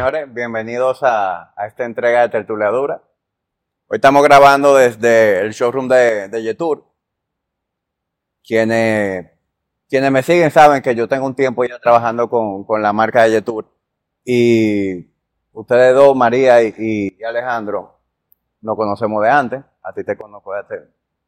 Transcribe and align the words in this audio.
señores, 0.00 0.32
bienvenidos 0.32 1.00
a, 1.02 1.52
esta 1.68 1.84
entrega 1.84 2.22
de 2.22 2.30
Tertuliadura. 2.30 3.02
Hoy 3.86 3.96
estamos 3.96 4.22
grabando 4.22 4.74
desde 4.74 5.40
el 5.40 5.52
showroom 5.52 5.88
de, 5.88 6.28
de 6.28 6.42
Yetur. 6.42 6.86
Quienes, 8.42 9.30
quienes 9.90 10.10
me 10.10 10.22
siguen 10.22 10.50
saben 10.50 10.80
que 10.80 10.94
yo 10.94 11.06
tengo 11.06 11.26
un 11.26 11.34
tiempo 11.34 11.66
ya 11.66 11.78
trabajando 11.78 12.30
con, 12.30 12.64
con 12.64 12.80
la 12.80 12.94
marca 12.94 13.24
de 13.24 13.32
Yetur. 13.32 13.66
Y 14.24 15.12
ustedes 15.52 15.94
dos, 15.94 16.16
María 16.16 16.62
y, 16.62 16.74
y 16.78 17.22
Alejandro, 17.22 18.00
nos 18.62 18.76
conocemos 18.76 19.22
de 19.22 19.28
antes. 19.28 19.60
A 19.82 19.92
ti 19.92 20.02
te 20.02 20.16
conozco 20.16 20.54
de 20.54 20.60
hace 20.60 20.74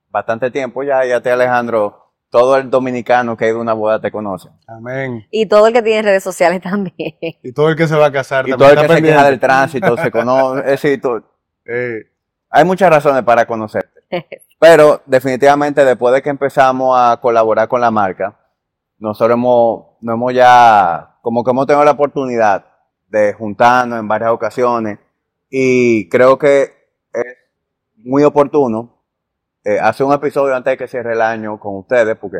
bastante 0.08 0.50
tiempo 0.50 0.82
ya, 0.82 1.04
y 1.04 1.12
a 1.12 1.22
ti 1.22 1.28
Alejandro, 1.28 2.11
todo 2.32 2.56
el 2.56 2.70
dominicano 2.70 3.36
que 3.36 3.44
ha 3.44 3.48
ido 3.48 3.58
a 3.58 3.60
una 3.60 3.74
boda 3.74 4.00
te 4.00 4.10
conoce. 4.10 4.48
Amén. 4.66 5.26
Y 5.30 5.44
todo 5.44 5.66
el 5.66 5.74
que 5.74 5.82
tiene 5.82 6.00
redes 6.00 6.22
sociales 6.24 6.62
también. 6.62 6.94
Y 7.42 7.52
todo 7.52 7.68
el 7.68 7.76
que 7.76 7.86
se 7.86 7.94
va 7.94 8.06
a 8.06 8.12
casar 8.12 8.48
Y 8.48 8.52
también 8.52 8.58
todo 8.58 8.70
el 8.70 8.74
que 8.76 8.80
se 8.80 8.88
queja 8.88 8.96
pendiente. 9.18 9.30
del 9.30 9.38
tránsito 9.40 9.96
se 9.98 10.10
conoce. 10.10 10.60
es 10.60 10.66
decir, 10.66 11.00
tú- 11.02 11.22
Eh, 11.66 12.06
hay 12.48 12.64
muchas 12.64 12.88
razones 12.88 13.22
para 13.22 13.44
conocerte. 13.46 14.00
Pero 14.58 15.02
definitivamente 15.04 15.84
después 15.84 16.14
de 16.14 16.22
que 16.22 16.30
empezamos 16.30 16.98
a 16.98 17.18
colaborar 17.18 17.68
con 17.68 17.82
la 17.82 17.90
marca, 17.90 18.34
nosotros 18.98 19.34
hemos, 19.36 19.84
nos 20.00 20.14
hemos 20.14 20.32
ya, 20.32 21.16
como 21.20 21.44
que 21.44 21.50
hemos 21.50 21.66
tenido 21.66 21.84
la 21.84 21.90
oportunidad 21.90 22.64
de 23.08 23.34
juntarnos 23.34 23.98
en 24.00 24.08
varias 24.08 24.30
ocasiones 24.30 24.98
y 25.50 26.08
creo 26.08 26.38
que 26.38 26.72
es 27.12 27.36
muy 27.96 28.24
oportuno 28.24 28.91
eh, 29.64 29.78
hacer 29.80 30.06
un 30.06 30.12
episodio 30.12 30.54
antes 30.54 30.72
de 30.72 30.76
que 30.78 30.88
cierre 30.88 31.12
el 31.12 31.20
año 31.22 31.58
con 31.60 31.76
ustedes 31.76 32.16
porque 32.16 32.38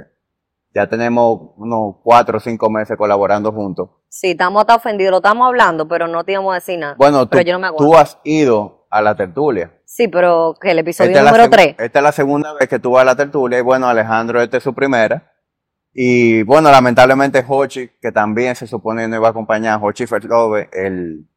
ya 0.75 0.89
tenemos 0.89 1.53
unos 1.57 1.97
cuatro 2.03 2.39
o 2.39 2.41
cinco 2.41 2.71
meses 2.71 2.97
colaborando 2.97 3.53
juntos. 3.53 3.91
Sí, 4.09 4.31
estamos 4.33 4.61
hasta 4.63 4.75
ofendidos, 4.77 5.11
lo 5.11 5.17
estamos 5.19 5.47
hablando, 5.47 5.87
pero 5.89 6.07
no 6.07 6.25
te 6.25 6.33
íbamos 6.33 6.53
a 6.53 6.55
decir 6.57 6.79
nada. 6.79 6.95
Bueno, 6.97 7.25
tú, 7.27 7.31
pero 7.31 7.43
yo 7.43 7.53
no 7.53 7.59
me 7.59 7.77
tú 7.77 7.95
has 7.97 8.19
ido 8.25 8.87
a 8.91 9.01
la 9.03 9.15
tertulia. 9.15 9.73
Sí, 9.85 10.09
pero 10.09 10.55
que 10.61 10.71
el 10.71 10.79
episodio 10.79 11.11
Esta 11.11 11.25
número 11.25 11.45
seg- 11.45 11.51
3. 11.51 11.77
Esta 11.79 11.99
es 11.99 12.03
la 12.03 12.13
segunda 12.13 12.53
vez 12.55 12.69
que 12.69 12.79
tú 12.79 12.93
vas 12.93 13.03
a 13.03 13.05
la 13.07 13.17
tertulia 13.17 13.59
y 13.59 13.63
bueno, 13.63 13.87
Alejandro, 13.89 14.41
esta 14.41 14.57
es 14.57 14.63
su 14.63 14.75
primera. 14.75 15.31
Y 15.95 16.43
bueno, 16.45 16.71
lamentablemente 16.71 17.45
Hochi, 17.47 17.89
que 18.01 18.11
también 18.13 18.57
se 18.57 18.67
supone 18.67 19.07
no 19.09 19.17
iba 19.17 19.29
a 19.29 19.31
acompañar, 19.31 19.79
Hochi 19.83 20.07
Ferlove, 20.07 20.71
el, 20.73 21.29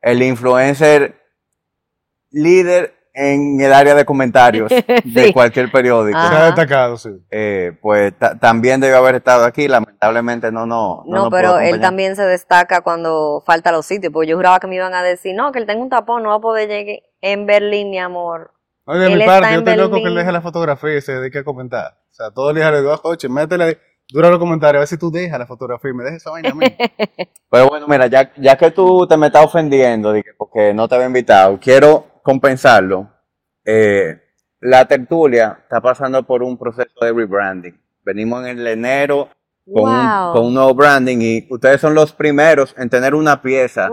el 0.00 0.22
influencer 0.22 1.20
líder 2.30 2.93
en 3.14 3.60
el 3.60 3.72
área 3.72 3.94
de 3.94 4.04
comentarios 4.04 4.68
de 5.04 5.24
Sí. 5.26 5.32
cualquier 5.32 5.70
periódico, 5.70 6.18
Ah. 6.20 6.28
se 6.30 6.36
ha 6.36 6.44
destacado, 6.46 6.96
sí. 6.96 7.10
eh, 7.30 7.72
pues 7.80 8.12
ta- 8.18 8.38
también 8.38 8.80
debió 8.80 8.98
haber 8.98 9.14
estado 9.14 9.44
aquí, 9.44 9.68
lamentablemente 9.68 10.50
no, 10.50 10.66
no, 10.66 11.04
No, 11.06 11.20
pudo 11.20 11.30
pero 11.30 11.58
él 11.60 11.80
también 11.80 12.16
se 12.16 12.22
destaca 12.24 12.80
cuando 12.82 13.42
falta 13.46 13.70
los 13.72 13.86
sitios, 13.86 14.12
porque 14.12 14.28
yo 14.28 14.36
juraba 14.36 14.58
que 14.60 14.66
me 14.66 14.74
iban 14.76 14.94
a 14.94 15.02
decir, 15.02 15.34
no, 15.36 15.52
que 15.52 15.60
él 15.60 15.66
tenga 15.66 15.82
un 15.82 15.90
tapón, 15.90 16.22
no 16.24 16.30
va 16.30 16.36
a 16.36 16.40
poder 16.40 16.68
llegar 16.68 16.96
en 17.20 17.46
Berlín, 17.46 17.90
mi 17.90 17.98
amor. 17.98 18.50
No, 18.86 18.98
de 18.98 19.06
Él 19.12 19.18
mi 19.18 19.24
parte, 19.24 19.52
yo 19.52 19.58
estoy 19.60 19.76
loco 19.76 19.96
que 19.96 20.02
él 20.08 20.14
deje 20.14 20.30
la 20.32 20.42
fotografía 20.42 20.96
y 20.96 21.00
se 21.00 21.12
dedique 21.12 21.38
a 21.38 21.44
comentar. 21.44 21.92
O 22.10 22.14
sea, 22.14 22.30
todo 22.32 22.50
el 22.50 22.56
día 22.56 22.70
le 22.70 22.80
digo, 22.82 23.00
oye, 23.04 23.28
métele, 23.30 23.78
dura 24.10 24.28
los 24.28 24.38
comentarios, 24.38 24.76
a 24.76 24.80
ver 24.80 24.88
si 24.88 24.98
tú 24.98 25.10
dejas 25.10 25.38
la 25.38 25.46
fotografía 25.46 25.90
y 25.90 25.94
me 25.94 26.04
dejas 26.04 26.18
esa 26.20 26.30
vaina 26.32 26.50
a 26.50 26.54
mí. 26.54 26.66
Pero 27.50 27.68
bueno, 27.68 27.86
mira, 27.88 28.08
ya, 28.08 28.30
ya 28.36 28.56
que 28.56 28.70
tú 28.72 29.06
te 29.06 29.16
me 29.16 29.28
estás 29.28 29.44
ofendiendo 29.46 30.12
porque 30.36 30.74
no 30.74 30.86
te 30.86 30.96
había 30.96 31.06
invitado, 31.06 31.58
quiero 31.60 32.04
compensarlo. 32.24 33.10
Eh, 33.64 34.18
la 34.60 34.86
tertulia 34.86 35.58
está 35.62 35.80
pasando 35.80 36.22
por 36.26 36.42
un 36.42 36.58
proceso 36.58 36.90
de 37.02 37.12
rebranding. 37.12 37.78
Venimos 38.02 38.44
en 38.46 38.58
el 38.58 38.66
enero 38.66 39.28
con, 39.72 39.90
un, 39.92 40.32
con 40.32 40.46
un 40.46 40.54
nuevo 40.54 40.74
branding 40.74 41.18
y 41.20 41.46
ustedes 41.50 41.80
son 41.80 41.94
los 41.94 42.12
primeros 42.12 42.74
en 42.78 42.88
tener 42.90 43.14
una 43.14 43.40
pieza 43.42 43.88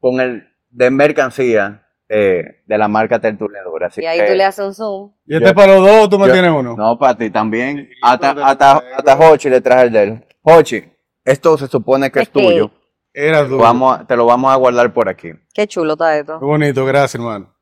con 0.00 0.20
el 0.20 0.48
de 0.70 0.90
mercancía 0.90 1.84
eh, 2.08 2.62
de 2.66 2.78
la 2.78 2.88
marca 2.88 3.18
Tertuliadora. 3.20 3.88
Así 3.88 4.00
y 4.02 4.06
ahí 4.06 4.18
que- 4.20 4.26
tú 4.28 4.34
le 4.34 4.44
haces 4.44 4.64
un 4.64 4.74
zoom. 4.74 5.12
Y 5.26 5.34
este 5.34 5.44
Yo- 5.44 5.48
es 5.50 5.54
para 5.54 5.74
los 5.74 5.86
dos, 5.86 6.08
tú 6.08 6.18
me 6.18 6.26
yo- 6.28 6.32
tienes 6.32 6.50
uno. 6.50 6.74
No, 6.76 6.98
para 6.98 7.14
ti 7.16 7.28
también. 7.30 7.88
Hasta, 8.02 8.30
hasta, 8.30 9.18
Hochi 9.18 9.50
le 9.50 9.60
traje 9.60 9.84
el 9.84 9.92
de 9.92 10.02
él. 10.02 10.26
Hochi, 10.42 10.84
esto 11.24 11.58
se 11.58 11.66
supone 11.66 12.10
que 12.10 12.20
es 12.20 12.28
Es 12.28 12.28
que- 12.32 12.40
tuyo. 12.42 12.70
Era 13.12 13.42
Lo 13.42 13.48
duro. 13.48 13.62
vamos 13.62 13.98
a- 13.98 14.06
te 14.06 14.16
lo 14.16 14.24
vamos 14.26 14.50
a 14.52 14.56
guardar 14.56 14.92
por 14.94 15.08
aquí. 15.08 15.32
Qué 15.52 15.66
chulo 15.66 15.94
está 15.94 16.16
esto. 16.18 16.38
Qué 16.38 16.44
bonito, 16.46 16.84
gracias, 16.86 17.16
hermano. 17.16 17.54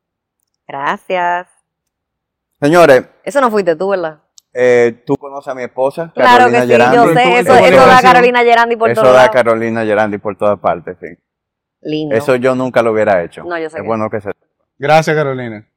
Gracias. 0.67 1.49
Señores, 2.61 3.09
Eso 3.25 3.41
no 3.41 3.51
fuiste 3.51 3.77
tú, 3.77 3.91
¿verdad? 3.91 4.21
Eh, 4.59 5.03
tú 5.07 5.17
conoces 5.17 5.49
a 5.53 5.55
mi 5.55 5.63
esposa, 5.65 6.11
Claro 6.15 6.45
Carolina 6.51 6.61
que 6.61 6.67
sí, 6.67 6.73
Gerandi. 6.73 6.97
yo 6.97 7.05
sé, 7.13 7.39
eso, 7.41 7.55
eso 7.57 7.87
da 7.87 8.01
Carolina 8.01 8.43
Gerandi 8.43 8.77
por 8.77 8.91
Eso 8.91 9.03
todos 9.03 9.13
da 9.15 9.21
lados. 9.25 9.35
Carolina 9.35 9.85
Gerandi 9.85 10.17
por 10.19 10.37
todas 10.39 10.59
partes, 10.59 10.97
sí. 10.99 11.07
Lindo. 11.83 12.17
Eso 12.17 12.37
yo 12.37 12.55
nunca 12.55 12.83
lo 12.83 12.93
hubiera 12.93 13.23
hecho. 13.23 13.43
No, 13.45 13.59
yo 13.59 13.69
sé 13.69 13.77
Es 13.77 13.83
que- 13.83 13.87
bueno 13.87 14.09
que 14.09 14.21
se... 14.23 14.31
Gracias, 14.79 15.15
Carolina. 15.15 15.69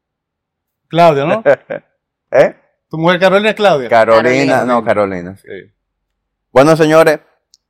Claudia, 0.88 1.26
¿no? 1.26 1.44
¿Eh? 2.32 2.56
¿Tu 2.90 2.98
mujer 2.98 3.20
Carolina 3.20 3.50
es 3.50 3.56
Claudia? 3.56 3.90
Carolina, 3.90 4.24
Carolina. 4.24 4.64
no, 4.66 4.84
Carolina. 4.84 5.36
sí. 5.36 5.48
Sí. 5.48 5.74
Bueno, 6.52 6.76
señores, 6.78 7.20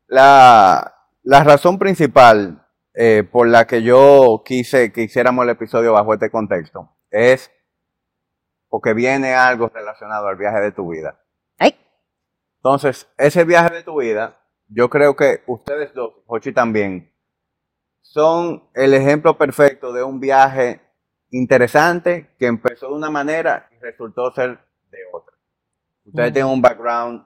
la, 0.08 0.94
la 1.24 1.44
razón 1.44 1.80
principal 1.80 2.66
eh, 2.94 3.24
por 3.30 3.48
la 3.48 3.66
que 3.66 3.82
yo 3.82 4.44
quise 4.46 4.94
que 4.94 5.02
hiciéramos 5.02 5.44
el 5.44 5.50
episodio 5.50 5.92
bajo 5.94 6.14
este 6.14 6.30
contexto 6.30 6.96
es 7.12 7.52
porque 8.68 8.94
viene 8.94 9.34
algo 9.34 9.70
relacionado 9.70 10.28
al 10.28 10.36
viaje 10.36 10.60
de 10.60 10.72
tu 10.72 10.90
vida. 10.92 11.20
Ay, 11.58 11.76
Entonces, 12.58 13.08
ese 13.18 13.44
viaje 13.46 13.74
de 13.76 13.84
tu 13.84 14.00
vida, 14.00 14.38
yo 14.68 14.90
creo 14.90 15.16
que 15.16 15.44
ustedes 15.48 15.94
dos, 15.94 16.14
Jochi 16.28 16.52
también, 16.54 17.12
son 18.02 18.70
el 18.76 18.94
ejemplo 18.94 19.38
perfecto 19.38 19.92
de 19.94 20.04
un 20.04 20.20
viaje 20.20 20.82
interesante 21.32 22.36
que 22.40 22.48
empezó 22.48 22.88
de 22.90 22.94
una 22.96 23.10
manera 23.10 23.70
y 23.72 23.80
resultó 23.80 24.32
ser 24.32 24.60
de 24.92 24.98
otra. 25.14 25.36
Ustedes 26.06 26.32
Mm. 26.32 26.34
tienen 26.34 26.52
un 26.54 26.62
background 26.62 27.26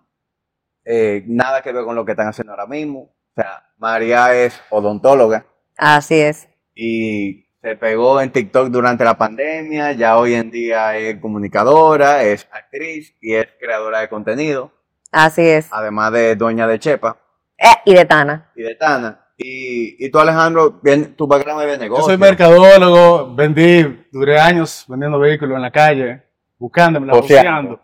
eh, 0.85 1.23
nada 1.27 1.61
que 1.61 1.71
ver 1.71 1.85
con 1.85 1.95
lo 1.95 2.03
que 2.03 2.11
están 2.11 2.27
haciendo 2.27 2.51
ahora 2.51 2.67
mismo. 2.67 3.03
O 3.03 3.33
sea, 3.41 3.69
María 3.77 4.35
es 4.35 4.61
odontóloga 4.69 5.45
así 5.77 6.19
es. 6.19 6.49
y 6.75 7.45
se 7.63 7.75
pegó 7.77 8.19
en 8.21 8.29
TikTok 8.31 8.67
durante 8.67 9.03
la 9.05 9.17
pandemia, 9.17 9.93
ya 9.93 10.17
hoy 10.17 10.33
en 10.35 10.51
día 10.51 10.97
es 10.97 11.17
comunicadora, 11.19 12.21
es 12.23 12.45
actriz 12.51 13.15
y 13.21 13.33
es 13.35 13.47
creadora 13.59 14.01
de 14.01 14.09
contenido 14.09 14.71
Así 15.11 15.41
es. 15.41 15.69
además 15.71 16.11
de 16.11 16.35
dueña 16.35 16.67
de 16.67 16.77
Chepa 16.77 17.17
Eh, 17.57 17.67
y 17.85 17.93
de 17.95 18.03
Tana. 18.05 18.51
y 18.55 18.63
de 18.63 18.75
Tana. 18.75 19.19
Y, 19.37 20.05
y 20.05 20.11
tú, 20.11 20.19
Alejandro, 20.19 20.79
bien, 20.83 21.15
tu 21.15 21.25
background 21.25 21.61
es 21.63 21.67
de 21.67 21.73
Yo 21.77 21.81
negocio. 21.83 22.05
soy 22.05 22.17
mercadólogo, 22.17 23.33
vendí, 23.33 24.05
duré 24.11 24.39
años 24.39 24.85
vendiendo 24.87 25.17
vehículos 25.17 25.55
en 25.55 25.61
la 25.61 25.71
calle, 25.71 26.21
buscándomela, 26.59 27.13
Joseando. 27.13 27.41
joseando. 27.41 27.79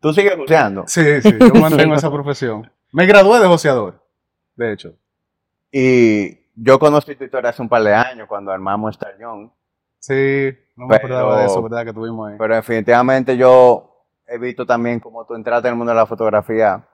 ¿Tú 0.00 0.12
sigues 0.12 0.36
buceando? 0.36 0.84
Sí, 0.86 1.22
sí, 1.22 1.34
yo 1.40 1.54
mantengo 1.60 1.94
esa 1.94 2.12
profesión. 2.12 2.70
Me 2.92 3.06
gradué 3.06 3.40
de 3.40 3.46
joseador, 3.46 4.04
de 4.54 4.72
hecho. 4.72 4.94
Y 5.72 6.38
yo 6.54 6.78
conocí 6.78 7.14
tu 7.16 7.24
historia 7.24 7.50
hace 7.50 7.62
un 7.62 7.68
par 7.68 7.82
de 7.82 7.94
años 7.94 8.28
cuando 8.28 8.52
armamos 8.52 8.92
Star 8.92 9.18
Young. 9.18 9.50
Sí, 9.98 10.50
no 10.76 10.86
me 10.86 10.98
Pero- 10.98 11.16
acordaba 11.16 11.40
de 11.40 11.46
eso, 11.46 11.62
¿verdad? 11.62 11.84
Que 11.84 11.92
tuvimos 11.92 12.30
ahí. 12.30 12.36
Pero 12.38 12.54
definitivamente 12.54 13.36
yo 13.36 13.90
he 14.26 14.38
visto 14.38 14.64
también 14.66 15.00
cómo 15.00 15.24
tú 15.26 15.34
entraste 15.34 15.68
en 15.68 15.72
el 15.74 15.78
mundo 15.78 15.92
de 15.92 15.96
la 15.98 16.06
fotografía 16.06 16.86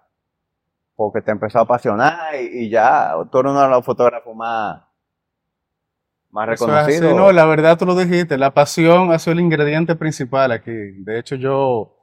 porque 0.95 1.21
te 1.23 1.31
empezó 1.31 1.59
a 1.59 1.63
apasionar 1.63 2.35
y, 2.35 2.65
y 2.67 2.71
ya 2.71 3.13
tú 3.31 3.39
eres 3.39 3.53
uno 3.53 3.63
de 3.63 3.69
los 3.69 3.85
fotógrafos 3.85 4.35
más, 4.37 4.83
más 6.31 6.49
Eso 6.51 6.65
es 6.67 6.71
reconocidos. 6.71 7.17
no, 7.17 7.33
la 7.33 7.45
verdad 7.47 7.77
tú 7.79 7.87
lo 7.87 7.95
dijiste, 7.97 8.37
la 8.39 8.53
pasión 8.53 9.11
ha 9.13 9.19
sido 9.19 9.33
el 9.33 9.41
ingrediente 9.41 9.97
principal 9.97 10.53
aquí. 10.53 10.71
De 10.73 11.19
hecho, 11.19 11.35
yo, 11.37 11.97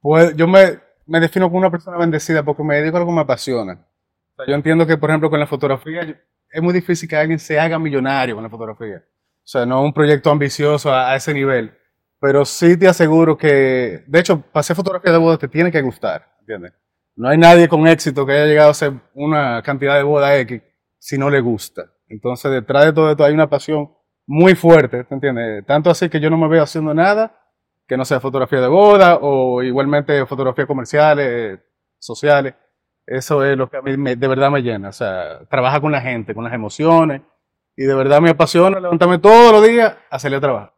puedo- 0.00 0.30
yo 0.32 0.46
me, 0.46 0.78
me 1.06 1.18
defino 1.20 1.46
como 1.46 1.58
una 1.58 1.70
persona 1.70 1.96
bendecida 1.96 2.42
porque 2.42 2.62
me 2.62 2.76
dedico 2.76 2.96
a 2.96 3.00
algo 3.00 3.10
que 3.10 3.16
me 3.16 3.22
apasiona. 3.22 3.72
O 3.72 4.36
sea, 4.36 4.46
yo 4.46 4.54
entiendo 4.54 4.86
que, 4.86 4.96
por 4.98 5.10
ejemplo, 5.10 5.30
con 5.30 5.40
la 5.40 5.46
fotografía, 5.46 6.20
es 6.50 6.62
muy 6.62 6.72
difícil 6.72 7.08
que 7.08 7.16
alguien 7.16 7.38
se 7.38 7.58
haga 7.58 7.78
millonario 7.78 8.34
con 8.34 8.44
la 8.44 8.50
fotografía. 8.50 9.02
O 9.06 9.48
sea, 9.48 9.66
no 9.66 9.82
un 9.82 9.92
proyecto 9.92 10.30
ambicioso 10.30 10.92
a, 10.92 11.10
a 11.10 11.16
ese 11.16 11.32
nivel. 11.32 11.72
Pero 12.18 12.44
sí 12.44 12.76
te 12.76 12.88
aseguro 12.88 13.36
que, 13.36 14.04
de 14.06 14.18
hecho, 14.18 14.40
para 14.40 14.60
hacer 14.60 14.74
fotografía 14.74 15.12
de 15.12 15.18
boda 15.18 15.36
te 15.36 15.48
tiene 15.48 15.70
que 15.70 15.82
gustar, 15.82 16.36
¿entiendes? 16.40 16.72
No 17.14 17.28
hay 17.28 17.38
nadie 17.38 17.68
con 17.68 17.86
éxito 17.86 18.26
que 18.26 18.32
haya 18.32 18.46
llegado 18.46 18.68
a 18.68 18.72
hacer 18.72 18.92
una 19.14 19.62
cantidad 19.62 19.96
de 19.96 20.02
boda 20.02 20.36
X 20.38 20.62
si 20.98 21.18
no 21.18 21.30
le 21.30 21.40
gusta. 21.40 21.92
Entonces, 22.08 22.50
detrás 22.50 22.86
de 22.86 22.92
todo 22.92 23.10
esto 23.10 23.24
hay 23.24 23.34
una 23.34 23.48
pasión 23.48 23.90
muy 24.26 24.54
fuerte, 24.54 25.04
¿te 25.04 25.14
entiendes? 25.14 25.64
Tanto 25.66 25.90
así 25.90 26.08
que 26.08 26.20
yo 26.20 26.30
no 26.30 26.36
me 26.36 26.48
veo 26.48 26.62
haciendo 26.62 26.92
nada 26.92 27.38
que 27.86 27.96
no 27.96 28.04
sea 28.04 28.20
fotografía 28.20 28.60
de 28.60 28.68
boda 28.68 29.18
o 29.20 29.62
igualmente 29.62 30.26
fotografías 30.26 30.66
comerciales, 30.66 31.60
sociales. 31.98 32.54
Eso 33.06 33.44
es 33.44 33.56
lo 33.56 33.68
que 33.70 33.76
a 33.76 33.82
mí 33.82 33.96
me- 33.96 34.16
de 34.16 34.28
verdad 34.28 34.50
me 34.50 34.62
llena. 34.62 34.88
O 34.88 34.92
sea, 34.92 35.40
trabaja 35.48 35.80
con 35.80 35.92
la 35.92 36.00
gente, 36.00 36.34
con 36.34 36.44
las 36.44 36.52
emociones. 36.52 37.22
Y 37.76 37.84
de 37.84 37.94
verdad 37.94 38.20
me 38.20 38.30
apasiona 38.30 38.80
levantarme 38.80 39.18
todos 39.18 39.52
los 39.52 39.66
días 39.66 39.94
a 40.10 40.18
salir 40.18 40.38
a 40.38 40.40
trabajar. 40.40 40.72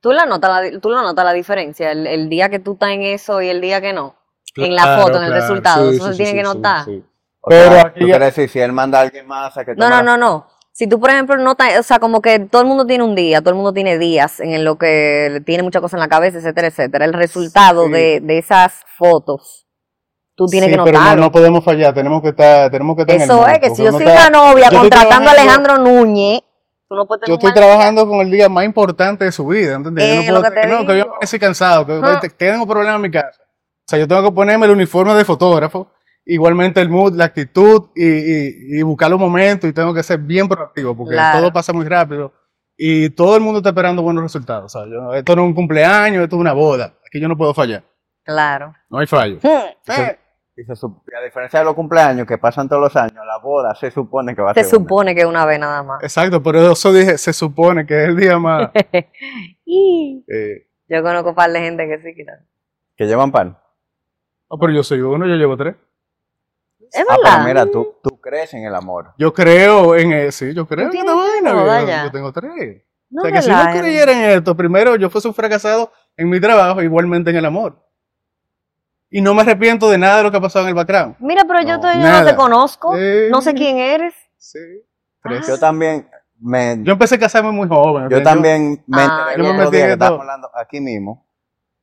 ¿Tú 0.00 0.10
la 0.12 0.24
notas 0.24 0.50
la, 0.72 0.80
tú 0.80 0.88
la 0.90 1.02
notas 1.02 1.24
la 1.24 1.32
diferencia, 1.34 1.92
el, 1.92 2.06
el 2.06 2.28
día 2.30 2.48
que 2.48 2.58
tú 2.58 2.72
estás 2.72 2.90
en 2.90 3.02
eso 3.02 3.42
y 3.42 3.48
el 3.50 3.60
día 3.60 3.80
que 3.82 3.92
no. 3.92 4.16
En 4.56 4.74
la 4.74 4.82
Claro, 4.82 5.02
foto, 5.02 5.18
en 5.18 5.24
el 5.24 5.32
resultado, 5.34 5.90
Sí, 5.90 5.96
eso 5.96 6.06
se 6.06 6.12
sí, 6.12 6.16
tiene 6.16 6.30
sí, 6.32 6.36
que 6.38 6.42
notar. 6.42 6.84
sea, 6.86 7.00
Pero 7.46 7.70
¿tú 7.82 7.86
aquí 7.86 8.00
ya- 8.00 8.06
quieres 8.06 8.34
decir, 8.34 8.48
si 8.48 8.58
él 8.60 8.72
manda 8.72 8.98
a 8.98 9.02
alguien 9.02 9.26
más 9.26 9.56
a 9.58 9.64
que 9.64 9.74
No, 9.74 9.84
tome 9.84 9.96
no, 9.96 10.02
no, 10.02 10.16
no. 10.16 10.46
Si 10.72 10.86
tú, 10.88 10.98
por 10.98 11.10
ejemplo, 11.10 11.36
notas, 11.36 11.78
o 11.78 11.82
sea, 11.82 11.98
como 11.98 12.22
que 12.22 12.38
todo 12.38 12.62
el 12.62 12.68
mundo 12.68 12.86
tiene 12.86 13.04
un 13.04 13.14
día, 13.14 13.40
todo 13.40 13.50
el 13.50 13.56
mundo 13.56 13.72
tiene 13.74 13.98
días 13.98 14.40
en 14.40 14.64
lo 14.64 14.78
que 14.78 15.42
tiene 15.44 15.62
muchas 15.62 15.82
cosas 15.82 15.94
en 15.98 16.00
la 16.00 16.08
cabeza, 16.08 16.38
etcétera, 16.38 16.68
etcétera. 16.68 17.04
El 17.04 17.12
resultado 17.12 17.84
Sí. 17.86 17.92
de, 17.92 18.20
de 18.22 18.38
esas 18.38 18.82
fotos, 18.96 19.66
tú 20.34 20.46
tienes 20.46 20.68
Sí, 20.70 20.76
que 20.76 20.82
pero 20.82 20.92
no, 20.98 21.04
notarlo. 21.04 21.22
no 21.24 21.32
podemos 21.32 21.64
fallar, 21.64 21.92
tenemos 21.94 22.22
que 22.22 22.28
estar, 22.30 22.70
tenemos 22.70 22.96
que 22.96 23.02
estar 23.02 23.16
en 23.16 23.22
el 23.22 23.28
Eso 23.30 23.36
mood, 23.40 23.48
es, 23.50 23.58
que 23.58 23.70
si 23.70 23.84
yo 23.84 23.92
soy 23.92 24.02
está- 24.04 24.28
una 24.28 24.30
novia 24.30 24.70
contratando 24.70 25.28
a 25.30 25.32
Alejandro 25.32 25.78
Núñez, 25.78 26.40
tú 26.88 26.94
no 26.94 27.06
puedes 27.06 27.20
tener 27.22 27.28
Yo 27.28 27.34
estoy 27.34 27.52
día. 27.52 27.62
trabajando 27.62 28.08
con 28.08 28.20
el 28.20 28.30
día 28.30 28.48
más 28.48 28.64
importante 28.64 29.24
de 29.24 29.32
su 29.32 29.46
vida, 29.46 29.74
¿entendés? 29.74 30.26
Yo 30.26 30.32
no 30.32 30.40
puedo, 30.40 30.52
que 30.54 30.66
no, 30.66 30.86
que 30.86 30.98
yo 30.98 31.04
amanecí 31.04 31.38
cansado, 31.38 31.86
que 31.86 32.00
que 32.22 32.28
tengo 32.30 32.62
un 32.62 32.68
problema 32.68 32.96
en 32.96 33.02
mi 33.02 33.10
casa. 33.10 33.40
O 33.42 33.88
sea, 33.90 33.98
yo 33.98 34.08
tengo 34.08 34.22
que 34.24 34.32
ponerme 34.32 34.66
el 34.66 34.72
uniforme 34.72 35.14
de 35.14 35.24
fotógrafo, 35.24 35.90
igualmente 36.24 36.80
el 36.80 36.88
mood, 36.88 37.14
la 37.16 37.24
actitud 37.24 37.90
y, 37.94 38.04
y, 38.06 38.78
y 38.78 38.82
buscar 38.82 39.10
los 39.10 39.18
momentos 39.18 39.68
y 39.68 39.72
tengo 39.72 39.92
que 39.92 40.02
ser 40.02 40.18
bien 40.18 40.48
proactivo 40.48 40.96
porque 40.96 41.14
Claro. 41.14 41.40
todo 41.40 41.52
pasa 41.52 41.72
muy 41.72 41.86
rápido 41.86 42.32
y 42.76 43.10
todo 43.10 43.34
el 43.36 43.42
mundo 43.42 43.58
está 43.58 43.70
esperando 43.70 44.00
buenos 44.02 44.22
resultados. 44.22 44.74
O 44.74 44.78
sea, 44.78 44.88
yo- 44.88 45.12
esto 45.14 45.34
no 45.34 45.42
es 45.42 45.48
un 45.48 45.54
cumpleaños, 45.54 46.22
esto 46.22 46.36
es 46.36 46.40
una 46.40 46.52
boda. 46.52 46.94
Aquí 47.06 47.20
yo 47.20 47.26
no 47.28 47.36
puedo 47.36 47.52
fallar. 47.52 47.82
Claro. 48.24 48.72
No 48.88 48.98
hay 48.98 49.06
fallo. 49.06 49.38
Hmm. 49.42 49.90
Eh, 49.90 50.18
Y 50.60 50.64
se 50.64 50.72
a 51.16 51.20
diferencia 51.24 51.60
de 51.60 51.64
los 51.64 51.74
cumpleaños 51.74 52.26
que 52.26 52.36
pasan 52.36 52.68
todos 52.68 52.82
los 52.82 52.96
años, 52.96 53.24
la 53.26 53.38
boda 53.38 53.74
se 53.74 53.90
supone 53.90 54.34
que 54.34 54.42
va 54.42 54.50
a 54.50 54.54
Se 54.54 54.64
ser 54.64 54.78
una. 54.78 54.84
supone 54.84 55.14
que 55.14 55.24
una 55.24 55.46
vez 55.46 55.58
nada 55.58 55.82
más. 55.82 56.02
Exacto, 56.02 56.42
por 56.42 56.54
eso 56.56 56.92
dije, 56.92 57.16
se 57.16 57.32
supone 57.32 57.86
que 57.86 58.02
es 58.02 58.08
el 58.10 58.16
día 58.16 58.38
más... 58.38 58.70
Y 59.64 60.24
eh, 60.28 60.66
yo 60.88 61.02
conozco 61.02 61.30
un 61.30 61.34
par 61.36 61.50
de 61.52 61.60
gente 61.60 61.86
que 61.86 61.98
sí 61.98 62.14
que 62.14 62.24
no. 62.24 62.32
Que 62.96 63.06
llevan 63.06 63.30
pan. 63.32 63.56
oh, 64.48 64.58
pero 64.58 64.72
yo 64.72 64.82
soy 64.82 65.00
uno, 65.00 65.26
yo 65.26 65.36
llevo 65.36 65.56
tres. 65.56 65.76
Es 66.92 67.04
Ah, 67.08 67.16
verdad. 67.16 67.32
pero 67.36 67.44
mira, 67.46 67.66
tú, 67.66 67.94
tú 68.02 68.20
crees 68.20 68.52
en 68.54 68.64
el 68.64 68.74
amor. 68.74 69.14
Yo 69.16 69.32
creo 69.32 69.94
en 69.94 70.12
eso, 70.12 70.44
sí, 70.46 70.54
yo 70.54 70.66
creo 70.66 70.90
en 70.90 70.96
esta 70.96 71.14
vaina, 71.14 72.04
yo- 72.04 72.10
tengo 72.10 72.32
tres. 72.32 72.82
No 73.10 73.22
o 73.22 73.24
sea, 73.26 73.32
que 73.32 73.42
si 73.42 73.50
no 73.50 73.80
creyera 73.80 74.12
en 74.12 74.38
esto, 74.38 74.56
primero 74.56 74.96
yo 74.96 75.08
fuese 75.10 75.26
un 75.28 75.34
fracasado 75.34 75.92
en 76.16 76.28
mi 76.28 76.40
trabajo, 76.40 76.82
igualmente 76.82 77.30
en 77.30 77.36
el 77.36 77.44
amor. 77.44 77.80
Y 79.10 79.20
no 79.20 79.34
me 79.34 79.42
arrepiento 79.42 79.90
de 79.90 79.98
nada 79.98 80.18
de 80.18 80.22
lo 80.22 80.30
que 80.30 80.36
ha 80.36 80.40
pasado 80.40 80.64
en 80.64 80.68
el 80.70 80.74
background. 80.74 81.16
Mira, 81.18 81.42
pero 81.46 81.60
yo, 81.62 81.76
No, 81.76 81.80
te- 81.80 81.88
yo 81.94 81.94
no 82.00 82.00
nada. 82.04 82.30
te 82.30 82.36
conozco, 82.36 82.94
Sí. 82.96 83.28
no 83.30 83.40
sé 83.40 83.54
quién 83.54 83.78
eres. 83.78 84.14
Sí. 84.38 84.58
Ah. 85.22 85.28
Tres. 85.28 85.46
Yo 85.48 85.58
también 85.58 86.08
me, 86.40 86.78
Yo 86.82 86.92
empecé 86.92 87.16
a 87.16 87.18
casarme 87.18 87.50
muy 87.50 87.68
joven. 87.68 88.08
yo 88.08 88.22
también 88.22 88.82
me 88.86 89.02
Ah, 89.02 89.26
enteré 89.32 89.34
el 89.34 89.46
Yo 89.46 89.52
me 89.54 89.64
metí 89.64 89.76
día 89.76 89.86
que 89.86 89.92
estábamos 89.92 90.20
hablando 90.20 90.50
aquí 90.54 90.80
mismo, 90.80 91.26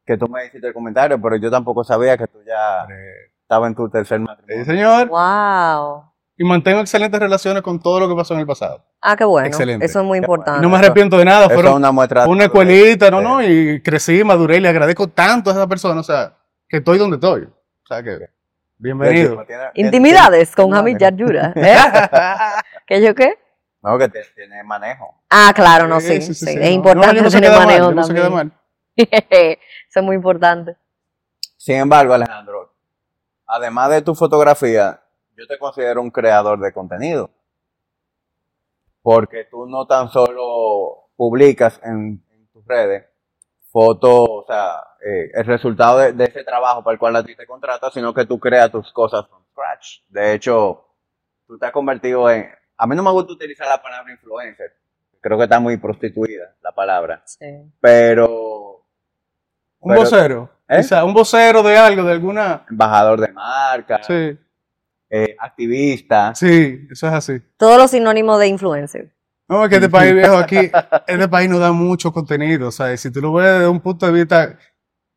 que 0.06 0.18
tú 0.18 0.27
me 0.27 0.45
hiciste 0.45 0.68
el 0.68 0.74
comentario, 0.74 1.21
pero 1.21 1.35
yo 1.35 1.51
tampoco 1.51 1.83
sabía 1.83 2.18
que 2.18 2.27
tú 2.27 2.39
ya 2.47 2.85
Tres. 2.88 2.97
estabas 3.41 3.68
en 3.69 3.75
tu 3.75 3.89
tercer 3.89 4.19
Sí, 4.19 4.23
matrimonio. 4.23 4.65
señor. 4.65 5.07
Wow. 5.09 6.03
Y 6.39 6.44
mantengo 6.45 6.80
excelentes 6.81 7.19
relaciones 7.19 7.62
con 7.63 7.80
todo 7.81 8.00
lo 8.00 8.07
que 8.07 8.15
pasó 8.15 8.35
en 8.35 8.39
el 8.41 8.45
pasado. 8.47 8.85
Ah, 9.01 9.15
qué 9.18 9.25
bueno. 9.25 9.47
Excelente. 9.47 9.85
Eso 9.85 10.00
es 10.00 10.06
muy 10.06 10.19
importante. 10.19 10.59
Y 10.59 10.62
no 10.62 10.69
me 10.69 10.77
arrepiento 10.77 11.18
de 11.18 11.25
nada. 11.25 11.41
Eso 11.41 11.50
es 11.50 11.53
Fueron 11.56 11.73
una 11.73 11.91
muestra 11.91 12.23
de 12.23 12.30
una 12.30 12.44
escuelita, 12.45 13.12
¿no? 13.12 13.18
Sí. 13.19 13.23
no 13.23 13.44
Y 13.44 13.81
crecí, 13.81 14.23
maduré 14.23 14.57
y 14.57 14.59
le 14.62 14.69
agradezco 14.69 15.07
tanto 15.07 15.50
a 15.50 15.53
esa 15.53 15.68
persona. 15.68 16.00
O 16.00 16.03
sea, 16.03 16.33
que 16.68 16.78
estoy 16.78 16.98
donde 16.98 17.16
estoy. 17.18 17.44
O 17.44 17.88
sea, 17.88 18.04
que 18.04 18.30
bienvenido. 18.78 19.46
Intimidades 19.75 20.56
con 20.56 20.74
Hamid. 20.74 20.98
Yarjura. 20.98 21.54
¿eh? 21.56 21.75
¿Qué 22.86 23.02
yo 23.02 23.16
qué? 23.16 23.40
No, 23.81 23.98
que 23.98 24.10
te- 24.10 24.24
tiene 24.36 24.64
manejo. 24.64 25.22
Ah, 25.30 25.52
claro, 25.56 25.88
no, 25.88 26.00
sí. 26.00 26.08
Sí, 26.16 26.22
sí, 26.22 26.34
sí, 26.34 26.46
sí. 26.46 26.52
sí. 26.54 26.60
Es 26.60 26.66
No, 26.69 26.72
importante 26.72 27.16
no, 27.18 27.22
no 27.24 27.30
se 27.30 27.38
tener 27.42 27.58
mal, 27.58 27.68
manejo 27.68 27.92
no 27.92 28.04
se 28.04 28.14
queda 28.14 28.24
también. 28.30 28.48
mal. 28.48 28.60
Eso 29.30 30.00
es 30.00 30.04
muy 30.04 30.16
importante. 30.16 30.75
Sin 31.56 31.75
embargo, 31.78 32.14
Alejandro, 32.14 32.74
además 33.46 33.90
de 33.92 34.02
tu 34.02 34.16
fotografía, 34.16 35.02
yo 35.38 35.48
te 35.48 35.58
considero 35.60 36.02
un 36.02 36.12
creador 36.12 36.60
de 36.60 36.74
contenido. 36.74 37.30
Porque 39.02 39.46
tú 39.50 39.66
no 39.68 39.86
tan 39.88 40.10
solo 40.10 41.10
publicas 41.16 41.80
en, 41.84 42.24
en 42.31 42.48
tus 42.52 42.66
redes 42.66 43.06
fotos, 43.72 44.25
o 44.30 44.46
sea, 44.48 44.75
eh, 45.06 45.30
el 45.34 45.46
resultado 45.46 46.00
de, 46.00 46.14
de 46.14 46.24
ese 46.25 46.44
trabajo 46.44 46.84
para 46.84 46.94
el 46.94 47.00
cual 47.00 47.16
a 47.16 47.24
ti 47.24 47.36
te 47.36 47.46
contratas, 47.46 47.94
sino 47.94 48.14
que 48.14 48.25
tú 48.25 48.40
creas 48.40 48.72
tus 48.72 48.92
cosas 48.94 49.28
from 49.28 49.44
scratch. 49.52 50.02
De 50.10 50.34
hecho, 50.34 50.86
tú 51.46 51.58
te 51.58 51.66
has 51.66 51.72
convertido 51.72 52.30
en... 52.30 52.48
A 52.78 52.88
mí 52.88 52.96
no 52.96 53.04
me 53.04 53.12
gusta 53.12 53.34
utilizar 53.34 53.68
la 53.68 53.81
palabra 53.81 54.12
influencer. 54.12 54.72
Creo 55.22 55.38
que 55.38 55.44
está 55.46 55.60
muy 55.60 55.78
prostituida 55.78 56.56
la 56.62 56.72
palabra. 56.72 57.22
Sí. 57.25 57.46
Pero 57.81 58.86
Un 59.80 59.90
Pero- 59.90 60.02
vocero. 60.02 60.50
¿Eh? 60.69 60.78
Quizá, 60.78 61.04
un 61.06 61.14
vocero 61.14 61.64
de 61.64 61.78
algo, 61.78 62.04
de 62.04 62.12
alguna. 62.12 62.66
embajador 62.69 63.22
de 63.22 63.31
marca, 63.31 64.02
Sí, 64.04 64.38
eh, 65.10 65.36
activista. 65.40 66.36
sí, 66.36 66.88
eso 66.92 67.08
es 67.08 67.14
así. 67.14 67.40
Todos 67.58 67.78
los 67.78 67.92
sinónimos 67.92 68.38
de 68.40 68.48
influencer. 68.48 69.12
No, 69.49 69.63
es 69.63 69.69
que 69.69 69.75
este 69.75 69.89
país 69.89 70.13
viejo 70.13 70.35
aquí, 70.38 70.57
este 71.07 71.27
país 71.29 71.49
nos 71.49 71.59
da 71.59 71.71
mucho 71.71 72.11
contenido, 72.11 72.67
o 72.67 72.71
sea, 72.71 72.95
si 72.97 73.11
tú 73.11 73.21
lo 73.21 73.33
ves 73.33 73.45
desde 73.53 73.67
un 73.67 73.79
punto 73.79 74.05
de 74.05 74.11
vista 74.11 74.57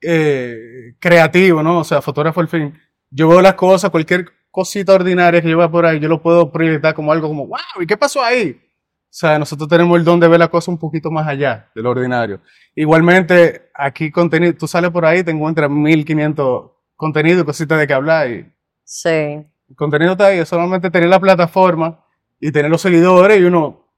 eh, 0.01 0.95
creativo, 0.99 1.63
¿no? 1.63 1.81
O 1.81 1.85
sea, 1.85 2.01
fotógrafo 2.01 2.41
al 2.41 2.49
fin, 2.49 2.79
yo 3.11 3.29
veo 3.29 3.43
las 3.43 3.55
cosas, 3.55 3.91
cualquier 3.91 4.27
cosita 4.51 4.95
ordinaria 4.95 5.43
que 5.43 5.49
yo 5.51 5.59
vea 5.59 5.71
por 5.71 5.85
ahí, 5.87 5.99
yo 6.01 6.09
lo 6.09 6.23
puedo 6.23 6.51
proyectar 6.51 6.95
como 6.95 7.13
algo 7.13 7.29
como, 7.29 7.47
wow, 7.47 7.59
¿y 7.81 7.87
qué 7.87 7.97
pasó 7.97 8.23
ahí? 8.23 8.61
O 8.63 9.13
sea, 9.13 9.39
nosotros 9.41 9.69
tenemos 9.69 9.99
el 9.99 10.05
don 10.05 10.21
de 10.21 10.29
ver 10.29 10.39
la 10.39 10.49
cosa 10.49 10.71
un 10.71 10.79
poquito 10.79 11.11
más 11.11 11.27
allá 11.27 11.69
de 11.75 11.83
lo 11.83 11.91
ordinario. 11.91 12.41
Igualmente, 12.77 13.71
aquí 13.75 14.13
contenido, 14.13 14.55
tú 14.55 14.69
sales 14.69 14.91
por 14.91 15.05
ahí, 15.05 15.25
te 15.25 15.33
encuentras 15.33 15.69
1500 15.69 16.71
contenidos, 16.95 17.45
cositas 17.45 17.79
de 17.81 17.87
que 17.89 17.93
hablar 17.95 18.31
y 18.31 18.53
Sí. 18.85 19.09
el 19.09 19.77
contenido 19.77 20.13
está 20.13 20.27
ahí, 20.27 20.39
es 20.39 20.49
solamente 20.49 20.91
tener 20.91 21.09
la 21.09 21.19
plataforma 21.21 22.05
y 22.39 22.53
tener 22.53 22.71
los 22.71 22.81
seguidores 22.81 23.41
y 23.41 23.45
uno 23.45 23.90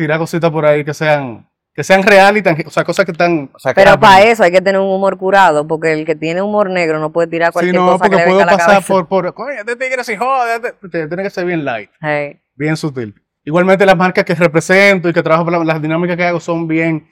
tirar 0.00 0.18
cositas 0.18 0.50
por 0.50 0.64
ahí 0.64 0.82
que 0.84 0.94
sean, 0.94 1.46
que 1.74 1.84
sean 1.84 2.02
reales 2.02 2.40
y 2.40 2.44
tangi- 2.44 2.66
o 2.66 2.70
sea, 2.70 2.84
cosas 2.84 3.04
que 3.04 3.12
están... 3.12 3.50
O 3.54 3.58
sea, 3.58 3.74
que 3.74 3.80
Pero 3.82 4.00
para 4.00 4.22
eso 4.22 4.42
hay 4.42 4.50
que 4.50 4.60
tener 4.62 4.80
un 4.80 4.88
humor 4.88 5.18
curado, 5.18 5.66
porque 5.66 5.92
el 5.92 6.06
que 6.06 6.14
tiene 6.16 6.40
humor 6.40 6.70
negro 6.70 6.98
no 6.98 7.12
puede 7.12 7.28
tirar 7.28 7.48
Sí, 7.48 7.52
cualquier 7.52 7.74
no, 7.76 7.86
cosa 7.86 8.04
que 8.04 8.10
porque 8.10 8.16
le 8.24 8.24
puedo 8.30 8.44
la 8.46 8.52
pasar 8.56 8.82
por, 8.86 9.06
por, 9.08 9.34
coño, 9.34 9.52
este 9.58 9.76
tigre 9.76 10.02
se 10.02 10.16
jode, 10.16 10.54
este- 10.56 10.88
te- 10.88 11.06
tiene 11.08 11.22
que 11.22 11.30
ser 11.30 11.44
bien 11.44 11.64
light, 11.64 11.90
Hey. 12.00 12.40
bien 12.54 12.76
sutil. 12.76 13.14
Igualmente 13.44 13.84
las 13.86 13.96
marcas 13.96 14.24
que 14.24 14.34
represento 14.34 15.08
y 15.08 15.12
que 15.12 15.22
trabajo, 15.22 15.44
por 15.44 15.52
la- 15.58 15.64
las 15.64 15.82
dinámicas 15.82 16.16
que 16.16 16.24
hago 16.24 16.40
son 16.40 16.66
bien, 16.66 17.06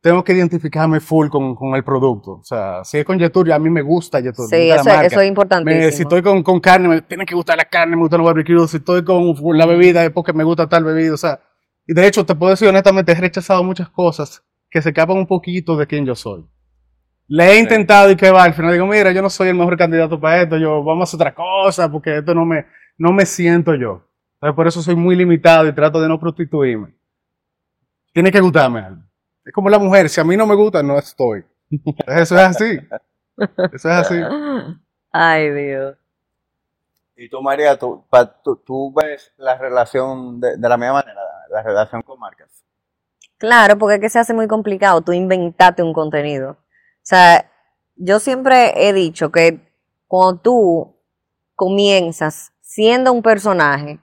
tengo 0.00 0.24
que 0.24 0.32
identificarme 0.32 0.98
full 0.98 1.28
con, 1.28 1.54
con 1.54 1.76
el 1.76 1.84
producto. 1.84 2.32
O 2.32 2.42
sea, 2.42 2.82
si 2.84 2.98
es 2.98 3.04
con 3.04 3.18
Yetur, 3.20 3.52
a 3.52 3.58
mí 3.60 3.70
me 3.70 3.82
gusta 3.82 4.18
Yetur, 4.18 4.48
Sí, 4.48 4.56
gusta 4.56 4.74
la 4.74 4.80
eso, 4.80 4.84
marca. 4.90 5.06
eso 5.06 5.20
es 5.20 5.28
importantísimo. 5.28 5.84
Me- 5.84 5.92
si 5.92 6.02
estoy 6.02 6.22
con, 6.22 6.42
con 6.42 6.58
carne, 6.58 6.88
me 6.88 7.02
tiene 7.02 7.24
que 7.24 7.36
gustar 7.36 7.56
la 7.56 7.64
carne, 7.66 7.94
me 7.94 8.02
gustan 8.02 8.18
los 8.18 8.26
barbecues. 8.26 8.70
Si 8.72 8.78
estoy 8.78 9.04
con 9.04 9.32
la 9.56 9.64
bebida, 9.64 10.04
es 10.04 10.10
porque 10.10 10.32
me 10.32 10.42
gusta 10.42 10.68
tal 10.68 10.82
bebida. 10.82 11.14
O 11.14 11.16
sea, 11.16 11.38
y 11.86 11.94
de 11.94 12.06
hecho, 12.06 12.24
te 12.26 12.34
puedo 12.34 12.50
decir 12.50 12.68
honestamente, 12.68 13.12
he 13.12 13.14
rechazado 13.16 13.62
muchas 13.64 13.88
cosas 13.90 14.42
que 14.70 14.80
se 14.82 14.90
escapan 14.90 15.16
un 15.18 15.26
poquito 15.26 15.76
de 15.76 15.86
quién 15.86 16.06
yo 16.06 16.14
soy. 16.14 16.46
Le 17.28 17.44
he 17.52 17.58
intentado 17.60 18.10
y 18.10 18.16
que 18.16 18.30
va, 18.30 18.44
al 18.44 18.54
final 18.54 18.72
digo, 18.72 18.86
mira, 18.86 19.12
yo 19.12 19.22
no 19.22 19.30
soy 19.30 19.48
el 19.48 19.54
mejor 19.56 19.76
candidato 19.78 20.20
para 20.20 20.42
esto, 20.42 20.58
yo 20.58 20.82
vamos 20.84 21.02
a 21.02 21.04
hacer 21.10 21.16
otra 21.20 21.34
cosa, 21.34 21.90
porque 21.90 22.18
esto 22.18 22.34
no 22.34 22.44
me, 22.44 22.66
no 22.98 23.12
me 23.12 23.26
siento 23.26 23.74
yo. 23.74 24.06
Entonces, 24.34 24.56
por 24.56 24.66
eso 24.66 24.82
soy 24.82 24.96
muy 24.96 25.16
limitado 25.16 25.66
y 25.68 25.72
trato 25.74 26.00
de 26.00 26.08
no 26.08 26.18
prostituirme. 26.20 26.94
Tiene 28.12 28.30
que 28.30 28.40
gustarme 28.40 28.80
algo. 28.80 29.02
Es 29.44 29.52
como 29.52 29.68
la 29.68 29.78
mujer, 29.78 30.08
si 30.08 30.20
a 30.20 30.24
mí 30.24 30.36
no 30.36 30.46
me 30.46 30.54
gusta, 30.54 30.82
no 30.82 30.98
estoy. 30.98 31.44
Eso 32.06 32.34
es 32.36 32.42
así. 32.42 32.78
Eso 33.72 33.88
es 33.90 33.96
así. 33.96 34.16
Ay, 35.12 35.50
Dios. 35.50 35.96
Y 37.16 37.28
tú, 37.28 37.40
María, 37.42 37.78
tú, 37.78 38.04
pa- 38.10 38.40
tú, 38.42 38.56
tú 38.56 38.92
ves 38.94 39.32
la 39.36 39.56
relación 39.56 40.40
de, 40.40 40.56
de 40.56 40.68
la 40.68 40.76
misma 40.76 40.94
manera, 40.94 41.20
la 41.52 41.62
relación 41.62 42.02
con 42.02 42.18
marcas. 42.18 42.64
Claro, 43.38 43.78
porque 43.78 43.96
es 43.96 44.00
que 44.00 44.08
se 44.08 44.18
hace 44.18 44.34
muy 44.34 44.48
complicado 44.48 45.00
tú 45.00 45.12
inventarte 45.12 45.82
un 45.82 45.92
contenido. 45.92 46.52
O 46.52 47.04
sea, 47.04 47.50
yo 47.96 48.20
siempre 48.20 48.88
he 48.88 48.92
dicho 48.92 49.30
que 49.30 49.60
cuando 50.06 50.40
tú 50.40 50.96
comienzas 51.54 52.52
siendo 52.60 53.12
un 53.12 53.22
personaje, 53.22 54.00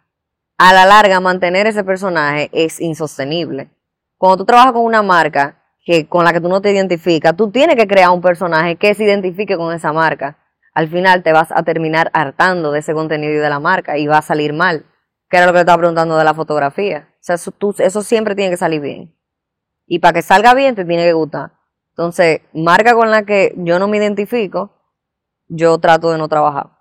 a 0.57 0.73
la 0.73 0.85
larga 0.85 1.21
mantener 1.21 1.67
ese 1.67 1.85
personaje 1.85 2.49
es 2.51 2.81
insostenible. 2.81 3.69
Cuando 4.17 4.37
tú 4.37 4.45
trabajas 4.45 4.73
con 4.73 4.83
una 4.83 5.01
marca 5.01 5.63
que 5.85 6.07
con 6.07 6.25
la 6.25 6.33
que 6.33 6.41
tú 6.41 6.49
no 6.49 6.61
te 6.61 6.71
identificas, 6.71 7.35
tú 7.35 7.49
tienes 7.49 7.77
que 7.77 7.87
crear 7.87 8.09
un 8.09 8.21
personaje 8.21 8.75
que 8.75 8.93
se 8.93 9.05
identifique 9.05 9.55
con 9.55 9.73
esa 9.73 9.93
marca. 9.93 10.37
Al 10.73 10.89
final 10.89 11.23
te 11.23 11.31
vas 11.31 11.51
a 11.51 11.63
terminar 11.63 12.11
hartando 12.13 12.71
de 12.73 12.79
ese 12.79 12.93
contenido 12.93 13.33
y 13.33 13.37
de 13.37 13.49
la 13.49 13.59
marca 13.59 13.97
y 13.97 14.07
va 14.07 14.17
a 14.17 14.21
salir 14.21 14.51
mal. 14.51 14.85
Que 15.29 15.37
era 15.37 15.45
lo 15.45 15.53
que 15.53 15.57
te 15.57 15.61
estaba 15.61 15.77
preguntando 15.77 16.17
de 16.17 16.25
la 16.25 16.33
fotografía. 16.33 17.07
Sea, 17.29 17.35
eso, 17.35 17.51
tú- 17.51 17.75
eso 17.77 18.01
siempre 18.01 18.33
tiene 18.33 18.49
que 18.49 18.57
salir 18.57 18.81
bien. 18.81 19.15
Y 19.85 19.99
para 19.99 20.13
que 20.13 20.21
salga 20.23 20.55
bien 20.55 20.73
te 20.73 20.83
tiene 20.83 21.03
que 21.03 21.13
gustar. 21.13 21.51
Entonces, 21.91 22.41
marca 22.53 22.95
con 22.95 23.11
la 23.11 23.23
que 23.23 23.53
yo 23.57 23.77
no 23.77 23.87
me 23.87 23.97
identifico, 23.97 24.75
yo 25.47 25.77
trato 25.77 26.11
de 26.11 26.17
no 26.17 26.27
trabajar. 26.27 26.71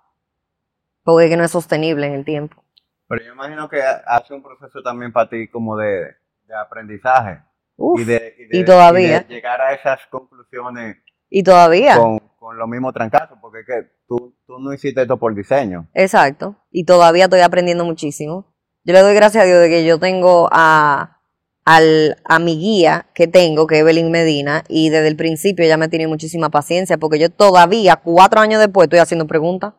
Porque 1.03 1.25
es 1.25 1.31
que 1.31 1.37
no 1.37 1.43
es 1.43 1.51
sostenible 1.51 2.07
en 2.07 2.13
el 2.13 2.25
tiempo. 2.25 2.63
Pero 3.07 3.23
yo 3.25 3.33
imagino 3.33 3.69
que 3.69 3.81
ha- 3.83 4.01
hace 4.07 4.33
un 4.33 4.41
proceso 4.41 4.81
también 4.83 5.11
para 5.13 5.29
ti 5.29 5.47
como 5.49 5.77
de, 5.77 6.01
de 6.47 6.55
aprendizaje. 6.59 7.43
Uf, 7.75 7.99
y, 8.01 8.05
de, 8.05 8.35
y, 8.39 8.45
de- 8.47 8.57
y 8.59 8.65
todavía. 8.65 9.17
y 9.17 9.23
de 9.27 9.35
llegar 9.35 9.61
a 9.61 9.73
esas 9.73 9.99
conclusiones 10.09 10.97
y 11.29 11.43
todavía. 11.43 11.95
con, 11.97 12.17
con 12.37 12.57
los 12.57 12.67
mismos 12.67 12.93
trancazos, 12.93 13.37
porque 13.41 13.59
es 13.61 13.65
que 13.67 13.91
tú, 14.07 14.35
tú 14.47 14.57
no 14.59 14.73
hiciste 14.73 15.01
esto 15.03 15.17
por 15.17 15.35
diseño. 15.35 15.87
Exacto. 15.93 16.55
Y 16.71 16.85
todavía 16.85 17.25
estoy 17.25 17.41
aprendiendo 17.41 17.85
muchísimo. 17.85 18.53
Yo 18.83 18.93
le 18.93 19.01
doy 19.01 19.13
gracias 19.13 19.43
a 19.43 19.47
Dios 19.47 19.59
de 19.61 19.69
que 19.69 19.85
yo 19.85 19.99
tengo 19.99 20.49
a, 20.51 21.19
al, 21.65 22.17
a 22.25 22.39
mi 22.39 22.57
guía 22.57 23.07
que 23.13 23.27
tengo, 23.27 23.67
que 23.67 23.75
es 23.75 23.81
Evelyn 23.81 24.09
Medina, 24.11 24.63
y 24.67 24.89
desde 24.89 25.07
el 25.07 25.15
principio 25.15 25.65
ella 25.65 25.77
me 25.77 25.89
tiene 25.89 26.07
muchísima 26.07 26.49
paciencia, 26.49 26.97
porque 26.97 27.19
yo 27.19 27.29
todavía, 27.29 27.97
cuatro 27.97 28.39
años 28.41 28.59
después, 28.59 28.85
estoy 28.85 28.99
haciendo 28.99 29.27
preguntas. 29.27 29.73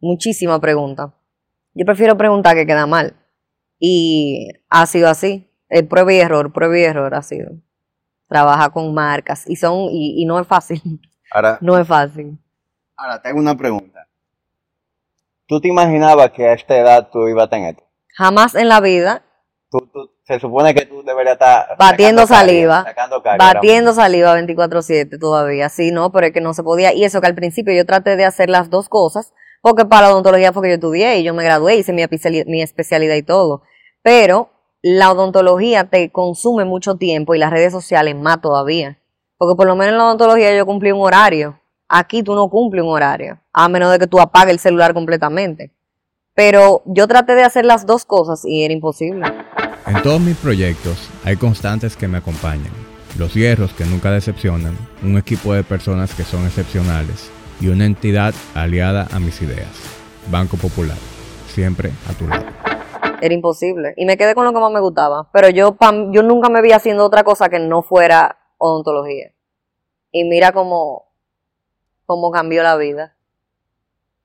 Muchísimas 0.00 0.60
preguntas. 0.60 1.10
Yo 1.74 1.84
prefiero 1.84 2.16
preguntar 2.16 2.56
que 2.56 2.66
queda 2.66 2.86
mal. 2.86 3.14
Y 3.78 4.48
ha 4.68 4.86
sido 4.86 5.08
así. 5.08 5.50
El 5.68 5.86
prueba 5.86 6.12
y 6.12 6.18
error, 6.18 6.52
prueba 6.52 6.78
y 6.78 6.82
error 6.82 7.14
ha 7.14 7.22
sido. 7.22 7.52
Trabaja 8.28 8.70
con 8.70 8.92
marcas 8.94 9.44
y 9.48 9.56
son 9.56 9.88
y, 9.90 10.22
y 10.22 10.24
no 10.24 10.40
es 10.40 10.46
fácil. 10.46 10.80
Ahora, 11.30 11.58
No 11.62 11.78
es 11.78 11.86
fácil. 11.86 12.38
ahora 12.96 13.20
tengo 13.22 13.38
una 13.38 13.56
pregunta. 13.56 14.08
¿Tú 15.46 15.60
te 15.60 15.68
imaginabas 15.68 16.30
que 16.30 16.46
a 16.46 16.52
esta 16.54 16.76
edad 16.78 17.08
tú 17.12 17.28
ibas 17.28 17.44
a 17.46 17.50
tener 17.50 17.74
esto? 17.74 17.84
Jamás 18.20 18.54
en 18.54 18.68
la 18.68 18.80
vida 18.80 19.22
Tú, 19.70 19.78
tú- 19.92 20.10
se 20.24 20.38
supone 20.38 20.74
que 20.74 20.84
tú 20.84 21.02
deberías 21.02 21.34
estar 21.34 21.68
Batiendo 21.78 22.26
saliva. 22.26 22.84
batiendo 23.38 23.94
saliva 23.94 24.34
24/7 24.34 25.18
todavía. 25.18 25.70
Sí, 25.70 25.90
no, 25.90 26.12
pero 26.12 26.26
es 26.26 26.32
que 26.32 26.42
no 26.42 26.52
se 26.52 26.62
podía. 26.62 26.92
Y 26.92 27.04
eso 27.04 27.20
que 27.22 27.28
al 27.28 27.34
principio 27.34 27.72
yo 27.72 27.86
traté 27.86 28.16
de 28.16 28.26
hacer 28.26 28.50
las 28.50 28.68
dos 28.68 28.90
cosas, 28.90 29.32
porque 29.62 29.86
para 29.86 30.08
la 30.08 30.12
odontología 30.12 30.52
fue 30.52 30.64
que 30.64 30.68
yo 30.68 30.74
estudié 30.74 31.18
y 31.18 31.22
yo 31.24 31.32
me 31.32 31.44
gradué, 31.44 31.76
hice 31.76 31.92
mi 31.94 32.04
mi 32.46 32.62
especialidad 32.62 33.14
y 33.14 33.22
todo. 33.22 33.62
Pero 34.02 34.50
la 34.82 35.10
odontología 35.12 35.84
te 35.88 36.12
consume 36.12 36.64
mucho 36.66 36.96
tiempo 36.96 37.34
y 37.34 37.38
las 37.38 37.50
redes 37.50 37.72
sociales 37.72 38.14
más 38.16 38.40
todavía. 38.42 38.98
Porque 39.38 39.56
por 39.56 39.66
lo 39.66 39.76
menos 39.76 39.92
en 39.92 39.98
la 39.98 40.04
odontología 40.04 40.54
yo 40.54 40.66
cumplí 40.66 40.92
un 40.92 41.00
horario. 41.00 41.58
Aquí 41.88 42.22
tú 42.22 42.34
no 42.34 42.50
cumples 42.50 42.82
un 42.84 42.90
horario, 42.90 43.40
a 43.52 43.68
menos 43.68 43.90
de 43.90 43.98
que 43.98 44.06
tú 44.06 44.20
apagues 44.20 44.52
el 44.52 44.58
celular 44.58 44.92
completamente. 44.94 45.72
Pero 46.40 46.80
yo 46.86 47.06
traté 47.06 47.34
de 47.34 47.42
hacer 47.42 47.66
las 47.66 47.84
dos 47.84 48.06
cosas 48.06 48.46
y 48.46 48.64
era 48.64 48.72
imposible. 48.72 49.30
En 49.86 50.02
todos 50.02 50.18
mis 50.22 50.38
proyectos 50.38 51.10
hay 51.22 51.36
constantes 51.36 51.98
que 51.98 52.08
me 52.08 52.16
acompañan, 52.16 52.72
los 53.18 53.34
hierros 53.34 53.74
que 53.74 53.84
nunca 53.84 54.10
decepcionan, 54.10 54.74
un 55.02 55.18
equipo 55.18 55.52
de 55.52 55.64
personas 55.64 56.14
que 56.14 56.22
son 56.22 56.46
excepcionales 56.46 57.30
y 57.60 57.68
una 57.68 57.84
entidad 57.84 58.32
aliada 58.54 59.06
a 59.12 59.20
mis 59.20 59.42
ideas. 59.42 59.68
Banco 60.30 60.56
Popular, 60.56 60.96
siempre 61.48 61.90
a 62.08 62.14
tu 62.14 62.26
lado. 62.26 62.46
Era 63.20 63.34
imposible. 63.34 63.92
Y 63.98 64.06
me 64.06 64.16
quedé 64.16 64.34
con 64.34 64.46
lo 64.46 64.54
que 64.54 64.60
más 64.60 64.72
me 64.72 64.80
gustaba. 64.80 65.28
Pero 65.34 65.50
yo, 65.50 65.76
pam- 65.76 66.10
yo 66.10 66.22
nunca 66.22 66.48
me 66.48 66.62
vi 66.62 66.72
haciendo 66.72 67.04
otra 67.04 67.22
cosa 67.22 67.50
que 67.50 67.58
no 67.58 67.82
fuera 67.82 68.38
odontología. 68.56 69.34
Y 70.10 70.24
mira 70.24 70.52
cómo, 70.52 71.04
cómo 72.06 72.30
cambió 72.30 72.62
la 72.62 72.78
vida. 72.78 73.14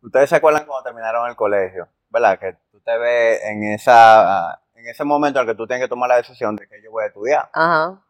Ustedes 0.01 0.29
se 0.29 0.37
acuerdan 0.37 0.65
cuando 0.65 0.83
terminaron 0.83 1.27
el 1.27 1.35
colegio, 1.35 1.89
¿verdad? 2.15 2.39
Que 2.39 2.53
tú 2.71 2.79
te 2.79 2.97
ves 2.97 3.41
en 3.43 3.63
esa 3.73 4.61
en 4.75 4.87
ese 4.87 5.03
momento 5.03 5.39
en 5.39 5.47
el 5.47 5.53
que 5.53 5.57
tú 5.57 5.67
tienes 5.67 5.83
que 5.85 5.89
tomar 5.89 6.07
la 6.09 6.17
decisión 6.17 6.55
de 6.55 6.67
que 6.67 6.81
yo 6.81 6.91
voy 6.91 7.03
a 7.03 7.07
estudiar. 7.07 7.49
Ajá. 7.53 8.01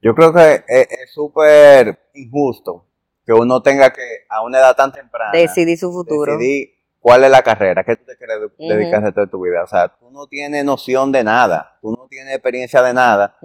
Yo 0.00 0.14
creo 0.14 0.32
que 0.32 0.64
es 0.66 1.12
súper 1.12 1.98
injusto 2.14 2.86
que 3.24 3.32
uno 3.32 3.62
tenga 3.62 3.90
que 3.92 4.02
a 4.28 4.42
una 4.42 4.58
edad 4.58 4.74
tan 4.74 4.90
temprana 4.90 5.30
Decidí 5.32 5.76
su 5.76 5.92
futuro. 5.92 6.32
decidir 6.32 6.70
cuál 6.98 7.24
es 7.24 7.30
la 7.30 7.42
carrera, 7.42 7.84
qué 7.84 7.96
tú 7.96 8.04
te 8.04 8.16
quieres 8.16 8.38
dedicar 8.58 9.00
el 9.00 9.04
resto 9.06 9.20
de 9.20 9.26
tu 9.28 9.42
vida. 9.42 9.62
O 9.62 9.66
sea, 9.66 9.88
tú 9.88 10.10
no 10.10 10.26
tienes 10.26 10.64
noción 10.64 11.12
de 11.12 11.22
nada, 11.22 11.78
tú 11.80 11.90
no 11.92 12.06
tienes 12.08 12.32
experiencia 12.34 12.82
de 12.82 12.94
nada 12.94 13.36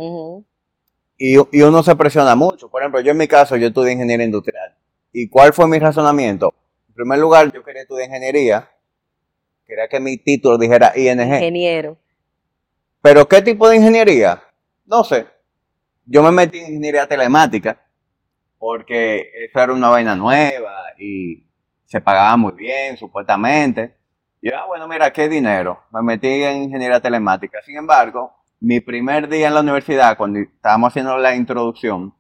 y, 1.18 1.36
y 1.52 1.62
uno 1.62 1.84
se 1.84 1.96
presiona 1.96 2.36
mucho. 2.36 2.70
Por 2.70 2.82
ejemplo, 2.82 3.02
yo 3.02 3.12
en 3.12 3.18
mi 3.18 3.28
caso, 3.28 3.56
yo 3.56 3.68
estudié 3.68 3.94
ingeniería 3.94 4.26
industrial. 4.26 4.76
¿Y 5.12 5.30
cuál 5.30 5.54
fue 5.54 5.68
mi 5.68 5.80
razonamiento? 5.80 6.54
En 6.90 6.94
primer 6.94 7.20
lugar, 7.20 7.52
yo 7.52 7.64
quería 7.64 7.82
estudiar 7.84 8.08
ingeniería, 8.08 8.70
quería 9.68 9.88
que 9.88 10.00
mi 10.00 10.18
título 10.18 10.58
dijera 10.58 10.94
ING. 10.96 11.20
Ingeniero. 11.20 11.98
¿Pero 13.02 13.28
qué 13.28 13.42
tipo 13.42 13.68
de 13.70 13.76
ingeniería? 13.76 14.42
No 14.86 15.04
sé. 15.04 15.28
Yo 16.06 16.24
me 16.24 16.32
metí 16.32 16.60
en 16.60 16.68
ingeniería 16.68 17.06
telemática 17.08 17.80
porque 18.58 19.30
eso 19.46 19.62
era 19.62 19.74
una 19.74 19.90
vaina 19.90 20.16
nueva 20.16 20.94
y 20.98 21.44
se 21.86 22.02
pagaba 22.02 22.36
muy 22.38 22.54
bien, 22.54 22.98
supuestamente. 22.98 23.96
Y 24.42 24.50
ah, 24.52 24.66
bueno, 24.66 24.88
mira, 24.88 25.12
qué 25.12 25.28
dinero. 25.28 25.84
Me 25.92 26.02
metí 26.02 26.28
en 26.28 26.64
ingeniería 26.64 27.02
telemática. 27.02 27.60
Sin 27.66 27.76
embargo, 27.76 28.34
mi 28.60 28.80
primer 28.80 29.28
día 29.28 29.48
en 29.48 29.54
la 29.54 29.62
universidad, 29.62 30.18
cuando 30.18 30.40
estábamos 30.40 30.90
haciendo 30.90 31.18
la 31.18 31.36
introducción, 31.36 32.14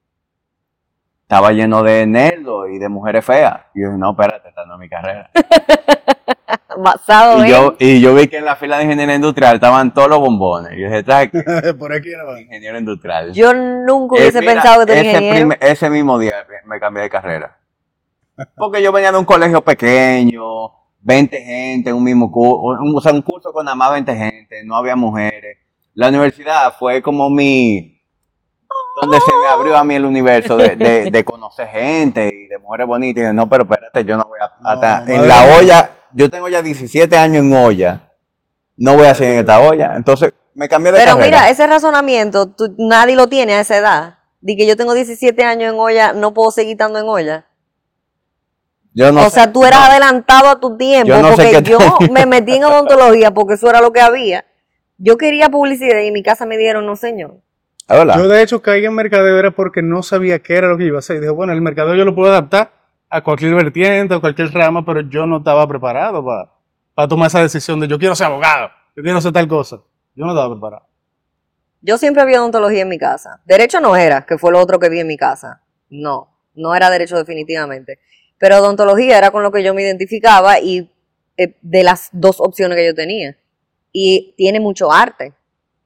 estaba 1.21 1.51
lleno 1.51 1.83
de 1.83 2.05
nerdos 2.05 2.69
y 2.71 2.77
de 2.77 2.89
mujeres 2.89 3.25
feas. 3.25 3.61
Y 3.73 3.81
yo 3.81 3.87
dije, 3.87 3.97
no, 3.97 4.11
espérate, 4.11 4.49
esta 4.49 4.65
no 4.65 4.75
es 4.75 4.79
mi 4.79 4.89
carrera. 4.89 5.31
Basado 6.77 7.39
Y 7.39 7.41
en. 7.41 7.47
yo, 7.47 7.75
y 7.79 7.99
yo 8.01 8.13
vi 8.15 8.27
que 8.27 8.37
en 8.37 8.45
la 8.45 8.55
fila 8.55 8.77
de 8.77 8.83
ingeniería 8.85 9.15
industrial 9.15 9.55
estaban 9.55 9.93
todos 9.93 10.09
los 10.09 10.19
bombones. 10.19 10.73
Y 10.77 10.81
yo 10.81 10.87
dije, 10.87 11.03
"Trae 11.03 11.29
Por 11.79 11.93
aquí 11.93 12.09
no 12.17 12.37
ingeniero 12.37 12.77
industrial. 12.77 13.33
Yo 13.33 13.53
nunca 13.53 14.15
Eh, 14.17 14.19
hubiese 14.21 14.39
mira, 14.41 14.53
pensado 14.53 14.85
que 14.85 14.93
tú 14.93 14.99
ese, 14.99 15.57
ese 15.61 15.89
mismo 15.89 16.17
día 16.19 16.33
me 16.65 16.79
cambié 16.79 17.03
de 17.03 17.09
carrera. 17.09 17.57
Porque 18.55 18.81
yo 18.83 18.91
venía 18.91 19.11
de 19.11 19.17
un 19.17 19.25
colegio 19.25 19.61
pequeño, 19.63 20.41
20 21.01 21.41
gente, 21.41 21.91
un 21.93 22.03
mismo 22.03 22.31
curso, 22.31 22.77
o 22.95 23.01
sea, 23.01 23.11
un 23.11 23.21
curso 23.23 23.51
con 23.51 23.65
nada 23.65 23.75
más 23.75 23.91
20 23.93 24.15
gente, 24.15 24.63
no 24.63 24.75
había 24.75 24.95
mujeres. 24.95 25.57
La 25.95 26.09
universidad 26.09 26.75
fue 26.77 27.01
como 27.01 27.29
mi, 27.31 27.99
donde 29.01 29.19
se 29.21 29.31
me 29.41 29.47
abrió 29.47 29.75
a 29.77 29.83
mí 29.83 29.95
el 29.95 30.05
universo 30.05 30.55
de, 30.57 30.75
de- 30.75 31.09
de 31.09 31.23
conocer 31.23 31.67
gente 31.67 32.27
y 32.31 32.47
de 32.47 32.59
mujeres 32.59 32.85
bonitas. 32.85 33.17
Y 33.17 33.21
dije, 33.23 33.33
no, 33.33 33.49
pero 33.49 33.63
espérate, 33.63 34.05
yo 34.05 34.17
no 34.17 34.25
voy 34.25 34.39
a, 34.39 34.51
No, 34.61 34.69
hasta 34.69 35.11
en 35.11 35.27
la 35.27 35.57
olla, 35.57 35.89
yo 36.17 36.29
tengo 36.29 36.49
ya 36.49 36.61
17 36.61 37.15
años 37.17 37.43
en 37.43 37.53
olla, 37.53 38.11
no 38.75 38.95
voy 38.95 39.05
a 39.07 39.15
seguir 39.15 39.33
en 39.33 39.39
esta 39.39 39.59
olla. 39.59 39.93
Entonces, 39.95 40.33
me 40.55 40.67
cambié 40.67 40.91
de 40.91 40.97
Pero 40.99 41.11
carrera. 41.17 41.25
mira, 41.25 41.49
ese 41.49 41.67
razonamiento 41.67 42.47
tú- 42.47 42.73
nadie 42.77 43.15
lo 43.15 43.27
tiene 43.27 43.53
a 43.53 43.61
esa 43.61 43.77
edad. 43.77 44.13
De 44.41 44.55
que 44.55 44.65
yo 44.67 44.75
tengo 44.77 44.93
17 44.93 45.43
años 45.43 45.73
en 45.73 45.79
olla, 45.79 46.13
no 46.13 46.33
puedo 46.33 46.51
seguir 46.51 46.73
estando 46.73 46.99
en 46.99 47.05
olla. 47.07 47.45
Yo 48.93 49.11
no 49.11 49.21
o 49.21 49.23
sé- 49.25 49.29
sea, 49.31 49.51
tú 49.53 49.63
eras 49.65 49.79
no. 49.81 49.85
adelantado 49.87 50.49
a 50.49 50.59
tu 50.59 50.75
tiempo, 50.77 51.07
Yo 51.09 51.21
no 51.21 51.35
sé 51.35 51.43
porque 51.51 51.63
qué 51.63 51.71
yo 51.71 51.77
me 52.11 52.25
metí 52.25 52.53
en 52.55 52.63
odontología 52.63 53.31
porque 53.31 53.53
eso 53.55 53.69
era 53.69 53.81
lo 53.81 53.91
que 53.93 54.01
había. 54.01 54.45
Yo 54.97 55.17
quería 55.17 55.49
publicidad 55.49 55.99
y 56.01 56.07
en 56.07 56.13
mi 56.13 56.23
casa 56.23 56.45
me 56.47 56.57
dieron, 56.57 56.85
no 56.85 56.95
señor. 56.95 57.35
¿Es 57.87 57.95
verdad? 57.97 58.17
Yo 58.17 58.27
de 58.27 58.41
hecho 58.41 58.61
caí 58.61 58.83
en 58.85 58.93
mercadeo 58.93 59.37
era 59.37 59.51
porque 59.51 59.81
no 59.83 60.01
sabía 60.01 60.39
qué 60.39 60.55
era 60.55 60.67
lo 60.67 60.77
que 60.77 60.85
iba 60.85 60.97
a 60.97 60.99
hacer. 60.99 61.17
Y 61.17 61.19
dije, 61.19 61.31
bueno, 61.31 61.53
el 61.53 61.61
mercadeo 61.61 61.93
yo 61.95 62.05
lo 62.05 62.15
puedo 62.15 62.31
adaptar 62.31 62.71
a 63.09 63.23
cualquier 63.23 63.55
vertiente, 63.55 64.13
a 64.15 64.19
cualquier 64.19 64.51
rama, 64.53 64.85
pero 64.85 65.01
yo 65.01 65.25
no 65.25 65.37
estaba 65.37 65.67
preparado 65.67 66.23
para 66.93 67.07
tomar 67.07 67.27
esa 67.27 67.41
decisión 67.41 67.79
de 67.79 67.87
yo 67.87 67.97
quiero 67.99 68.15
ser 68.15 68.27
abogado, 68.27 68.69
yo 68.95 69.03
quiero 69.03 69.17
hacer 69.19 69.31
tal 69.31 69.47
cosa. 69.47 69.77
Yo 70.15 70.25
no 70.25 70.31
estaba 70.31 70.51
preparado. 70.53 70.87
Yo 71.81 71.97
siempre 71.99 72.23
había 72.23 72.41
odontología 72.41 72.81
en 72.81 72.89
mi 72.89 72.97
casa. 72.97 73.39
Derecho 73.45 73.79
no 73.79 73.95
era, 73.95 74.25
que 74.25 74.37
fue 74.37 74.51
lo 74.51 74.59
otro 74.59 74.79
que 74.79 74.89
vi 74.89 74.99
en 74.99 75.07
mi 75.07 75.15
casa. 75.15 75.61
No, 75.89 76.35
no 76.55 76.73
era 76.75 76.89
derecho 76.89 77.15
definitivamente. 77.17 77.99
Pero 78.39 78.57
odontología 78.57 79.17
era 79.17 79.29
con 79.31 79.43
lo 79.43 79.51
que 79.51 79.63
yo 79.63 79.73
me 79.75 79.83
identificaba 79.83 80.59
y 80.59 80.91
eh, 81.37 81.55
de 81.61 81.83
las 81.83 82.09
dos 82.11 82.37
opciones 82.39 82.75
que 82.77 82.85
yo 82.87 82.95
tenía. 82.95 83.37
Y 83.91 84.33
tiene 84.37 84.59
mucho 84.59 84.91
arte. 84.91 85.33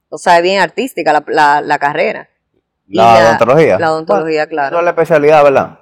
O 0.10 0.18
sea, 0.18 0.38
es 0.38 0.44
bien 0.44 0.62
artística 0.62 1.12
la, 1.14 1.24
la- 1.28 1.62
la 1.62 1.78
carrera. 1.78 2.30
Y 2.88 2.96
La 2.98 3.20
odontología. 3.28 3.78
La 3.80 3.92
odontología, 3.92 4.48
claro. 4.48 4.78
es 4.80 4.84
la 4.84 4.90
especialidad, 4.92 5.44
¿verdad? 5.44 5.80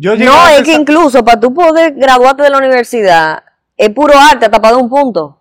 Yo 0.00 0.16
No, 0.16 0.48
es 0.48 0.62
que 0.62 0.72
incluso 0.74 1.22
para 1.22 1.38
tú 1.38 1.52
poder 1.52 1.92
graduarte 1.94 2.42
de 2.42 2.48
la 2.50 2.56
universidad, 2.56 3.42
es 3.76 3.90
puro 3.90 4.14
arte 4.16 4.46
hasta 4.46 4.58
para 4.60 4.74
dar 4.74 4.82
un 4.82 4.88
punto. 4.88 5.36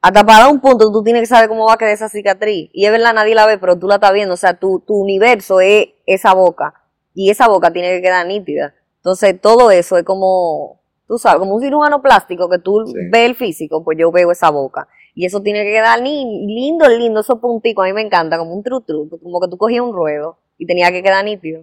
Hasta 0.00 0.24
para 0.24 0.44
dar 0.44 0.52
un 0.52 0.60
punto 0.60 0.92
tú 0.92 1.02
tienes 1.02 1.22
que 1.22 1.26
saber 1.26 1.48
cómo 1.48 1.66
va 1.66 1.74
a 1.74 1.76
quedar 1.78 1.92
esa 1.92 2.08
cicatriz. 2.08 2.70
Y 2.72 2.84
es 2.86 2.92
verdad, 2.92 3.12
nadie 3.12 3.34
la 3.34 3.44
ve, 3.46 3.58
pero 3.58 3.76
tú 3.76 3.88
la 3.88 3.96
estás 3.96 4.12
viendo. 4.12 4.34
O 4.34 4.36
sea, 4.36 4.54
tu, 4.54 4.78
tu 4.86 4.94
universo 4.94 5.60
es 5.60 5.88
esa 6.06 6.32
boca. 6.32 6.74
Y 7.12 7.30
esa 7.30 7.48
boca 7.48 7.72
tiene 7.72 7.88
que 7.96 8.02
quedar 8.02 8.24
nítida. 8.24 8.72
Entonces, 8.98 9.40
todo 9.40 9.72
eso 9.72 9.96
es 9.96 10.04
como, 10.04 10.80
tú 11.08 11.18
sabes, 11.18 11.40
como 11.40 11.56
un 11.56 11.60
cirujano 11.62 12.00
plástico 12.00 12.48
que 12.48 12.60
tú 12.60 12.84
Sí. 12.86 12.92
ves 13.10 13.26
el 13.26 13.34
físico, 13.34 13.82
pues 13.82 13.98
yo 13.98 14.12
veo 14.12 14.30
esa 14.30 14.50
boca. 14.50 14.86
Y 15.16 15.26
eso 15.26 15.42
tiene 15.42 15.64
que 15.64 15.72
quedar 15.72 16.00
ni- 16.00 16.46
lindo, 16.46 16.86
lindo, 16.88 17.18
esos 17.20 17.40
punticos. 17.40 17.82
A 17.84 17.88
mí 17.88 17.92
me 17.92 18.02
encanta, 18.02 18.38
como 18.38 18.54
un 18.54 18.62
tru 18.62 18.80
tru, 18.82 19.08
como 19.20 19.40
que 19.40 19.48
tú 19.48 19.56
cogías 19.58 19.82
un 19.82 19.92
ruedo 19.92 20.38
y 20.56 20.66
tenía 20.66 20.92
que 20.92 21.02
quedar 21.02 21.24
nítido. 21.24 21.62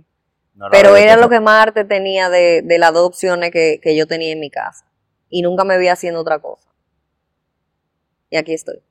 No 0.55 0.67
Pero 0.71 0.95
era 0.95 1.17
lo 1.17 1.29
que 1.29 1.39
más 1.39 1.63
arte 1.67 1.83
tenía 1.83 2.29
de, 2.29 2.61
de 2.63 2.77
las 2.79 2.93
dos 2.93 3.05
opciones 3.07 3.51
que, 3.51 3.79
que 3.81 3.95
yo 3.95 4.07
tenía 4.07 4.31
en 4.31 4.39
mi 4.39 4.49
casa. 4.49 4.85
Y 5.29 5.41
nunca 5.41 5.63
me 5.65 5.77
vi 5.77 5.89
haciendo 5.89 6.21
otra 6.21 6.39
cosa. 6.39 6.69
Y 8.29 8.37
aquí 8.37 8.53
estoy. 8.53 8.81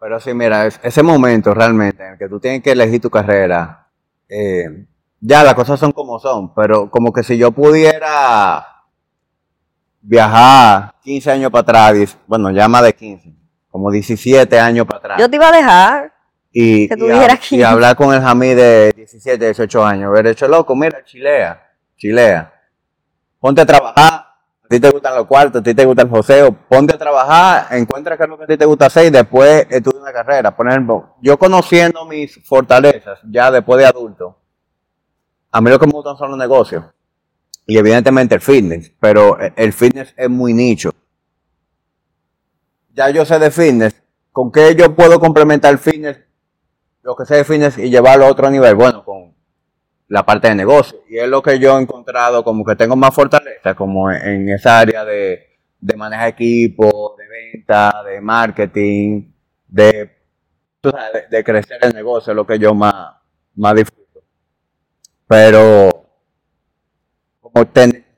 Pero 0.00 0.20
sí, 0.20 0.34
mira, 0.34 0.66
es- 0.66 0.80
ese 0.82 1.02
momento 1.02 1.54
realmente 1.54 2.04
en 2.04 2.12
el 2.12 2.18
que 2.18 2.28
tú 2.28 2.40
tienes 2.40 2.62
que 2.62 2.72
elegir 2.72 3.00
tu 3.00 3.10
carrera, 3.10 3.88
eh, 4.28 4.86
ya 5.20 5.42
las 5.44 5.54
cosas 5.54 5.78
son 5.80 5.92
como 5.92 6.18
son, 6.18 6.54
pero 6.54 6.90
como 6.90 7.12
que 7.12 7.22
si 7.22 7.36
yo 7.38 7.50
pudiera 7.52 8.64
viajar 10.00 10.94
15 11.02 11.30
años 11.30 11.50
para 11.50 11.62
atrás, 11.62 12.16
bueno, 12.26 12.50
ya 12.50 12.68
más 12.68 12.82
de 12.82 12.92
15, 12.94 13.34
como 13.70 13.90
17 13.90 14.58
años 14.58 14.86
para 14.86 14.98
atrás, 14.98 15.18
Yo 15.20 15.28
te 15.28 15.36
iba 15.36 15.48
a 15.48 15.52
dejar. 15.52 16.12
Y, 16.50 16.84
y, 16.84 16.88
dijeras 16.88 17.36
hab- 17.36 17.40
15. 17.40 17.56
y 17.56 17.62
hablar 17.62 17.96
con 17.96 18.14
el 18.14 18.20
Jamí 18.20 18.54
de 18.54 18.92
17, 18.96 19.44
18 19.44 19.84
años, 19.84 20.08
haber 20.08 20.28
hecho 20.28 20.48
loco, 20.48 20.74
mira, 20.74 21.04
chilea, 21.04 21.70
chilea, 21.96 22.52
ponte 23.38 23.60
a 23.62 23.66
trabajar, 23.66 24.24
A 24.64 24.68
ti 24.68 24.80
te 24.80 24.90
gustan 24.90 25.14
los 25.16 25.26
cuartos, 25.26 25.60
a 25.60 25.64
ti 25.64 25.72
te 25.74 25.84
gusta 25.86 26.02
el 26.02 26.10
joseo. 26.10 26.52
Ponte 26.68 26.94
a 26.94 26.98
trabajar, 26.98 27.68
encuentra 27.74 28.18
qué 28.18 28.24
es 28.24 28.28
lo 28.28 28.36
que 28.36 28.44
a 28.44 28.46
ti 28.46 28.56
te 28.58 28.66
gusta 28.66 28.84
hacer 28.86 29.06
y 29.06 29.10
después 29.10 29.66
estudia 29.70 30.00
una 30.02 30.12
carrera. 30.12 30.54
Por 30.54 30.68
ejemplo, 30.68 31.14
yo 31.22 31.38
conociendo 31.38 32.04
mis 32.04 32.38
fortalezas 32.46 33.18
ya 33.30 33.50
después 33.50 33.78
de 33.78 33.86
adulto, 33.86 34.38
a 35.50 35.60
mí 35.62 35.70
lo 35.70 35.78
que 35.78 35.86
me 35.86 35.92
gustan 35.92 36.18
son 36.18 36.28
los 36.30 36.38
negocios. 36.38 36.84
Y 37.66 37.78
evidentemente 37.78 38.34
el 38.34 38.42
fitness, 38.42 38.92
pero 39.00 39.38
el 39.38 39.72
fitness 39.72 40.12
es 40.16 40.28
muy 40.28 40.52
nicho. 40.52 40.90
Ya 42.94 43.10
yo 43.10 43.24
sé 43.24 43.38
de 43.38 43.50
fitness, 43.50 44.02
¿con 44.32 44.50
qué 44.52 44.74
yo 44.74 44.94
puedo 44.94 45.18
complementar 45.20 45.72
el 45.72 45.78
fitness, 45.78 46.18
lo 47.08 47.16
que 47.16 47.24
sé 47.24 47.36
de 47.36 47.44
fitness 47.44 47.78
y 47.78 47.88
llevarlo 47.88 48.26
a 48.26 48.30
otro 48.30 48.50
nivel? 48.50 48.74
Bueno, 48.74 49.02
con 49.02 49.34
la 50.08 50.26
parte 50.26 50.48
de 50.48 50.54
negocio. 50.54 51.00
Y 51.08 51.16
es 51.16 51.26
lo 51.26 51.40
que 51.40 51.58
yo 51.58 51.78
he 51.78 51.80
encontrado 51.80 52.44
como 52.44 52.62
que 52.66 52.76
tengo 52.76 52.96
más 52.96 53.14
fortaleza, 53.14 53.74
como 53.74 54.10
en 54.10 54.50
esa 54.50 54.78
área 54.80 55.06
de, 55.06 55.56
de 55.80 55.96
manejar 55.96 56.28
equipo, 56.28 57.16
de 57.16 57.26
venta, 57.26 58.02
de 58.04 58.20
marketing, 58.20 59.32
de, 59.66 60.18
de, 61.30 61.44
crecer 61.44 61.78
el 61.80 61.94
negocio, 61.94 62.32
es 62.32 62.36
lo 62.36 62.46
que 62.46 62.58
yo 62.58 62.74
más, 62.74 62.94
más 63.56 63.74
disfruto. 63.74 64.22
Pero, 65.26 65.88
como 67.40 67.64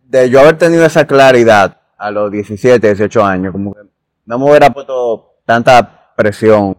de 0.03 0.31
yo 0.31 0.41
haber 0.41 0.59
tenido 0.59 0.85
esa 0.85 1.07
claridad 1.07 1.81
a 1.97 2.11
los 2.11 2.33
17, 2.33 2.85
18 2.89 3.25
años, 3.25 3.53
como 3.53 3.73
que 3.73 3.83
no 4.27 4.37
me 4.37 4.47
hubiera 4.47 4.71
puesto 4.71 5.37
tanta 5.47 6.13
presión 6.17 6.77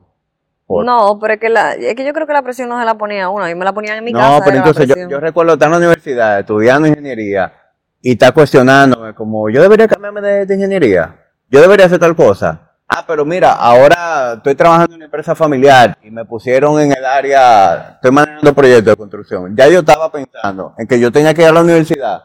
no, 0.84 1.18
pero 1.20 1.34
es 1.34 1.40
que, 1.40 1.50
la, 1.50 1.74
es 1.74 1.96
que 1.96 2.06
yo 2.06 2.14
creo 2.14 2.28
que 2.28 2.34
la 2.34 2.42
presión 2.42 2.70
no 2.70 2.80
se 2.80 2.86
la 2.86 2.96
ponía 2.96 3.26
a 3.26 3.30
uno, 3.30 3.44
a 3.44 3.48
mí 3.48 3.56
me 3.56 3.66
la 3.66 3.74
ponían 3.74 3.98
en 3.98 4.04
mi 4.04 4.14
casa. 4.14 4.40
No, 4.40 4.44
pero 4.44 4.58
entonces 4.58 4.88
yo, 4.88 4.96
yo, 5.10 5.20
recuerdo 5.20 5.54
estar 5.54 5.68
en 5.68 5.72
la 5.72 5.78
universidad 5.78 6.40
estudiando 6.40 6.88
ingeniería 6.88 7.54
y 8.02 8.14
está 8.14 8.32
cuestionándome 8.32 9.14
como, 9.14 9.50
yo 9.50 9.62
debería 9.62 9.88
cambiarme 9.88 10.22
de, 10.22 10.54
ingeniería, 10.54 11.16
yo 11.50 11.62
debería 11.62 11.86
hacer 11.86 12.00
tal 12.00 12.16
cosa. 12.16 12.72
Ah, 12.88 13.06
pero 13.08 13.24
mira, 13.24 13.54
ahora 13.54 14.34
estoy 14.36 14.54
trabajando 14.56 14.94
en 14.94 14.98
una 14.98 15.06
empresa 15.06 15.34
familiar 15.34 15.98
y 16.04 16.12
me 16.12 16.26
pusieron 16.26 16.80
en 16.82 16.92
el 16.92 17.06
área, 17.06 17.94
estoy 17.96 18.12
manejando 18.12 18.54
proyectos 18.54 18.92
de 18.92 18.98
construcción. 18.98 19.56
Ya 19.56 19.70
yo 19.70 19.80
estaba 19.80 20.12
pensando 20.12 20.74
en 20.78 20.88
que 20.88 21.00
yo 21.00 21.12
tenía 21.12 21.34
que 21.34 21.44
ir 21.44 21.48
a 21.48 21.54
la 21.54 21.62
universidad 21.62 22.24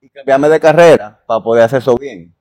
y 0.00 0.08
cambiarme 0.10 0.48
de 0.48 0.58
carrera 0.58 1.20
para 1.26 1.40
poder 1.40 1.64
hacer 1.64 1.78
eso 1.78 1.94
bien. 1.96 2.34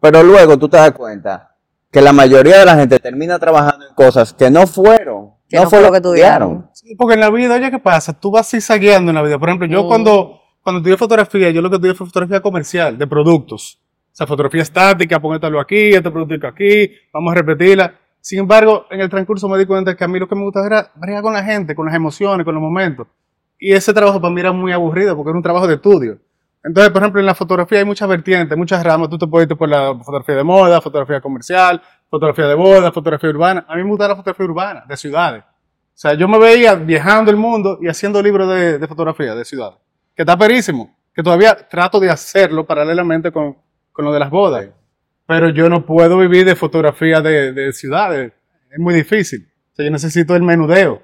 Pero 0.00 0.22
luego 0.22 0.56
tú 0.56 0.68
te 0.68 0.76
das 0.76 0.92
cuenta 0.92 1.56
que 1.90 2.00
la 2.00 2.12
mayoría 2.12 2.58
de 2.58 2.64
la 2.64 2.74
gente 2.74 2.98
termina 2.98 3.38
trabajando 3.38 3.83
cosas 3.94 4.32
que 4.32 4.50
no 4.50 4.66
fueron, 4.66 5.30
que 5.48 5.56
no, 5.56 5.70
fue 5.70 5.80
lo 5.80 5.90
que 5.90 5.98
estudiaron. 5.98 6.68
Sí, 6.72 6.94
porque 6.96 7.14
en 7.14 7.20
la 7.20 7.30
vida, 7.30 7.54
oye, 7.54 7.70
¿qué 7.70 7.78
pasa? 7.78 8.12
Tú 8.12 8.30
vas 8.30 8.50
zigzagueando 8.50 9.10
en 9.10 9.14
la 9.14 9.22
vida. 9.22 9.38
Por 9.38 9.48
ejemplo, 9.48 9.66
yo 9.66 9.84
mm. 9.84 9.88
cuando, 9.88 10.40
cuando 10.62 10.78
estudié 10.78 10.96
fotografía, 10.96 11.50
yo 11.50 11.62
lo 11.62 11.70
que 11.70 11.76
estudié 11.76 11.94
fue 11.94 12.06
fotografía 12.06 12.40
comercial, 12.40 12.98
de 12.98 13.06
productos. 13.06 13.80
O 14.12 14.16
sea, 14.16 14.26
fotografía 14.26 14.62
estática, 14.62 15.20
ponértelo 15.20 15.58
aquí, 15.58 15.90
este 15.90 16.10
producto 16.10 16.46
aquí, 16.46 16.90
vamos 17.12 17.32
a 17.32 17.34
repetirla. 17.34 17.94
Sin 18.20 18.38
embargo, 18.38 18.86
en 18.90 19.00
el 19.00 19.10
transcurso 19.10 19.48
me 19.48 19.58
di 19.58 19.66
cuenta 19.66 19.96
que 19.96 20.04
a 20.04 20.08
mí 20.08 20.18
lo 20.18 20.28
que 20.28 20.34
me 20.34 20.44
gustaba 20.44 20.66
era 20.66 20.90
bregar 20.94 21.22
con 21.22 21.32
la 21.32 21.42
gente, 21.42 21.74
con 21.74 21.86
las 21.86 21.94
emociones, 21.94 22.44
con 22.44 22.54
los 22.54 22.62
momentos. 22.62 23.06
Y 23.58 23.72
ese 23.72 23.92
trabajo 23.92 24.20
para 24.20 24.32
mí 24.32 24.40
era 24.40 24.52
muy 24.52 24.72
aburrido 24.72 25.16
porque 25.16 25.30
era 25.30 25.36
un 25.36 25.42
trabajo 25.42 25.66
de 25.66 25.74
estudio. 25.74 26.18
Entonces, 26.62 26.90
por 26.90 27.02
ejemplo, 27.02 27.20
en 27.20 27.26
la 27.26 27.34
fotografía 27.34 27.80
hay 27.80 27.84
muchas 27.84 28.08
vertientes, 28.08 28.56
muchas 28.56 28.82
ramas. 28.82 29.10
Tú 29.10 29.18
te 29.18 29.26
puedes 29.26 29.50
ir 29.50 29.56
por 29.56 29.68
la 29.68 29.94
fotografía 29.98 30.36
de 30.36 30.44
moda, 30.44 30.80
fotografía 30.80 31.20
comercial, 31.20 31.82
fotografía 32.14 32.46
de 32.46 32.54
boda, 32.54 32.92
fotografía 32.92 33.28
urbana. 33.28 33.66
A 33.68 33.74
mí 33.74 33.82
me 33.82 33.90
gusta 33.90 34.06
la 34.06 34.14
fotografía 34.14 34.46
urbana, 34.46 34.84
de 34.88 34.96
ciudades. 34.96 35.42
O 35.42 35.96
sea, 35.96 36.14
yo 36.14 36.28
me 36.28 36.38
veía 36.38 36.76
viajando 36.76 37.32
el 37.32 37.36
mundo 37.36 37.78
y 37.82 37.88
haciendo 37.88 38.22
libros 38.22 38.48
de, 38.48 38.86
fotografía 38.86 39.34
de 39.34 39.44
ciudades. 39.44 39.78
Que 40.14 40.22
está 40.22 40.36
perísimo. 40.38 40.96
Que 41.12 41.24
todavía 41.24 41.56
trato 41.68 41.98
de 41.98 42.10
hacerlo 42.10 42.64
paralelamente 42.64 43.32
con, 43.32 43.56
con 43.90 44.04
lo 44.04 44.12
de 44.12 44.20
las 44.20 44.30
bodas. 44.30 44.68
Pero 45.26 45.48
yo 45.48 45.68
no 45.68 45.84
puedo 45.84 46.18
vivir 46.18 46.44
de 46.44 46.54
fotografía 46.54 47.20
de, 47.20 47.52
de 47.52 47.72
ciudades. 47.72 48.32
Es 48.70 48.78
muy 48.78 48.94
difícil. 48.94 49.48
O 49.72 49.74
sea, 49.74 49.84
yo 49.84 49.90
necesito 49.90 50.36
el 50.36 50.42
menudeo 50.42 51.02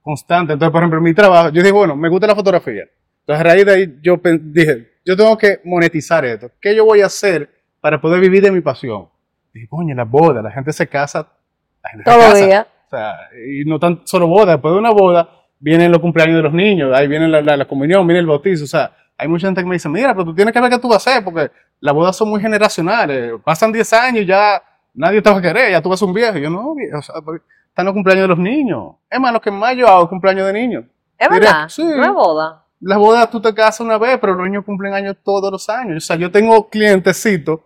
constante. 0.00 0.52
Entonces, 0.52 0.70
por 0.70 0.82
ejemplo, 0.82 0.98
en 0.98 1.04
mi 1.04 1.14
trabajo, 1.14 1.48
yo 1.48 1.60
dije, 1.60 1.72
bueno, 1.72 1.96
me 1.96 2.08
gusta 2.08 2.28
la 2.28 2.36
fotografía. 2.36 2.84
Entonces, 3.20 3.40
a 3.40 3.42
raíz 3.42 3.66
de 3.66 3.72
ahí, 3.72 3.98
yo 4.00 4.20
dije, 4.22 4.92
yo 5.04 5.16
tengo 5.16 5.36
que 5.36 5.60
monetizar 5.64 6.24
esto. 6.24 6.52
¿Qué 6.60 6.76
yo 6.76 6.84
voy 6.84 7.00
a 7.00 7.06
hacer 7.06 7.50
para 7.80 8.00
poder 8.00 8.20
vivir 8.20 8.42
de 8.42 8.52
mi 8.52 8.60
pasión? 8.60 9.11
Dije, 9.52 9.68
coño, 9.68 9.94
la 9.94 10.04
boda, 10.04 10.42
la 10.42 10.50
gente 10.50 10.72
se 10.72 10.88
casa, 10.88 11.28
la 11.82 11.90
gente 11.90 12.04
Todo 12.04 12.20
se 12.20 12.28
casa. 12.28 12.46
Día. 12.46 12.66
O 12.86 12.90
sea, 12.90 13.14
y 13.46 13.64
no 13.64 13.78
tan 13.78 14.00
solo 14.04 14.26
boda, 14.26 14.52
después 14.52 14.72
de 14.72 14.78
una 14.78 14.90
boda 14.90 15.28
vienen 15.58 15.92
los 15.92 16.00
cumpleaños 16.00 16.36
de 16.36 16.42
los 16.42 16.52
niños, 16.52 16.92
ahí 16.94 17.06
viene 17.06 17.28
la, 17.28 17.64
comunión, 17.66 18.06
viene 18.06 18.20
el 18.20 18.26
bautizo, 18.26 18.64
o 18.64 18.66
sea, 18.66 18.92
hay 19.16 19.28
mucha 19.28 19.46
gente 19.46 19.60
que 19.60 19.66
me 19.66 19.76
dice, 19.76 19.88
mira, 19.88 20.12
pero 20.12 20.24
tú 20.24 20.34
tienes 20.34 20.52
que 20.52 20.60
ver 20.60 20.70
qué 20.70 20.78
tú 20.78 20.88
vas 20.88 21.06
a 21.06 21.10
hacer, 21.10 21.24
porque 21.24 21.50
las 21.80 21.94
bodas 21.94 22.16
son 22.16 22.28
muy 22.28 22.40
generacionales, 22.40 23.34
pasan 23.44 23.72
10 23.72 23.92
años 23.92 24.22
y 24.22 24.26
ya 24.26 24.60
nadie 24.94 25.22
te 25.22 25.30
va 25.30 25.38
a 25.38 25.42
querer, 25.42 25.70
ya 25.70 25.80
tú 25.80 25.88
vas 25.88 26.02
a 26.02 26.04
un 26.04 26.12
viejo, 26.12 26.36
y 26.36 26.42
yo 26.42 26.50
no, 26.50 26.72
o 26.72 27.02
sea, 27.02 27.14
están 27.68 27.86
los 27.86 27.94
cumpleaños 27.94 28.24
de 28.24 28.28
los 28.28 28.38
niños, 28.38 28.96
es 29.08 29.20
más, 29.20 29.32
lo 29.32 29.40
que 29.40 29.50
más 29.50 29.76
yo 29.76 29.86
hago 29.88 30.08
cumpleaños 30.08 30.46
de 30.46 30.52
niños. 30.52 30.84
¿Es 31.16 31.28
verdad? 31.30 31.68
Sí. 31.68 31.84
¿No 31.84 32.04
es 32.04 32.12
boda? 32.12 32.62
las 32.82 32.98
bodas 32.98 33.30
tú 33.30 33.40
te 33.40 33.54
casas 33.54 33.80
una 33.80 33.96
vez, 33.96 34.18
pero 34.20 34.34
los 34.34 34.44
niños 34.44 34.64
cumplen 34.64 34.92
años 34.92 35.16
todos 35.22 35.50
los 35.50 35.68
años. 35.68 35.96
O 35.98 36.00
sea, 36.00 36.16
yo 36.16 36.30
tengo 36.30 36.68
clientecitos 36.68 37.60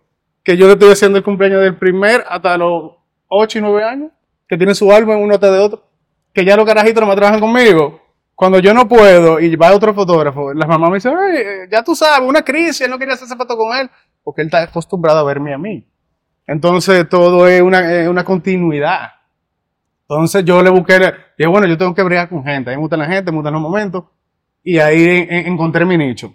que 0.46 0.56
yo 0.56 0.68
le 0.68 0.74
estoy 0.74 0.92
haciendo 0.92 1.18
el 1.18 1.24
cumpleaños 1.24 1.60
del 1.60 1.76
primer 1.76 2.24
hasta 2.28 2.56
los 2.56 2.92
8 3.26 3.58
y 3.58 3.62
9 3.62 3.82
años, 3.82 4.12
que 4.48 4.56
tienen 4.56 4.76
su 4.76 4.92
álbum 4.92 5.20
uno 5.20 5.36
tras 5.40 5.50
de 5.50 5.58
otro, 5.58 5.82
que 6.32 6.44
ya 6.44 6.56
los 6.56 6.64
carajitos 6.64 7.00
no 7.00 7.08
me 7.08 7.16
trabajan 7.16 7.40
conmigo. 7.40 8.00
Cuando 8.32 8.60
yo 8.60 8.72
no 8.72 8.86
puedo 8.86 9.40
y 9.40 9.56
va 9.56 9.74
otro 9.74 9.92
fotógrafo, 9.92 10.54
las 10.54 10.68
mamás 10.68 10.88
me 10.88 10.96
dicen, 10.98 11.14
eh, 11.34 11.66
ya 11.68 11.82
tú 11.82 11.96
sabes, 11.96 12.28
una 12.28 12.42
crisis, 12.42 12.82
él 12.82 12.90
no 12.90 12.98
quería 12.98 13.14
hacerse 13.14 13.34
foto 13.34 13.56
con 13.56 13.76
él, 13.76 13.90
porque 14.22 14.42
él 14.42 14.46
está 14.46 14.62
acostumbrado 14.62 15.18
a 15.18 15.24
verme 15.24 15.52
a 15.52 15.58
mí. 15.58 15.84
Entonces 16.46 17.08
todo 17.08 17.48
es 17.48 17.60
una, 17.60 18.08
una 18.08 18.22
continuidad. 18.22 19.14
Entonces 20.02 20.44
yo 20.44 20.62
le 20.62 20.70
busqué, 20.70 21.12
y 21.38 21.46
bueno, 21.46 21.66
yo 21.66 21.76
tengo 21.76 21.92
que 21.92 22.04
bregar 22.04 22.28
con 22.28 22.44
gente, 22.44 22.70
a 22.70 22.72
mí 22.72 22.76
me 22.76 22.82
gusta 22.82 22.96
la 22.96 23.06
gente, 23.06 23.32
me 23.32 23.38
gustan 23.38 23.52
los 23.52 23.62
momentos, 23.62 24.04
y 24.62 24.78
ahí 24.78 25.26
encontré 25.28 25.84
mi 25.84 25.98
nicho. 25.98 26.32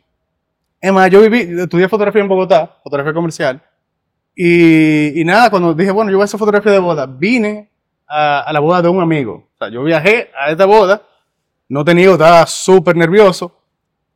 Es 0.81 0.91
más, 0.91 1.09
yo 1.09 1.21
viví, 1.21 1.61
estudié 1.61 1.87
fotografía 1.87 2.21
en 2.21 2.27
Bogotá, 2.27 2.75
fotografía 2.83 3.13
comercial, 3.13 3.61
y, 4.35 5.23
nada, 5.25 5.49
cuando 5.49 5.73
dije, 5.73 5.91
bueno, 5.91 6.11
yo 6.11 6.17
voy 6.17 6.23
a 6.23 6.25
hacer 6.25 6.39
fotografía 6.39 6.71
de 6.71 6.79
boda, 6.79 7.05
vine 7.05 7.69
a, 8.07 8.49
la 8.51 8.59
boda 8.59 8.81
de 8.81 8.89
un 8.89 9.01
amigo. 9.01 9.49
O 9.53 9.57
sea, 9.57 9.69
yo 9.69 9.83
viajé 9.83 10.29
a 10.39 10.51
esta 10.51 10.65
boda, 10.65 11.01
no 11.69 11.83
tenía, 11.83 12.11
estaba 12.11 12.45
súper 12.47 12.95
nervioso, 12.95 13.57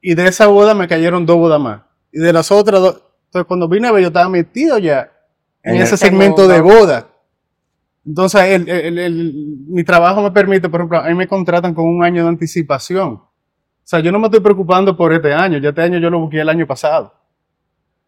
y 0.02 0.16
de 0.16 0.28
esa 0.28 0.48
boda 0.48 0.74
me 0.74 0.88
cayeron 0.88 1.26
dos 1.26 1.38
bodas 1.38 1.60
más. 1.60 1.82
Y 2.12 2.20
de 2.20 2.32
las 2.32 2.52
otras 2.52 2.82
dos, 2.82 3.02
entonces 3.26 3.48
cuando 3.48 3.68
vine 3.68 3.88
a 3.88 3.92
ver, 3.92 4.02
yo 4.02 4.08
estaba 4.08 4.30
metido 4.30 4.78
ya 4.78 5.12
en, 5.64 5.76
ese 5.76 5.98
segmento 5.98 6.48
de 6.48 6.62
boda. 6.62 7.08
Entonces, 8.06 8.62
mi 9.68 9.84
trabajo 9.84 10.22
me 10.22 10.32
permite, 10.32 10.70
por 10.70 10.80
ejemplo, 10.80 11.00
a 11.00 11.08
mí 11.08 11.16
me 11.16 11.28
contratan 11.28 11.74
con 11.74 11.86
un 11.86 12.04
año 12.04 12.24
de 12.24 12.30
anticipación. 12.30 13.14
O 13.14 13.88
sea, 13.88 14.00
yo 14.00 14.12
no 14.12 14.20
me 14.20 14.28
estoy 14.28 14.40
preocupando 14.40 14.96
por 14.96 15.12
este 15.12 15.34
año, 15.34 15.58
ya 15.58 15.70
este 15.70 15.82
año 15.82 16.00
yo 16.00 16.10
lo 16.10 16.20
busqué 16.20 16.40
el 16.40 16.50
año 16.50 16.66
pasado. 16.68 17.14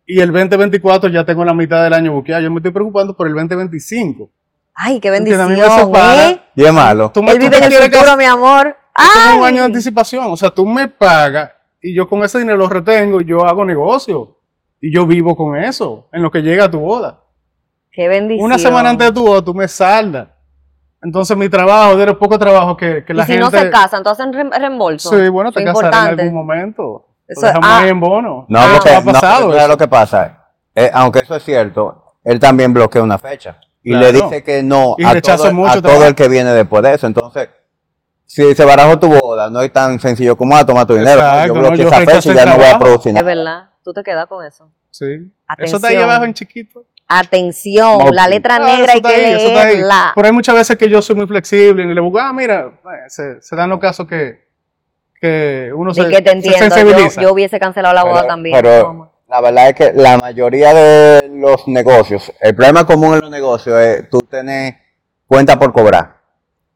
Y 0.09 0.21
el 0.21 0.31
2024 0.31 1.09
ya 1.09 1.25
tengo 1.25 1.43
la 1.43 1.53
mitad 1.53 1.83
del 1.83 1.93
año 1.93 2.13
buqueado, 2.13 2.41
yo 2.41 2.49
me 2.49 2.57
estoy 2.57 2.71
preocupando 2.71 3.15
por 3.15 3.27
el 3.27 3.33
2025. 3.33 4.29
Ay, 4.73 5.01
qué 5.01 5.11
bendición, 5.11 5.51
¿eh? 5.51 6.41
Y 6.55 6.63
es 6.63 6.73
malo. 6.73 7.11
Tú 7.13 7.21
me, 7.21 7.31
Él 7.33 7.39
vive 7.39 7.57
en 7.57 7.63
el 7.65 7.73
futuro, 7.73 8.15
mi 8.15 8.23
amor. 8.23 8.77
Tengo 8.95 9.41
un 9.41 9.45
año 9.45 9.57
de 9.57 9.65
anticipación, 9.65 10.31
o 10.31 10.37
sea, 10.37 10.49
tú 10.49 10.65
me 10.65 10.87
pagas 10.87 11.51
y 11.81 11.93
yo 11.93 12.07
con 12.07 12.23
ese 12.23 12.39
dinero 12.39 12.57
lo 12.57 12.69
retengo 12.69 13.19
y 13.19 13.25
yo 13.25 13.45
hago 13.45 13.65
negocio. 13.65 14.37
Y 14.79 14.93
yo 14.93 15.05
vivo 15.05 15.35
con 15.35 15.57
eso, 15.57 16.07
en 16.13 16.21
lo 16.21 16.31
que 16.31 16.41
llega 16.41 16.65
a 16.65 16.71
tu 16.71 16.79
boda. 16.79 17.23
Qué 17.91 18.07
bendición. 18.07 18.45
Una 18.45 18.57
semana 18.57 18.91
antes 18.91 19.07
de 19.07 19.13
tu 19.13 19.25
boda, 19.25 19.43
tú 19.43 19.53
me 19.53 19.67
saldas. 19.67 20.29
Entonces 21.01 21.35
mi 21.35 21.49
trabajo, 21.49 21.97
de 21.97 22.05
los 22.05 22.17
pocos 22.17 22.39
trabajos 22.39 22.77
que, 22.77 23.03
que 23.03 23.13
la 23.13 23.23
¿Y 23.23 23.25
si 23.25 23.31
gente... 23.33 23.43
no 23.43 23.51
se 23.51 23.69
casan, 23.69 24.03
¿tú 24.03 24.09
hacen 24.09 24.31
reembolso? 24.33 25.09
Sí, 25.09 25.27
bueno, 25.27 25.51
te 25.51 25.65
casarás 25.65 26.13
en 26.13 26.19
algún 26.19 26.33
momento. 26.33 27.06
Eso 27.27 27.45
es 27.45 27.53
ah, 27.61 27.87
en 27.87 27.99
bono. 27.99 28.45
No, 28.47 28.59
ah, 28.59 28.73
porque, 28.75 28.95
ha 28.95 29.01
pasado 29.01 29.53
no, 29.53 29.67
lo 29.67 29.77
que 29.77 29.87
pasa? 29.87 30.45
Eh, 30.73 30.89
aunque 30.93 31.19
eso 31.19 31.35
es 31.35 31.43
cierto, 31.43 32.15
él 32.23 32.39
también 32.39 32.73
bloquea 32.73 33.03
una 33.03 33.17
fecha. 33.17 33.59
Y 33.83 33.93
le 33.93 34.11
dice 34.11 34.43
que 34.43 34.63
no 34.63 34.95
a, 35.03 35.21
todo, 35.21 35.67
a 35.67 35.81
todo 35.81 36.05
el 36.05 36.13
que 36.13 36.27
viene 36.27 36.51
después 36.51 36.83
de 36.83 36.93
eso. 36.93 37.07
Entonces, 37.07 37.49
si 38.25 38.53
se 38.53 38.65
barajó 38.65 38.99
tu 38.99 39.07
boda, 39.07 39.49
no 39.49 39.61
es 39.61 39.71
tan 39.71 39.99
sencillo 39.99 40.35
como 40.35 40.55
a 40.55 40.59
ah, 40.59 40.65
tomar 40.65 40.85
tu 40.85 40.95
dinero. 40.95 41.21
yo 41.45 41.53
bloqueo 41.53 41.87
esa 41.87 42.01
fecha 42.01 42.31
y 42.31 42.35
ya 42.35 42.45
no 42.45 42.57
voy 42.57 42.65
a 42.65 42.77
producir 42.77 43.13
nada. 43.13 43.21
Es 43.21 43.37
verdad, 43.37 43.69
tú 43.83 43.93
te 43.93 44.03
quedas 44.03 44.27
con 44.27 44.45
eso. 44.45 44.69
Sí. 44.91 45.31
Atención. 45.47 45.65
Eso 45.65 45.75
está 45.77 45.87
ahí 45.87 45.95
abajo 45.95 46.25
en 46.25 46.33
chiquito. 46.33 46.85
Atención, 47.07 48.13
la 48.13 48.27
letra 48.27 48.59
negra 48.59 48.93
hay 48.93 49.01
que 49.01 49.17
leerla. 49.17 50.11
Pero 50.13 50.27
hay 50.27 50.33
muchas 50.33 50.55
veces 50.55 50.77
que 50.77 50.89
yo 50.89 51.01
soy 51.01 51.15
muy 51.15 51.25
flexible 51.25 51.83
y 51.83 51.87
le 51.87 52.01
digo, 52.01 52.19
ah, 52.19 52.33
mira, 52.33 52.67
eh, 52.67 53.09
se, 53.09 53.41
se 53.41 53.55
dan 53.55 53.69
los 53.69 53.79
casos 53.79 54.05
que, 54.05 54.46
que 55.19 55.71
uno 55.75 55.93
se, 55.93 56.07
que 56.07 56.21
te 56.21 56.31
entiendo. 56.31 56.75
Yo, 57.19 57.33
hubiese 57.33 57.59
cancelado 57.59 57.93
la 57.93 58.03
boda 58.03 58.27
también. 58.27 58.55
Pero 58.55 59.11
la 59.27 59.41
verdad 59.41 59.69
es 59.69 59.75
que 59.75 59.93
la 59.93 60.17
mayoría 60.17 60.73
de 60.73 61.29
los 61.29 61.67
negocios, 61.67 62.31
el 62.41 62.55
problema 62.55 62.85
común 62.85 63.15
en 63.15 63.21
los 63.21 63.31
negocios 63.31 63.79
es 63.79 64.09
tú 64.09 64.19
tenés 64.19 64.75
cuenta 65.25 65.57
por 65.57 65.73
cobrar. 65.73 66.17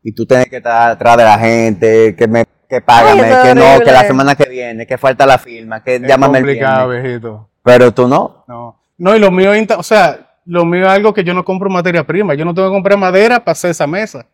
Y 0.04 0.14
tú 0.14 0.26
tienes 0.26 0.48
que 0.48 0.58
estar 0.58 0.92
atrás 0.92 1.18
de 1.18 1.24
la 1.24 1.38
gente, 1.38 2.16
que 2.16 2.28
me 2.28 2.46
que 2.68 2.82
págame, 2.82 3.22
que 3.22 3.54
no, 3.54 3.80
que 3.84 3.92
la 3.92 4.04
semana 4.04 4.34
que 4.34 4.50
viene, 4.50 4.88
que 4.88 4.98
falta 4.98 5.26
la 5.26 5.38
firma, 5.38 5.84
que 5.84 6.00
llámame 6.00 6.40
el 6.40 6.46
viejito. 6.46 7.50
Pero 7.64 7.94
tú 7.94 8.08
no. 8.08 8.46
No. 8.48 8.82
No, 8.98 9.16
y 9.16 9.20
lo 9.20 9.30
mío, 9.30 9.52
o 9.78 9.84
sea, 9.84 10.38
lo 10.46 10.64
mío 10.64 10.86
es 10.86 10.92
algo 10.92 11.14
que 11.14 11.24
yo 11.24 11.34
no 11.34 11.44
compro 11.44 11.70
materia 11.70 12.06
prima. 12.06 12.34
Yo 12.34 12.46
no 12.46 12.54
tengo 12.54 12.70
que 12.70 12.74
comprar 12.74 12.98
madera 12.98 13.40
para 13.40 13.52
hacer 13.52 13.72
esa 13.72 13.88
mesa. 13.88 14.26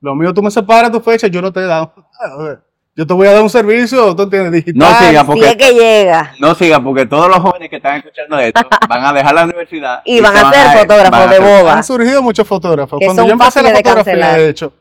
Lo 0.00 0.14
mío, 0.14 0.32
tú 0.34 0.42
me 0.42 0.50
separas 0.50 0.90
tu 0.90 1.00
fecha, 1.00 1.26
yo 1.26 1.42
no 1.42 1.52
te 1.52 1.60
he 1.60 1.66
dado 1.66 1.92
nada. 2.20 2.64
Yo 2.98 3.06
te 3.06 3.14
voy 3.14 3.28
a 3.28 3.32
dar 3.32 3.42
un 3.42 3.48
servicio, 3.48 4.16
tú 4.16 4.28
tienes 4.28 4.50
digital. 4.50 4.74
No 4.76 4.86
siga, 4.98 5.10
Si 5.10 5.16
es 5.16 5.24
porque, 5.24 5.56
que 5.56 5.72
llega. 5.72 6.32
no 6.40 6.52
siga, 6.56 6.82
porque 6.82 7.06
todos 7.06 7.28
los 7.28 7.38
jóvenes 7.38 7.70
que 7.70 7.76
están 7.76 7.98
escuchando 7.98 8.36
esto 8.40 8.60
van 8.88 9.04
a 9.04 9.12
dejar 9.12 9.34
la 9.36 9.44
universidad. 9.44 10.02
Y 10.04 10.20
van 10.20 10.36
a 10.36 10.50
ser 10.50 10.80
fotógrafos 10.80 11.10
van 11.12 11.28
a 11.28 11.32
de 11.32 11.38
boda. 11.38 11.74
Han 11.76 11.84
surgido 11.84 12.20
muchos 12.24 12.44
fotógrafos. 12.44 12.98
Que 12.98 13.06
Cuando 13.06 13.22
son 13.22 13.28
yo 13.28 13.32
empecé 13.34 13.62
la 13.62 13.68
de 13.68 13.76
fotografía, 13.76 14.12
cancelar. 14.14 14.40
de 14.40 14.48
hecho, 14.48 14.72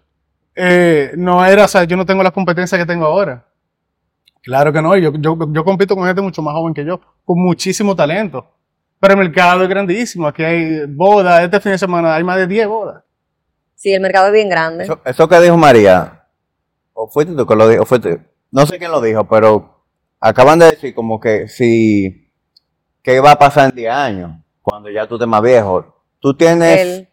eh, 0.55 1.11
no 1.15 1.45
era, 1.45 1.65
o 1.65 1.67
sea, 1.67 1.83
yo 1.83 1.95
no 1.95 2.07
tengo 2.07 2.23
las 2.23 2.31
competencias 2.31 2.79
que 2.81 2.87
tengo 2.87 3.05
ahora. 3.05 3.45
Claro 4.41 4.73
que 4.73 4.81
no, 4.81 4.97
yo, 4.97 5.11
yo, 5.19 5.37
yo 5.51 5.63
compito 5.63 5.95
con 5.95 6.07
gente 6.07 6.21
mucho 6.23 6.41
más 6.41 6.55
joven 6.55 6.73
que 6.73 6.83
yo, 6.83 6.99
con 7.23 7.39
muchísimo 7.39 7.95
talento. 7.95 8.49
Pero 8.99 9.13
el 9.13 9.19
mercado 9.19 9.61
es 9.61 9.69
grandísimo. 9.69 10.25
Aquí 10.25 10.43
hay 10.43 10.87
bodas, 10.87 11.43
este 11.43 11.59
fin 11.59 11.73
de 11.73 11.77
semana 11.77 12.15
hay 12.15 12.23
más 12.23 12.37
de 12.37 12.47
10 12.47 12.67
bodas. 12.67 13.03
Sí, 13.75 13.93
el 13.93 14.01
mercado 14.01 14.25
es 14.25 14.33
bien 14.33 14.49
grande. 14.49 14.85
Eso, 14.85 14.99
eso 15.05 15.29
que 15.29 15.39
dijo 15.39 15.55
María, 15.55 16.16
o 16.99 17.07
fuiste 17.07 17.35
tú 17.35 17.45
que 17.45 17.55
lo 17.55 17.69
dijo, 17.69 17.83
o 17.83 17.85
fuiste, 17.85 18.19
no 18.51 18.65
sé 18.65 18.79
quién 18.79 18.89
lo 18.89 18.99
dijo, 18.99 19.23
pero 19.25 19.83
acaban 20.19 20.57
de 20.57 20.71
decir 20.71 20.95
como 20.95 21.19
que 21.19 21.47
si, 21.47 22.31
¿qué 23.03 23.19
va 23.19 23.33
a 23.33 23.39
pasar 23.39 23.69
en 23.69 23.75
10 23.75 23.91
años? 23.91 24.31
Cuando 24.63 24.89
ya 24.89 25.07
tú 25.07 25.15
estés 25.15 25.27
más 25.27 25.43
viejo. 25.43 25.85
Tú 26.19 26.33
tienes, 26.33 26.79
Él, 26.79 27.09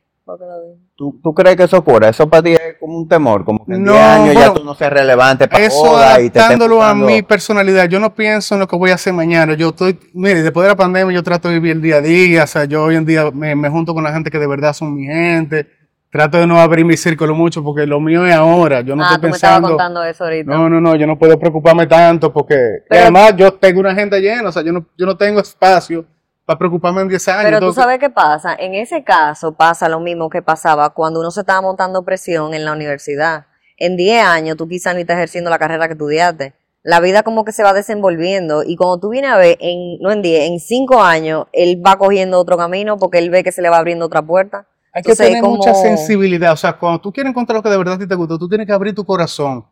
tú, 0.97 1.20
tú 1.23 1.35
crees 1.35 1.57
que 1.57 1.64
eso 1.64 1.77
ocurra, 1.77 2.09
eso 2.09 2.27
para 2.31 2.42
ti 2.42 2.55
es 2.55 2.77
como 2.81 2.97
un 2.97 3.07
temor, 3.07 3.44
como 3.44 3.66
que 3.66 3.75
en 3.75 3.85
No, 3.85 3.92
10 3.92 4.05
años 4.05 4.35
bueno, 4.35 4.40
ya 4.40 4.55
tú 4.55 4.64
no 4.64 4.75
seas 4.75 4.90
relevante 4.90 5.47
para 5.47 5.62
Eso 5.62 5.77
boda 5.77 6.14
y 6.14 6.23
te 6.23 6.27
estés 6.29 6.42
adaptándolo 6.44 6.83
a 6.83 6.94
mi 6.94 7.20
personalidad, 7.20 7.87
yo 7.87 8.01
no 8.01 8.14
pienso 8.14 8.55
en 8.55 8.61
lo 8.61 8.66
que 8.66 8.77
voy 8.77 8.90
a 8.90 8.94
hacer 8.94 9.12
mañana. 9.12 9.53
Yo 9.53 9.68
estoy, 9.68 10.01
mire, 10.14 10.42
después 10.42 10.64
de 10.64 10.70
la 10.70 10.77
pandemia 10.77 11.14
yo 11.14 11.23
trato 11.23 11.49
de 11.49 11.57
vivir 11.57 11.73
el 11.73 11.83
día 11.83 11.97
a 11.97 12.01
día. 12.01 12.44
O 12.44 12.47
sea, 12.47 12.64
yo 12.64 12.85
hoy 12.85 12.97
en 12.97 13.05
día 13.05 13.31
me, 13.31 13.55
me 13.55 13.68
junto 13.68 13.92
con 13.92 14.03
la 14.03 14.14
gente 14.14 14.31
que 14.31 14.38
de 14.38 14.47
verdad 14.47 14.73
son 14.73 14.94
mi 14.94 15.05
gente. 15.05 15.84
Trato 16.14 16.38
de 16.38 16.46
no 16.46 16.61
abrir 16.61 16.85
mi 16.85 16.96
círculo 16.96 17.35
mucho 17.35 17.64
porque 17.64 17.88
lo 17.88 17.98
mío 17.98 18.24
es 18.24 18.33
ahora. 18.33 18.83
Yo 18.83 18.94
no 18.94 19.03
ah, 19.03 19.07
estoy 19.07 19.20
tú 19.20 19.27
me 19.27 19.31
pensando. 19.33 19.68
contando 19.70 20.05
eso 20.05 20.22
ahorita. 20.22 20.48
No, 20.48 20.68
no, 20.68 20.81
no, 20.81 20.94
yo 20.94 21.09
no 21.09 21.18
puedo 21.18 21.37
preocuparme 21.40 21.88
tanto 21.88 22.33
porque 22.33 22.55
Pero- 22.88 23.03
además 23.03 23.35
yo 23.37 23.53
tengo 23.55 23.81
una 23.81 23.90
agenda 23.90 24.16
llena, 24.18 24.50
o 24.50 24.53
sea, 24.53 24.62
yo 24.62 24.70
no, 24.70 24.87
yo 24.96 25.07
no 25.07 25.16
tengo 25.16 25.40
espacio 25.40 26.05
para 26.44 26.57
preocuparme 26.57 27.00
en 27.03 27.09
10 27.09 27.27
años. 27.27 27.42
Pero 27.46 27.59
tú 27.59 27.66
que- 27.66 27.72
sabes 27.72 27.98
qué 27.98 28.11
pasa. 28.11 28.55
En 28.57 28.74
ese 28.74 29.03
caso 29.03 29.57
pasa 29.57 29.88
lo 29.88 29.98
mismo 29.98 30.31
que 30.31 30.40
pasaba 30.40 30.90
cuando 30.90 31.18
uno 31.18 31.33
se 31.33 31.40
estaba 31.40 31.61
montando 31.61 32.05
presión 32.05 32.55
en 32.55 32.64
la 32.64 32.70
universidad. 32.70 33.46
En 33.77 33.96
10 33.96 34.24
años 34.24 34.57
tú 34.57 34.68
quizás 34.68 34.94
ni 34.94 35.00
estás 35.00 35.16
ejerciendo 35.16 35.50
la 35.50 35.59
carrera 35.59 35.88
que 35.88 35.94
estudiaste. 35.94 36.55
La 36.85 37.00
vida 37.00 37.24
como 37.24 37.44
que 37.44 37.50
se 37.50 37.64
va 37.64 37.72
desenvolviendo 37.72 38.62
y 38.62 38.77
cuando 38.77 39.00
tú 39.00 39.09
vienes 39.09 39.33
a 39.33 39.37
ver, 39.37 39.59
en, 39.59 39.98
no 39.98 40.12
en 40.12 40.22
10, 40.22 40.48
en 40.48 40.61
5 40.61 41.03
años, 41.03 41.46
él 41.50 41.83
va 41.85 41.98
cogiendo 41.98 42.38
otro 42.38 42.57
camino 42.57 42.98
porque 42.98 43.18
él 43.18 43.31
ve 43.31 43.42
que 43.42 43.50
se 43.50 43.62
le 43.62 43.68
va 43.68 43.79
abriendo 43.79 44.07
otra 44.07 44.22
puerta. 44.22 44.68
Hay 44.94 45.02
que 45.02 45.11
Entonces, 45.11 45.26
tener 45.26 45.42
como- 45.42 45.57
mucha 45.57 45.74
sensibilidad. 45.74 46.52
O 46.52 46.57
sea, 46.57 46.72
cuando 46.74 47.00
tú 47.00 47.12
quieres 47.12 47.30
encontrar 47.30 47.57
lo 47.57 47.62
que 47.62 47.68
de 47.68 47.76
verdad 47.76 47.98
te 47.98 48.14
gusta, 48.14 48.38
tú 48.38 48.48
tienes 48.48 48.66
que 48.66 48.72
abrir 48.72 48.94
tu 48.94 49.04
corazón. 49.04 49.64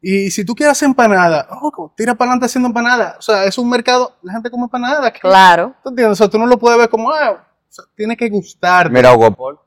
Y 0.00 0.30
si 0.30 0.44
tú 0.44 0.54
quieres 0.54 0.72
hacer 0.72 0.86
empanada, 0.86 1.46
ojo, 1.60 1.92
tira 1.96 2.14
para 2.14 2.30
adelante 2.30 2.46
haciendo 2.46 2.68
empanada. 2.68 3.16
O 3.18 3.22
sea, 3.22 3.44
es 3.44 3.56
un 3.58 3.68
mercado, 3.68 4.16
la 4.22 4.32
gente 4.32 4.50
come 4.50 4.64
empanada. 4.64 5.12
¿qué? 5.12 5.20
Claro. 5.20 5.74
¿Tú 5.82 5.90
entiendes? 5.90 6.12
O 6.12 6.16
sea, 6.16 6.28
tú 6.28 6.38
no 6.38 6.46
lo 6.46 6.58
puedes 6.58 6.78
ver 6.78 6.88
como, 6.88 7.10
ah, 7.12 7.32
o 7.32 7.72
sea, 7.72 7.84
tiene 7.94 8.16
que 8.16 8.28
gustarte. 8.30 8.92
Mira, 8.92 9.12
Hugo 9.14 9.30
Paul, 9.32 9.58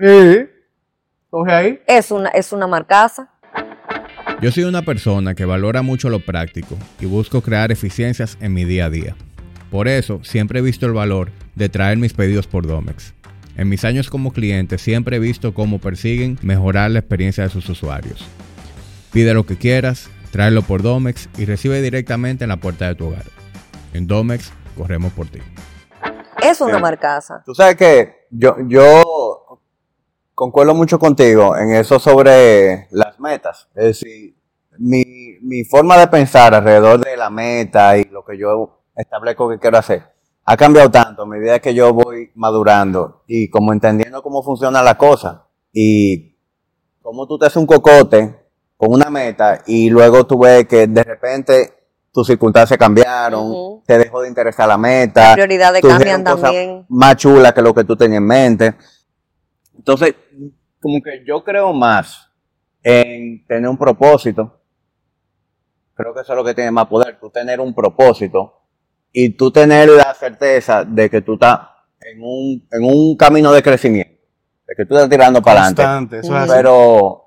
Sí. 0.00 0.48
Coge 1.30 1.52
ahí. 1.52 1.80
Es 1.86 2.10
una, 2.10 2.30
es 2.30 2.52
una 2.52 2.66
marcaza. 2.66 3.28
Yo 4.40 4.50
soy 4.52 4.64
una 4.64 4.82
persona 4.82 5.34
que 5.34 5.44
valora 5.44 5.82
mucho 5.82 6.08
lo 6.08 6.20
práctico 6.20 6.76
y 7.00 7.06
busco 7.06 7.40
crear 7.42 7.72
eficiencias 7.72 8.36
en 8.40 8.54
mi 8.54 8.64
día 8.64 8.86
a 8.86 8.90
día. 8.90 9.16
Por 9.70 9.88
eso 9.88 10.20
siempre 10.24 10.58
he 10.60 10.62
visto 10.62 10.86
el 10.86 10.92
valor 10.92 11.30
de 11.54 11.68
traer 11.68 11.96
mis 11.98 12.12
pedidos 12.12 12.46
por 12.46 12.66
Domex. 12.66 13.14
En 13.56 13.70
mis 13.70 13.86
años 13.86 14.10
como 14.10 14.32
cliente 14.32 14.76
siempre 14.76 15.16
he 15.16 15.18
visto 15.18 15.54
cómo 15.54 15.78
persiguen 15.78 16.38
mejorar 16.42 16.90
la 16.90 16.98
experiencia 16.98 17.44
de 17.44 17.50
sus 17.50 17.66
usuarios. 17.70 18.26
Pide 19.12 19.32
lo 19.32 19.46
que 19.46 19.56
quieras, 19.56 20.10
tráelo 20.30 20.60
por 20.60 20.82
Domex 20.82 21.30
y 21.38 21.46
recibe 21.46 21.80
directamente 21.80 22.44
en 22.44 22.50
la 22.50 22.58
puerta 22.58 22.86
de 22.86 22.94
tu 22.94 23.06
hogar. 23.06 23.24
En 23.94 24.06
Domex, 24.06 24.52
corremos 24.76 25.10
por 25.14 25.28
ti. 25.28 25.38
Es 26.42 26.60
una 26.60 26.72
Bien. 26.72 26.82
marcaza. 26.82 27.42
Tú 27.46 27.54
sabes 27.54 27.76
que 27.76 28.26
yo, 28.30 28.56
yo 28.68 29.62
concuerdo 30.34 30.74
mucho 30.74 30.98
contigo 30.98 31.56
en 31.56 31.74
eso 31.76 31.98
sobre 31.98 32.88
las 32.90 33.18
metas. 33.18 33.68
Es 33.74 33.84
decir, 33.84 34.36
mi, 34.76 35.38
mi 35.40 35.64
forma 35.64 35.96
de 35.96 36.08
pensar 36.08 36.54
alrededor 36.54 37.02
de 37.02 37.16
la 37.16 37.30
meta 37.30 37.96
y 37.96 38.04
lo 38.04 38.22
que 38.22 38.36
yo 38.36 38.82
establezco 38.94 39.48
que 39.48 39.58
quiero 39.58 39.78
hacer 39.78 40.15
ha 40.48 40.56
cambiado 40.56 40.88
tanto 40.90 41.22
a 41.22 41.26
medida 41.26 41.58
que 41.58 41.74
yo 41.74 41.92
voy 41.92 42.30
madurando 42.36 43.24
y 43.26 43.50
como 43.50 43.72
entendiendo 43.72 44.22
cómo 44.22 44.44
funciona 44.44 44.80
la 44.80 44.96
cosa 44.96 45.48
y 45.72 46.36
cómo 47.02 47.26
tú 47.26 47.36
te 47.36 47.46
haces 47.46 47.56
un 47.56 47.66
cocote 47.66 48.46
con 48.76 48.92
una 48.92 49.10
meta 49.10 49.62
y 49.66 49.90
luego 49.90 50.24
tú 50.24 50.38
ves 50.38 50.66
que 50.68 50.86
de 50.86 51.02
repente 51.02 51.72
tus 52.12 52.28
circunstancias 52.28 52.78
cambiaron, 52.78 53.82
te 53.84 53.98
dejó 53.98 54.22
de 54.22 54.28
interesar 54.28 54.68
la 54.68 54.78
meta, 54.78 55.34
Prioridades 55.34 55.80
surgieron 55.80 56.22
cambian 56.22 56.40
también. 56.40 56.86
más 56.88 57.16
chula 57.16 57.52
que 57.52 57.60
lo 57.60 57.74
que 57.74 57.84
tú 57.84 57.96
tenías 57.96 58.18
en 58.18 58.26
mente. 58.26 58.74
Entonces, 59.76 60.14
como 60.80 61.02
que 61.02 61.24
yo 61.26 61.42
creo 61.42 61.72
más 61.72 62.30
en 62.82 63.44
tener 63.46 63.68
un 63.68 63.76
propósito. 63.76 64.60
Creo 65.94 66.14
que 66.14 66.20
eso 66.20 66.32
es 66.32 66.36
lo 66.36 66.44
que 66.44 66.54
tiene 66.54 66.70
más 66.70 66.86
poder, 66.86 67.18
tú 67.18 67.30
tener 67.30 67.60
un 67.60 67.74
propósito 67.74 68.55
y 69.18 69.30
tú 69.30 69.50
tener 69.50 69.88
la 69.88 70.12
certeza 70.12 70.84
de 70.84 71.08
que 71.08 71.22
tú 71.22 71.34
estás 71.34 71.58
en 72.02 72.20
un, 72.22 72.68
en 72.70 72.84
un 72.84 73.16
camino 73.16 73.50
de 73.50 73.62
crecimiento, 73.62 74.12
de 74.66 74.74
que 74.76 74.84
tú 74.84 74.94
estás 74.94 75.08
tirando 75.08 75.40
para 75.40 75.64
adelante. 75.68 76.18
Eso 76.18 76.38
es. 76.38 76.50
Pero 76.52 77.24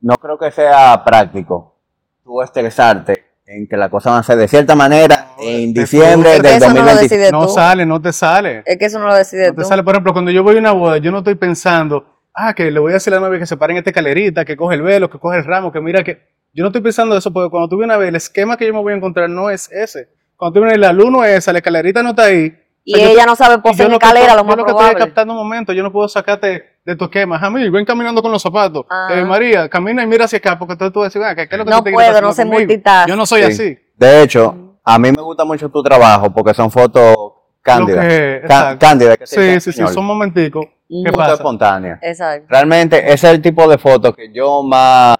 no 0.00 0.14
creo 0.16 0.38
que 0.38 0.50
sea 0.50 1.04
práctico 1.04 1.76
tú 2.24 2.40
estresarte 2.40 3.26
en 3.44 3.68
que 3.68 3.76
la 3.76 3.90
cosa 3.90 4.12
va 4.12 4.18
a 4.18 4.22
ser 4.22 4.38
de 4.38 4.48
cierta 4.48 4.74
manera 4.74 5.32
en 5.38 5.74
diciembre 5.74 6.40
del 6.40 6.46
eso 6.46 6.68
no 6.72 6.82
lo 6.82 6.92
2020. 6.92 7.02
decides 7.02 7.32
no 7.32 7.46
tú. 7.46 7.52
sale, 7.52 7.84
no 7.84 8.00
te 8.00 8.12
sale. 8.14 8.62
Es 8.64 8.78
que 8.78 8.86
eso 8.86 8.98
no 8.98 9.06
lo 9.08 9.14
decides 9.14 9.48
No 9.48 9.54
te 9.56 9.62
tú. 9.62 9.68
sale, 9.68 9.82
por 9.82 9.94
ejemplo, 9.94 10.14
cuando 10.14 10.30
yo 10.30 10.42
voy 10.42 10.56
a 10.56 10.60
una 10.60 10.72
boda, 10.72 10.96
yo 10.96 11.10
no 11.10 11.18
estoy 11.18 11.34
pensando, 11.34 12.06
ah, 12.32 12.54
que 12.54 12.70
le 12.70 12.80
voy 12.80 12.92
a 12.92 12.94
decir 12.94 13.12
a 13.12 13.16
la 13.20 13.26
novia 13.26 13.38
que 13.38 13.46
se 13.46 13.58
pare 13.58 13.74
en 13.74 13.78
esta 13.78 13.90
escalerita, 13.90 14.46
que 14.46 14.56
coge 14.56 14.76
el 14.76 14.82
velo, 14.82 15.10
que 15.10 15.18
coge 15.18 15.36
el 15.36 15.44
ramo, 15.44 15.70
que 15.72 15.80
mira 15.82 16.02
que. 16.02 16.26
Yo 16.54 16.62
no 16.62 16.68
estoy 16.68 16.80
pensando 16.80 17.14
eso, 17.18 17.30
porque 17.34 17.50
cuando 17.50 17.68
tú 17.68 17.76
vienes 17.76 17.94
a 17.94 17.98
ver, 17.98 18.08
el 18.08 18.16
esquema 18.16 18.56
que 18.56 18.66
yo 18.66 18.72
me 18.72 18.80
voy 18.80 18.94
a 18.94 18.96
encontrar 18.96 19.28
no 19.28 19.50
es 19.50 19.70
ese. 19.70 20.08
Cuando 20.38 20.54
tú 20.60 20.64
vienes, 20.64 20.78
la 20.78 20.92
luz 20.92 21.10
no 21.10 21.24
es 21.24 21.36
esa, 21.38 21.52
la 21.52 21.58
escalerita 21.58 22.02
no 22.02 22.10
está 22.10 22.22
ahí. 22.24 22.56
Y 22.84 22.94
O 22.94 22.96
sea, 22.96 23.06
yo 23.06 23.12
ella 23.12 23.22
te- 23.22 23.26
no 23.26 23.36
sabe 23.36 23.58
poseer 23.58 23.88
yo 23.88 23.90
lo 23.90 23.94
escalera, 23.96 24.32
lo 24.34 24.38
yo 24.38 24.44
más 24.44 24.56
lo 24.56 24.64
que 24.64 24.70
estoy 24.70 24.94
captando 24.94 25.32
un 25.34 25.38
momento, 25.40 25.72
yo 25.74 25.82
no 25.82 25.92
puedo 25.92 26.08
sacarte 26.08 26.78
de 26.86 26.96
tu 26.96 27.04
esquema. 27.06 27.38
Jamil, 27.38 27.70
ven 27.70 27.84
caminando 27.84 28.22
con 28.22 28.30
los 28.32 28.40
zapatos. 28.40 28.86
Ah. 28.88 29.08
Eh, 29.10 29.24
María, 29.24 29.68
camina 29.68 30.02
y 30.02 30.06
mira 30.06 30.24
hacia 30.26 30.38
acá, 30.38 30.58
porque 30.58 30.72
entonces 30.72 30.92
tú 30.94 31.00
vas 31.00 31.06
a 31.06 31.18
decir, 31.18 31.22
ah, 31.22 31.34
¿qué 31.34 31.42
es 31.52 31.58
lo 31.58 31.64
que 31.64 31.70
No 31.70 31.82
te 31.82 31.90
puedo, 31.92 32.20
no 32.22 32.32
sé 32.32 32.44
multitask. 32.46 33.08
Yo 33.08 33.16
no 33.16 33.26
soy 33.26 33.42
Sí. 33.42 33.46
así. 33.52 33.78
De 33.96 34.22
hecho, 34.22 34.78
a 34.84 34.98
mí 34.98 35.10
me 35.10 35.20
gusta 35.22 35.44
mucho 35.44 35.68
tu 35.68 35.82
trabajo 35.82 36.30
porque 36.32 36.54
son 36.54 36.70
fotos 36.70 37.16
cándidas. 37.60 38.06
Que- 38.06 38.42
Cá- 38.48 38.78
cándidas, 38.78 39.18
que 39.18 39.26
Sí, 39.26 39.36
sí, 39.36 39.60
sí, 39.60 39.70
español. 39.70 39.92
son 39.92 40.04
momenticos. 40.06 40.64
¿Qué 40.88 41.12
pasa? 41.12 41.34
espontáneas. 41.34 41.98
Exacto. 42.00 42.46
Realmente 42.48 42.96
ese 43.12 43.26
es 43.26 43.34
el 43.34 43.42
tipo 43.42 43.68
de 43.68 43.76
fotos 43.76 44.14
que 44.16 44.32
yo 44.32 44.62
más 44.62 45.16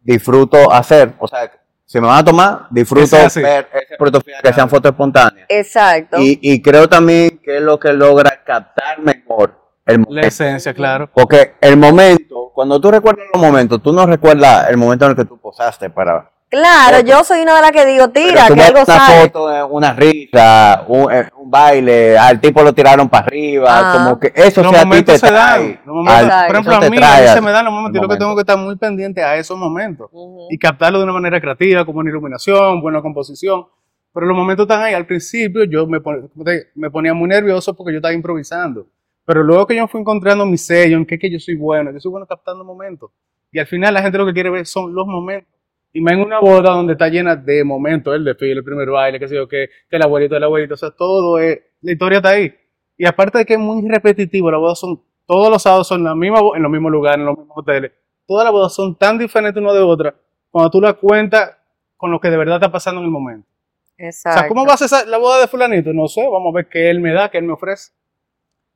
disfruto 0.00 0.70
hacer. 0.72 1.14
O 1.18 1.26
sea, 1.26 1.50
si 1.92 2.00
me 2.00 2.06
van 2.06 2.20
a 2.20 2.24
tomar, 2.24 2.66
disfruto 2.70 3.16
ver 3.16 3.26
ese 3.26 3.96
producto 3.98 4.22
final, 4.22 4.40
que 4.42 4.52
sean 4.54 4.68
fotos 4.70 4.92
espontáneas. 4.92 5.44
Exacto. 5.50 6.16
Y, 6.18 6.38
y 6.40 6.62
creo 6.62 6.88
también 6.88 7.38
que 7.44 7.58
es 7.58 7.62
lo 7.62 7.78
que 7.78 7.92
logra 7.92 8.42
captar 8.46 8.98
mejor 9.00 9.60
el 9.84 9.98
La 10.00 10.04
momento. 10.06 10.26
esencia, 10.28 10.72
claro. 10.72 11.10
Porque 11.12 11.52
el 11.60 11.76
momento, 11.76 12.50
cuando 12.54 12.80
tú 12.80 12.90
recuerdas 12.90 13.26
los 13.34 13.42
momentos, 13.42 13.82
tú 13.82 13.92
no 13.92 14.06
recuerdas 14.06 14.70
el 14.70 14.78
momento 14.78 15.04
en 15.04 15.10
el 15.10 15.16
que 15.18 15.26
tú 15.26 15.38
posaste 15.38 15.90
para... 15.90 16.30
Claro, 16.52 17.00
yo 17.00 17.24
soy 17.24 17.40
una 17.40 17.54
de 17.56 17.62
las 17.62 17.72
que 17.72 17.86
digo, 17.86 18.10
tira, 18.10 18.46
que 18.48 18.60
algo 18.60 18.82
una 18.82 18.84
sale. 18.84 19.22
foto, 19.30 19.66
una 19.68 19.94
risa, 19.94 20.84
un, 20.86 21.10
eh, 21.10 21.30
un 21.38 21.50
baile, 21.50 22.18
al 22.18 22.38
tipo 22.42 22.62
lo 22.62 22.74
tiraron 22.74 23.08
para 23.08 23.24
arriba, 23.24 23.68
Ah. 23.70 23.92
como 23.96 24.20
que 24.20 24.32
eso 24.34 24.62
Los 24.62 24.70
sí 24.70 24.76
a 24.76 24.80
ti 24.80 24.86
momentos 24.86 25.14
te 25.14 25.18
se 25.18 25.26
trae. 25.28 25.62
dan. 25.62 25.80
Momentos- 25.86 26.30
al- 26.30 26.46
por 26.46 26.54
ejemplo, 26.56 26.74
a 26.74 26.80
mí, 26.90 26.96
a 26.98 27.00
trae 27.00 27.22
mí 27.22 27.28
se 27.32 27.40
me 27.40 27.50
dan 27.52 27.64
los 27.64 27.72
momentos. 27.72 27.96
Yo 27.98 28.02
lo 28.02 28.08
que 28.12 28.18
tengo 28.18 28.34
que 28.34 28.40
estar 28.42 28.58
muy 28.58 28.76
pendiente 28.76 29.22
a 29.24 29.36
esos 29.36 29.56
momentos. 29.58 30.10
Y 30.50 30.58
captarlo 30.58 30.98
de 30.98 31.04
una 31.04 31.14
manera 31.14 31.40
creativa, 31.40 31.86
como 31.86 32.00
una 32.00 32.10
iluminación, 32.10 32.82
buena 32.82 33.00
composición. 33.00 33.64
Pero 34.12 34.26
los 34.26 34.36
momentos 34.36 34.64
están 34.64 34.82
ahí. 34.82 34.92
Al 34.92 35.06
principio 35.06 35.64
yo 35.64 35.86
me, 35.86 36.00
pon- 36.02 36.30
me 36.74 36.90
ponía 36.90 37.14
muy 37.14 37.28
nervioso 37.30 37.74
porque 37.74 37.92
yo 37.92 37.98
estaba 37.98 38.12
improvisando. 38.12 38.86
Pero 39.24 39.42
luego 39.42 39.66
que 39.66 39.74
yo 39.76 39.88
fui 39.88 40.00
encontrando 40.02 40.44
mi 40.44 40.58
sello, 40.58 40.98
en 40.98 41.06
qué 41.06 41.18
que 41.18 41.30
yo 41.30 41.40
soy 41.40 41.54
bueno, 41.54 41.90
yo 41.92 41.98
soy 41.98 42.10
bueno 42.10 42.26
captando 42.26 42.62
momentos. 42.62 43.10
Y 43.50 43.58
al 43.58 43.66
final 43.66 43.94
la 43.94 44.02
gente 44.02 44.18
lo 44.18 44.26
que 44.26 44.34
quiere 44.34 44.50
ver 44.50 44.66
son 44.66 44.94
los 44.94 45.06
momentos. 45.06 45.48
Y 45.92 46.00
más 46.00 46.14
en 46.14 46.20
una 46.20 46.40
boda 46.40 46.72
donde 46.72 46.94
está 46.94 47.08
llena 47.08 47.36
de 47.36 47.64
momentos, 47.64 48.14
el 48.14 48.24
desfile, 48.24 48.52
el 48.52 48.64
primer 48.64 48.88
baile, 48.88 49.18
qué 49.18 49.28
sé 49.28 49.34
yo, 49.34 49.46
que, 49.46 49.68
que 49.90 49.96
el 49.96 50.02
abuelito, 50.02 50.36
el 50.36 50.44
abuelito, 50.44 50.74
o 50.74 50.76
sea, 50.76 50.90
todo 50.90 51.38
es, 51.38 51.60
la 51.82 51.92
historia 51.92 52.18
está 52.18 52.30
ahí. 52.30 52.54
Y 52.96 53.06
aparte 53.06 53.38
de 53.38 53.44
que 53.44 53.54
es 53.54 53.58
muy 53.58 53.86
repetitivo, 53.88 54.50
las 54.50 54.60
bodas 54.60 54.78
son, 54.78 55.02
todos 55.26 55.50
los 55.50 55.62
sábados 55.62 55.88
son 55.88 56.04
la 56.04 56.14
misma, 56.14 56.40
en 56.54 56.62
los 56.62 56.70
mismos 56.70 56.92
lugares, 56.92 57.18
en 57.18 57.26
los 57.26 57.36
mismos 57.36 57.56
hoteles. 57.58 57.92
Todas 58.26 58.44
las 58.44 58.52
bodas 58.52 58.74
son 58.74 58.96
tan 58.96 59.18
diferentes 59.18 59.60
una 59.60 59.72
de 59.72 59.80
otra 59.80 60.14
cuando 60.50 60.70
tú 60.70 60.80
las 60.80 60.94
cuentas 60.94 61.56
con 61.96 62.10
lo 62.10 62.20
que 62.20 62.30
de 62.30 62.36
verdad 62.36 62.56
está 62.56 62.70
pasando 62.70 63.00
en 63.00 63.06
el 63.06 63.10
momento. 63.10 63.48
Exacto. 63.96 64.38
O 64.38 64.40
sea, 64.40 64.48
¿cómo 64.48 64.66
va 64.66 64.74
a 64.74 64.76
ser 64.76 65.08
la 65.08 65.18
boda 65.18 65.40
de 65.40 65.48
fulanito? 65.48 65.92
No 65.92 66.08
sé, 66.08 66.22
vamos 66.22 66.52
a 66.52 66.56
ver 66.56 66.68
qué 66.68 66.90
él 66.90 67.00
me 67.00 67.12
da, 67.12 67.30
qué 67.30 67.38
él 67.38 67.44
me 67.44 67.52
ofrece. 67.54 67.92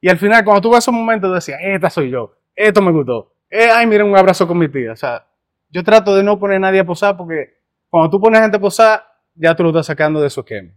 Y 0.01 0.09
al 0.09 0.19
final, 0.19 0.45
cuando 0.45 0.61
tú 0.61 0.71
ves 0.71 0.79
esos 0.79 0.95
momentos, 0.95 1.33
decías, 1.33 1.59
esta 1.63 1.91
soy 1.91 2.11
yo, 2.11 2.35
esto 2.55 2.81
me 2.83 2.93
gustó. 2.93 3.33
Eh, 3.51 3.69
ay, 3.73 3.87
mira, 3.87 4.05
un 4.05 4.17
abrazo 4.17 4.47
con 4.47 4.59
mi 4.59 4.69
tía. 4.69 4.93
O 4.93 4.97
sea, 4.97 5.27
yo 5.71 5.83
trato 5.85 6.15
de 6.17 6.23
no 6.23 6.39
poner 6.39 6.57
a 6.57 6.61
nadie 6.61 6.81
a 6.81 6.85
posar 6.85 7.17
porque 7.17 7.55
cuando 7.89 8.11
tú 8.11 8.21
pones 8.21 8.41
gente 8.41 8.57
a 8.57 8.61
posar, 8.61 9.05
ya 9.35 9.55
tú 9.55 9.63
lo 9.63 9.71
estás 9.71 9.87
sacando 9.87 10.21
de 10.21 10.31
su 10.31 10.41
esquema. 10.41 10.71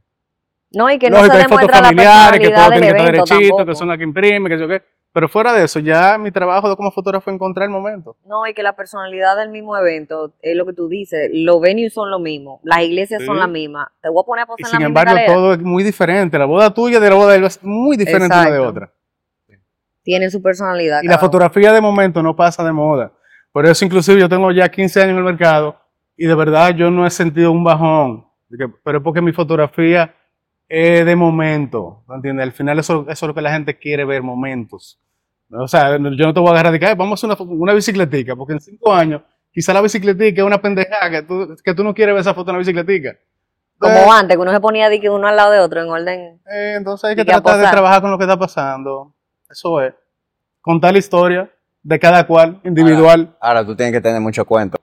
No, 0.71 0.89
y 0.91 0.99
que 0.99 1.09
no 1.09 1.17
Lógico, 1.17 1.35
se 1.35 1.41
hay 1.41 1.47
fotos 1.47 1.71
familiares, 1.71 2.39
que 2.39 2.49
todo 2.53 2.69
tiene 2.69 2.81
que 2.81 2.97
estar 2.97 3.11
derechito, 3.11 3.65
que 3.65 3.75
son 3.75 3.87
las 3.87 3.97
que 3.97 4.03
imprime, 4.03 4.49
que 4.49 4.59
yo 4.59 4.67
qué. 4.67 4.83
Pero 5.11 5.27
fuera 5.27 5.53
de 5.53 5.63
eso, 5.63 5.79
ya 5.79 6.19
mi 6.19 6.29
trabajo 6.29 6.69
de 6.69 6.75
como 6.75 6.91
fotógrafo 6.91 7.31
es 7.31 7.33
encontrar 7.33 7.65
el 7.65 7.71
momento. 7.71 8.15
No, 8.25 8.45
y 8.45 8.53
que 8.53 8.61
la 8.61 8.75
personalidad 8.75 9.35
del 9.37 9.49
mismo 9.49 9.75
evento 9.75 10.33
es 10.43 10.55
lo 10.55 10.67
que 10.67 10.73
tú 10.73 10.87
dices. 10.87 11.31
Los 11.33 11.59
venues 11.59 11.93
son 11.93 12.11
lo 12.11 12.19
mismo. 12.19 12.59
Las 12.63 12.81
iglesias 12.83 13.21
Sí. 13.21 13.25
son 13.25 13.39
las 13.39 13.49
mismas. 13.49 13.87
Te 14.03 14.09
voy 14.09 14.21
a 14.21 14.25
poner 14.25 14.43
a 14.43 14.45
Y 14.45 14.47
posar 14.47 14.65
en 14.65 14.69
sin 14.69 14.79
la 14.83 14.89
misma 14.89 15.11
embargo, 15.11 15.33
todo 15.33 15.53
es 15.53 15.59
muy 15.61 15.83
diferente. 15.83 16.37
La 16.37 16.45
boda 16.45 16.71
tuya 16.71 16.99
de 16.99 17.09
la 17.09 17.15
boda 17.15 17.31
de 17.31 17.37
él 17.39 17.43
es 17.45 17.59
muy 17.63 17.97
diferente 17.97 18.27
una 18.27 18.43
de 18.43 18.49
Exacto. 18.57 18.69
otra. 18.69 18.93
Tienen 20.03 20.29
su 20.29 20.43
personalidad. 20.43 21.01
Y 21.01 21.07
la 21.07 21.17
fotografía 21.17 21.73
de 21.73 21.81
momento 21.81 22.21
no 22.21 22.35
pasa 22.35 22.63
de 22.63 22.71
moda. 22.71 23.11
Por 23.51 23.65
eso 23.65 23.85
inclusive 23.85 24.19
yo 24.19 24.29
tengo 24.29 24.51
ya 24.51 24.69
15 24.69 25.01
años 25.01 25.11
en 25.11 25.17
el 25.17 25.23
mercado 25.23 25.79
y 26.15 26.25
de 26.27 26.35
verdad 26.35 26.75
yo 26.75 26.91
no 26.91 27.05
he 27.05 27.09
sentido 27.09 27.51
un 27.51 27.63
bajón. 27.63 28.25
Pero 28.83 28.97
es 28.97 29.03
porque 29.03 29.21
mi 29.21 29.31
fotografía 29.31 30.13
es 30.67 31.05
de 31.05 31.15
momento. 31.15 32.03
¿no 32.07 32.15
entiendes? 32.15 32.43
Al 32.43 32.51
final 32.51 32.79
eso, 32.79 33.05
eso 33.09 33.25
es 33.25 33.27
lo 33.27 33.33
que 33.33 33.41
la 33.41 33.51
gente 33.51 33.77
quiere 33.77 34.05
ver, 34.05 34.21
momentos. 34.21 34.99
O 35.51 35.67
sea, 35.67 35.91
yo 35.93 35.99
no 35.99 36.33
te 36.33 36.39
voy 36.39 36.49
a 36.49 36.51
agarrar 36.51 36.71
de 36.73 36.79
que 36.79 36.85
"Ay, 36.85 36.95
vamos 36.95 37.23
a 37.23 37.27
hacer 37.27 37.43
una, 37.45 37.55
una 37.55 37.73
bicicletica, 37.73 38.35
porque 38.35 38.53
en 38.53 38.59
cinco 38.59 38.93
años 38.93 39.21
quizá 39.51 39.73
la 39.73 39.81
bicicletica 39.81 40.41
es 40.41 40.45
una 40.45 40.61
pendejada 40.61 41.09
que 41.09 41.21
tú, 41.23 41.55
que 41.63 41.73
tú 41.73 41.83
no 41.83 41.93
quieres 41.93 42.13
ver 42.13 42.21
esa 42.21 42.35
foto 42.35 42.51
en 42.51 42.55
la 42.57 42.59
bicicletica. 42.59 43.17
Como 43.79 44.11
antes, 44.13 44.35
que 44.35 44.41
uno 44.41 44.51
se 44.51 44.59
ponía 44.59 44.89
de 44.89 44.99
que 44.99 45.09
uno 45.09 45.27
al 45.27 45.37
lado 45.37 45.51
de 45.51 45.59
otro 45.59 45.81
en 45.81 45.89
orden. 45.89 46.19
eh, 46.51 46.73
entonces 46.77 47.09
hay 47.09 47.15
que 47.15 47.23
tratar 47.25 47.57
de 47.57 47.67
trabajar 47.69 48.01
con 48.01 48.11
lo 48.11 48.17
que 48.17 48.25
está 48.25 48.37
pasando. 48.37 49.15
Eso 49.49 49.81
es. 49.81 49.93
Contar 50.61 50.91
la 50.91 50.99
historia 50.99 51.49
de 51.83 51.99
cada 51.99 52.25
cual, 52.27 52.59
individual. 52.63 53.35
Ahora 53.41 53.65
tú 53.65 53.75
tienes 53.75 53.93
que 53.93 54.01
tener 54.01 54.21
mucho 54.21 54.45
cuento. 54.45 54.77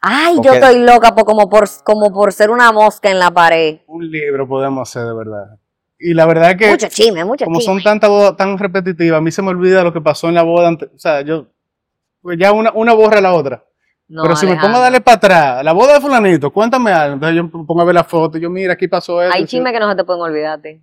Ay, 0.00 0.36
Porque- 0.36 0.48
yo 0.48 0.54
estoy 0.54 0.78
loca 0.84 1.14
por, 1.14 1.24
como, 1.24 1.48
por, 1.48 1.64
como 1.84 2.12
por 2.12 2.32
ser 2.32 2.50
una 2.50 2.70
mosca 2.72 3.10
en 3.10 3.18
la 3.18 3.30
pared. 3.30 3.80
Un 3.86 4.08
libro 4.10 4.46
podemos 4.46 4.88
hacer 4.88 5.06
de 5.08 5.14
verdad. 5.14 5.58
Y 5.98 6.12
la 6.14 6.26
verdad 6.26 6.50
es 6.50 6.56
que, 6.58 6.70
Mucho 6.70 6.88
chisme, 6.88 7.24
mucho 7.24 7.44
como 7.46 7.58
chisme. 7.58 7.74
son 7.74 7.82
tantas 7.82 8.10
bodas 8.10 8.36
tan 8.36 8.58
repetitivas, 8.58 9.18
a 9.18 9.20
mí 9.22 9.30
se 9.32 9.40
me 9.42 9.48
olvida 9.48 9.82
lo 9.82 9.92
que 9.92 10.00
pasó 10.00 10.28
en 10.28 10.34
la 10.34 10.42
boda. 10.42 10.68
ante- 10.68 10.86
o 10.94 10.98
sea, 10.98 11.22
yo. 11.22 11.46
Pues 12.20 12.38
ya 12.38 12.52
una, 12.52 12.72
una 12.72 12.92
borra 12.92 13.20
la 13.20 13.32
otra. 13.34 13.64
No, 14.08 14.22
Pero 14.22 14.36
si 14.36 14.46
me 14.46 14.56
pongo 14.56 14.76
a 14.76 14.80
darle 14.80 15.00
para 15.00 15.16
atrás, 15.16 15.64
la 15.64 15.72
boda 15.72 15.94
de 15.94 16.00
Fulanito, 16.00 16.52
cuéntame 16.52 16.92
algo. 16.92 17.14
Entonces 17.14 17.36
yo 17.36 17.44
me 17.44 17.64
pongo 17.64 17.80
a 17.80 17.84
ver 17.84 17.94
la 17.94 18.04
foto 18.04 18.38
y 18.38 18.40
yo, 18.40 18.50
mira, 18.50 18.74
aquí 18.74 18.86
pasó 18.86 19.20
esto. 19.22 19.34
Hay 19.34 19.46
chismes 19.46 19.72
que 19.72 19.80
no 19.80 19.88
se 19.90 19.96
te 19.96 20.04
pueden 20.04 20.22
olvidarte. 20.22 20.82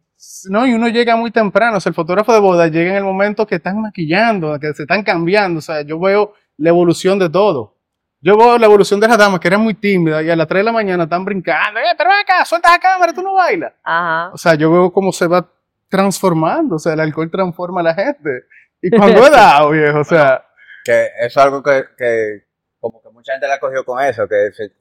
No, 0.49 0.65
y 0.65 0.73
uno 0.73 0.87
llega 0.89 1.15
muy 1.15 1.31
temprano. 1.31 1.77
O 1.77 1.79
sea, 1.79 1.89
el 1.89 1.95
fotógrafo 1.95 2.33
de 2.33 2.39
boda 2.39 2.67
llega 2.67 2.91
en 2.91 2.97
el 2.97 3.03
momento 3.03 3.45
que 3.45 3.55
están 3.55 3.81
maquillando, 3.81 4.59
que 4.59 4.73
se 4.73 4.83
están 4.83 5.03
cambiando. 5.03 5.59
O 5.59 5.61
sea, 5.61 5.81
yo 5.81 5.99
veo 5.99 6.33
la 6.57 6.69
evolución 6.69 7.19
de 7.19 7.29
todo. 7.29 7.75
Yo 8.21 8.37
veo 8.37 8.57
la 8.57 8.65
evolución 8.65 8.99
de 8.99 9.07
las 9.07 9.17
damas 9.17 9.39
que 9.39 9.49
eran 9.49 9.61
muy 9.61 9.73
tímidas 9.73 10.23
y 10.23 10.29
a 10.29 10.35
las 10.35 10.47
3 10.47 10.61
de 10.61 10.63
la 10.63 10.71
mañana 10.71 11.03
están 11.03 11.25
brincando. 11.25 11.79
¡Eh, 11.79 11.93
pero 11.97 12.09
ven 12.09 12.19
acá, 12.19 12.45
suelta 12.45 12.71
la 12.71 12.79
cámara, 12.79 13.11
tú 13.11 13.21
no 13.21 13.33
bailas! 13.33 13.73
Ajá. 13.83 14.31
O 14.33 14.37
sea, 14.37 14.55
yo 14.55 14.71
veo 14.71 14.93
cómo 14.93 15.11
se 15.11 15.27
va 15.27 15.45
transformando. 15.89 16.75
O 16.75 16.79
sea, 16.79 16.93
el 16.93 17.01
alcohol 17.01 17.29
transforma 17.29 17.81
a 17.81 17.83
la 17.83 17.93
gente. 17.93 18.45
Y 18.81 18.89
cuando 18.89 19.17
he 19.27 19.29
dado, 19.29 19.71
viejo, 19.71 19.99
o 19.99 20.03
sea, 20.05 20.45
Que 20.85 21.07
eso 21.19 21.37
es 21.39 21.45
algo 21.45 21.61
que, 21.61 21.83
que 21.97 22.43
como 22.79 23.01
que 23.01 23.09
mucha 23.09 23.33
gente 23.33 23.47
la 23.47 23.59
cogió 23.59 23.83
con 23.83 24.01
eso, 24.01 24.27
que 24.27 24.51
se 24.53 24.71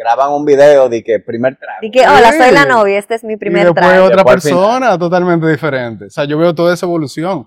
graban 0.00 0.32
un 0.32 0.46
video 0.46 0.88
de 0.88 1.04
que 1.04 1.20
primer 1.20 1.56
trago. 1.56 1.78
Y 1.82 1.90
que, 1.90 2.08
hola, 2.08 2.32
soy 2.32 2.52
la 2.52 2.64
novia, 2.64 2.98
este 2.98 3.14
es 3.16 3.22
mi 3.22 3.34
y 3.34 3.36
primer 3.36 3.66
después 3.66 3.86
trago. 3.86 4.04
otra 4.04 4.16
Después 4.16 4.42
persona 4.42 4.98
totalmente 4.98 5.46
diferente. 5.46 6.06
O 6.06 6.10
sea, 6.10 6.24
yo 6.24 6.38
veo 6.38 6.54
toda 6.54 6.72
esa 6.72 6.86
evolución. 6.86 7.46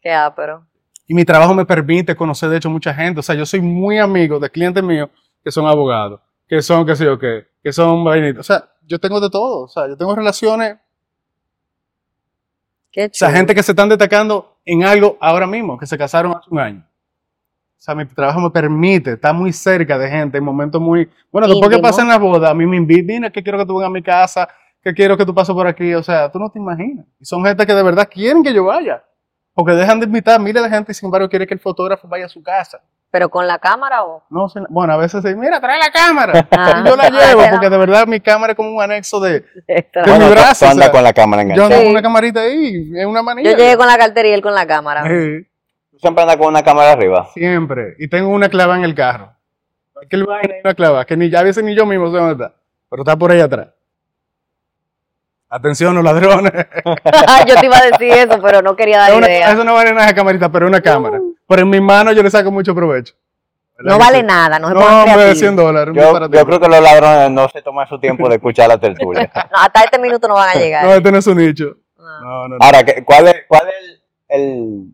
Qué 0.00 0.12
ápero. 0.12 0.66
Y 1.06 1.14
mi 1.14 1.24
trabajo 1.24 1.54
me 1.54 1.64
permite 1.64 2.16
conocer, 2.16 2.48
de 2.50 2.56
hecho, 2.56 2.68
mucha 2.68 2.92
gente. 2.92 3.20
O 3.20 3.22
sea, 3.22 3.36
yo 3.36 3.46
soy 3.46 3.60
muy 3.60 3.98
amigo 3.98 4.40
de 4.40 4.50
clientes 4.50 4.82
míos 4.82 5.08
que 5.44 5.52
son 5.52 5.66
abogados, 5.66 6.20
que 6.48 6.60
son, 6.62 6.84
qué 6.84 6.96
sé 6.96 7.04
yo 7.04 7.16
qué, 7.16 7.46
que 7.62 7.72
son 7.72 8.02
vainitos. 8.02 8.40
O 8.40 8.52
sea, 8.52 8.68
yo 8.82 8.98
tengo 8.98 9.20
de 9.20 9.30
todo. 9.30 9.64
O 9.64 9.68
sea, 9.68 9.86
yo 9.86 9.96
tengo 9.96 10.16
relaciones, 10.16 10.78
Qué 12.90 13.04
o 13.06 13.10
sea, 13.12 13.28
chulo. 13.28 13.38
gente 13.38 13.54
que 13.54 13.62
se 13.62 13.72
están 13.72 13.88
destacando 13.88 14.58
en 14.64 14.82
algo 14.82 15.16
ahora 15.20 15.46
mismo, 15.46 15.78
que 15.78 15.86
se 15.86 15.96
casaron 15.96 16.32
hace 16.36 16.48
un 16.50 16.58
año. 16.58 16.88
O 17.84 17.86
sea, 17.86 17.94
mi 17.94 18.06
trabajo 18.06 18.40
me 18.40 18.48
permite 18.50 19.12
estar 19.12 19.34
muy 19.34 19.52
cerca 19.52 19.98
de 19.98 20.08
gente 20.08 20.38
en 20.38 20.44
momentos 20.44 20.80
muy... 20.80 21.06
Bueno, 21.30 21.46
después 21.46 21.68
que 21.68 21.82
pasen 21.82 22.08
las 22.08 22.18
bodas, 22.18 22.50
a 22.50 22.54
mí 22.54 22.64
me 22.64 22.78
invitan, 22.78 23.06
mira, 23.16 23.28
que 23.30 23.42
quiero 23.42 23.58
que 23.58 23.66
tú 23.66 23.74
vengas 23.74 23.88
a 23.88 23.92
mi 23.92 24.02
casa, 24.02 24.48
que 24.82 24.94
quiero 24.94 25.18
que 25.18 25.26
tú 25.26 25.34
pases 25.34 25.54
por 25.54 25.66
aquí. 25.66 25.92
O 25.92 26.02
sea, 26.02 26.32
tú 26.32 26.38
no 26.38 26.48
te 26.48 26.58
imaginas. 26.58 27.04
Y 27.20 27.26
son 27.26 27.44
gente 27.44 27.66
que 27.66 27.74
de 27.74 27.82
verdad 27.82 28.08
quieren 28.10 28.42
que 28.42 28.54
yo 28.54 28.64
vaya. 28.64 29.04
Porque 29.52 29.72
dejan 29.72 30.00
de 30.00 30.06
invitar 30.06 30.40
miles 30.40 30.62
de 30.62 30.70
gente 30.70 30.92
y 30.92 30.94
sin 30.94 31.08
embargo 31.08 31.28
quiere 31.28 31.46
que 31.46 31.52
el 31.52 31.60
fotógrafo 31.60 32.08
vaya 32.08 32.24
a 32.24 32.28
su 32.30 32.42
casa. 32.42 32.80
Pero 33.10 33.28
con 33.28 33.46
la 33.46 33.58
cámara 33.58 34.02
o. 34.04 34.22
No, 34.30 34.46
bueno, 34.70 34.94
a 34.94 34.96
veces 34.96 35.22
dicen, 35.22 35.38
mira, 35.38 35.60
trae 35.60 35.78
la 35.78 35.90
cámara. 35.90 36.48
Ah. 36.56 36.80
y 36.82 36.88
yo 36.88 36.96
la 36.96 37.10
llevo, 37.10 37.42
porque 37.50 37.68
de 37.68 37.76
verdad 37.76 38.06
mi 38.06 38.18
cámara 38.18 38.52
es 38.52 38.56
como 38.56 38.70
un 38.70 38.80
anexo 38.82 39.20
de... 39.20 39.40
de 39.68 39.86
Bueno, 40.06 40.24
mi 40.24 40.30
brazo, 40.32 40.64
tú 40.64 40.68
o 40.68 40.72
andas 40.72 40.86
sea, 40.86 40.92
con 40.92 41.04
la 41.04 41.12
cámara 41.12 41.42
Yo 41.42 41.48
enganchada. 41.50 41.66
ando 41.66 41.76
Sí. 41.76 41.82
con 41.84 41.90
una 41.92 42.02
camarita 42.02 42.40
ahí, 42.40 42.92
es 42.96 43.04
una 43.04 43.22
manilla. 43.22 43.50
Yo 43.52 43.58
llegué 43.58 43.76
con 43.76 43.86
la 43.88 43.98
cartera 43.98 44.26
y 44.26 44.32
él 44.32 44.40
con 44.40 44.54
la 44.54 44.66
cámara. 44.66 45.04
Sí, 45.06 45.46
siempre 46.04 46.22
andas 46.22 46.36
con 46.36 46.48
una 46.48 46.62
cámara 46.62 46.92
arriba. 46.92 47.28
siempre. 47.34 47.94
Y 47.98 48.08
tengo 48.08 48.28
una 48.28 48.48
clava 48.48 48.76
en 48.76 48.84
el 48.84 48.94
carro. 48.94 49.32
Aquel 50.04 50.24
vaina 50.24 50.54
hay 50.54 50.60
una 50.64 50.74
clava, 50.74 51.04
que 51.06 51.16
ni 51.16 51.30
ya 51.30 51.40
a 51.40 51.42
veces 51.42 51.64
ni 51.64 51.74
yo 51.74 51.86
mismo 51.86 52.10
sé 52.10 52.16
dónde 52.18 52.32
está. 52.32 52.54
Pero 52.90 53.02
está 53.02 53.16
por 53.16 53.30
ahí 53.30 53.40
atrás. 53.40 53.68
Atención, 55.48 55.94
los 55.94 56.02
ladrones. 56.04 56.52
yo 57.46 57.54
te 57.60 57.66
iba 57.66 57.76
a 57.78 57.84
decir 57.86 58.10
eso, 58.12 58.40
pero 58.42 58.60
no 58.60 58.74
quería 58.74 58.98
dar 58.98 59.10
Es 59.12 59.16
una- 59.16 59.26
idea. 59.28 59.52
eso 59.52 59.62
no 59.64 59.74
vale 59.74 59.92
nada 59.92 60.12
camarita, 60.14 60.50
pero 60.50 60.66
es 60.66 60.70
una 60.70 60.80
cámara. 60.80 61.20
Pero 61.46 61.62
en 61.62 61.70
mi 61.70 61.80
mano 61.80 62.12
yo 62.12 62.22
le 62.22 62.30
saco 62.30 62.50
mucho 62.50 62.74
provecho. 62.74 63.14
¿Verdad 63.78 63.92
No 63.92 63.98
vale 63.98 64.18
sí? 64.18 64.24
nada, 64.24 64.58
no 64.58 64.68
se 64.68 64.74
No, 64.74 64.80
creativos. 65.04 65.38
100 65.38 65.56
dólares. 65.56 65.94
Yo, 65.96 66.44
creo 66.46 66.60
que 66.60 66.68
los 66.68 66.80
ladrones 66.80 67.30
no 67.30 67.48
se 67.48 67.62
toman 67.62 67.86
su 67.88 67.98
tiempo 68.00 68.28
de 68.28 68.36
escuchar 68.36 68.68
la 68.68 68.78
tertulia. 68.78 69.30
No, 69.52 69.58
hasta 69.58 69.84
este 69.84 69.98
minuto 69.98 70.26
no 70.28 70.34
van 70.34 70.50
a 70.50 70.54
llegar. 70.60 70.84
No, 70.86 70.92
este 70.92 71.12
no 71.12 71.18
es 71.18 71.24
su 71.24 71.34
nicho. 71.34 71.76
Ah. 71.98 72.18
No, 72.22 72.48
no, 72.48 72.56
no. 72.56 72.56
Ahora, 72.60 72.84
¿qué- 72.84 73.04
¿cuál 73.04 73.28
es, 73.28 73.36
cuál 73.48 73.68
es 73.68 73.74
el, 74.28 74.40
el- 74.40 74.84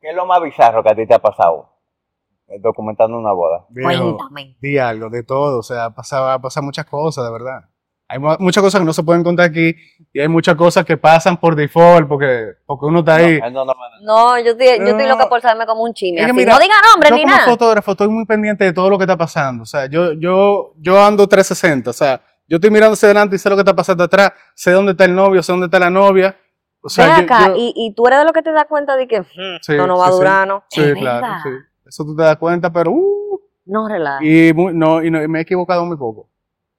¿Qué 0.00 0.10
es 0.10 0.14
lo 0.16 0.26
más 0.26 0.40
bizarro 0.42 0.82
que 0.82 0.90
a 0.90 0.94
ti 0.94 1.06
te 1.06 1.14
ha 1.14 1.18
pasado 1.18 1.70
eh, 2.48 2.58
documentando 2.60 3.18
una 3.18 3.32
boda? 3.32 3.66
Viejo, 3.68 4.16
Cuéntame. 4.16 4.56
di 4.60 4.78
algo, 4.78 5.10
de 5.10 5.22
todo. 5.22 5.58
O 5.58 5.62
sea, 5.62 5.90
pasaba, 5.90 6.38
pasan 6.40 6.64
muchas 6.64 6.86
cosas, 6.86 7.24
de 7.24 7.32
verdad. 7.32 7.64
Hay 8.10 8.18
mu- 8.18 8.36
muchas 8.38 8.62
cosas 8.62 8.80
que 8.80 8.86
no 8.86 8.92
se 8.94 9.02
pueden 9.02 9.22
contar 9.22 9.46
aquí 9.46 9.74
y 10.14 10.20
hay 10.20 10.28
muchas 10.28 10.54
cosas 10.54 10.84
que 10.86 10.96
pasan 10.96 11.36
por 11.36 11.54
default 11.54 12.08
porque, 12.08 12.52
porque 12.64 12.86
uno 12.86 13.00
está 13.00 13.16
ahí. 13.16 13.38
No, 13.38 13.50
no, 13.50 13.64
no, 13.66 13.74
no. 13.74 14.00
No, 14.02 14.38
yo 14.38 14.52
estoy, 14.52 14.78
yo 14.78 14.84
estoy 14.86 15.02
No. 15.06 15.08
loca 15.10 15.28
por 15.28 15.42
saberme 15.42 15.66
como 15.66 15.82
un 15.82 15.92
chisme. 15.92 16.22
No 16.26 16.32
diga 16.58 16.74
nombre 16.90 17.10
yo 17.10 17.16
ni 17.16 17.22
como 17.24 17.34
nada. 17.34 17.44
fotógrafo 17.46 17.90
estoy 17.92 18.08
muy 18.08 18.24
pendiente 18.24 18.64
de 18.64 18.72
todo 18.72 18.88
lo 18.88 18.96
que 18.96 19.04
está 19.04 19.16
pasando. 19.18 19.64
O 19.64 19.66
sea, 19.66 19.86
yo, 19.86 20.14
yo, 20.14 20.72
yo 20.78 21.04
ando 21.04 21.26
360. 21.28 21.90
O 21.90 21.92
sea, 21.92 22.22
yo 22.48 22.56
estoy 22.56 22.70
mirando 22.70 22.94
hacia 22.94 23.08
adelante 23.08 23.36
y 23.36 23.38
sé 23.38 23.50
lo 23.50 23.56
que 23.56 23.60
está 23.60 23.76
pasando 23.76 24.04
atrás. 24.04 24.32
Sé 24.54 24.70
dónde 24.70 24.92
está 24.92 25.04
el 25.04 25.14
novio, 25.14 25.42
sé 25.42 25.52
dónde 25.52 25.66
está 25.66 25.78
la 25.78 25.90
novia. 25.90 26.34
O 26.80 26.88
sea, 26.88 27.16
Ven 27.16 27.24
acá, 27.24 27.48
yo- 27.48 27.54
y, 27.56 27.72
y 27.76 27.92
tú 27.94 28.06
eres 28.06 28.20
de 28.20 28.24
lo 28.24 28.32
que 28.32 28.42
te 28.42 28.52
das 28.52 28.66
cuenta 28.66 28.96
de 28.96 29.08
que 29.08 29.20
"Hmm, 29.20 29.58
Sí, 29.60 29.72
esto 29.72 29.86
no 29.86 29.98
va 29.98 30.04
sí, 30.06 30.10
a 30.10 30.14
durar, 30.14 30.48
¿no? 30.48 30.64
Sí, 30.68 30.80
claro, 30.94 31.20
verdad. 31.26 31.38
sí. 31.42 31.48
Eso 31.86 32.04
tú 32.04 32.14
te 32.16 32.22
das 32.22 32.36
cuenta, 32.36 32.72
pero 32.72 32.92
uh, 32.92 33.40
No, 33.66 33.88
relaja. 33.88 34.24
y, 34.24 34.52
muy- 34.54 34.72
no, 34.74 35.02
y 35.02 35.10
no, 35.10 35.22
y 35.22 35.28
me 35.28 35.40
he 35.40 35.42
equivocado 35.42 35.84
muy 35.84 35.96
poco. 35.96 36.28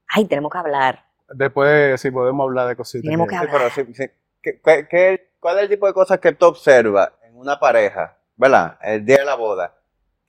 Ay, 0.08 0.26
tenemos 0.26 0.52
que 0.52 0.58
hablar. 0.58 1.06
Después 1.32 2.00
sí 2.02 2.10
podemos 2.12 2.44
hablar 2.46 2.68
de 2.68 2.76
cositas. 2.76 3.04
Tenemos 3.04 3.28
que- 3.28 3.36
que 3.36 3.42
Sí, 3.46 3.48
pero 3.52 3.70
sí, 3.70 3.94
sí. 3.94 4.06
¿Qué- 4.42 4.62
qué- 4.64 4.88
qué- 4.90 5.30
¿Cuál 5.40 5.58
es 5.58 5.64
el 5.64 5.70
tipo 5.70 5.86
de 5.88 5.94
cosas 5.94 6.20
que 6.20 6.32
tú 6.34 6.46
observas 6.48 7.12
en 7.24 7.38
una 7.38 7.60
pareja, 7.60 8.18
verdad? 8.36 8.78
El 8.82 9.06
día 9.06 9.18
de 9.18 9.26
la 9.26 9.36
boda, 9.36 9.74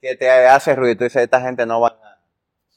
que 0.01 0.15
te 0.15 0.29
hace 0.29 0.75
ruido 0.75 0.93
y 0.93 0.95
tú 0.97 1.03
dices, 1.05 1.21
esta 1.23 1.41
gente 1.41 1.65
no 1.65 1.81
va 1.81 1.87
a... 1.89 2.17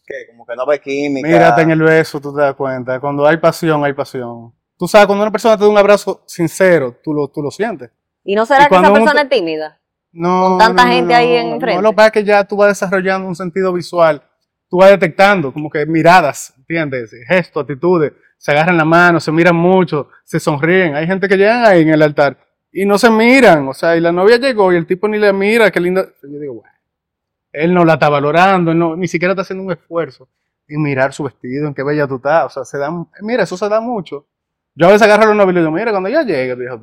Que 0.06 0.26
como 0.30 0.44
que 0.46 0.54
no 0.56 0.66
ve 0.66 0.80
química. 0.80 1.26
Mírate 1.26 1.62
en 1.62 1.70
el 1.70 1.80
beso, 1.82 2.20
tú 2.20 2.34
te 2.34 2.42
das 2.42 2.54
cuenta. 2.54 3.00
Cuando 3.00 3.26
hay 3.26 3.36
pasión, 3.38 3.84
hay 3.84 3.92
pasión. 3.94 4.52
Tú 4.78 4.88
sabes, 4.88 5.06
cuando 5.06 5.22
una 5.24 5.30
persona 5.32 5.56
te 5.56 5.64
da 5.64 5.70
un 5.70 5.78
abrazo 5.78 6.22
sincero, 6.26 6.96
tú 7.02 7.14
lo, 7.14 7.28
tú 7.28 7.42
lo 7.42 7.50
sientes. 7.50 7.90
¿Y 8.24 8.34
no 8.34 8.44
será 8.46 8.64
Y 8.64 8.68
que 8.68 8.74
esa 8.74 8.92
persona 8.92 9.28
te- 9.28 9.34
es 9.36 9.40
tímida? 9.40 9.80
No, 10.12 10.48
Con 10.50 10.58
tanta 10.58 10.82
no, 10.84 10.88
no, 10.88 10.94
gente 10.94 11.14
ahí 11.14 11.36
en 11.36 11.60
frente. 11.60 11.76
No, 11.76 11.82
lo 11.82 11.90
que 11.90 11.96
pasa 11.96 12.06
es 12.08 12.12
que 12.12 12.24
ya 12.24 12.44
tú 12.44 12.56
vas 12.56 12.68
desarrollando 12.68 13.26
un 13.28 13.34
sentido 13.34 13.72
visual. 13.72 14.22
Tú 14.68 14.78
vas 14.78 14.90
detectando 14.90 15.52
como 15.52 15.70
que 15.70 15.84
miradas, 15.86 16.54
¿entiendes? 16.58 17.12
Gestos, 17.28 17.62
actitudes. 17.62 18.12
Se 18.38 18.50
agarran 18.50 18.76
la 18.76 18.84
mano, 18.84 19.20
se 19.20 19.30
miran 19.32 19.56
mucho, 19.56 20.08
se 20.24 20.38
sonríen. 20.40 20.94
Hay 20.94 21.06
gente 21.06 21.28
que 21.28 21.36
llegan 21.36 21.64
ahí 21.64 21.82
en 21.82 21.90
el 21.90 22.02
altar 22.02 22.36
y 22.72 22.84
no 22.84 22.98
se 22.98 23.10
miran. 23.10 23.68
O 23.68 23.74
sea, 23.74 23.96
y 23.96 24.00
la 24.00 24.12
novia 24.12 24.36
llegó 24.36 24.72
y 24.72 24.76
el 24.76 24.86
tipo 24.86 25.06
ni 25.08 25.18
le 25.18 25.32
mira, 25.32 25.70
qué 25.70 25.80
linda. 25.80 26.06
Yo 26.22 26.38
digo, 26.38 26.54
bueno, 26.54 26.70
él 27.52 27.72
no 27.74 27.84
la 27.84 27.94
está 27.94 28.08
valorando, 28.08 28.72
él 28.72 28.78
no, 28.78 28.96
ni 28.96 29.06
siquiera 29.08 29.32
está 29.32 29.42
haciendo 29.42 29.64
un 29.64 29.72
esfuerzo 29.72 30.28
en 30.66 30.82
mirar 30.82 31.12
su 31.12 31.22
vestido, 31.24 31.66
en 31.68 31.74
qué 31.74 31.82
bella 31.82 32.06
tú 32.06 32.16
estás. 32.16 32.46
O 32.46 32.50
sea, 32.50 32.64
se 32.64 32.78
da, 32.78 32.90
mira, 33.20 33.44
eso 33.44 33.56
se 33.56 33.68
da 33.68 33.80
mucho. 33.80 34.26
Yo 34.76 34.88
a 34.88 34.90
veces 34.90 35.02
agarro 35.02 35.22
a 35.24 35.26
los 35.26 35.36
novios 35.36 35.54
y 35.54 35.58
digo, 35.60 35.70
mira, 35.70 35.90
cuando 35.92 36.08
ella 36.08 36.22
llegue, 36.22 36.56
dijo, 36.56 36.80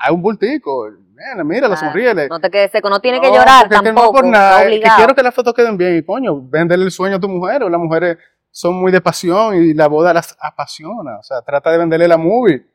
hay 0.00 0.12
un 0.14 0.20
bultico, 0.22 0.88
mira, 1.14 1.44
mira, 1.44 1.68
la 1.68 1.74
Ah, 1.74 1.78
sonríele. 1.78 2.28
No 2.28 2.40
te 2.40 2.50
quedes 2.50 2.70
seco, 2.72 2.90
no 2.90 3.00
tiene 3.00 3.20
que 3.20 3.28
llorar 3.28 3.64
es 3.70 3.78
que 3.78 3.84
tampoco. 3.84 4.06
no 4.06 4.12
por 4.12 4.24
nada, 4.26 4.66
que 4.66 4.80
quiero 4.96 5.14
que 5.14 5.22
las 5.22 5.34
fotos 5.34 5.54
queden 5.54 5.76
bien 5.76 5.96
y 5.96 6.02
coño, 6.02 6.40
véndele 6.48 6.84
el 6.84 6.90
sueño 6.90 7.16
a 7.16 7.20
tu 7.20 7.28
mujer 7.28 7.62
o 7.62 7.68
las 7.68 7.80
mujeres 7.80 8.18
son 8.50 8.74
muy 8.74 8.90
de 8.90 9.00
pasión 9.00 9.54
y 9.54 9.74
la 9.74 9.86
boda 9.86 10.12
las 10.12 10.36
apasiona. 10.40 11.18
O 11.18 11.22
sea, 11.22 11.42
trata 11.42 11.70
de 11.70 11.78
venderle 11.78 12.08
la 12.08 12.16
movie. 12.16 12.66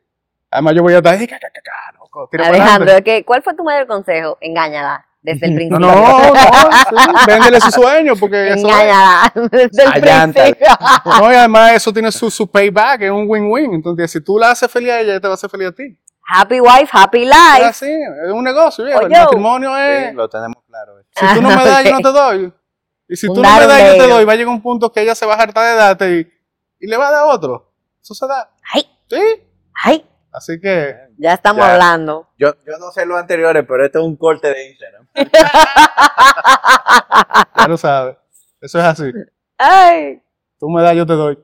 Además, 0.50 0.74
yo 0.74 0.82
voy 0.82 0.94
a 0.94 0.98
estar 0.98 1.14
ahí, 1.14 1.26
ca, 1.26 1.38
ca, 1.38 1.48
ca, 1.52 1.60
ca, 1.62 1.98
loco, 1.98 2.28
Alejandro, 2.32 2.84
adelante. 2.84 3.02
¿qué- 3.04 3.24
¿cuál 3.24 3.42
fue 3.42 3.54
tu 3.54 3.64
mayor 3.64 3.86
consejo? 3.86 4.38
Engáñala 4.40 5.05
desde 5.26 5.46
el 5.46 5.54
principio. 5.54 5.78
no, 5.78 5.94
no, 5.94 6.18
sí, 6.90 6.96
véndele 7.26 7.60
su 7.60 7.70
sueño, 7.70 8.14
porque 8.18 8.48
eso 8.52 8.68
es- 8.68 9.50
desde 9.50 9.84
el 9.84 9.92
principio. 10.00 10.68
no, 11.04 11.32
y 11.32 11.34
además 11.34 11.72
eso 11.72 11.92
tiene 11.92 12.10
su, 12.12 12.30
su 12.30 12.50
payback, 12.50 13.02
es 13.02 13.10
un 13.10 13.24
win-win. 13.28 13.74
Entonces, 13.74 14.10
si 14.10 14.20
tú 14.22 14.38
la 14.38 14.50
haces 14.52 14.70
feliz 14.70 14.90
a 14.90 15.00
ella, 15.00 15.10
ella 15.12 15.20
te 15.20 15.26
va 15.28 15.32
a 15.32 15.34
hacer 15.34 15.50
feliz 15.50 15.68
a 15.68 15.72
ti. 15.72 15.98
Happy 16.28 16.60
wife, 16.60 16.88
happy 16.90 17.22
Es 17.22 17.28
life. 17.28 17.64
así, 17.64 17.86
es 17.90 18.32
un 18.32 18.42
negocio, 18.42 18.84
viejo. 18.84 19.02
El 19.02 19.10
matrimonio 19.10 19.76
es, 19.76 20.08
Sí, 20.10 20.14
lo 20.16 20.28
tenemos 20.28 20.56
claro. 20.66 20.92
si 21.14 21.34
tú 21.34 21.42
no 21.42 21.48
me 21.50 21.64
das, 21.64 21.84
yo 21.84 21.92
no 21.92 22.00
te 22.00 22.08
doy. 22.18 22.52
Y 23.08 23.16
si 23.16 23.28
Un 23.28 23.34
tú 23.36 23.42
no 23.42 23.48
me 23.58 23.66
das, 23.66 23.96
yo 23.96 24.02
te 24.04 24.08
doy. 24.10 24.24
Va 24.24 24.32
a 24.32 24.36
llegar 24.36 24.52
un 24.52 24.60
punto 24.62 24.90
que 24.92 25.02
ella 25.02 25.14
se 25.14 25.24
va 25.26 25.34
a 25.34 25.42
hartar 25.42 25.64
de 25.70 25.74
darte 25.76 26.18
y, 26.18 26.84
y 26.84 26.88
le 26.88 26.96
va 26.96 27.08
a 27.08 27.12
dar 27.12 27.24
otro. 27.26 27.72
Eso 28.02 28.14
se 28.14 28.26
da. 28.26 28.50
Ay, 28.72 28.82
Sí. 29.08 29.20
ay, 29.84 30.04
Así 30.36 30.60
que, 30.60 30.94
ya 31.16 31.32
estamos 31.32 31.64
Ya. 31.64 31.72
hablando. 31.72 32.28
Yo, 32.36 32.52
yo 32.66 32.76
no 32.78 32.90
sé 32.90 33.06
los 33.06 33.18
anteriores, 33.18 33.64
pero 33.66 33.86
esto 33.86 34.00
es 34.00 34.04
un 34.04 34.16
corte 34.16 34.48
de 34.52 34.68
Instagram. 34.68 35.06
ya 37.56 37.66
lo 37.68 37.76
sabes. 37.78 38.16
Eso 38.60 38.78
es 38.78 38.84
así. 38.84 39.10
Ay, 39.56 40.22
Tú 40.58 40.68
me 40.68 40.82
das, 40.82 40.94
yo 40.94 41.06
te 41.06 41.14
doy. 41.14 41.38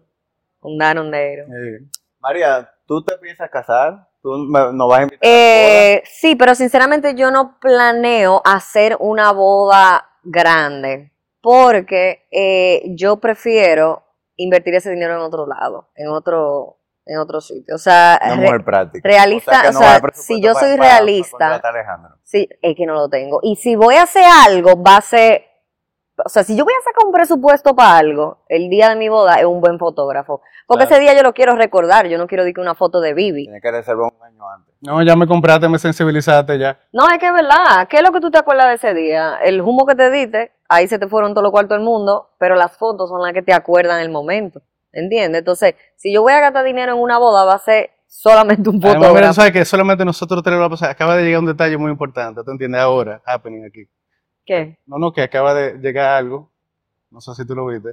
un 0.61 0.83
un 0.99 1.11
negro. 1.11 1.45
Eh, 1.45 1.81
María, 2.21 2.71
¿tú 2.87 3.03
te 3.03 3.17
piensas 3.17 3.49
casar? 3.51 4.09
¿Tú 4.23 4.31
me- 4.49 4.73
nos 4.75 4.89
vas 4.89 4.99
a 5.01 5.03
invitar 5.05 5.27
a 5.27 5.33
Eh, 5.33 6.03
sí, 6.05 6.37
pero 6.37 6.55
sinceramente 6.55 7.15
yo 7.15 7.31
no 7.31 7.59
planeo 7.61 8.43
hacer 8.45 8.97
una 9.01 9.33
boda 9.33 10.07
grande 10.23 11.13
porque 11.41 12.27
eh, 12.31 12.83
yo 12.95 13.17
prefiero 13.21 14.05
invertir 14.37 14.75
ese 14.75 14.91
dinero 14.91 15.15
en 15.15 15.21
otro 15.21 15.47
lado, 15.47 15.89
en 15.97 16.09
otro, 16.09 16.77
en 17.07 17.19
otro 17.19 17.41
sitio. 17.41 17.75
O 17.75 17.79
sea? 17.79 18.21
Una 18.39 18.51
re- 18.53 18.61
práctica. 18.61 19.09
realista, 19.09 19.63
o 19.69 19.73
no 19.73 19.79
sea, 19.79 19.87
va 19.89 19.93
a 19.95 19.97
haber 19.97 20.15
si 20.15 20.41
yo 20.41 20.53
para- 20.55 20.67
soy 20.67 20.77
para- 20.79 20.89
para 20.91 21.01
realista- 21.01 21.31
contratar 21.39 21.75
a 21.77 21.79
Alejandro. 21.79 22.17
sí, 22.23 22.49
es 22.63 22.77
que 22.77 22.87
no 22.87 22.95
lo 22.95 23.09
tengo. 23.09 23.41
Y 23.43 23.57
si 23.57 23.77
voy 23.77 23.97
a 23.97 24.03
hacer 24.03 24.25
algo, 24.47 24.81
va 24.83 24.97
a 24.97 25.01
ser, 25.01 25.45
o 26.25 26.29
sea, 26.29 26.45
si 26.45 26.57
yo 26.57 26.65
voy 26.65 26.75
a 26.75 26.83
sacar 26.85 27.05
un 27.07 27.13
presupuesto 27.13 27.75
para 27.75 27.97
algo, 27.99 28.45
el 28.49 28.69
día 28.71 28.89
de 28.91 28.97
mi 28.97 29.09
boda 29.09 29.35
es 29.37 29.45
un 29.47 29.61
buen 29.61 29.79
fotógrafo. 29.79 30.43
Porque 30.67 30.87
Claro. 30.87 30.95
ese 30.97 31.01
día 31.03 31.15
yo 31.17 31.23
lo 31.23 31.35
quiero 31.35 31.57
recordar, 31.57 32.07
yo 32.07 32.17
no 32.19 32.27
quiero 32.27 32.45
decir 32.45 32.55
que 32.55 32.61
una 32.61 32.75
foto 32.77 33.01
de 33.01 33.13
Bibi. 33.15 33.45
Tienes 33.45 33.61
que 33.63 33.71
reservar 33.71 34.13
un 34.17 34.23
año 34.25 34.49
antes. 34.49 34.73
no, 34.81 35.03
ya 35.03 35.17
me 35.17 35.27
compraste, 35.27 35.69
me 35.69 35.79
sensibilizaste 35.79 36.59
ya. 36.59 36.79
No, 36.93 37.09
es 37.11 37.19
que 37.19 37.27
es 37.27 37.33
verdad. 37.33 37.87
¿Qué 37.89 37.97
es 37.99 38.03
lo 38.03 38.11
que 38.13 38.21
tú 38.21 38.31
te 38.31 38.39
acuerdas 38.39 38.69
de 38.69 38.75
ese 38.75 38.95
día? 38.95 39.37
El 39.43 39.61
humo 39.61 39.85
que 39.87 39.95
te 39.95 40.11
diste, 40.11 40.53
ahí 40.69 40.87
se 40.89 40.99
te 40.99 41.09
fueron 41.09 41.33
todos 41.35 41.43
los 41.43 41.53
cuartos 41.53 41.77
del 41.77 41.85
mundo, 41.85 42.31
pero 42.39 42.55
las 42.55 42.77
fotos 42.77 43.09
son 43.11 43.21
las 43.23 43.33
que 43.33 43.43
te 43.43 43.53
acuerdan 43.53 44.01
el 44.01 44.11
momento. 44.11 44.63
¿Entiendes? 44.93 45.41
Entonces, 45.41 45.75
si 45.97 46.13
yo 46.13 46.23
voy 46.23 46.33
a 46.33 46.41
gastar 46.41 46.65
dinero 46.65 46.93
en 46.93 46.99
una 46.99 47.19
boda, 47.19 47.45
va 47.45 47.55
a 47.55 47.59
ser 47.59 47.91
solamente 48.07 48.69
un 48.69 48.77
Además, 48.85 49.09
fotógrafo. 49.09 49.33
sabes 49.33 49.53
que 49.53 49.65
solamente 49.65 50.05
nosotros 50.05 50.43
tres 50.43 50.55
lo 50.55 50.61
vamos 50.61 50.81
a 50.81 50.83
pasar. 50.83 50.91
Acaba 50.91 51.17
de 51.17 51.25
llegar 51.25 51.41
un 51.41 51.47
detalle 51.47 51.77
muy 51.79 51.91
importante, 51.91 52.43
¿tú 52.45 52.51
entiendes? 52.51 52.81
Ahora, 52.81 53.23
happening 53.25 53.65
aquí. 53.65 53.89
¿Qué? 54.45 54.79
No, 54.87 54.99
no, 54.99 55.13
que 55.13 55.23
acaba 55.23 55.55
de 55.55 55.79
llegar 55.79 56.17
algo. 56.17 56.51
No 57.11 57.21
sé 57.21 57.35
si 57.35 57.47
tú 57.47 57.55
lo 57.55 57.67
viste. 57.67 57.91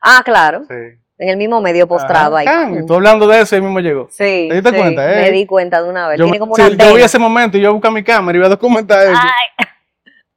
Ah, 0.00 0.22
claro. 0.24 0.64
Sí. 0.68 0.74
En 1.18 1.28
el 1.28 1.36
mismo 1.36 1.60
medio 1.60 1.86
postrado 1.86 2.36
Ajá, 2.36 2.66
ahí. 2.66 2.86
Tú 2.86 2.94
hablando 2.94 3.28
de 3.28 3.40
eso, 3.40 3.54
ahí 3.54 3.62
mismo 3.62 3.78
llegó. 3.78 4.08
Sí. 4.10 4.48
¿Te 4.48 4.54
diste 4.54 4.70
sí, 4.70 4.76
cuenta, 4.76 5.12
eh? 5.12 5.22
Me 5.22 5.30
di 5.30 5.46
cuenta 5.46 5.80
de 5.82 5.88
una 5.88 6.08
vez. 6.08 6.18
Yo, 6.18 6.24
tiene 6.24 6.40
como 6.40 6.56
sí, 6.56 6.62
una 6.62 6.70
yo 6.88 6.94
vi 6.94 7.02
ese 7.02 7.18
momento 7.18 7.58
y 7.58 7.60
yo 7.60 7.72
busqué 7.72 7.90
mi 7.90 8.02
cámara 8.02 8.36
y 8.36 8.38
iba 8.40 8.46
a 8.46 8.50
documentar 8.50 9.06
eso. 9.06 9.20
Ay. 9.22 9.66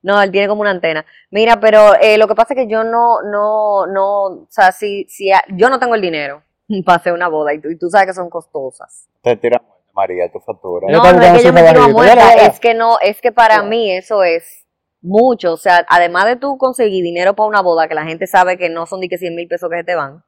No, 0.06 0.22
él 0.22 0.30
tiene 0.32 0.48
como 0.48 0.62
una 0.62 0.70
antena. 0.70 1.04
Mira, 1.32 1.60
pero 1.60 1.96
eh, 2.00 2.20
lo 2.20 2.28
que 2.28 2.36
pasa 2.36 2.54
es 2.54 2.60
que 2.60 2.68
yo 2.68 2.84
no, 2.84 3.24
no, 3.24 3.88
no, 3.88 4.22
o 4.26 4.48
sea, 4.50 4.72
si, 4.72 5.06
si 5.10 5.32
a- 5.32 5.44
yo 5.50 5.68
no 5.68 5.80
tengo 5.80 5.96
el 5.96 6.02
dinero 6.02 6.44
para 6.86 6.98
hacer 6.98 7.12
una 7.13 7.28
boda 7.28 7.56
y 7.56 7.60
tú, 7.60 7.70
y 7.70 7.78
tú 7.78 7.89
sabes 7.89 8.08
que 8.08 8.13
son 8.13 8.30
costosas. 8.30 9.08
Te 9.24 9.36
tiras 9.36 9.63
muerte, 9.63 9.89
María, 9.96 10.32
tu 10.32 10.39
factura. 10.39 10.88
No, 10.91 11.02
no 11.12 11.22
es 11.22 11.32
que 11.34 11.44
yo 11.44 11.52
me 11.52 11.63
tiro 11.63 11.82
a 11.82 11.88
muerta, 11.88 12.36
es 12.36 12.60
que 12.60 12.76
no, 12.76 13.00
es 13.02 13.20
que 13.20 13.32
para 13.32 13.63
mí 13.63 13.91
eso 13.91 14.24
es 14.24 14.68
mucho, 15.02 15.54
o 15.54 15.58
sea, 15.58 15.84
además 15.89 16.26
de 16.26 16.36
tú 16.36 16.58
conseguir 16.60 17.04
dinero 17.04 17.36
para 17.36 17.50
una 17.50 17.62
boda, 17.63 17.88
que 17.88 17.96
la 17.96 18.06
gente 18.06 18.28
sabe 18.28 18.58
que 18.60 18.70
no 18.70 18.86
son 18.86 19.00
ni 19.00 19.10
que 19.10 19.18
100 19.18 19.34
mil 19.36 19.48
pesos 19.48 19.70
que 19.72 19.78
se 19.78 19.84
te 19.84 19.96
van, 19.96 20.24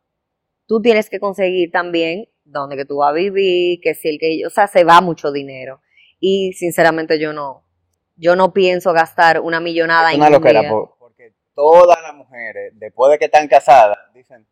tú 0.67 0.81
tienes 0.81 1.09
que 1.09 1.19
conseguir 1.19 1.71
también 1.71 2.27
donde 2.43 2.77
que 2.77 2.85
tú 2.85 2.97
vas 2.97 3.09
a 3.09 3.13
vivir, 3.13 3.79
que 3.81 3.93
si 3.93 4.09
el 4.09 4.17
que, 4.19 4.41
o 4.45 4.49
sea, 4.49 4.65
se 4.67 4.83
va 4.83 5.01
mucho 5.01 5.31
dinero. 5.31 5.81
Y 6.19 6.53
sinceramente 6.53 7.19
yo 7.19 7.31
no, 7.31 7.63
yo 8.17 8.35
no 8.35 8.51
pienso 8.53 8.93
gastar 8.93 9.39
una 9.39 9.59
millonada 9.59 10.09
Es 10.09 10.15
en 10.15 10.21
una 10.23 10.37
un 10.37 10.43
día. 10.43 10.69
por- 10.69 10.97
porque 10.99 11.33
todas 11.55 11.97
las 12.01 12.13
mujeres, 12.13 12.73
después 12.75 13.11
de 13.11 13.19
que 13.19 13.25
están 13.25 13.47
casadas, 13.47 13.97
dicen, 14.13 14.45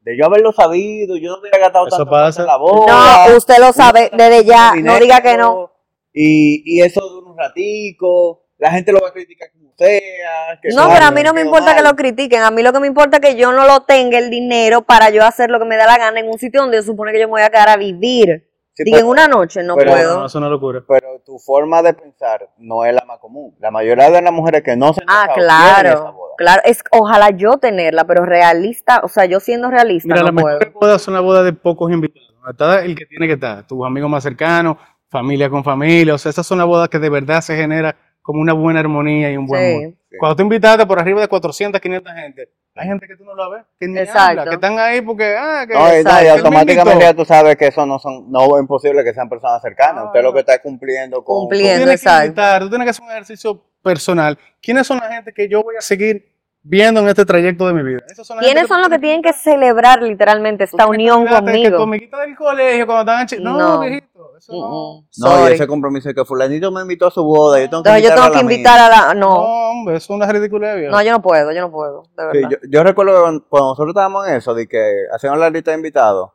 de 0.00 0.16
yo 0.18 0.26
haberlo 0.26 0.52
sabido, 0.52 1.16
yo 1.16 1.30
no 1.30 1.38
hubiera 1.40 1.58
gastado 1.58 1.86
Eso 1.86 1.96
tanto 1.98 2.10
pasa. 2.10 2.42
en 2.42 2.46
la 2.48 2.56
boda. 2.56 3.26
No, 3.28 3.36
usted 3.36 3.58
lo 3.58 3.72
sabe 3.72 4.10
desde 4.12 4.44
ya, 4.44 4.72
dinero, 4.74 4.94
no 4.94 5.00
diga 5.00 5.20
que 5.22 5.36
no. 5.36 5.72
Y, 6.12 6.62
y 6.66 6.82
eso 6.82 7.00
dura 7.08 7.30
un 7.30 7.38
ratico, 7.38 8.44
la 8.58 8.70
gente 8.70 8.92
lo 8.92 9.00
va 9.00 9.08
a 9.08 9.12
criticar 9.12 9.50
como 9.52 9.72
sea. 9.78 10.58
que 10.60 10.68
No, 10.70 10.88
pero 10.88 11.06
a 11.06 11.10
mí 11.10 11.22
no 11.22 11.32
me 11.32 11.40
importa 11.40 11.74
que 11.74 11.82
lo 11.82 11.94
critiquen, 11.96 12.42
a 12.42 12.50
mí 12.50 12.62
lo 12.62 12.72
que 12.72 12.80
me 12.80 12.86
importa 12.86 13.16
es 13.18 13.20
que 13.22 13.36
yo 13.36 13.52
no 13.52 13.66
lo 13.66 13.80
tenga 13.84 14.18
el 14.18 14.28
dinero 14.28 14.82
para 14.82 15.10
yo 15.10 15.24
hacer 15.24 15.50
lo 15.50 15.58
que 15.58 15.64
me 15.64 15.76
da 15.76 15.86
la 15.86 15.96
gana 15.98 16.20
en 16.20 16.28
un 16.28 16.38
sitio 16.38 16.60
donde 16.62 16.78
se 16.80 16.86
supone 16.86 17.12
que 17.12 17.20
yo 17.20 17.28
me 17.28 17.32
voy 17.32 17.42
a 17.42 17.50
quedar 17.50 17.68
a 17.70 17.76
vivir. 17.76 18.48
Sí, 18.74 18.84
en 18.94 19.06
una 19.06 19.28
noche 19.28 19.62
no 19.62 19.74
pero- 19.76 19.90
puedo. 19.92 20.20
no, 20.20 20.26
es 20.26 20.34
una 20.34 20.48
locura. 20.48 20.82
Pero 20.88 21.20
tu 21.24 21.38
forma 21.38 21.82
de 21.82 21.92
pensar 21.92 22.48
no 22.58 22.84
es 22.84 22.94
la 22.94 23.04
más 23.06 23.18
común. 23.18 23.54
La 23.60 23.70
mayoría 23.70 24.10
de 24.10 24.22
las 24.22 24.32
mujeres 24.32 24.62
que 24.62 24.76
no 24.76 24.94
se 24.94 25.02
han 25.02 25.06
Ah, 25.10 25.26
quieren 25.34 25.44
esa 25.44 25.82
claro, 25.82 26.12
boda. 26.14 26.34
claro. 26.38 26.62
Es, 26.64 26.82
ojalá 26.90 27.30
yo 27.30 27.58
tenerla, 27.58 28.04
pero 28.04 28.24
realista, 28.24 29.00
o 29.04 29.08
sea, 29.08 29.26
yo 29.26 29.40
siendo 29.40 29.70
realista 29.70 30.08
Mira, 30.08 30.20
no 30.20 30.26
las 30.32 30.34
puedo. 30.42 30.46
mejores 30.58 30.72
bodas 30.74 31.02
son 31.02 31.14
las 31.14 31.22
bodas 31.22 31.44
de 31.44 31.52
pocos 31.52 31.92
invitados. 31.92 32.30
Está 32.48 32.82
el 32.82 32.94
que 32.96 33.04
tiene 33.06 33.26
que 33.26 33.34
estar, 33.34 33.66
tus 33.66 33.84
amigos 33.86 34.10
más 34.10 34.22
cercanos, 34.22 34.76
familia 35.10 35.50
con 35.50 35.62
familia. 35.62 36.14
O 36.14 36.18
sea, 36.18 36.30
esas 36.30 36.46
son 36.46 36.56
las 36.58 36.66
bodas 36.66 36.88
que 36.88 36.98
de 36.98 37.10
verdad 37.10 37.40
se 37.42 37.54
genera 37.56 37.94
como 38.22 38.40
una 38.40 38.52
buena 38.54 38.80
armonía 38.80 39.30
y 39.30 39.36
un 39.36 39.46
buen 39.46 39.62
Sí. 39.62 39.84
amor. 39.84 39.94
Cuando 40.18 40.36
tú 40.36 40.42
invitaste 40.42 40.86
por 40.86 40.98
arriba 40.98 41.20
de 41.20 41.28
400, 41.28 41.80
500 41.80 42.12
gente, 42.14 42.48
hay 42.74 42.86
gente 42.88 43.06
que 43.06 43.16
tú 43.16 43.24
no 43.24 43.34
la 43.34 43.48
ves, 43.48 43.64
que 43.78 43.88
ni 43.88 43.98
Exacto. 43.98 44.20
habla, 44.40 44.44
que 44.44 44.54
están 44.54 44.78
ahí 44.78 45.00
porque, 45.00 45.36
ah, 45.38 45.64
que 45.66 45.74
No, 45.74 45.80
y, 45.80 45.82
no, 45.82 45.94
y 45.94 46.00
Exacto. 46.00 46.32
automáticamente 46.32 47.04
ya 47.04 47.14
tú 47.14 47.24
sabes 47.24 47.56
que 47.56 47.66
eso 47.66 47.84
no 47.86 47.98
son, 47.98 48.30
no 48.30 48.56
es 48.56 48.60
imposible 48.62 49.02
que 49.04 49.12
sean 49.14 49.28
personas 49.28 49.60
cercanas. 49.62 49.96
No, 50.04 50.06
Usted 50.06 50.22
lo 50.22 50.32
que 50.32 50.40
está 50.40 50.54
es 50.54 50.60
cumpliendo 50.60 51.22
con. 51.24 51.36
Tú 51.36 51.40
Cumpliendo. 51.48 51.84
tienes 51.84 52.02
que 52.02 52.10
invitar, 52.24 52.62
tú 52.62 52.68
tienes 52.70 52.86
que 52.86 52.90
hacer 52.90 53.04
un 53.04 53.10
ejercicio 53.10 53.62
personal. 53.82 54.38
¿Quiénes 54.60 54.86
son 54.86 54.98
la 54.98 55.08
gente 55.12 55.32
que 55.32 55.48
yo 55.48 55.62
voy 55.62 55.76
a 55.76 55.80
seguir 55.80 56.30
viendo 56.62 57.00
en 57.00 57.08
este 57.08 57.24
trayecto 57.24 57.66
de 57.66 57.74
mi 57.74 57.82
vida? 57.82 58.00
Son 58.22 58.38
¿Quiénes 58.38 58.68
son 58.68 58.78
los 58.80 58.88
que 58.88 58.94
tú 58.96 59.00
tienen 59.00 59.22
que 59.22 59.32
celebrar 59.32 60.00
literalmente 60.02 60.66
tú 60.66 60.76
esta 60.76 60.84
que 60.84 60.90
unión 60.90 61.24
Que 61.26 61.34
conmigo? 61.34 61.82
amiguita 61.82 62.20
del 62.20 62.36
colegio 62.36 62.86
cuando 62.86 63.02
estaban 63.02 63.26
chicos. 63.26 63.44
No, 63.44 63.58
No. 63.58 63.80
viejito, 63.80 64.11
eso 64.42 64.52
no. 64.52 65.06
No, 65.18 65.36
sorry. 65.36 65.50
y 65.52 65.54
ese 65.54 65.66
compromiso 65.66 66.08
de 66.08 66.14
que 66.14 66.24
fulanito 66.24 66.70
me 66.70 66.82
invitó 66.82 67.06
a 67.06 67.10
su 67.10 67.22
boda, 67.22 67.60
yo 67.60 67.70
tengo 67.70 67.82
que 67.82 67.90
Entonces 67.90 68.02
yo 68.02 68.08
invitarlo 68.08 68.22
tengo 68.22 68.32
que 68.32 68.38
a 68.38 68.42
la 68.42 68.52
invitar 68.52 68.78
a 68.80 68.88
la... 69.08 69.14
No, 69.14 69.34
No, 69.34 69.70
hombre, 69.70 69.96
eso 69.96 70.04
es 70.12 70.16
una 70.16 70.26
ridiculez, 70.32 70.90
no, 70.90 71.02
yo 71.02 71.12
no 71.12 71.22
puedo, 71.22 71.52
yo 71.52 71.60
no 71.60 71.70
puedo, 71.70 72.02
de 72.02 72.08
Sí, 72.32 72.38
verdad. 72.38 72.50
yo, 72.50 72.56
yo 72.70 72.82
recuerdo 72.82 73.12
que 73.14 73.20
cuando- 73.48 73.68
nosotros 73.70 73.88
estábamos 73.90 74.26
en 74.28 74.34
eso, 74.34 74.54
de 74.54 74.66
que 74.66 75.04
hacíamos 75.14 75.38
la 75.38 75.50
lista 75.50 75.70
de 75.70 75.76
invitados, 75.76 76.30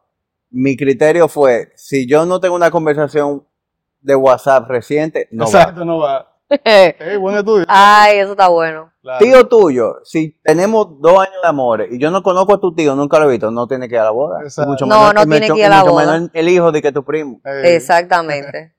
mi 0.49 0.77
criterio 0.77 1.27
fue, 1.27 1.71
si 1.75 2.07
yo 2.07 2.25
no 2.25 2.39
tengo 2.39 2.55
una 2.55 2.71
conversación 2.71 3.45
de 3.99 4.15
WhatsApp 4.15 4.69
reciente, 4.69 5.27
no 5.31 5.43
va. 5.43 5.49
Exacto, 5.49 5.83
no 5.83 5.97
va. 5.99 6.36
Ey, 6.63 7.17
buen 7.17 7.35
estudio. 7.37 7.65
Ay, 7.67 8.19
eso 8.19 8.31
está 8.31 8.47
bueno. 8.47 8.91
Claro. 9.01 9.19
Tío 9.25 9.47
tuyo, 9.47 9.95
si 10.03 10.37
tenemos 10.43 10.99
dos 11.01 11.13
años 11.19 11.35
de 11.41 11.47
amores 11.47 11.87
y 11.91 11.99
yo 11.99 12.09
no 12.11 12.23
conozco 12.23 12.55
a 12.55 12.59
tu 12.59 12.73
tío, 12.73 12.95
nunca 12.95 13.19
lo 13.19 13.25
he 13.27 13.31
visto, 13.31 13.51
no 13.51 13.67
tiene 13.67 13.87
que 13.89 13.95
ir 13.95 14.01
a 14.01 14.05
la 14.05 14.11
boda. 14.11 14.39
Mucho 14.65 14.85
No, 14.85 14.97
menos- 14.99 15.13
no 15.13 15.21
tiene 15.25 15.39
mucho- 15.41 15.53
que 15.55 15.59
ir 15.59 15.65
a 15.65 15.69
la 15.69 15.79
mucho 15.81 15.91
boda. 15.93 16.13
menos 16.13 16.29
el 16.33 16.49
hijo 16.49 16.71
de 16.71 16.81
que 16.81 16.91
tu 16.91 17.03
primo. 17.03 17.41
Exactamente. 17.63 18.73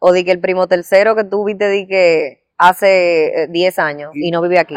O 0.00 0.12
di 0.12 0.24
que 0.24 0.32
el 0.32 0.40
primo 0.40 0.66
tercero 0.68 1.14
que 1.16 1.24
tú 1.24 1.44
viste 1.44 1.68
di 1.68 1.86
que 1.86 2.46
hace 2.58 3.44
eh, 3.44 3.46
10 3.48 3.78
años 3.78 4.10
y 4.14 4.30
no 4.30 4.40
vive 4.42 4.58
aquí. 4.58 4.74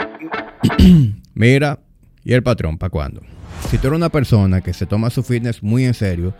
Mira, 1.35 1.79
¿y 2.23 2.33
el 2.33 2.43
patrón 2.43 2.77
para 2.77 2.89
cuándo? 2.89 3.21
Si 3.69 3.77
tú 3.77 3.87
eres 3.87 3.97
una 3.97 4.09
persona 4.09 4.61
que 4.61 4.73
se 4.73 4.85
toma 4.85 5.09
su 5.09 5.23
fitness 5.23 5.61
muy 5.63 5.85
en 5.85 5.93
serio 5.93 6.33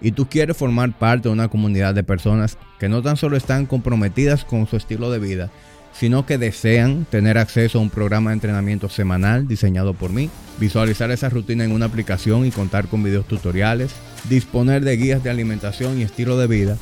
y 0.00 0.12
tú 0.12 0.26
quieres 0.28 0.56
formar 0.56 0.96
parte 0.96 1.28
de 1.28 1.32
una 1.32 1.48
comunidad 1.48 1.94
de 1.94 2.02
personas 2.02 2.58
que 2.78 2.88
no 2.88 3.02
tan 3.02 3.16
solo 3.16 3.36
están 3.36 3.66
comprometidas 3.66 4.44
con 4.44 4.66
su 4.66 4.76
estilo 4.76 5.10
de 5.10 5.18
vida, 5.18 5.50
sino 5.92 6.24
que 6.24 6.38
desean 6.38 7.04
tener 7.10 7.36
acceso 7.38 7.78
a 7.78 7.82
un 7.82 7.90
programa 7.90 8.30
de 8.30 8.34
entrenamiento 8.34 8.88
semanal 8.88 9.46
diseñado 9.48 9.94
por 9.94 10.10
mí, 10.10 10.30
visualizar 10.58 11.10
esa 11.10 11.28
rutina 11.28 11.64
en 11.64 11.72
una 11.72 11.86
aplicación 11.86 12.46
y 12.46 12.50
contar 12.50 12.86
con 12.86 13.02
videos 13.02 13.26
tutoriales, 13.26 13.92
disponer 14.28 14.84
de 14.84 14.96
guías 14.96 15.22
de 15.22 15.30
alimentación 15.30 15.98
y 15.98 16.02
estilo 16.02 16.38
de 16.38 16.46
vida, 16.46 16.76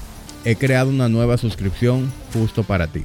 he 0.44 0.56
creado 0.56 0.90
una 0.90 1.08
nueva 1.08 1.36
suscripción 1.36 2.12
justo 2.32 2.62
para 2.62 2.86
ti. 2.86 3.04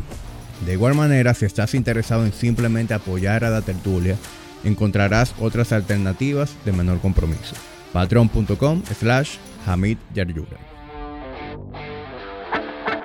De 0.65 0.73
igual 0.73 0.93
manera, 0.93 1.33
si 1.33 1.45
estás 1.45 1.73
interesado 1.73 2.25
en 2.25 2.33
simplemente 2.33 2.93
apoyar 2.93 3.43
a 3.43 3.49
la 3.49 3.61
tertulia, 3.61 4.15
encontrarás 4.63 5.33
otras 5.39 5.71
alternativas 5.71 6.55
de 6.63 6.71
menor 6.71 6.99
compromiso. 6.99 7.55
Patreon.com 7.93 8.83
slash 8.85 9.37
Hamid 9.67 9.97
Yaryura. 10.13 10.57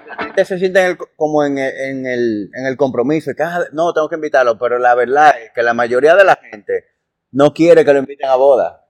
La 0.09 0.24
gente 0.24 0.45
se 0.45 0.59
siente 0.59 0.80
en 0.80 0.86
el- 0.93 0.99
como 1.16 1.45
en 1.45 1.59
el, 1.59 1.72
en, 1.76 2.07
el, 2.07 2.51
en 2.55 2.66
el 2.66 2.76
compromiso, 2.76 3.32
que, 3.36 3.43
ah, 3.43 3.64
no, 3.72 3.93
tengo 3.93 4.09
que 4.09 4.14
invitarlo, 4.16 4.59
pero 4.59 4.78
la 4.78 4.95
verdad 4.95 5.34
es 5.43 5.51
que 5.55 5.62
la 5.62 5.74
mayoría 5.74 6.14
de 6.16 6.24
la 6.24 6.36
gente 6.36 6.84
no 7.32 7.53
quiere 7.53 7.84
que 7.84 7.93
lo 7.93 7.99
inviten 8.01 8.28
a 8.28 8.36
boda. 8.36 8.84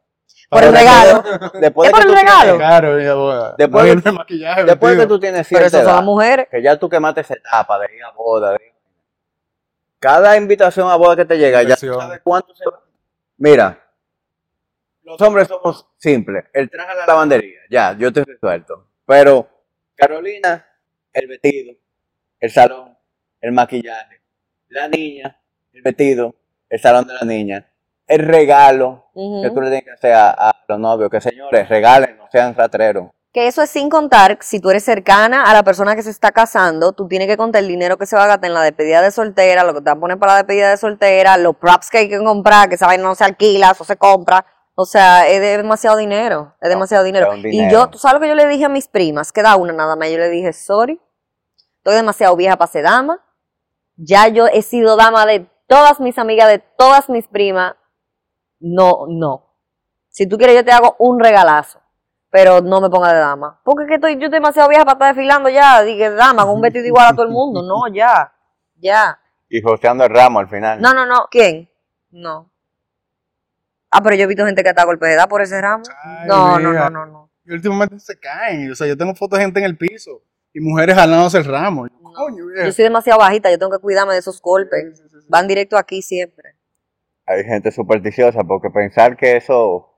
Por 0.50 0.62
el 0.62 0.70
Pero 0.70 0.78
regalo. 0.80 1.22
Después, 1.22 1.60
después 1.60 1.88
¿Es 1.88 1.92
de 1.92 2.00
por 2.00 2.02
que 2.02 2.08
el 2.08 2.14
regalo? 2.26 2.40
tienes- 2.52 2.56
Claro, 2.58 2.94
mi 2.96 3.06
boda. 3.08 3.54
Después 3.58 3.96
No, 3.96 4.02
no 4.04 4.12
maquillaje, 4.18 4.64
después 4.64 4.96
de 4.96 5.02
que 5.02 5.06
tú 5.08 5.20
tienes 5.20 5.46
Pero 5.48 5.58
cierta 5.60 5.78
son 5.78 5.86
edad, 5.86 5.94
las 5.96 6.04
mujeres. 6.04 6.46
que 6.50 6.62
ya 6.62 6.78
tú 6.78 6.88
quemaste 6.88 7.20
esa 7.20 7.34
etapa 7.34 7.78
de 7.80 7.94
ir 7.96 8.02
a 8.04 8.12
boda, 8.12 8.52
de 8.52 8.56
ir- 8.56 8.72
cada 9.98 10.36
invitación 10.36 10.88
a 10.88 10.96
boda 10.96 11.16
que 11.16 11.24
te 11.24 11.36
llega, 11.36 11.62
ya 11.64 11.76
tú 11.76 11.86
Inversión. 11.86 12.00
sabes 12.00 12.20
cuánto 12.24 12.54
se 12.54 12.64
va. 12.64 12.80
Mira, 13.36 13.87
los 15.08 15.20
hombres 15.22 15.48
somos 15.48 15.86
simples. 15.96 16.44
El 16.52 16.68
traje 16.68 16.92
a 16.92 16.94
la 16.94 17.06
lavandería, 17.06 17.60
ya, 17.70 17.96
yo 17.96 18.08
estoy 18.08 18.24
resuelto. 18.24 18.88
Pero 19.06 19.48
Carolina, 19.94 20.66
el 21.12 21.26
vestido, 21.26 21.74
el 22.38 22.50
salón, 22.50 22.96
el 23.40 23.52
maquillaje, 23.52 24.20
la 24.68 24.86
niña, 24.86 25.40
el 25.72 25.82
vestido, 25.82 26.34
el 26.68 26.78
salón 26.78 27.06
de 27.06 27.14
la 27.14 27.22
niña, 27.22 27.72
el 28.06 28.20
regalo 28.26 29.06
que 29.14 29.50
tú 29.50 29.60
le 29.62 29.68
tienes 29.68 29.84
que 29.84 29.90
hacer 29.92 30.12
a, 30.12 30.30
a 30.30 30.64
los 30.68 30.78
novios, 30.78 31.10
que 31.10 31.22
señores, 31.22 31.68
regalen, 31.68 32.18
no 32.18 32.28
sean 32.30 32.54
ratreros. 32.54 33.08
Que 33.32 33.46
eso 33.46 33.62
es 33.62 33.70
sin 33.70 33.88
contar, 33.88 34.38
si 34.42 34.60
tú 34.60 34.68
eres 34.70 34.84
cercana 34.84 35.44
a 35.44 35.54
la 35.54 35.62
persona 35.62 35.96
que 35.96 36.02
se 36.02 36.10
está 36.10 36.32
casando, 36.32 36.92
tú 36.92 37.08
tienes 37.08 37.28
que 37.28 37.36
contar 37.38 37.62
el 37.62 37.68
dinero 37.68 37.96
que 37.96 38.06
se 38.06 38.16
va 38.16 38.24
a 38.24 38.26
gastar 38.26 38.48
en 38.48 38.54
la 38.54 38.62
despedida 38.62 39.00
de 39.00 39.10
soltera, 39.10 39.64
lo 39.64 39.72
que 39.72 39.80
te 39.80 39.84
van 39.84 39.96
a 39.96 40.00
poner 40.00 40.18
para 40.18 40.32
la 40.32 40.38
despedida 40.38 40.70
de 40.70 40.76
soltera, 40.76 41.38
los 41.38 41.56
props 41.56 41.88
que 41.88 41.98
hay 41.98 42.08
que 42.10 42.18
comprar, 42.18 42.68
que 42.68 42.74
esa 42.74 42.86
vaina 42.86 43.04
no 43.04 43.14
se 43.14 43.24
alquila, 43.24 43.70
eso 43.70 43.84
se 43.84 43.96
compra. 43.96 44.44
O 44.80 44.84
sea, 44.84 45.26
es 45.26 45.40
de- 45.40 45.56
demasiado 45.56 45.96
dinero, 45.96 46.54
es 46.60 46.68
demasiado 46.68 47.02
dinero. 47.02 47.32
es 47.32 47.44
Y 47.52 47.68
yo, 47.68 47.88
tú 47.88 47.98
sabes 47.98 48.14
lo 48.14 48.20
que 48.20 48.28
yo 48.28 48.34
le 48.36 48.46
dije 48.46 48.64
a 48.64 48.68
mis 48.68 48.86
primas, 48.86 49.32
queda 49.32 49.56
una 49.56 49.72
nada 49.72 49.96
más, 49.96 50.08
yo 50.08 50.18
le 50.18 50.28
dije, 50.28 50.52
sorry, 50.52 51.00
estoy 51.78 51.94
demasiado 51.96 52.36
vieja 52.36 52.56
para 52.56 52.70
ser 52.70 52.84
dama, 52.84 53.20
ya 53.96 54.28
yo 54.28 54.46
he 54.46 54.62
sido 54.62 54.94
dama 54.96 55.26
de 55.26 55.50
todas 55.66 55.98
mis 55.98 56.16
amigas, 56.16 56.48
de 56.48 56.60
todas 56.60 57.08
mis 57.08 57.26
primas, 57.26 57.74
no, 58.60 59.06
no. 59.08 59.52
Si 60.10 60.28
tú 60.28 60.38
quieres 60.38 60.54
yo 60.54 60.64
te 60.64 60.70
hago 60.70 60.94
un 61.00 61.18
regalazo 61.18 61.80
pero 62.30 62.60
no 62.60 62.80
me 62.82 62.90
ponga 62.90 63.12
de 63.14 63.20
dama. 63.20 63.58
Porque 63.64 63.84
es 63.84 63.88
que 63.88 63.94
estoy, 63.94 64.12
yo 64.16 64.26
estoy 64.26 64.38
demasiado 64.38 64.68
vieja 64.68 64.84
para 64.84 64.92
estar 64.94 65.14
desfilando 65.14 65.48
ya, 65.48 65.82
dije 65.82 66.10
dama, 66.10 66.44
con 66.44 66.56
un 66.56 66.60
vestido 66.60 66.84
igual 66.86 67.06
a 67.06 67.12
todo 67.12 67.22
el 67.22 67.30
mundo. 67.30 67.62
No, 67.62 67.88
ya, 67.92 68.32
ya. 68.76 69.18
Y 69.48 69.62
joseando 69.62 70.04
el 70.04 70.10
ramo 70.10 70.38
al 70.38 70.48
final. 70.48 70.78
No, 70.80 70.92
no, 70.92 71.06
no. 71.06 71.26
¿Quién? 71.30 71.70
No. 72.10 72.52
Ah, 73.90 74.02
pero 74.02 74.16
yo 74.16 74.24
he 74.24 74.26
visto 74.26 74.44
gente 74.44 74.62
que 74.62 74.68
está 74.68 74.82
a 74.82 74.86
golpe 74.86 75.06
de 75.06 75.14
edad 75.14 75.28
por 75.28 75.40
ese 75.42 75.60
ramo. 75.60 75.82
Ay, 76.04 76.28
No, 76.28 76.58
no, 76.58 76.72
no, 76.72 76.90
no, 76.90 77.06
no. 77.06 77.30
Y 77.44 77.52
últimamente 77.52 77.98
se 77.98 78.18
caen. 78.18 78.70
O 78.70 78.74
sea, 78.74 78.86
yo 78.86 78.96
tengo 78.96 79.14
fotos 79.14 79.38
de 79.38 79.44
gente 79.46 79.60
en 79.60 79.66
el 79.66 79.76
piso 79.78 80.22
y 80.52 80.60
mujeres 80.60 80.94
jalándose 80.94 81.38
el 81.38 81.44
ramo. 81.44 81.86
Yo, 81.86 81.94
No. 82.02 82.12
Coño, 82.12 82.46
viejo. 82.46 82.64
Yo 82.66 82.72
soy 82.72 82.84
demasiado 82.84 83.20
bajita, 83.20 83.50
yo 83.50 83.58
tengo 83.58 83.72
que 83.72 83.78
cuidarme 83.78 84.12
de 84.12 84.18
esos 84.18 84.42
golpes. 84.42 84.98
Sí, 84.98 85.04
sí, 85.04 85.08
sí. 85.20 85.26
Van 85.28 85.46
directo 85.46 85.76
aquí 85.76 86.02
siempre. 86.02 86.56
Hay 87.26 87.44
gente 87.44 87.70
supersticiosa 87.70 88.42
porque 88.42 88.70
pensar 88.70 89.16
que 89.16 89.36
eso 89.36 89.94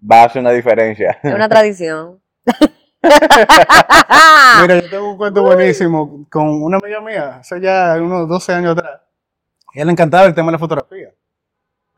va 0.00 0.22
a 0.22 0.24
hacer 0.26 0.40
una 0.40 0.52
diferencia. 0.52 1.18
Es 1.22 1.34
una 1.34 1.48
tradición. 1.48 2.22
Mira, 3.02 4.80
yo 4.80 4.90
tengo 4.90 5.10
un 5.12 5.16
cuento 5.16 5.42
buenísimo 5.42 6.26
con 6.30 6.62
una 6.62 6.76
amiga 6.76 7.00
mía, 7.00 7.36
hace 7.36 7.60
ya 7.60 7.96
unos 8.00 8.28
12 8.28 8.52
años 8.52 8.72
atrás. 8.72 9.00
A 9.00 9.72
ella 9.74 9.84
le 9.86 9.92
encantaba 9.92 10.26
el 10.26 10.34
tema 10.34 10.48
de 10.48 10.52
la 10.52 10.58
fotografía. 10.58 11.08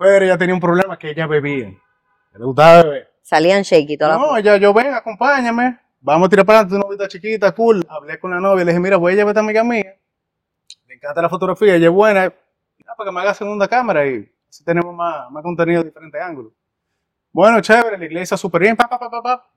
Pero 0.03 0.25
ella 0.25 0.37
tenía 0.37 0.55
un 0.55 0.61
problema 0.61 0.99
que 0.99 1.11
ella 1.11 1.29
bebía. 1.29 1.73
Le 2.35 2.45
gustaba 2.45 2.83
beber. 2.83 3.13
Salían 3.23 3.63
shaky 3.63 3.97
todas 3.97 4.19
No, 4.19 4.33
las 4.33 4.41
ella, 4.41 4.57
yo 4.57 4.75
ven, 4.75 4.93
acompáñame. 4.93 5.79
Vamos 6.01 6.27
a 6.27 6.29
tirar 6.29 6.45
para 6.45 6.59
adelante 6.59 6.75
una 6.75 6.85
novita 6.87 7.07
chiquita, 7.07 7.53
cool. 7.53 7.87
Hablé 7.89 8.19
con 8.19 8.33
la 8.33 8.41
novia, 8.41 8.65
le 8.65 8.73
dije, 8.73 8.81
mira, 8.81 8.97
voy 8.97 9.13
a 9.13 9.15
llevar 9.15 9.29
a 9.29 9.31
esta 9.31 9.41
amiga 9.41 9.63
mía. 9.63 9.95
Le 10.89 10.95
encanta 10.95 11.23
la 11.23 11.29
fotografía, 11.29 11.77
ella 11.77 11.87
es 11.87 11.93
buena. 11.93 12.33
Para 12.97 13.09
que 13.09 13.13
me 13.13 13.21
haga 13.21 13.33
segunda 13.33 13.69
cámara 13.69 14.05
y 14.05 14.29
así 14.51 14.65
tenemos 14.65 14.93
más, 14.93 15.31
más 15.31 15.43
contenido 15.45 15.83
de 15.83 15.91
diferentes 15.91 16.21
ángulos. 16.21 16.53
Bueno, 17.31 17.61
chévere, 17.61 17.97
la 17.97 18.05
iglesia 18.05 18.37
súper 18.37 18.63
bien, 18.63 18.77
pa. 18.77 18.89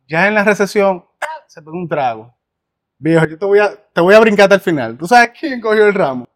Ya 0.07 0.27
en 0.27 0.35
la 0.35 0.43
recepción, 0.43 1.03
¡ah! 1.21 1.43
se 1.47 1.59
pegó 1.59 1.75
un 1.75 1.89
trago. 1.89 2.31
Viejo, 2.99 3.25
yo 3.25 3.37
te 3.39 3.45
voy 3.45 3.59
a, 3.59 3.75
te 3.75 3.99
voy 3.99 4.13
a 4.13 4.19
brincar 4.19 4.43
hasta 4.43 4.55
el 4.55 4.61
final. 4.61 4.95
¿Tú 4.95 5.07
sabes 5.07 5.31
quién 5.37 5.59
cogió 5.59 5.87
el 5.87 5.93
ramo? 5.93 6.27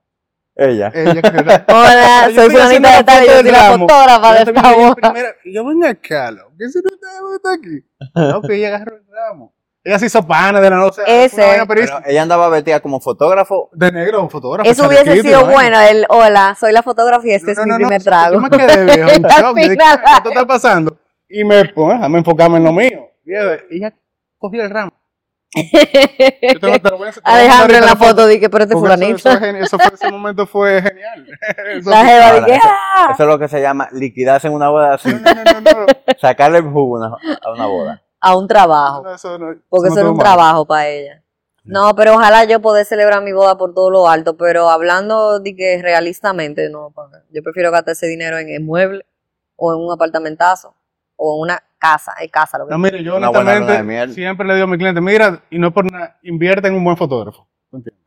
Ella. 0.59 0.91
Ella 0.93 1.21
el 1.23 1.45
ramo. 1.45 1.65
Hola, 1.69 2.29
soy 2.35 2.49
fulanita 2.49 2.89
de 2.89 2.95
la 2.95 3.03
tal, 3.03 3.25
yo 3.25 3.31
soy 3.33 3.51
la 3.51 3.77
fotógrafa 3.77 4.33
de 4.33 4.39
esta 4.39 5.31
y 5.45 5.53
yo 5.53 5.65
venga 5.65 5.89
acá, 5.89 6.31
loco, 6.31 6.51
¿qué 6.59 6.69
si 6.69 6.79
no 6.79 7.35
está, 7.35 7.53
aquí? 7.53 7.85
No, 8.13 8.41
que 8.41 8.55
ella 8.55 8.67
agarró 8.67 8.97
el 8.97 9.05
ramo. 9.09 9.53
Ella 9.81 9.97
se 9.97 10.07
hizo 10.07 10.27
pana 10.27 10.59
de 10.59 10.69
la 10.69 10.75
noche. 10.75 11.01
Ese. 11.07 11.63
Pero 11.65 12.01
ella 12.05 12.21
andaba 12.21 12.49
vestida 12.49 12.81
como 12.81 12.99
fotógrafo. 12.99 13.69
de 13.71 13.91
negro, 13.91 14.21
un 14.21 14.29
fotógrafo. 14.29 14.69
Eso 14.69 14.87
hubiese 14.87 15.17
y 15.17 15.21
sido 15.21 15.45
bueno, 15.45 15.79
el 15.79 16.05
hola, 16.09 16.55
soy 16.59 16.73
la 16.73 16.83
fotógrafa 16.83 17.25
y 17.25 17.31
este 17.31 17.45
No, 17.45 17.51
es 17.51 17.57
no, 17.59 17.63
mi 17.63 17.69
no, 17.71 17.77
primer 17.77 18.03
trago. 18.03 18.33
Yo 18.33 18.41
me 18.41 18.49
quedé 18.49 18.85
viejo, 18.85 19.09
en 19.13 19.23
shock. 19.23 19.55
¿Qué 19.55 20.29
está 20.29 20.45
pasando? 20.45 20.97
Y 21.29 21.45
me 21.45 21.63
pongo, 21.65 21.93
déjame 21.93 22.17
enfocarme 22.17 22.57
en 22.57 22.63
lo 22.65 22.73
mío. 22.73 23.07
Viejo, 23.23 23.51
Ella 23.71 23.93
cogió 24.37 24.63
el 24.63 24.69
ramo. 24.69 24.91
Yo 25.55 26.59
te 26.59 26.67
lo- 26.67 26.79
te 26.79 26.89
lo 26.91 26.97
voy 26.97 27.07
a- 27.07 27.11
te 27.11 27.21
lo 27.21 27.23
voy 27.23 27.23
a 27.23 27.23
mandar 27.23 27.23
Alejandro 27.23 27.77
en 27.77 27.85
la 27.85 27.95
foto 27.95 28.27
dije, 28.27 28.49
pero 28.49 28.63
este 28.65 28.75
eso, 28.75 28.79
fulanito. 28.81 29.15
eso, 29.17 29.29
es 29.31 29.39
geni- 29.39 29.59
eso 29.63 29.79
fue, 29.79 29.93
ese 29.93 30.11
momento 30.11 30.45
fue 30.45 30.81
genial. 30.81 31.25
Eso 31.69 31.89
La 31.89 31.99
fue- 32.01 32.07
jeva 32.09 32.27
Ahora, 32.29 32.45
dije, 32.45 32.57
eso- 32.57 32.67
¡ah! 32.69 33.09
Eso 33.13 33.23
es 33.23 33.29
lo 33.29 33.39
que 33.39 33.47
se 33.47 33.61
llama 33.61 33.89
liquidarse 33.91 34.47
en 34.47 34.53
una 34.53 34.69
boda 34.69 34.93
así. 34.93 35.09
no, 35.11 35.19
no, 35.19 35.43
no, 35.43 35.61
no, 35.61 35.85
Sacarle 36.21 36.59
el 36.59 36.65
jugo 36.69 36.97
a 36.97 37.07
una- 37.07 37.17
a 37.43 37.51
una 37.51 37.65
boda. 37.65 38.03
A 38.21 38.35
un 38.37 38.47
trabajo. 38.47 39.01
no, 39.03 39.15
eso 39.15 39.39
no- 39.39 39.55
Porque 39.69 39.87
eso 39.87 39.95
eso 39.95 39.99
era 40.01 40.09
un 40.11 40.17
mal. 40.17 40.23
trabajo 40.25 40.65
para 40.65 40.87
ella. 40.87 41.23
No, 41.63 41.95
pero 41.95 42.13
ojalá 42.15 42.45
yo 42.45 42.61
poder 42.61 42.85
celebrar 42.85 43.21
mi 43.21 43.31
boda 43.31 43.57
por 43.57 43.73
todo 43.73 43.89
lo 43.91 44.07
alto, 44.07 44.37
pero 44.37 44.69
hablando 44.69 45.39
de 45.39 45.55
que 45.55 45.79
realistamente, 45.81 46.67
no, 46.69 46.93
yo 47.31 47.43
prefiero 47.43 47.69
gastar 47.71 47.91
ese 47.91 48.07
dinero 48.07 48.37
en 48.39 48.49
el 48.49 48.61
mueble 48.63 49.05
o 49.55 49.73
en 49.73 49.79
un 49.79 49.91
apartamentazo 49.91 50.73
o 51.15 51.35
en 51.35 51.41
una 51.41 51.63
casa, 51.79 52.13
en 52.19 52.29
casa, 52.29 52.57
lo 52.57 52.67
que 52.67 52.71
No, 52.71 52.77
mire, 52.77 53.03
yo 53.03 53.15
honestamente 53.15 54.13
siempre 54.13 54.45
le 54.45 54.55
digo 54.55 54.65
a 54.65 54.67
mi 54.67 54.77
cliente, 54.77 55.01
mira, 55.01 55.41
y 55.49 55.57
no 55.57 55.67
es 55.67 55.73
por 55.73 55.91
nada, 55.91 56.17
invierte 56.21 56.67
en 56.67 56.75
un 56.75 56.83
buen 56.83 56.97
fotógrafo. 56.97 57.47
¿tú 57.71 57.77
entiendes? 57.77 57.99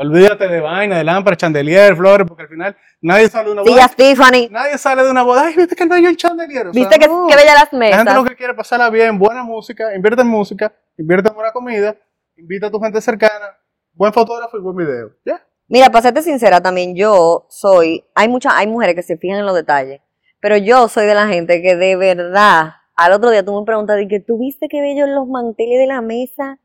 Olvídate 0.00 0.46
de 0.46 0.60
vaina, 0.60 0.96
de 0.96 1.02
lámpara, 1.02 1.36
chandelier, 1.36 1.96
flores, 1.96 2.24
porque 2.28 2.44
al 2.44 2.48
final 2.48 2.76
nadie 3.00 3.28
sale 3.28 3.46
de 3.46 3.52
una 3.52 3.62
boda. 3.62 3.88
Stephanie, 3.88 4.48
Nadie 4.48 4.78
sale 4.78 5.02
de 5.02 5.10
una 5.10 5.24
boda, 5.24 5.42
ay, 5.46 5.56
viste 5.56 5.74
que 5.74 5.84
no 5.86 5.94
hay 5.96 6.06
el 6.06 6.16
chandelier. 6.16 6.68
O 6.68 6.72
sea, 6.72 6.80
viste 6.80 6.98
que, 7.00 7.08
no. 7.08 7.26
que 7.26 7.34
bella 7.34 7.54
las 7.54 7.72
La 7.72 7.96
gente 7.96 8.14
lo 8.14 8.20
mesas. 8.20 8.28
que 8.28 8.36
quiere 8.36 8.52
es 8.52 8.56
pasarla 8.56 8.90
bien, 8.90 9.18
buena 9.18 9.42
música, 9.42 9.92
invierte 9.92 10.22
en 10.22 10.28
música, 10.28 10.72
invierte 10.96 11.30
en 11.30 11.34
buena 11.34 11.50
comida, 11.50 11.96
invita 12.36 12.68
a 12.68 12.70
tu 12.70 12.78
gente 12.78 13.00
cercana, 13.00 13.56
buen 13.92 14.12
fotógrafo 14.12 14.56
y 14.56 14.60
buen 14.60 14.76
video. 14.76 15.10
Ya. 15.26 15.44
Mira, 15.66 15.90
para 15.90 16.02
serte 16.02 16.22
sincera 16.22 16.60
también, 16.60 16.94
yo 16.94 17.46
soy, 17.50 18.04
hay 18.14 18.28
muchas, 18.28 18.54
hay 18.54 18.68
mujeres 18.68 18.94
que 18.94 19.02
se 19.02 19.16
fijan 19.18 19.40
en 19.40 19.46
los 19.46 19.54
detalles, 19.56 20.00
pero 20.40 20.56
yo 20.56 20.86
soy 20.86 21.06
de 21.06 21.14
la 21.16 21.26
gente 21.26 21.60
que 21.60 21.74
de 21.74 21.96
verdad, 21.96 22.74
al 22.98 23.12
otro 23.12 23.30
día 23.30 23.44
tú 23.44 23.58
me 23.58 23.64
preguntas, 23.64 23.96
que 24.08 24.20
¿tú 24.20 24.38
viste 24.38 24.68
qué 24.68 24.80
bello 24.80 25.06
los 25.06 25.26
manteles 25.28 25.78
de 25.78 25.86
la 25.86 26.00
mesa? 26.02 26.58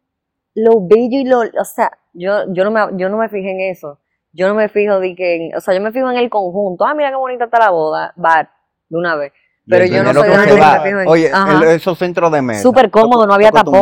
Lo 0.55 0.85
bello 0.85 1.19
y 1.19 1.25
lo, 1.25 1.39
o 1.39 1.65
sea, 1.65 1.91
yo, 2.13 2.51
yo 2.53 2.63
no 2.63 2.71
me, 2.71 2.81
yo 2.97 3.07
no 3.09 3.17
me 3.17 3.29
fijé 3.29 3.51
en 3.51 3.59
eso. 3.71 3.99
Yo 4.31 4.47
no 4.47 4.55
me 4.55 4.67
fijo 4.67 4.99
de 4.99 5.15
que, 5.15 5.35
en- 5.35 5.55
o 5.55 5.61
sea, 5.61 5.75
yo 5.75 5.81
me 5.81 5.91
fijo 5.91 6.09
en 6.09 6.17
el 6.17 6.29
conjunto. 6.29 6.85
Ah, 6.85 6.93
mira 6.95 7.09
qué 7.11 7.15
bonita 7.15 7.45
está 7.45 7.59
la 7.59 7.69
boda, 7.69 8.13
va, 8.23 8.49
de 8.89 8.97
una 8.97 9.15
vez. 9.15 9.31
Pero 9.67 9.85
yo 9.85 10.03
no 10.03 10.13
soy 10.13 10.29
de 10.29 10.45
que 10.55 10.59
va. 10.59 10.87
en, 10.87 11.07
Oye, 11.07 11.31
el- 11.31 11.63
esos 11.69 11.97
centros 11.97 12.31
de 12.31 12.41
mesa. 12.41 12.61
Súper 12.63 12.89
cómodo, 12.89 13.25
no 13.27 13.33
había 13.35 13.51
tapón. 13.51 13.73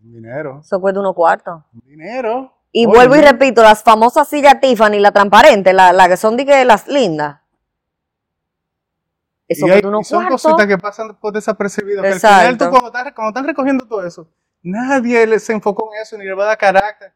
dinero, 0.00 0.60
Eso 0.62 0.80
cuesta 0.80 1.00
unos 1.00 1.14
cuartos. 1.14 1.62
dinero. 1.84 2.52
Y 2.72 2.86
Oye, 2.86 2.94
vuelvo 2.94 3.16
y 3.16 3.20
repito, 3.20 3.62
las 3.62 3.82
famosas 3.82 4.28
sillas 4.28 4.60
Tiffany, 4.60 5.00
la 5.00 5.10
transparente, 5.10 5.72
la, 5.72 5.92
la 5.92 6.08
que 6.08 6.16
son 6.16 6.36
de 6.36 6.46
que 6.46 6.64
las 6.64 6.86
lindas. 6.86 7.40
Eso 9.50 9.66
y, 9.66 9.70
hay- 9.70 9.74
cuesta 9.82 9.88
unos 9.88 10.00
y 10.06 10.10
son 10.10 10.18
cuartos. 10.22 10.42
cositas 10.42 10.66
que 10.66 10.78
pasan 10.78 11.16
por 11.16 11.32
desapercibidas. 11.32 12.02
Que 12.02 12.08
al 12.08 12.20
final 12.20 12.40
Exacto. 12.44 12.64
tú 12.64 12.70
cuando 12.70 12.86
estás, 12.88 13.12
cuando 13.14 13.28
están 13.30 13.44
recogiendo 13.46 13.86
todo 13.86 14.06
eso, 14.06 14.28
nadie 14.62 15.38
se 15.40 15.52
enfocó 15.52 15.90
en 15.94 16.02
eso 16.02 16.16
ni 16.16 16.24
le 16.24 16.34
va 16.34 16.44
a 16.44 16.46
dar 16.48 16.58
carácter. 16.58 17.12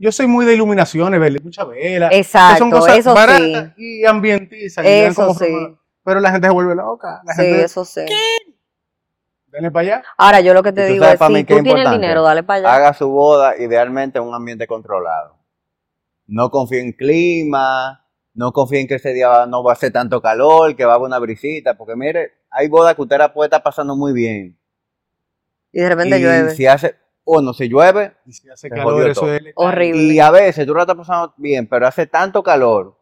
Yo 0.00 0.12
soy 0.12 0.28
muy 0.28 0.46
de 0.46 0.54
iluminaciones, 0.54 1.18
verle 1.18 1.40
mucha 1.42 1.64
vela. 1.64 2.08
que 2.08 2.14
son 2.14 2.20
Exacto, 2.20 2.70
cosas 2.70 2.98
eso 2.98 3.14
baratas 3.14 3.72
sí. 3.76 4.00
y 4.02 4.04
ambientizan. 4.06 4.84
Eso 4.86 5.34
sí. 5.34 5.76
Pero 6.04 6.20
la 6.20 6.30
gente 6.30 6.46
se 6.46 6.52
vuelve 6.54 6.76
loca. 6.76 7.20
La 7.24 7.34
Sí, 7.34 7.42
gente, 7.42 7.64
eso 7.64 7.84
sí. 7.84 8.02
denle 9.48 9.70
para 9.72 9.80
allá. 9.82 10.02
Ahora, 10.16 10.40
yo 10.40 10.54
lo 10.54 10.62
que 10.62 10.68
¿Y 10.68 10.72
te 10.74 10.86
digo 10.86 11.04
es, 11.04 11.18
si 11.18 11.44
qué 11.44 11.54
tú 11.54 11.58
es 11.58 11.64
tienes 11.64 11.86
el 11.86 11.92
dinero, 11.92 12.22
dale 12.22 12.44
para 12.44 12.58
allá. 12.60 12.74
haga 12.76 12.94
su 12.94 13.08
boda 13.08 13.56
idealmente 13.58 14.18
en 14.18 14.24
un 14.24 14.34
ambiente 14.34 14.66
controlado. 14.68 15.36
No 16.28 16.48
confíe 16.50 16.80
en 16.80 16.92
clima, 16.92 18.06
no 18.38 18.52
confíe 18.52 18.80
en 18.80 18.86
que 18.86 18.94
ese 18.94 19.12
día 19.12 19.46
no 19.46 19.64
va 19.64 19.72
a 19.72 19.74
hacer 19.74 19.92
tanto 19.92 20.22
calor, 20.22 20.76
que 20.76 20.84
va 20.84 20.92
a 20.92 20.94
haber 20.94 21.06
una 21.08 21.18
brisita, 21.18 21.76
porque 21.76 21.96
mire, 21.96 22.34
hay 22.50 22.68
bodas 22.68 22.94
que 22.94 23.02
usted 23.02 23.18
la 23.18 23.32
puede 23.34 23.48
estar 23.48 23.62
pasando 23.64 23.96
muy 23.96 24.12
bien. 24.12 24.56
Y 25.72 25.80
de 25.80 25.88
repente 25.88 26.18
y 26.18 26.22
llueve. 26.22 26.54
si 26.54 26.64
hace, 26.66 26.94
bueno, 27.24 27.52
si 27.52 27.68
llueve, 27.68 28.12
Y 28.24 28.32
si 28.32 28.48
hace 28.48 28.68
Se 28.68 28.74
calor, 28.74 29.10
eso 29.10 29.22
todo. 29.22 29.34
es. 29.34 29.42
Horrible. 29.56 30.14
y 30.14 30.20
a 30.20 30.30
veces 30.30 30.64
tú 30.66 30.72
la 30.74 30.82
estás 30.82 30.96
pasando 30.96 31.34
bien, 31.36 31.66
pero 31.66 31.86
hace 31.88 32.06
tanto 32.06 32.42
calor 32.42 32.96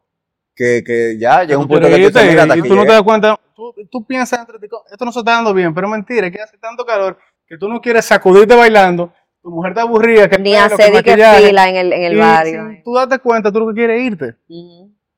que, 0.55 0.83
que 0.85 1.19
ya 1.21 1.45
llega 1.45 1.59
un 1.59 1.69
punto 1.69 1.87
que 1.87 1.93
tú 1.93 1.97
quieres 1.97 2.15
dices, 2.15 2.23
irte 2.23 2.31
mira, 2.31 2.43
hasta 2.45 2.57
y 2.57 2.63
tú 2.63 2.75
no 2.75 2.83
te 2.85 2.93
das 2.93 3.03
cuenta, 3.03 3.39
tú, 3.55 3.75
tú 3.91 4.07
piensas 4.07 4.41
entre 4.41 4.59
ti, 4.59 4.69
esto 4.91 5.05
no 5.05 5.13
se 5.13 5.19
está 5.19 5.33
dando 5.33 5.53
bien, 5.53 5.75
pero 5.75 5.87
mentira, 5.87 6.29
es 6.29 6.33
que 6.33 6.41
hace 6.41 6.57
tanto 6.57 6.85
calor 6.87 7.19
que 7.47 7.59
tú 7.59 7.69
no 7.69 7.79
quieres 7.81 8.07
sacudirte 8.07 8.55
bailando, 8.57 9.13
tu 9.43 9.51
mujer 9.51 9.73
está 9.73 9.83
aburrida, 9.83 10.29
que 10.31 10.39
Ni 10.39 10.53
que 10.53 10.57
hacer 10.57 10.87
que 11.05 11.11
maquillaje, 11.11 11.47
fila 11.49 11.69
en 11.69 11.77
el, 11.77 11.93
en 11.93 12.03
el 12.05 12.13
y 12.15 12.17
barrio. 12.17 12.63
tú 12.83 12.95
date 12.95 13.19
cuenta, 13.19 13.53
tú 13.53 13.61
lo 13.61 13.69
que 13.69 13.75
quieres 13.75 14.01
es 14.01 14.07
irte. 14.07 14.35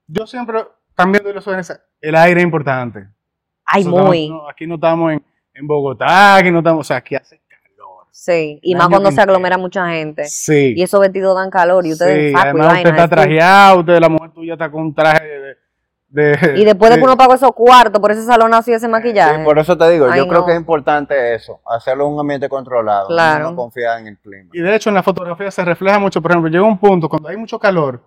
Yo 0.09 0.27
siempre, 0.27 0.65
también 0.95 1.23
doy 1.23 1.35
las 1.35 1.45
sugerencias, 1.45 1.81
el 2.01 2.15
aire 2.17 2.41
es 2.41 2.45
importante. 2.45 3.07
Ay, 3.65 3.85
Nosotros 3.85 4.07
muy. 4.09 4.29
no- 4.31 4.49
aquí 4.49 4.67
no 4.67 4.77
estamos 4.77 5.13
en, 5.13 5.23
en 5.55 5.67
Bogotá, 5.67 6.37
aquí 6.37 6.51
no 6.51 6.59
estamos, 6.59 6.81
o 6.81 6.85
sea, 6.85 6.97
aquí 6.97 7.15
hace 7.15 7.41
calor. 7.47 8.07
Sí, 8.11 8.59
y 8.63 8.75
más 8.75 8.89
cuando 8.89 9.11
se 9.13 9.21
aglomera 9.21 9.59
mucha 9.59 9.87
gente. 9.91 10.25
Sí. 10.25 10.75
Y 10.77 10.83
esos 10.83 11.01
vestidos 11.01 11.37
dan 11.37 11.51
calor 11.51 11.85
y 11.87 11.93
ustedes 11.93 12.29
sí, 12.29 12.33
saco 12.33 12.43
además 12.45 12.67
vaina. 12.69 12.79
usted 12.91 12.91
está 13.03 13.09
trajeado, 13.17 13.81
usted, 13.81 13.99
la 14.01 14.09
mujer 14.09 14.31
tuya 14.33 14.53
está 14.55 14.71
con 14.71 14.81
un 14.83 14.95
traje 14.95 15.27
de... 15.27 15.57
de- 16.09 16.59
Y 16.61 16.65
después 16.65 16.91
de 16.91 16.97
que 16.97 17.05
uno 17.05 17.17
pagó 17.19 17.35
esos 17.35 17.53
cuartos 17.53 18.01
por 18.01 18.11
ese 18.11 18.23
salonazo 18.25 18.71
y 18.71 18.75
ese 18.75 18.89
maquillaje. 18.89 19.37
Sí, 19.41 19.45
por 19.45 19.59
eso 19.59 19.77
te 19.77 19.91
digo, 19.91 20.07
Ay, 20.11 20.21
yo 20.21 20.29
creo 20.29 20.47
que 20.47 20.53
es 20.53 20.59
importante 20.59 21.35
eso, 21.35 21.61
hacerlo 21.67 22.07
en 22.07 22.15
un 22.15 22.21
ambiente 22.21 22.49
controlado, 22.49 23.09
Claro. 23.09 23.51
no 23.51 23.57
confiar 23.57 24.01
en 24.01 24.07
el 24.09 24.19
clima. 24.19 24.49
Y 24.55 24.61
de 24.63 24.75
hecho 24.75 24.89
en 24.89 24.95
la 24.95 25.03
fotografía 25.03 25.51
se 25.51 25.63
refleja 25.65 25.99
mucho, 25.99 26.23
por 26.23 26.31
ejemplo, 26.31 26.51
llega 26.51 26.65
un 26.65 26.79
punto 26.79 27.09
cuando 27.11 27.29
hay 27.29 27.37
mucho 27.37 27.59
calor, 27.59 28.03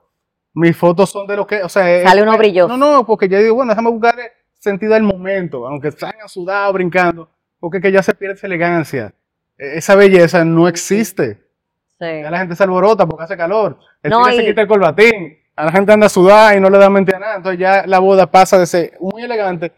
mis 0.54 0.76
fotos 0.76 1.10
son 1.10 1.28
de 1.28 1.36
lo 1.36 1.48
que, 1.48 1.64
o 1.64 1.70
sea, 1.70 2.04
Sale 2.04 2.24
uno 2.24 2.38
brilloso. 2.38 2.76
No, 2.78 2.78
no, 2.98 3.06
porque 3.06 3.28
yo 3.30 3.38
digo, 3.40 3.56
bueno, 3.56 3.72
déjame 3.72 3.90
buscar 3.90 4.20
el 4.20 4.28
sentido 4.60 4.94
del 4.94 5.04
momento, 5.04 5.68
aunque 5.68 5.92
salgan 5.92 6.28
sudados, 6.28 6.74
brincando, 6.74 7.30
porque 7.60 7.78
es 7.78 7.84
que 7.84 7.92
ya 7.92 8.04
se 8.04 8.14
pierde 8.14 8.36
esa 8.36 8.48
elegancia. 8.48 9.14
E- 9.58 9.78
Esa 9.78 9.96
belleza 9.96 10.44
no 10.46 10.68
existe. 10.68 11.36
Sí. 12.00 12.06
Ya 12.22 12.30
la 12.32 12.40
gente 12.40 12.56
se 12.56 12.64
alborota 12.64 13.06
porque 13.06 13.24
hace 13.24 13.38
calor. 13.38 13.78
El 14.04 14.12
No, 14.12 14.24
tigre 14.24 14.36
se 14.38 14.44
y- 14.44 14.46
quita 14.48 14.62
el 14.62 14.68
colbatín. 14.68 15.38
A 15.56 15.66
la 15.66 15.72
gente 15.72 15.92
anda 15.92 16.10
sudada 16.10 16.56
y 16.56 16.60
no 16.60 16.70
le 16.70 16.78
da 16.78 16.90
mente 16.90 17.16
a 17.16 17.20
nada. 17.20 17.36
Entonces 17.36 17.60
ya 17.60 17.86
la 17.86 18.00
boda 18.00 18.26
pasa 18.32 18.58
de 18.58 18.66
ser 18.66 18.94
muy 19.00 19.22
elegante 19.24 19.72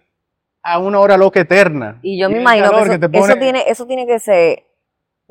a 0.62 0.80
una 0.80 1.00
hora 1.00 1.18
loca 1.18 1.42
eterna. 1.42 2.00
Y 2.02 2.18
yo 2.22 2.30
me 2.30 2.40
imagino 2.40 2.70
que 2.72 3.18
eso, 3.18 3.36
tiene, 3.36 3.64
eso 3.68 3.86
tiene 3.86 4.08
que 4.08 4.20
ser 4.20 4.64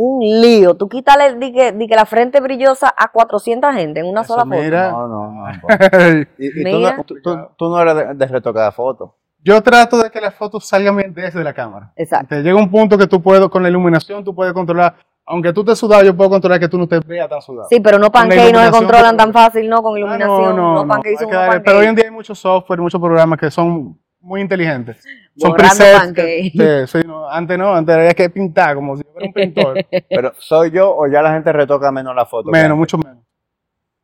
un 0.05 0.21
lío. 0.41 0.75
Tú 0.77 0.89
quítale 0.89 1.35
di 1.37 1.53
que, 1.53 1.73
di 1.73 1.87
que 1.87 1.95
la 1.95 2.07
frente 2.07 2.41
brillosa 2.41 2.93
a 2.97 3.09
400 3.13 3.75
gente 3.75 4.01
en 4.01 4.07
una 4.07 4.23
Eso, 4.23 4.35
sola 4.35 4.45
foto. 4.45 4.57
mira. 4.63 4.91
No, 4.91 5.09
no, 5.09 5.31
no. 5.33 5.45
Y, 6.39 6.47
y 6.47 6.63
tú, 6.65 6.79
Mira. 6.79 6.97
no, 6.97 7.05
tú, 7.05 7.15
tú- 7.23 7.39
tú 7.57 7.69
no 7.69 7.81
eres 7.81 7.95
de, 7.97 8.15
de 8.15 8.27
retocar 8.27 8.73
fotos. 8.73 9.11
Yo 9.45 9.61
trato 9.63 10.01
de 10.03 10.11
que 10.11 10.21
las 10.21 10.35
fotos 10.35 10.67
salgan 10.67 10.97
bien 10.97 11.13
desde 11.15 11.43
la 11.43 11.53
cámara. 11.53 11.93
Exacto. 11.97 12.29
Te 12.29 12.43
llega 12.43 12.57
un 12.57 12.71
punto 12.71 12.97
que 12.97 13.07
tú 13.09 13.21
puedes, 13.21 13.49
con 13.49 13.63
la 13.63 13.69
iluminación, 13.69 14.23
tú 14.25 14.35
puedes 14.35 14.53
controlar. 14.53 14.95
Aunque 15.25 15.53
tú 15.53 15.61
estés 15.61 15.79
sudado, 15.79 16.03
yo 16.05 16.17
puedo 16.17 16.31
controlar 16.31 16.59
que 16.61 16.69
tú 16.69 16.77
no 16.79 16.87
te 16.89 16.99
veas 17.01 17.29
tan 17.29 17.41
sudado. 17.41 17.69
Sí, 17.69 17.79
pero 17.81 17.99
no 17.99 18.11
pancake 18.11 18.53
no 18.53 18.59
se 18.65 18.71
controlan 18.73 19.17
tan 19.17 19.33
fácil, 19.33 19.69
¿no? 19.69 19.81
Con 19.83 19.95
Ah, 19.95 19.99
iluminación. 19.99 20.57
No, 20.57 20.81
hay 20.81 20.87
son 20.87 21.03
que 21.03 21.11
unos 21.11 21.31
darle- 21.33 21.47
pancake. 21.47 21.65
Pero 21.65 21.79
hoy 21.79 21.87
en 21.87 21.95
día 21.95 22.05
hay 22.07 22.11
muchos 22.11 22.39
software, 22.39 22.81
muchos 22.81 23.01
programas 23.01 23.39
que 23.39 23.51
son 23.51 23.99
muy 24.23 24.41
inteligentes. 24.41 25.03
Son 25.37 25.53
presets. 25.55 26.13
que- 26.13 26.85
sí, 26.87 26.99
no, 27.07 27.29
antes 27.29 27.59
no, 27.59 27.75
antes 27.75 27.95
había 27.95 28.15
que 28.15 28.31
pintar 28.31 28.75
como 28.75 28.97
si 28.97 29.03
fuera 29.05 29.27
un 29.27 29.33
pintor. 29.33 29.79
Pero 30.09 30.33
¿soy 30.39 30.71
yo 30.71 30.95
o 30.97 31.07
ya 31.07 31.23
la 31.23 31.33
gente 31.33 31.53
retoca 31.53 31.91
menos 31.93 32.15
la 32.15 32.25
foto? 32.27 32.51
que 32.51 32.59
menos, 32.61 32.77
mucho 32.77 32.99
menos. 32.99 33.19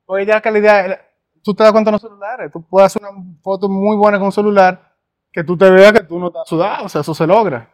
Hoy 0.07 0.25
ya 0.27 0.35
la 0.35 0.41
calidad, 0.41 1.01
tú 1.43 1.55
te 1.55 1.63
das 1.63 1.73
cuenta 1.73 1.91
en 1.91 1.93
los 1.93 2.03
celulares, 2.03 2.51
tú 2.53 2.63
puedes 2.67 2.87
hacer 2.87 3.03
una 3.03 3.23
foto 3.43 3.69
muy 3.69 3.97
buena 3.97 4.19
con 4.19 4.27
un 4.27 4.33
celular 4.33 4.81
que 5.31 5.45
tú 5.45 5.57
te 5.57 5.71
veas 5.71 5.93
que 5.93 6.01
tú 6.05 6.19
no 6.19 6.29
estás 6.29 6.49
sudado, 6.49 6.87
o 6.87 6.89
sea, 6.89 7.03
eso 7.03 7.15
se 7.15 7.27
logra. 7.27 7.69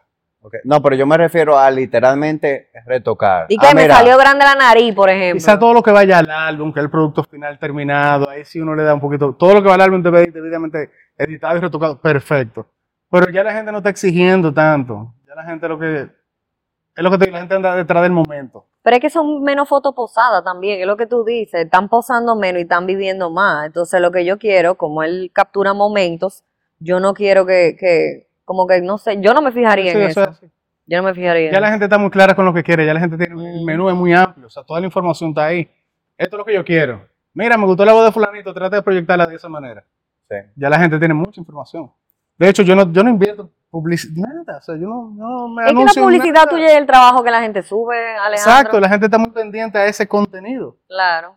No, 0.63 0.79
pero 0.79 0.95
yo 0.95 1.07
me 1.07 1.17
refiero 1.17 1.57
a 1.57 1.71
literalmente 1.71 2.69
retocar. 2.85 3.47
Y 3.49 3.57
que 3.57 3.65
Ah, 3.65 3.73
me 3.73 3.81
mira, 3.83 3.95
salió 3.95 4.15
grande 4.15 4.45
la 4.45 4.53
nariz, 4.53 4.93
por 4.93 5.09
ejemplo. 5.09 5.37
Quizá 5.39 5.57
todo 5.57 5.73
lo 5.73 5.81
que 5.81 5.89
vaya 5.89 6.19
al 6.19 6.29
álbum, 6.29 6.71
que 6.71 6.81
es 6.81 6.83
el 6.83 6.91
producto 6.91 7.23
final 7.23 7.57
terminado, 7.57 8.29
ahí 8.29 8.45
sí 8.45 8.59
uno 8.59 8.75
le 8.75 8.83
da 8.83 8.93
un 8.93 8.99
poquito, 8.99 9.33
todo 9.33 9.55
lo 9.55 9.63
que 9.63 9.69
va 9.69 9.73
al 9.75 9.81
álbum 9.81 10.03
debe 10.03 10.27
debidamente 10.27 10.91
editado 11.17 11.57
y 11.57 11.59
retocado, 11.59 11.99
perfecto. 11.99 12.67
Pero 13.09 13.29
ya 13.29 13.43
la 13.43 13.53
gente 13.53 13.71
no 13.71 13.77
está 13.79 13.89
exigiendo 13.89 14.53
tanto, 14.53 15.13
ya 15.27 15.35
la 15.35 15.43
gente 15.45 15.67
lo 15.67 15.79
que, 15.79 16.01
es 16.03 17.03
lo 17.03 17.11
que 17.11 17.17
te 17.17 17.31
la 17.31 17.39
gente 17.39 17.55
anda 17.55 17.75
detrás 17.75 18.03
del 18.03 18.11
momento. 18.11 18.65
Pero 18.81 18.97
es 18.97 19.01
que 19.01 19.09
son 19.09 19.41
menos 19.43 19.67
fotos 19.67 19.93
posadas 19.95 20.43
también, 20.43 20.79
es 20.81 20.87
lo 20.87 20.95
que 20.97 21.07
tú 21.07 21.23
dices. 21.23 21.65
Están 21.65 21.89
posando 21.89 22.35
menos 22.35 22.59
y 22.59 22.63
están 22.63 22.85
viviendo 22.85 23.31
más. 23.31 23.65
Entonces, 23.65 23.99
lo 23.99 24.11
que 24.11 24.23
yo 24.25 24.37
quiero, 24.37 24.75
como 24.75 25.01
él 25.01 25.31
captura 25.33 25.73
momentos, 25.73 26.43
yo 26.79 26.99
no 26.99 27.13
quiero 27.15 27.45
que, 27.47 27.75
que 27.79 28.27
como 28.43 28.67
que, 28.67 28.81
no 28.81 28.97
sé, 28.99 29.19
yo 29.21 29.33
no 29.33 29.41
me 29.41 29.51
fijaría 29.51 29.91
Sí, 29.91 29.97
en 29.97 30.03
eso. 30.03 30.37
Yo 30.85 30.97
no 30.97 31.03
me 31.03 31.15
fijaría. 31.15 31.51
Ya 31.51 31.59
la 31.59 31.69
gente 31.71 31.85
está 31.85 31.97
muy 31.97 32.11
clara 32.11 32.35
con 32.35 32.45
lo 32.45 32.53
que 32.53 32.61
quiere, 32.63 32.85
ya 32.85 32.93
la 32.93 32.99
gente 32.99 33.17
tiene, 33.17 33.33
el 33.33 33.61
Mm. 33.61 33.65
menú 33.65 33.89
es 33.89 33.95
muy 33.95 34.13
amplio, 34.13 34.45
o 34.45 34.49
sea, 34.51 34.63
toda 34.63 34.79
la 34.79 34.85
información 34.85 35.31
está 35.31 35.45
ahí. 35.45 35.67
Esto 36.15 36.35
es 36.35 36.37
lo 36.37 36.45
que 36.45 36.53
yo 36.53 36.63
quiero. 36.63 37.07
Mira, 37.33 37.57
me 37.57 37.65
gustó 37.65 37.83
la 37.85 37.93
voz 37.93 38.05
de 38.05 38.11
fulanito, 38.11 38.53
trata 38.53 38.75
de 38.75 38.81
proyectarla 38.83 39.25
de 39.25 39.35
esa 39.35 39.49
manera. 39.49 39.83
Sí. 40.29 40.35
Ya 40.55 40.69
la 40.69 40.79
gente 40.79 40.99
tiene 40.99 41.13
mucha 41.13 41.39
información. 41.39 41.91
De 42.37 42.49
hecho, 42.49 42.63
yo 42.63 42.75
no, 42.75 42.91
yo 42.91 43.03
no 43.03 43.09
invierto 43.09 43.51
publicidad, 43.75 44.29
nada, 44.45 44.59
o 44.59 44.61
sea, 44.61 44.75
yo 44.77 44.87
no, 44.87 45.11
no 45.13 45.49
me 45.49 45.65
es 45.65 45.73
que 45.73 45.99
la 45.99 46.05
publicidad 46.05 46.33
nada. 46.33 46.47
tuya 46.47 46.67
es 46.67 46.77
el 46.77 46.85
trabajo 46.85 47.21
que 47.21 47.29
la 47.29 47.41
gente 47.41 47.61
sube, 47.61 47.97
Alejandro. 48.15 48.35
Exacto, 48.35 48.79
la 48.79 48.87
gente 48.87 49.07
está 49.07 49.17
muy 49.17 49.31
pendiente 49.31 49.77
a 49.77 49.85
ese 49.85 50.07
contenido. 50.07 50.77
Claro. 50.87 51.35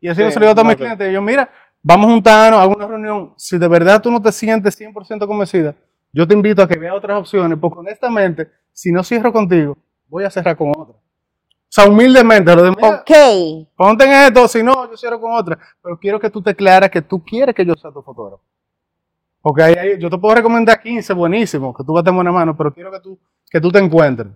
Y 0.00 0.08
así 0.08 0.20
Sí, 0.20 0.24
yo 0.24 0.30
se 0.30 0.38
lo 0.38 0.44
digo 0.44 0.52
a 0.52 0.54
todos 0.54 0.68
mis 0.68 0.76
clientes. 0.76 1.10
Yo, 1.10 1.22
mira, 1.22 1.50
vamos 1.82 2.08
a 2.08 2.10
juntarnos 2.10 2.60
a 2.60 2.66
una 2.66 2.86
reunión. 2.86 3.32
Si 3.38 3.56
de 3.56 3.66
verdad 3.66 4.02
tú 4.02 4.10
no 4.10 4.20
te 4.20 4.30
sientes 4.32 4.78
100% 4.78 5.26
convencida, 5.26 5.74
yo 6.12 6.28
te 6.28 6.34
invito 6.34 6.62
a 6.62 6.68
que 6.68 6.78
veas 6.78 6.94
otras 6.94 7.18
opciones, 7.18 7.58
porque 7.58 7.78
honestamente, 7.78 8.50
si 8.70 8.92
no 8.92 9.02
cierro 9.02 9.32
contigo, 9.32 9.78
voy 10.08 10.24
a 10.24 10.30
cerrar 10.30 10.58
con 10.58 10.72
otra. 10.76 10.93
O 11.76 11.80
sea, 11.82 11.90
humildemente, 11.90 12.54
lo 12.54 12.62
de, 12.62 12.68
Ok. 12.70 13.66
ponte 13.74 14.04
en 14.04 14.12
esto, 14.12 14.46
si 14.46 14.62
no, 14.62 14.88
yo 14.88 14.96
cierro 14.96 15.20
con 15.20 15.32
otra. 15.32 15.58
Pero 15.82 15.98
quiero 15.98 16.20
que 16.20 16.30
tú 16.30 16.40
te 16.40 16.54
claras 16.54 16.88
que 16.88 17.02
tú 17.02 17.24
quieres 17.24 17.52
que 17.52 17.66
yo 17.66 17.74
sea 17.74 17.90
tu 17.90 18.00
fotógrafo. 18.00 18.40
Porque 19.42 19.96
yo 19.98 20.08
te 20.08 20.16
puedo 20.18 20.36
recomendar 20.36 20.80
15 20.80 21.12
buenísimos, 21.14 21.76
que 21.76 21.82
tú 21.82 21.92
vas 21.92 22.02
a 22.02 22.04
tener 22.04 22.14
buena 22.14 22.30
mano, 22.30 22.56
pero 22.56 22.72
quiero 22.72 22.92
que 22.92 23.00
tú, 23.00 23.18
que 23.50 23.60
tú 23.60 23.72
te 23.72 23.80
encuentres. 23.80 24.28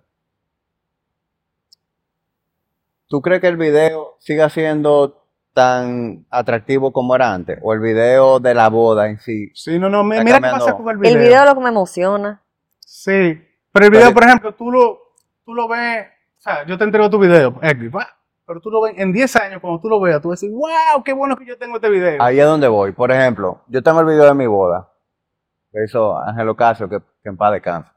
¿Tú 3.06 3.22
crees 3.22 3.40
que 3.40 3.46
el 3.46 3.56
video 3.56 4.16
siga 4.18 4.50
siendo 4.50 5.24
tan 5.54 6.26
atractivo 6.30 6.92
como 6.92 7.14
era 7.14 7.32
antes? 7.32 7.60
¿O 7.62 7.72
el 7.72 7.78
video 7.78 8.40
de 8.40 8.52
la 8.52 8.68
boda 8.68 9.08
en 9.08 9.20
sí? 9.20 9.50
Sí, 9.54 9.78
no, 9.78 9.88
no, 9.88 10.02
mira 10.02 10.24
qué 10.24 10.32
cambiando. 10.32 10.58
pasa 10.64 10.76
con 10.76 10.88
el 10.90 10.98
video. 10.98 11.12
El 11.12 11.18
video 11.22 11.38
es 11.42 11.48
lo 11.48 11.54
que 11.54 11.60
me 11.62 11.68
emociona. 11.68 12.42
Sí, 12.80 13.40
pero 13.70 13.84
el 13.86 13.90
video, 13.92 14.06
Pero- 14.06 14.14
por 14.14 14.24
ejemplo, 14.24 14.54
tú 14.56 14.72
lo, 14.72 14.98
tú 15.44 15.54
lo 15.54 15.68
ves, 15.68 16.04
sea, 16.48 16.66
yo 16.66 16.78
te 16.78 16.84
entrego 16.84 17.10
tu 17.10 17.18
video, 17.18 17.54
X, 17.62 17.90
pero 18.46 18.60
tú 18.60 18.70
lo 18.70 18.80
ves 18.80 18.94
en 18.96 19.12
10 19.12 19.36
años, 19.36 19.60
cuando 19.60 19.78
tú 19.80 19.88
lo 19.88 20.00
veas, 20.00 20.22
tú 20.22 20.30
vas 20.30 20.42
a 20.42 20.46
decir, 20.46 20.50
wow, 20.56 21.02
qué 21.04 21.12
bueno 21.12 21.36
que 21.36 21.44
yo 21.44 21.58
tengo 21.58 21.76
este 21.76 21.90
video. 21.90 22.22
Ahí 22.22 22.40
es 22.40 22.46
donde 22.46 22.66
voy. 22.66 22.92
Por 22.92 23.12
ejemplo, 23.12 23.60
yo 23.68 23.82
tengo 23.82 24.00
el 24.00 24.06
video 24.06 24.24
de 24.24 24.34
mi 24.34 24.46
boda. 24.46 24.88
Que 25.70 25.84
hizo 25.84 26.18
Ángel 26.18 26.48
Ocasio, 26.48 26.88
que, 26.88 26.98
que 27.22 27.28
en 27.28 27.36
paz 27.36 27.52
descansa. 27.52 27.94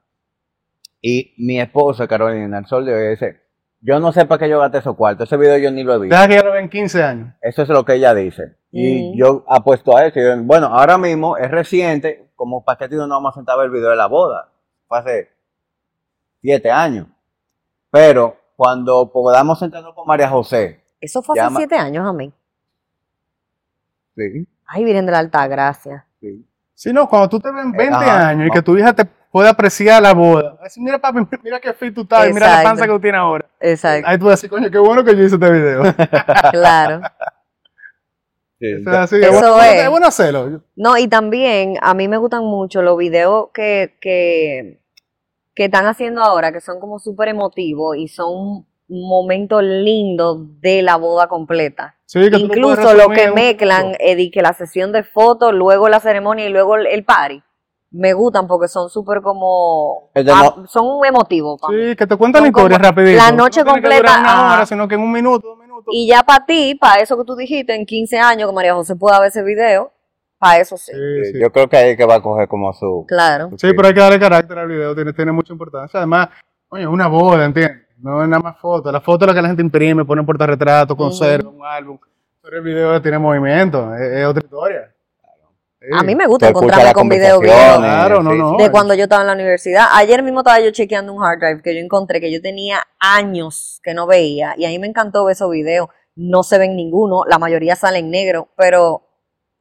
Y 1.02 1.34
mi 1.38 1.60
esposa, 1.60 2.06
Carolina, 2.08 2.58
el 2.60 2.66
sol 2.66 2.86
de 2.86 2.94
hoy, 2.94 3.08
dice, 3.12 3.42
yo 3.80 4.00
no 4.02 4.12
sé 4.12 4.26
para 4.26 4.40
qué 4.40 4.50
yo 4.50 4.60
gasté 4.60 4.80
esos 4.80 4.96
cuartos. 4.98 5.28
Ese 5.30 5.38
video 5.38 5.58
yo 5.58 5.72
ni 5.72 5.84
lo 5.84 5.94
he 5.96 6.00
visto. 6.00 6.14
Deja 6.16 6.28
que 6.28 6.36
ya 6.36 6.44
lo 6.44 6.52
ven 6.52 6.66
en 6.66 6.70
15 6.70 7.02
años. 7.04 7.34
Eso 7.42 7.62
es 7.62 7.70
lo 7.70 7.86
que 7.86 7.94
ella 7.94 8.14
dice. 8.14 8.58
Y 8.72 9.14
Mm. 9.14 9.18
yo 9.18 9.46
apuesto 9.48 9.96
a 9.96 10.06
eso. 10.06 10.20
Y 10.20 10.24
yo, 10.24 10.36
bueno, 10.44 10.68
ahora 10.68 10.98
mismo 10.98 11.38
es 11.38 11.50
reciente, 11.50 12.30
como 12.36 12.64
para 12.66 12.78
qué 12.78 12.94
no 12.94 13.08
vamos 13.08 13.34
a 13.34 13.40
sentar 13.40 13.54
a 13.56 13.60
ver 13.60 13.68
el 13.68 13.72
video 13.72 13.90
de 13.90 13.96
la 13.96 14.08
boda. 14.08 14.52
Fue 14.88 15.00
hace 15.00 15.30
siete 16.42 16.70
años. 16.70 17.08
Pero 17.90 18.36
cuando 18.62 19.12
podamos 19.12 19.58
sentarnos 19.58 19.96
con 19.96 20.06
María 20.06 20.30
José, 20.30 20.84
Eso 21.00 21.24
fue 21.24 21.34
hace 21.34 21.46
Llama- 21.48 21.58
siete 21.62 21.76
años 21.76 22.08
a 22.08 22.14
mí. 22.14 22.32
sí, 24.16 24.48
Ay, 24.68 24.84
Virgen 24.84 25.08
de 25.08 25.12
la 25.12 25.18
Alta 25.18 25.48
Gracia. 25.48 26.06
sí. 26.20 26.46
Si 26.76 26.94
no, 26.94 27.08
cuando 27.10 27.28
tú 27.30 27.40
te 27.40 27.52
ves 27.52 27.64
en 27.66 27.72
20 27.72 27.96
ajá, 27.96 28.28
años 28.30 28.48
y 28.48 28.52
que 28.52 28.62
tu 28.62 28.76
hija 28.78 28.94
te 28.94 29.04
puede 29.06 29.50
apreciar 29.50 30.00
la 30.02 30.14
boda, 30.14 30.58
decir, 30.64 30.84
mira 30.84 31.00
papi, 31.00 31.20
mira 31.44 31.60
qué 31.60 31.74
fit 31.74 31.94
tú 31.94 32.02
estás, 32.02 32.28
y 32.30 32.34
mira 32.34 32.58
la 32.58 32.64
panza 32.64 32.86
que 32.86 32.92
tú 32.92 33.00
tienes 33.00 33.20
ahora. 33.20 33.46
Exacto. 33.60 34.08
Ahí 34.08 34.18
tú 34.20 34.26
vas 34.26 34.34
a 34.34 34.36
decir, 34.36 34.50
coño, 34.52 34.70
qué 34.70 34.78
bueno 34.80 35.04
que 35.04 35.16
yo 35.16 35.24
hice 35.24 35.36
este 35.36 35.52
video. 35.52 35.82
Claro. 36.52 37.02
sí. 38.60 38.66
Eso 38.68 38.90
es 38.92 38.96
así, 38.98 39.16
Eso 39.18 39.26
es 39.28 39.42
bueno, 39.42 39.62
es. 39.64 39.84
es 39.84 39.90
bueno 39.90 40.06
hacerlo. 40.08 40.64
No, 40.76 40.98
y 40.98 41.08
también 41.08 41.78
a 41.82 41.94
mí 41.96 42.08
me 42.08 42.18
gustan 42.18 42.44
mucho 42.46 42.82
los 42.84 42.96
videos 42.98 43.50
que, 43.54 43.98
que, 44.02 44.81
que 45.54 45.66
están 45.66 45.86
haciendo 45.86 46.22
ahora, 46.24 46.52
que 46.52 46.62
son 46.62 46.80
como 46.80 47.00
súper 47.00 47.28
emotivos 47.30 47.98
y 47.98 48.08
son 48.08 48.66
momentos 48.88 49.64
lindos 49.64 50.38
de 50.62 50.82
la 50.82 50.98
boda 50.98 51.28
completa. 51.28 51.96
Sí, 52.06 52.30
que 52.30 52.38
Incluso 52.38 52.94
lo 52.94 53.10
que 53.10 53.30
un 53.30 53.36
mezclan, 53.36 53.84
minuto. 53.88 53.98
eh, 54.02 54.32
que 54.32 54.42
la 54.42 54.54
sesión 54.54 54.92
de 54.92 55.04
fotos, 55.04 55.54
luego 55.54 55.88
la 55.90 56.00
ceremonia 56.00 56.46
y 56.46 56.50
luego 56.50 56.76
el, 56.76 56.88
el 56.88 57.06
party, 57.06 57.42
me 57.92 58.14
gustan 58.14 58.48
porque 58.48 58.68
son 58.68 58.90
súper 58.90 59.22
como... 59.22 60.10
Ah, 60.16 60.54
no- 60.58 60.68
son 60.68 61.06
emotivos. 61.06 61.60
mí. 61.70 61.76
Sí, 61.90 61.96
que 61.96 62.08
te 62.08 62.16
cuentan 62.18 62.42
la 62.44 62.48
historia 62.50 62.78
rapidito. 62.78 63.18
la 63.18 63.32
noche 63.32 63.62
no 63.64 63.74
tiene 63.74 63.82
que 63.82 63.88
completa, 63.96 64.18
durar 64.18 64.20
una 64.22 64.54
hora, 64.56 64.66
sino 64.66 64.88
que 64.88 64.96
en 64.96 65.02
un 65.02 65.12
minuto, 65.12 65.48
dos 65.50 65.58
minutos. 65.58 65.86
Y 65.94 66.08
ya 66.08 66.24
para 66.24 66.46
ti, 66.46 66.76
para 66.76 67.02
eso 67.02 67.18
que 67.18 67.24
tú 67.26 67.36
dijiste, 67.36 67.74
en 67.76 67.86
15 67.86 68.18
años 68.20 68.50
que 68.50 68.56
María 68.56 68.74
José 68.76 68.96
pueda 68.96 69.20
ver 69.20 69.30
ese 69.30 69.44
video, 69.44 69.92
para 70.42 70.60
eso 70.60 70.76
sí. 70.76 70.92
Sí. 70.92 71.40
Yo 71.40 71.52
creo 71.52 71.70
que 71.70 71.78
ahí 71.78 71.90
es 71.92 71.98
que 71.98 72.04
va 72.04 72.16
a 72.16 72.22
coger 72.22 72.48
como 72.48 72.74
su... 72.74 73.06
Claro. 73.08 73.52
su 73.52 73.60
Sí, 73.60 73.74
pero 73.76 73.88
hay 73.88 73.94
que 73.94 74.00
darle 74.00 74.20
carácter 74.20 74.58
al 74.58 74.68
video, 74.68 74.96
tiene, 74.96 75.14
tiene 75.14 75.32
mucha 75.32 75.54
importancia. 75.54 76.00
Además, 76.00 76.30
oye, 76.70 76.88
una 76.88 77.06
boda, 77.06 77.46
¿entiendes? 77.46 77.86
No 78.00 78.24
es 78.24 78.28
nada 78.28 78.42
más 78.42 78.58
foto. 78.60 78.92
La 78.92 79.02
foto 79.02 79.26
es 79.26 79.28
la 79.28 79.36
que 79.36 79.42
la 79.44 79.50
gente 79.50 79.62
imprime, 79.62 80.04
pone 80.04 80.22
en 80.22 80.26
portarretrato, 80.26 80.98
conserva 80.98 81.48
un 81.48 81.64
álbum. 81.64 82.00
Pero 82.42 82.58
el 82.58 82.64
video 82.64 83.00
tiene 83.04 83.20
movimiento, 83.20 83.94
es, 83.94 84.02
es 84.02 84.26
otra 84.26 84.44
historia. 84.44 84.96
Sí. 85.80 85.88
A 85.94 86.02
mí 86.02 86.16
me 86.16 86.26
gusta 86.26 86.50
encontrarme 86.50 86.92
con 86.94 87.08
videos. 87.08 87.40
Claro, 87.40 88.24
no, 88.24 88.32
sí, 88.32 88.38
no. 88.40 88.58
de 88.58 88.72
cuando 88.72 88.96
yo 88.96 89.04
estaba 89.04 89.22
en 89.22 89.28
la 89.28 89.34
universidad. 89.34 89.90
Ayer 89.94 90.24
mismo 90.24 90.40
estaba 90.40 90.60
yo 90.60 90.72
chequeando 90.72 91.14
un 91.14 91.24
hard 91.24 91.40
drive 91.40 91.62
que 91.62 91.76
yo 91.76 91.82
encontré 91.82 92.20
que 92.20 92.32
yo 92.32 92.42
tenía 92.42 92.80
años 92.98 93.80
que 93.84 93.94
no 93.94 94.08
veía 94.08 94.56
y 94.58 94.66
a 94.66 94.70
mí 94.70 94.80
me 94.80 94.88
encantó 94.88 95.24
ver 95.26 95.34
esos 95.34 95.52
videos. 95.52 95.88
No 96.16 96.42
se 96.42 96.58
ven 96.58 96.76
ninguno, 96.76 97.26
la 97.28 97.38
mayoría 97.38 97.76
salen 97.76 98.10
negro, 98.10 98.50
pero 98.58 99.11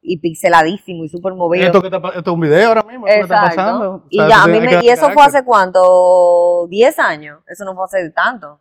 y 0.01 0.17
pixeladísimo 0.17 1.03
y 1.03 1.09
súper 1.09 1.33
movido. 1.33 1.65
Esto, 1.65 1.81
que 1.81 1.87
es 1.89 2.27
un 2.27 2.39
video 2.39 2.69
ahora 2.69 2.83
mismo, 2.83 3.05
esto 3.07 3.19
que 3.19 3.21
está 3.23 3.35
Exacto. 3.47 3.55
pasando. 3.55 3.91
O 3.95 4.03
Y, 4.09 4.17
ya, 4.17 4.25
eso 4.27 4.35
a 4.43 4.47
mí 4.47 4.59
me- 4.59 4.83
y 4.83 4.89
eso 4.89 5.09
fue 5.11 5.23
hace 5.23 5.43
cuánto, 5.45 6.67
10 6.69 6.97
años. 6.99 7.39
Eso 7.47 7.65
no 7.65 7.75
fue 7.75 7.85
hace 7.85 8.09
tanto. 8.09 8.59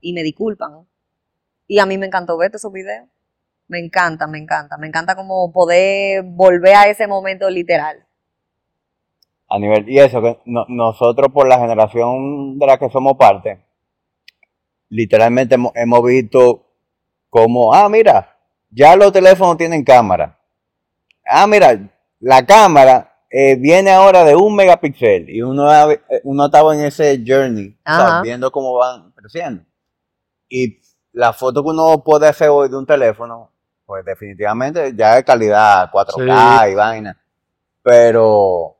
Y 0.00 0.12
me 0.12 0.22
disculpan. 0.22 0.86
Y 1.66 1.80
a 1.80 1.86
mí 1.86 1.98
me 1.98 2.06
encantó 2.06 2.38
ver 2.38 2.50
todos 2.50 2.60
esos 2.60 2.72
videos. 2.72 3.08
Me 3.66 3.78
encanta, 3.80 4.26
me 4.26 4.38
encanta. 4.38 4.78
Me 4.78 4.86
encanta 4.86 5.16
como 5.16 5.52
poder 5.52 6.22
volver 6.24 6.74
a 6.76 6.86
ese 6.88 7.06
momento 7.06 7.50
literal. 7.50 8.04
A 9.50 9.58
nivel, 9.58 9.88
y 9.88 9.98
eso, 9.98 10.22
que 10.22 10.38
no- 10.44 10.64
nosotros 10.68 11.28
por 11.32 11.48
la 11.48 11.58
generación 11.58 12.58
de 12.58 12.66
la 12.66 12.78
que 12.78 12.88
somos 12.90 13.14
parte, 13.18 13.64
literalmente 14.90 15.56
hemos, 15.56 15.72
hemos 15.74 16.02
visto 16.04 16.66
como, 17.30 17.74
ah, 17.74 17.88
mira, 17.88 18.36
ya 18.70 18.96
los 18.96 19.12
teléfonos 19.12 19.56
tienen 19.56 19.84
cámara. 19.84 20.37
Ah, 21.28 21.46
mira, 21.46 21.78
la 22.20 22.44
cámara 22.46 23.22
eh, 23.30 23.56
viene 23.56 23.90
ahora 23.90 24.24
de 24.24 24.34
un 24.34 24.56
megapíxel 24.56 25.28
y 25.28 25.42
uno, 25.42 25.68
uno 26.24 26.46
estaba 26.46 26.74
en 26.74 26.80
ese 26.84 27.22
journey. 27.26 27.76
Ajá. 27.84 28.22
viendo 28.22 28.50
cómo 28.50 28.74
van 28.74 29.12
creciendo. 29.12 29.64
Y 30.48 30.80
la 31.12 31.32
foto 31.32 31.62
que 31.62 31.70
uno 31.70 32.02
puede 32.02 32.28
hacer 32.28 32.48
hoy 32.48 32.68
de 32.68 32.76
un 32.76 32.86
teléfono, 32.86 33.50
pues 33.84 34.04
definitivamente 34.04 34.94
ya 34.94 35.18
es 35.18 35.24
calidad 35.24 35.90
4K 35.90 36.72
y 36.72 36.74
vaina. 36.74 37.20
Pero 37.82 38.76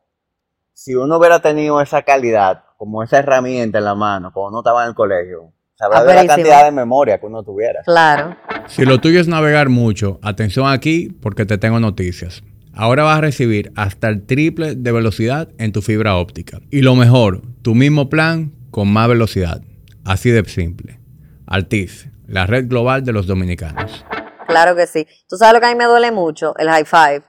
si 0.73 0.95
uno 0.95 1.19
hubiera 1.19 1.41
tenido 1.41 1.81
esa 1.81 2.03
calidad, 2.03 2.65
como 2.77 3.03
esa 3.03 3.19
herramienta 3.19 3.79
en 3.79 3.85
la 3.85 3.95
mano, 3.95 4.33
cuando 4.33 4.51
uno 4.51 4.59
estaba 4.61 4.85
en 4.85 4.91
el 4.91 4.95
colegio, 4.95 5.53
sabrá 5.79 6.05
de 6.05 6.15
la 6.15 6.27
cantidad 6.27 6.65
de 6.65 6.73
memoria 6.73 7.19
que 7.19 7.27
uno 7.27 7.43
tuviera. 7.43 7.83
Claro. 7.85 8.37
Si 8.67 8.85
lo 8.85 8.99
tuyo 8.99 9.21
es 9.21 9.29
navegar 9.29 9.69
mucho, 9.69 10.19
atención 10.23 10.69
aquí 10.69 11.09
porque 11.23 11.47
te 11.47 11.57
tengo 11.57 11.79
noticias. 11.79 12.43
Ahora 12.75 13.05
vas 13.05 13.19
a 13.19 13.21
recibir 13.23 13.73
hasta 13.77 14.09
el 14.09 14.27
triple 14.27 14.75
de 14.75 14.93
velocidad 14.93 15.49
en 15.59 15.73
tu 15.73 15.83
fibra 15.83 16.17
óptica. 16.17 16.61
Y 16.71 16.83
lo 16.83 16.95
mejor, 16.95 17.43
tu 17.63 17.75
mismo 17.75 18.09
plan 18.09 18.53
con 18.71 18.93
más 18.93 19.09
velocidad. 19.09 19.63
Así 20.05 20.31
de 20.31 20.45
simple. 20.45 21.01
Altiz, 21.47 22.09
la 22.27 22.47
red 22.47 22.69
global 22.69 23.05
de 23.05 23.13
los 23.13 23.27
dominicanos. 23.27 24.05
Claro 24.47 24.77
que 24.77 24.87
sí. 24.87 25.07
Tú 25.29 25.37
sabes 25.37 25.55
lo 25.55 25.61
que 25.61 25.67
a 25.67 25.71
mí 25.71 25.75
me 25.77 25.85
duele 25.85 26.11
mucho, 26.11 26.55
el 26.57 26.69
high 26.69 26.85
five. 26.85 27.23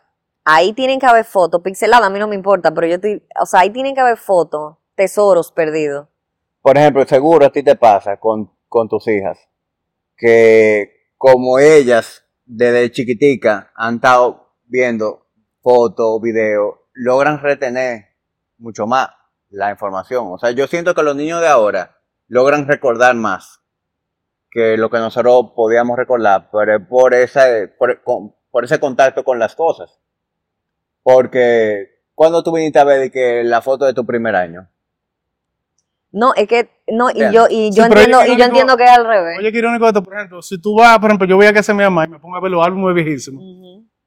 Ahí 0.46 0.74
tienen 0.74 1.00
que 1.00 1.06
haber 1.06 1.26
fotos 1.26 1.62
pixeladas, 1.62 2.08
a 2.08 2.10
mí 2.10 2.18
no 2.18 2.28
me 2.28 2.36
importa, 2.36 2.74
pero 2.74 2.88
yo 2.88 2.96
estoy, 2.96 3.22
o 3.40 3.46
sea, 3.46 3.62
ahí 3.62 3.70
tienen 3.70 3.94
que 3.94 4.02
haber 4.02 4.18
fotos, 4.18 4.78
tesoros 4.96 5.52
perdidos. 5.52 6.08
Por 6.62 6.78
ejemplo, 6.78 7.06
seguro 7.06 7.46
a 7.46 7.52
ti 7.52 7.64
te 7.64 7.76
pasa 7.76 8.18
con, 8.18 8.52
con 8.68 8.90
tus 8.90 9.08
hijas, 9.08 9.38
que 10.18 11.14
como 11.18 11.60
ellas 11.60 12.26
desde 12.46 12.92
chiquitica 12.92 13.72
han 13.76 13.96
estado 13.96 14.54
viendo 14.66 15.28
fotos, 15.62 16.22
videos, 16.22 16.76
logran 16.94 17.42
retener 17.42 18.06
mucho 18.58 18.88
más 18.88 19.10
la 19.50 19.72
información. 19.72 20.28
O 20.32 20.38
sea, 20.38 20.52
yo 20.52 20.68
siento 20.68 20.94
que 20.94 21.04
los 21.04 21.16
niños 21.16 21.42
de 21.42 21.48
ahora 21.48 21.98
logran 22.28 22.68
recordar 22.68 23.16
más 23.16 23.62
que 24.52 24.78
lo 24.78 24.90
que 24.90 24.98
nosotros 24.98 25.52
podíamos 25.56 25.98
recordar, 25.98 26.50
pero 26.52 26.88
por, 26.88 27.14
esa, 27.14 27.46
por, 27.78 28.02
por 28.52 28.64
ese 28.64 28.80
contacto 28.80 29.24
con 29.24 29.40
las 29.40 29.56
cosas. 29.56 30.00
Porque 31.04 32.02
cuando 32.16 32.44
tú 32.44 32.52
viniste 32.52 32.80
a 32.80 32.84
ver 32.84 33.12
que 33.12 33.44
la 33.44 33.62
foto 33.62 33.86
de 33.86 33.94
tu 33.94 34.06
primer 34.06 34.36
año, 34.36 34.70
No, 36.12 36.34
es 36.36 36.48
que, 36.48 36.70
no, 36.88 37.10
y 37.12 37.20
yo, 37.32 37.46
y 37.50 37.72
yo 37.72 37.86
entiendo, 37.86 38.26
y 38.26 38.36
yo 38.36 38.44
entiendo 38.46 38.76
que 38.76 38.84
es 38.84 38.90
al 38.90 39.06
revés. 39.06 39.38
Oye, 39.40 39.52
qué 39.52 39.60
irónico 39.60 39.88
esto, 39.88 40.02
por 40.02 40.16
ejemplo, 40.16 40.42
si 40.42 40.60
tú 40.60 40.76
vas, 40.76 40.98
por 40.98 41.10
ejemplo, 41.10 41.28
yo 41.28 41.36
voy 41.36 41.46
a 41.46 41.54
casa 41.54 41.72
de 41.72 41.78
mi 41.78 41.84
mamá 41.84 42.06
y 42.06 42.08
me 42.10 42.20
pongo 42.20 42.36
a 42.36 42.40
ver 42.42 42.50
los 42.52 42.66
álbumes 42.66 42.96
viejísimos. 42.96 43.44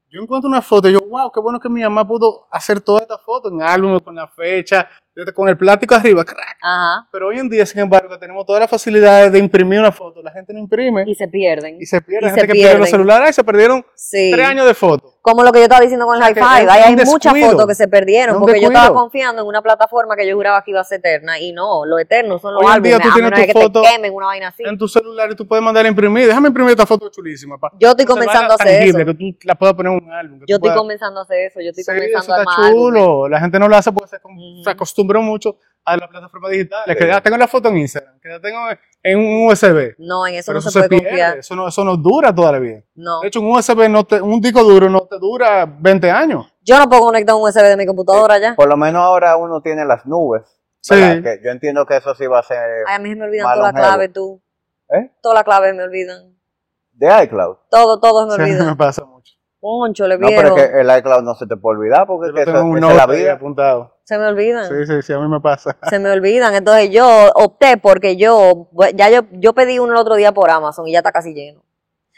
Yo 0.09 0.21
encuentro 0.21 0.47
una 0.47 0.61
foto 0.61 0.87
y 0.89 0.93
yo, 0.93 0.99
wow, 0.99 1.31
qué 1.31 1.39
bueno 1.39 1.59
que 1.59 1.69
mi 1.69 1.81
mamá 1.81 2.07
pudo 2.07 2.45
hacer 2.51 2.81
toda 2.81 2.99
esta 3.01 3.17
foto 3.17 3.49
en 3.49 3.63
álbumes 3.63 4.01
con 4.03 4.13
la 4.13 4.27
fecha, 4.27 4.87
con 5.33 5.49
el 5.49 5.57
plástico 5.57 5.95
arriba, 5.95 6.23
crack. 6.23 6.57
Ajá. 6.61 7.07
Pero 7.11 7.29
hoy 7.29 7.39
en 7.39 7.49
día, 7.49 7.65
sin 7.65 7.79
embargo, 7.81 8.09
que 8.09 8.17
tenemos 8.19 8.45
todas 8.45 8.59
las 8.59 8.69
facilidades 8.69 9.31
de 9.31 9.39
imprimir 9.39 9.79
una 9.79 9.91
foto, 9.91 10.21
la 10.21 10.31
gente 10.31 10.53
no 10.53 10.59
imprime 10.59 11.03
Y 11.07 11.15
se 11.15 11.27
pierden. 11.29 11.77
y 11.81 11.85
se 11.87 11.99
pierde. 12.01 12.27
y 12.27 12.29
La 12.29 12.35
gente 12.35 12.41
se 12.41 12.47
que 12.47 12.53
pierde 12.53 12.77
los 12.77 12.89
pierden. 12.89 12.91
celulares 12.91 13.29
y 13.31 13.33
se 13.33 13.43
perdieron 13.43 13.83
Sí. 13.95 14.29
tres 14.31 14.45
años 14.47 14.67
de 14.67 14.73
fotos. 14.75 15.12
Como 15.23 15.41
lo 15.41 15.53
que 15.53 15.59
yo 15.59 15.63
estaba 15.63 15.79
diciendo 15.79 16.05
con 16.05 16.21
el 16.21 16.33
un 16.37 16.43
hay 16.43 16.95
muchas 17.05 17.33
fotos 17.39 17.65
que 17.65 17.75
se 17.75 17.87
perdieron 17.87 18.41
porque 18.41 18.59
yo 18.59 18.67
estaba 18.67 18.93
confiando 18.93 19.41
en 19.41 19.47
una 19.47 19.61
plataforma 19.61 20.17
que 20.17 20.27
yo 20.27 20.35
juraba 20.35 20.61
que 20.65 20.71
iba 20.71 20.81
a 20.81 20.83
ser 20.83 20.99
eterna 20.99 21.39
y 21.39 21.53
no, 21.53 21.85
lo 21.85 21.97
eterno 21.97 22.39
son 22.39 22.53
los 22.55 22.61
Hoy 22.61 22.81
día 22.81 22.97
álbumes, 22.97 23.01
tú 23.01 23.07
a 23.07 23.13
tienes 23.13 23.31
menos 23.31 23.39
de 23.39 23.53
que 23.53 23.69
te 23.69 23.89
quemen 23.89 24.13
una 24.13 24.25
vaina 24.25 24.49
así. 24.49 24.63
En 24.65 24.77
tu 24.77 24.85
celular 24.85 25.31
y 25.31 25.35
tú 25.37 25.47
puedes 25.47 25.63
mandar 25.63 25.85
a 25.85 25.87
imprimir. 25.87 26.27
Déjame 26.27 26.49
imprimir 26.49 26.71
esta 26.71 26.85
foto 26.85 27.07
chulísima. 27.07 27.57
Pa. 27.57 27.71
Yo 27.79 27.91
estoy 27.91 28.05
comenzando 28.05 28.51
a 28.51 28.55
hacer 28.55 28.79
tangible, 28.79 29.03
eso. 29.03 29.11
Que 29.11 29.17
tú 29.17 29.37
la 29.47 29.55
puedas 29.55 29.75
poner 29.75 29.93
en 29.93 30.03
un 30.03 30.11
álbum. 30.11 30.39
Yo 30.39 30.55
estoy 30.55 30.59
puedas- 30.59 30.77
comenzando 30.77 31.19
a 31.21 31.23
hacer 31.23 31.37
eso, 31.45 31.61
yo 31.61 31.69
estoy 31.69 31.85
Sí, 31.85 31.91
comenzando 31.91 32.23
eso 32.25 32.33
a 32.33 32.39
armar 32.39 32.59
álbumes. 32.59 32.75
chulo. 32.75 33.29
La 33.29 33.39
gente 33.39 33.59
no 33.59 33.69
lo 33.69 33.75
hace 33.77 33.93
porque 33.93 34.09
se, 34.09 34.69
acostumbra 34.69 35.21
mucho 35.21 35.55
a 35.85 35.97
las 35.97 36.07
plataformas 36.09 36.51
digitales. 36.51 36.95
Que 36.97 37.03
Sí. 37.03 37.09
ya 37.09 37.21
tengo 37.21 37.37
la 37.37 37.47
foto 37.47 37.69
en 37.69 37.77
Instagram, 37.77 38.19
que 38.21 38.29
la 38.29 38.39
tengo 38.39 38.59
en 39.03 39.19
un 39.19 39.47
USB. 39.47 39.95
No, 39.97 40.25
en 40.27 40.35
eso 40.35 40.47
Pero 40.47 40.53
no 40.55 40.59
eso 40.59 40.69
se 40.71 40.79
puede 40.79 40.89
pierde. 40.89 41.07
confiar. 41.09 41.37
Eso 41.39 41.55
no, 41.55 41.67
eso 41.67 41.83
no 41.83 41.97
dura 41.97 42.33
toda 42.33 42.51
la 42.53 42.59
vida. 42.59 42.81
No. 42.95 43.19
De 43.21 43.27
hecho, 43.27 43.41
un 43.41 43.51
USB, 43.51 43.89
no 43.89 44.03
te- 44.05 44.21
un 44.21 44.39
disco 44.39 44.63
duro 44.63 44.89
no 44.89 45.01
te 45.01 45.17
dura 45.19 45.65
20 45.65 46.09
años. 46.09 46.53
Yo 46.61 46.77
no 46.79 46.87
puedo 46.87 47.01
conectar 47.03 47.35
un 47.35 47.41
USB 47.41 47.61
de 47.67 47.77
mi 47.77 47.85
computadora 47.85 48.37
ya. 48.39 48.55
por 48.55 48.67
lo 48.69 48.77
menos 48.77 49.01
ahora 49.01 49.35
uno 49.37 49.61
tiene 49.61 49.83
las 49.85 50.05
nubes. 50.05 50.43
Sí. 50.79 50.95
Que 50.95 51.39
yo 51.43 51.51
entiendo 51.51 51.85
que 51.85 51.97
eso 51.97 52.13
sí 52.15 52.27
va 52.27 52.39
a 52.39 52.43
ser 52.43 52.57
Ay, 52.87 52.95
a 52.95 52.99
mí 52.99 53.09
se 53.09 53.15
me 53.15 53.25
olvidan 53.25 53.43
todas 53.53 53.73
las 53.73 53.81
claves, 53.81 54.11
tú. 54.13 54.41
¿Eh? 54.89 55.11
Todas 55.21 55.35
las 55.35 55.43
claves 55.43 55.75
me 55.75 55.83
olvidan. 55.83 56.33
de 56.91 57.23
iCloud. 57.23 57.57
Todo, 57.71 57.99
todo 57.99 58.29
se 58.31 58.37
me 58.37 58.45
Sí, 58.45 58.51
me 58.55 58.59
olvida. 58.59 58.75
pasa 58.75 59.03
mucho. 59.05 59.33
Poncho, 59.59 60.07
le 60.07 60.17
No, 60.17 60.27
pero 60.27 60.55
es 60.57 60.69
que 60.71 60.79
el 60.81 60.97
iCloud 60.99 61.23
no 61.23 61.33
se 61.35 61.47
te 61.47 61.55
puede 61.57 61.77
olvidar 61.79 62.05
porque 62.05 62.27
es 62.27 62.31
lo 62.33 62.37
que 62.37 62.45
tengo 62.45 62.57
eso, 62.59 62.67
en 62.77 62.83
un 62.83 62.91
es 62.91 62.97
la 62.97 63.05
vida. 63.07 63.33
apuntado. 63.33 63.92
Se 64.03 64.17
me 64.17 64.25
olvidan. 64.25 64.67
Sí, 64.67 64.85
sí, 64.85 65.01
sí, 65.01 65.13
a 65.13 65.19
mí 65.19 65.27
me 65.27 65.39
pasa. 65.39 65.77
Se 65.89 65.97
me 65.97 66.11
olvidan. 66.11 66.53
Entonces 66.55 66.89
yo 66.89 67.29
opté 67.35 67.77
porque 67.77 68.17
yo, 68.17 68.69
ya 68.95 69.09
yo, 69.09 69.21
yo 69.31 69.53
pedí 69.53 69.79
uno 69.79 69.93
el 69.93 69.99
otro 69.99 70.15
día 70.15 70.33
por 70.33 70.49
Amazon 70.49 70.87
y 70.87 70.91
ya 70.91 70.99
está 70.99 71.11
casi 71.11 71.33
lleno. 71.33 71.63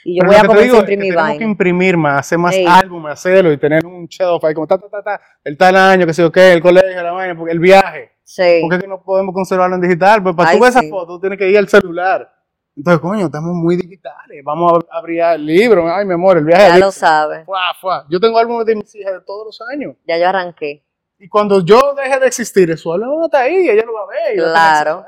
Y 0.04 0.18
yo 0.18 0.22
Pero 0.22 0.32
voy 0.32 0.36
a 0.36 0.48
comenzar 0.48 0.76
a 0.76 0.80
es 0.80 0.86
que 0.86 0.94
imprimir 0.94 1.16
tenemos 1.16 1.38
que 1.38 1.44
imprimir 1.44 1.98
más, 1.98 2.20
hacer 2.20 2.38
más 2.38 2.54
Ey. 2.54 2.66
álbumes, 2.68 3.14
hacerlo 3.14 3.52
y 3.52 3.58
tener 3.58 3.86
un 3.86 4.06
shelf 4.06 4.44
ahí 4.44 4.54
como 4.54 4.68
ta, 4.68 4.78
ta, 4.78 4.88
ta, 4.88 5.02
ta, 5.02 5.22
el 5.44 5.58
tal 5.58 5.76
año, 5.76 6.06
que 6.06 6.14
sé 6.14 6.22
yo 6.22 6.32
qué, 6.32 6.54
el 6.54 6.62
colegio, 6.62 7.02
la 7.02 7.12
vaina, 7.12 7.36
el 7.50 7.60
viaje. 7.60 8.12
Sí. 8.24 8.60
Porque 8.62 8.76
es 8.76 8.82
que 8.84 8.88
no 8.88 9.02
podemos 9.02 9.34
conservarlo 9.34 9.76
en 9.76 9.82
digital, 9.82 10.22
pues 10.22 10.36
para 10.36 10.50
Ay, 10.50 10.58
tú 10.58 10.64
ver 10.64 10.74
sí. 10.74 10.80
esa 10.80 10.90
foto, 10.90 11.14
tú 11.14 11.20
tienes 11.22 11.40
que 11.40 11.50
ir 11.50 11.58
al 11.58 11.68
celular. 11.68 12.32
Entonces, 12.76 13.00
coño, 13.00 13.26
estamos 13.28 13.56
muy 13.56 13.78
digitales. 13.78 14.44
Vamos 14.44 14.74
a 14.92 14.98
abrir 14.98 15.22
el 15.22 15.46
libro. 15.46 15.92
Ay, 15.92 16.06
mi 16.06 16.14
amor, 16.14 16.38
el 16.38 16.46
viaje 16.46 16.68
Ya 16.68 16.78
lo 16.78 16.92
sabe. 16.92 17.46
Fuá, 17.46 17.74
fuá. 17.80 18.06
Yo 18.10 18.20
tengo 18.20 18.38
álbumes 18.38 18.66
de 18.66 18.76
mis 18.76 18.94
hijas 18.96 19.14
de 19.14 19.22
todos 19.22 19.46
los 19.46 19.62
años. 19.72 19.96
Ya 20.06 20.18
yo 20.20 20.28
arranqué. 20.28 20.85
Y 21.18 21.30
cuando 21.30 21.64
yo 21.64 21.94
deje 21.96 22.20
de 22.20 22.28
existir, 22.28 22.70
eso 22.72 22.94
álbum 22.94 23.24
está 23.26 23.42
ahí, 23.42 23.70
ella 23.70 23.84
lo 23.86 23.94
va 23.94 24.02
a 24.02 24.08
ver. 24.08 24.36
y 24.36 24.38
Claro. 24.38 25.06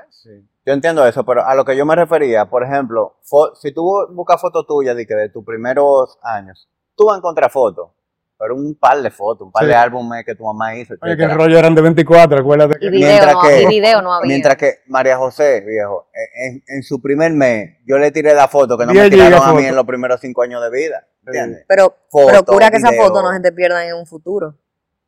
Yo 0.66 0.74
entiendo 0.74 1.06
eso, 1.08 1.24
pero 1.26 1.46
a 1.46 1.56
lo 1.56 1.64
que 1.64 1.78
yo 1.78 1.86
me 1.86 1.96
refería, 1.96 2.46
por 2.50 2.62
ejemplo, 2.64 3.16
si 3.56 3.72
tú 3.74 3.90
buscas 4.12 4.40
fotos 4.42 4.66
tuyas 4.68 4.96
de, 4.98 5.08
que 5.08 5.16
de 5.16 5.30
tus 5.30 5.46
primeros 5.46 6.18
años, 6.22 6.68
tú 6.96 7.06
vas 7.06 7.16
a 7.16 7.18
encontrar 7.20 7.50
fotos, 7.50 7.92
pero 8.38 8.54
un 8.56 8.76
par 8.76 9.02
de 9.02 9.10
fotos, 9.10 9.46
un 9.48 9.52
par 9.54 9.64
Sí. 9.64 9.70
de 9.70 9.76
álbumes 9.76 10.26
que 10.26 10.36
tu 10.36 10.44
mamá 10.44 10.76
hizo. 10.76 10.94
Oye, 10.96 11.00
que 11.16 11.24
etcétera. 11.24 11.32
el 11.34 11.40
rollo 11.40 11.58
eran 11.58 11.74
de 11.74 11.82
24, 11.82 12.40
acuérdate 12.40 12.76
Y 12.78 12.80
que. 12.82 12.90
video, 12.90 13.08
Mientras 13.10 13.34
no, 13.34 13.42
que- 13.44 13.62
y 13.62 13.66
video 13.68 14.02
no 14.02 14.14
había. 14.14 14.28
Mientras 14.28 14.58
que 14.58 14.74
María 14.88 15.18
José, 15.18 15.62
viejo, 15.62 16.10
en, 16.36 16.62
en 16.68 16.84
su 16.84 17.02
primer 17.02 17.32
mes, 17.32 17.78
yo 17.86 17.98
le 17.98 18.12
tiré 18.12 18.34
la 18.34 18.50
foto 18.50 18.78
que 18.78 18.86
no 18.86 18.92
10 18.92 19.06
me 19.06 19.10
tiraron 19.10 19.40
a 19.42 19.52
mí 19.54 19.58
foto. 19.60 19.68
en 19.70 19.76
los 19.76 19.86
primeros 19.86 20.20
cinco 20.20 20.42
años 20.42 20.62
de 20.62 20.70
vida. 20.70 21.08
¿Entiendes? 21.26 21.64
Pero 21.68 21.96
Foto, 22.10 22.44
procura 22.46 22.72
que 22.72 22.78
esas 22.78 22.92
video. 22.92 23.06
fotos 23.08 23.24
no 23.24 23.32
se 23.34 23.40
te 23.40 23.52
pierdan 23.54 23.88
en 23.88 23.96
un 23.96 24.06
futuro. 24.06 24.56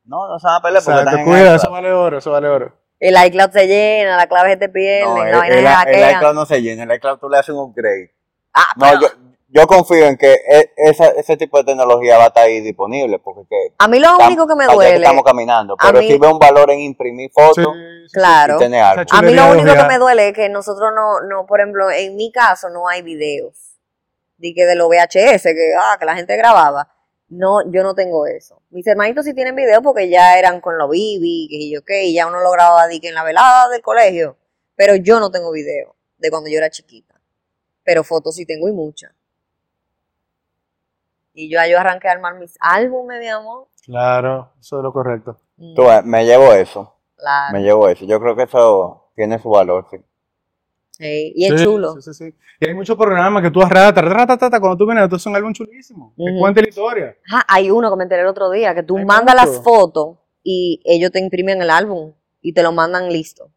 No, 0.10 0.28
no 0.28 0.40
se 0.40 0.48
van 0.48 0.56
a 0.56 0.62
pelear 0.62 0.84
porque 0.84 1.00
están 1.00 1.20
en 1.20 1.26
cuida, 1.26 1.40
iCloud. 1.42 1.56
eso 1.56 1.72
vale 1.72 1.92
oro, 1.92 2.18
eso 2.18 2.32
vale 2.32 2.48
oro. 2.50 2.74
El 3.00 3.16
iCloud 3.28 3.52
se 3.52 3.68
llena, 3.68 4.18
la 4.18 4.28
clave 4.28 4.50
se 4.52 4.58
te 4.58 4.70
pierden, 4.70 5.08
No, 5.10 5.18
la 5.24 5.30
el, 5.30 5.36
vaina 5.38 5.84
el- 5.84 5.96
el 6.04 6.12
iCloud 6.16 6.34
no 6.34 6.46
se 6.46 6.62
llena, 6.62 6.84
el 6.84 6.92
iCloud 6.94 7.20
tú 7.20 7.30
le 7.30 7.38
haces 7.38 7.50
un 7.56 7.62
upgrade. 7.70 8.12
Ah, 8.54 8.64
No, 8.76 8.86
pero 8.88 9.02
yo, 9.02 9.08
yo 9.50 9.68
confío 9.68 10.06
en 10.06 10.18
que 10.18 10.34
e- 10.34 10.72
esa, 10.78 11.08
ese 11.12 11.38
tipo 11.38 11.58
de 11.60 11.64
tecnología 11.66 12.18
va 12.18 12.26
a 12.26 12.28
estar 12.28 12.44
ahí 12.44 12.60
disponible 12.62 13.20
porque 13.20 13.42
que 13.50 13.74
a 13.78 13.88
mí 13.88 14.00
lo 14.00 14.10
tam- 14.18 14.28
único 14.28 14.48
que 14.48 14.56
me 14.56 14.66
duele, 14.66 14.96
estamos 14.98 15.24
caminando, 15.24 15.76
a 15.80 15.88
pero 15.88 16.00
mí- 16.00 16.08
sí 16.08 16.18
veo 16.18 16.34
un 16.34 16.40
valor 16.40 16.72
en 16.72 16.80
imprimir 16.82 17.30
fotos 17.32 17.56
Sí, 17.74 18.08
sí, 18.08 18.14
claro. 18.14 18.56
y 18.56 18.60
tener 18.60 18.82
algo. 18.82 19.04
A 19.12 19.22
mí 19.22 19.34
lo 19.34 19.52
único 19.52 19.74
que 19.74 19.84
me 19.84 19.98
duele 20.00 20.30
es 20.30 20.34
que 20.34 20.50
nosotros 20.50 20.90
no, 20.96 21.22
no, 21.22 21.46
por 21.46 21.60
ejemplo, 21.62 21.90
en 21.92 22.16
mi 22.16 22.32
caso 22.32 22.70
no 22.70 22.88
hay 22.90 23.02
videos. 23.04 23.76
De 24.38 24.54
que 24.56 24.66
de 24.66 24.76
los 24.76 24.88
VHS, 24.90 25.44
que, 25.54 25.74
ah, 25.80 25.98
que 26.00 26.06
la 26.06 26.16
gente 26.16 26.36
grababa. 26.38 26.90
No, 27.30 27.70
yo 27.72 27.84
no 27.84 27.94
tengo 27.94 28.26
eso. 28.26 28.62
Mis 28.72 28.86
hermanitos 28.88 29.26
sí 29.26 29.34
tienen 29.34 29.56
videos 29.56 29.82
porque 29.84 30.10
ya 30.10 30.38
eran 30.40 30.62
con 30.62 30.78
los 30.78 30.90
bibi, 30.90 31.48
que 31.50 31.70
yo 31.70 31.84
qué, 31.86 32.06
y 32.06 32.16
ya 32.16 32.28
uno 32.28 32.40
lo 32.42 32.52
grababa 32.52 32.88
de 32.88 33.00
que 33.00 33.10
en 33.10 33.16
la 33.16 33.24
velada 33.24 33.70
del 33.70 33.82
colegio. 33.82 34.38
Pero 34.76 34.96
yo 34.96 35.20
no 35.20 35.30
tengo 35.30 35.52
video 35.52 35.96
de 36.18 36.30
cuando 36.32 36.50
yo 36.50 36.58
era 36.58 36.70
chiquita. 36.70 37.20
Pero 37.84 38.04
fotos 38.04 38.36
sí 38.36 38.46
tengo 38.46 38.68
y 38.68 38.72
muchas. 38.72 39.12
Y 41.34 41.50
yo, 41.50 41.60
yo 41.70 41.80
arranqué 41.80 42.08
a 42.10 42.14
armar 42.14 42.36
mis 42.36 42.58
álbumes, 42.60 43.20
mi 43.20 43.28
amor. 43.28 43.68
Claro, 43.84 44.52
eso 44.60 44.78
es 44.78 44.84
lo 44.84 44.92
correcto. 44.92 45.38
Mm, 45.58 45.76
Tú 45.76 45.84
me 46.04 46.26
llevo 46.26 46.54
eso, 46.54 46.96
claro. 47.16 47.54
me 47.54 47.62
llevo 47.64 47.88
eso. 47.90 48.06
Yo 48.06 48.20
creo 48.20 48.36
que 48.36 48.44
eso 48.44 49.12
tiene 49.16 49.40
su 49.40 49.50
valor, 49.50 49.88
sí. 49.90 49.98
Sí, 51.00 51.32
y 51.36 51.46
es 51.46 51.60
Sí, 51.60 51.64
chulo. 51.66 51.94
Sí, 51.94 52.02
sí, 52.02 52.14
sí. 52.14 52.36
Y 52.60 52.68
hay 52.68 52.74
muchos 52.74 52.98
programas 52.98 53.42
que 53.42 53.52
tú 53.52 53.62
arrastras, 53.62 54.12
ratatata, 54.12 54.60
cuando 54.60 54.78
tú 54.78 54.86
vienes, 54.86 55.06
entonces 55.06 55.24
es 55.26 55.30
un 55.30 55.36
álbum 55.38 55.54
chulísimo. 55.54 56.14
Que 56.18 56.24
Ujú. 56.24 56.40
cuenta 56.40 56.62
la 56.62 56.68
historia. 56.70 57.16
Ajá, 57.32 57.46
hay 57.48 57.72
uno 57.72 57.90
que 57.90 57.96
me 57.96 58.04
enteré 58.04 58.22
el 58.22 58.28
otro 58.28 58.50
día, 58.52 58.76
que 58.76 58.84
tú 58.84 58.98
Hay 58.98 59.06
mandas 59.06 59.36
mucho. 59.36 59.52
las 59.54 59.64
fotos 59.64 60.18
y 60.44 60.82
ellos 60.84 61.12
te 61.12 61.20
imprimen 61.20 61.62
el 61.62 61.70
álbum 61.70 62.12
y 62.42 62.52
te 62.54 62.62
lo 62.64 62.74
mandan 62.74 63.10
listo. 63.10 63.50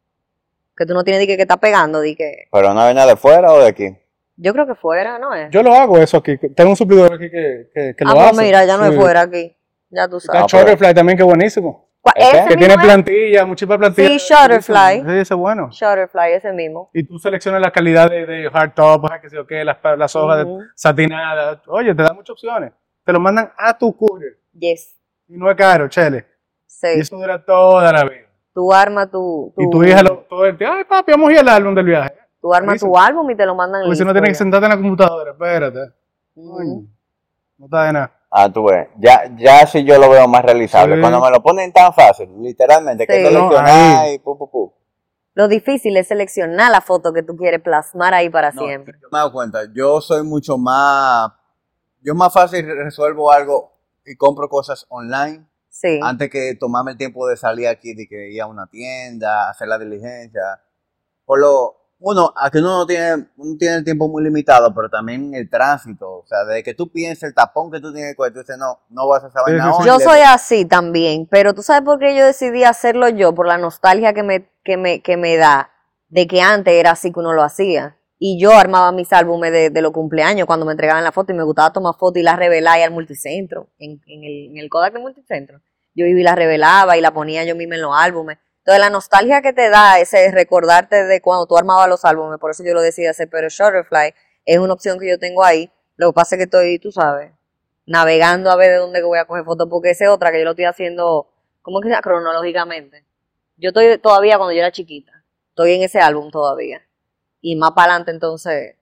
Que 0.76 0.86
tú 0.86 0.94
no 0.94 1.02
tienes 1.02 1.20
de 1.20 1.26
que, 1.26 1.36
que 1.36 1.42
está 1.42 1.56
pegando, 1.58 2.00
que... 2.02 2.44
Pero 2.50 2.72
no 2.74 2.84
viene 2.84 3.04
de 3.06 3.16
fuera 3.16 3.52
o 3.52 3.58
de 3.58 3.66
aquí. 3.66 3.88
Yo 4.36 4.52
creo 4.52 4.66
que 4.66 4.74
fuera, 4.76 5.18
¿no 5.18 5.34
es? 5.34 5.50
Yo 5.50 5.62
lo 5.62 5.74
hago 5.74 5.98
eso 5.98 6.16
aquí. 6.18 6.38
Tengo 6.54 6.70
un 6.70 6.76
suplidor 6.76 7.12
aquí 7.12 7.28
que, 7.30 7.70
que, 7.74 7.94
que 7.96 8.04
ah, 8.04 8.08
lo 8.08 8.14
pues 8.14 8.26
hace. 8.30 8.42
mira, 8.42 8.64
ya 8.64 8.76
no 8.76 8.84
Sí. 8.86 8.90
es 8.94 8.96
fuera 9.00 9.20
aquí. 9.22 9.54
Ya 9.90 10.08
tú 10.08 10.16
Está 10.18 10.32
sabes. 10.32 10.54
Ah, 10.54 10.58
Shutterfly 10.58 10.94
también, 10.94 11.18
que 11.18 11.24
buenísimo. 11.24 11.88
¿Cuál- 12.02 12.14
¿Ese? 12.18 12.38
¿Ese 12.38 12.48
Que 12.48 12.56
tiene 12.56 12.74
es? 12.74 12.80
plantilla, 12.80 13.46
muchísimas 13.46 13.78
plantillas. 13.78 14.20
Sí, 14.22 14.34
Shutterfly. 14.34 15.00
Sí, 15.02 15.06
ese 15.08 15.20
es 15.22 15.30
bueno. 15.34 15.68
Shutterfly, 15.70 16.32
ese 16.32 16.52
mismo. 16.52 16.90
Y 16.92 17.04
tú 17.04 17.18
seleccionas 17.18 17.60
la 17.60 17.70
calidad 17.70 18.10
de, 18.10 18.26
de 18.26 18.50
hardtop, 18.50 19.08
que 19.22 19.30
sé 19.30 19.36
yo 19.36 19.46
qué, 19.46 19.64
las, 19.64 19.78
las 19.96 20.14
hojas 20.16 20.44
satinadas. 20.74 21.60
Oye, 21.68 21.94
te 21.94 22.02
da 22.02 22.12
muchas 22.12 22.30
opciones. 22.30 22.72
Te 23.04 23.12
lo 23.12 23.20
mandan 23.20 23.52
a 23.56 23.78
tu 23.78 23.96
courier. 23.96 24.36
Yes. 24.52 24.96
Y 25.28 25.36
no 25.36 25.48
es 25.50 25.56
caro, 25.56 25.88
chele. 25.88 26.26
Sí. 26.66 26.88
Y 26.96 27.00
eso 27.00 27.16
dura 27.16 27.42
toda 27.44 27.92
la 27.92 28.02
vida. 28.04 28.26
Tú 28.52 28.72
armas 28.72 29.10
tu, 29.10 29.52
tu, 29.56 29.62
Y 29.62 29.70
tu 29.70 29.84
hija 29.84 30.02
lo, 30.02 30.18
todo 30.28 30.44
el 30.44 30.58
tiempo, 30.58 30.76
ay 30.76 30.84
papi, 30.84 31.12
vamos 31.12 31.30
a 31.30 31.32
ir 31.32 31.38
al 31.38 31.48
álbum 31.48 31.74
del 31.74 31.86
viaje. 31.86 32.12
tú 32.40 32.52
armas 32.52 32.80
tu 32.80 32.98
álbum 32.98 33.30
y 33.30 33.36
te 33.36 33.46
lo 33.46 33.54
mandan 33.54 33.82
Porque 33.84 33.96
si 33.96 34.04
no 34.04 34.12
tienes 34.12 34.30
que 34.30 34.34
sentarte 34.34 34.66
en 34.66 34.70
la 34.70 34.76
computadora, 34.76 35.30
espérate. 35.30 35.78
Ujú. 36.34 36.56
Coño, 36.56 36.82
No 37.58 37.64
está 37.66 37.84
de 37.84 37.92
nada. 37.94 38.12
Ah, 38.34 38.50
tú 38.50 38.64
ves. 38.64 38.88
Ya, 38.98 39.30
ya 39.36 39.66
sí 39.66 39.84
yo 39.84 39.98
lo 39.98 40.08
veo 40.08 40.26
más 40.26 40.42
realizable. 40.42 40.94
Sí. 40.94 41.00
Cuando 41.02 41.20
me 41.20 41.30
lo 41.30 41.42
ponen 41.42 41.70
tan 41.70 41.92
fácil, 41.92 42.30
literalmente, 42.40 43.06
que 43.06 43.16
Sí. 43.18 43.22
seleccionar 43.26 44.06
No, 44.06 44.12
y 44.12 44.18
pu, 44.20 44.38
pu, 44.38 44.50
pu. 44.50 44.72
Lo 45.34 45.48
difícil 45.48 45.96
es 45.98 46.08
seleccionar 46.08 46.70
la 46.72 46.80
foto 46.80 47.12
que 47.12 47.22
tú 47.22 47.36
quieres 47.36 47.60
plasmar 47.60 48.14
ahí 48.14 48.30
para 48.30 48.50
No, 48.52 48.62
siempre. 48.66 48.94
yo 49.00 49.08
me 49.12 49.18
he 49.18 49.20
dado 49.20 49.32
cuenta, 49.32 49.60
yo 49.74 50.00
soy 50.00 50.22
mucho 50.22 50.56
más, 50.56 51.30
yo 52.00 52.14
más 52.14 52.32
fácil 52.32 52.66
resuelvo 52.66 53.30
algo 53.30 53.72
y 54.04 54.16
compro 54.16 54.48
cosas 54.48 54.86
online 54.88 55.46
Sí. 55.68 56.00
antes 56.02 56.28
que 56.30 56.54
tomarme 56.58 56.92
el 56.92 56.98
tiempo 56.98 57.26
de 57.28 57.36
salir 57.36 57.68
aquí, 57.68 57.94
de 57.94 58.06
que 58.08 58.30
ir 58.30 58.40
a 58.42 58.46
una 58.46 58.66
tienda, 58.66 59.48
hacer 59.50 59.68
la 59.68 59.78
diligencia. 59.78 60.42
Por 61.24 61.38
lo, 61.40 61.76
uno, 62.02 62.32
aquí 62.36 62.58
uno 62.58 62.78
no 62.78 62.86
tiene, 62.86 63.28
uno 63.36 63.56
tiene 63.58 63.76
el 63.76 63.84
tiempo 63.84 64.08
muy 64.08 64.24
limitado, 64.24 64.74
pero 64.74 64.88
también 64.90 65.34
el 65.34 65.48
tránsito, 65.48 66.18
o 66.18 66.26
sea, 66.26 66.44
desde 66.44 66.62
que 66.62 66.74
tú 66.74 66.90
pienses 66.90 67.22
el 67.22 67.34
tapón 67.34 67.70
que 67.70 67.80
tú 67.80 67.92
tienes 67.92 68.12
que 68.12 68.16
coger, 68.16 68.32
tú 68.32 68.40
dices, 68.40 68.58
no, 68.58 68.80
no 68.90 69.06
vas 69.08 69.24
a 69.24 69.28
esa 69.28 69.42
vaina 69.42 69.64
sí, 69.64 69.70
sí. 69.70 69.76
hoy, 69.80 69.86
Yo 69.86 70.00
soy 70.00 70.20
así 70.20 70.64
también, 70.64 71.26
pero 71.30 71.54
tú 71.54 71.62
sabes 71.62 71.82
por 71.82 71.98
qué 71.98 72.16
yo 72.16 72.26
decidí 72.26 72.64
hacerlo 72.64 73.08
yo, 73.08 73.34
por 73.34 73.46
la 73.46 73.56
nostalgia 73.56 74.12
que 74.12 74.22
me, 74.22 74.50
que 74.64 74.76
me, 74.76 75.00
que 75.00 75.16
me 75.16 75.36
da 75.36 75.70
de 76.08 76.26
que 76.26 76.40
antes 76.40 76.74
era 76.74 76.90
así 76.90 77.12
que 77.12 77.20
uno 77.20 77.32
lo 77.32 77.42
hacía. 77.42 77.96
Y 78.18 78.38
yo 78.40 78.52
armaba 78.52 78.92
mis 78.92 79.12
álbumes 79.12 79.50
de, 79.50 79.70
de 79.70 79.82
los 79.82 79.90
cumpleaños 79.90 80.46
cuando 80.46 80.64
me 80.64 80.72
entregaban 80.72 81.02
la 81.02 81.10
foto 81.10 81.32
y 81.32 81.34
me 81.34 81.42
gustaba 81.42 81.72
tomar 81.72 81.94
fotos 81.98 82.20
y 82.20 82.22
las 82.22 82.38
revelaba 82.38 82.76
ahí 82.76 82.82
al 82.82 82.92
multicentro, 82.92 83.70
en, 83.78 84.00
en 84.06 84.24
el, 84.24 84.50
en 84.50 84.58
el 84.58 84.68
Kodak 84.68 84.92
del 84.92 85.02
multicentro. 85.02 85.60
Yo 85.94 86.06
iba 86.06 86.20
y 86.20 86.22
las 86.22 86.36
revelaba 86.36 86.96
y 86.96 87.00
la 87.00 87.12
ponía 87.12 87.44
yo 87.44 87.56
misma 87.56 87.74
en 87.74 87.82
los 87.82 87.92
álbumes. 87.96 88.38
Entonces 88.62 88.80
la 88.80 88.90
nostalgia 88.90 89.42
que 89.42 89.52
te 89.52 89.70
da 89.70 89.98
ese 89.98 90.30
recordarte 90.30 91.04
de 91.04 91.20
cuando 91.20 91.46
tú 91.46 91.56
armabas 91.56 91.88
los 91.88 92.04
álbumes, 92.04 92.38
por 92.38 92.52
eso 92.52 92.62
yo 92.64 92.74
lo 92.74 92.80
decidí 92.80 93.06
hacer, 93.06 93.28
pero 93.28 93.48
Shutterfly 93.48 94.14
es 94.44 94.58
una 94.58 94.72
opción 94.72 95.00
que 95.00 95.08
yo 95.08 95.18
tengo 95.18 95.44
ahí. 95.44 95.68
Lo 95.96 96.10
que 96.10 96.14
pasa 96.14 96.36
es 96.36 96.38
que 96.38 96.44
estoy, 96.44 96.78
tú 96.78 96.92
sabes, 96.92 97.32
navegando 97.86 98.52
a 98.52 98.56
ver 98.56 98.70
de 98.70 98.76
dónde 98.76 99.02
voy 99.02 99.18
a 99.18 99.24
coger 99.24 99.44
fotos, 99.44 99.68
porque 99.68 99.90
esa 99.90 100.04
es 100.04 100.10
otra 100.10 100.30
que 100.30 100.38
yo 100.38 100.44
lo 100.44 100.50
estoy 100.52 100.66
haciendo, 100.66 101.28
¿cómo 101.60 101.80
que 101.80 101.88
se 101.88 101.90
llama? 101.90 102.02
Cronológicamente. 102.02 103.04
Yo 103.56 103.70
estoy 103.70 103.98
todavía 103.98 104.36
cuando 104.36 104.52
yo 104.52 104.60
era 104.60 104.70
chiquita, 104.70 105.24
estoy 105.48 105.74
en 105.74 105.82
ese 105.82 105.98
álbum 105.98 106.30
todavía. 106.30 106.82
Y 107.40 107.56
más 107.56 107.72
para 107.72 107.94
adelante, 107.94 108.12
entonces, 108.12 108.76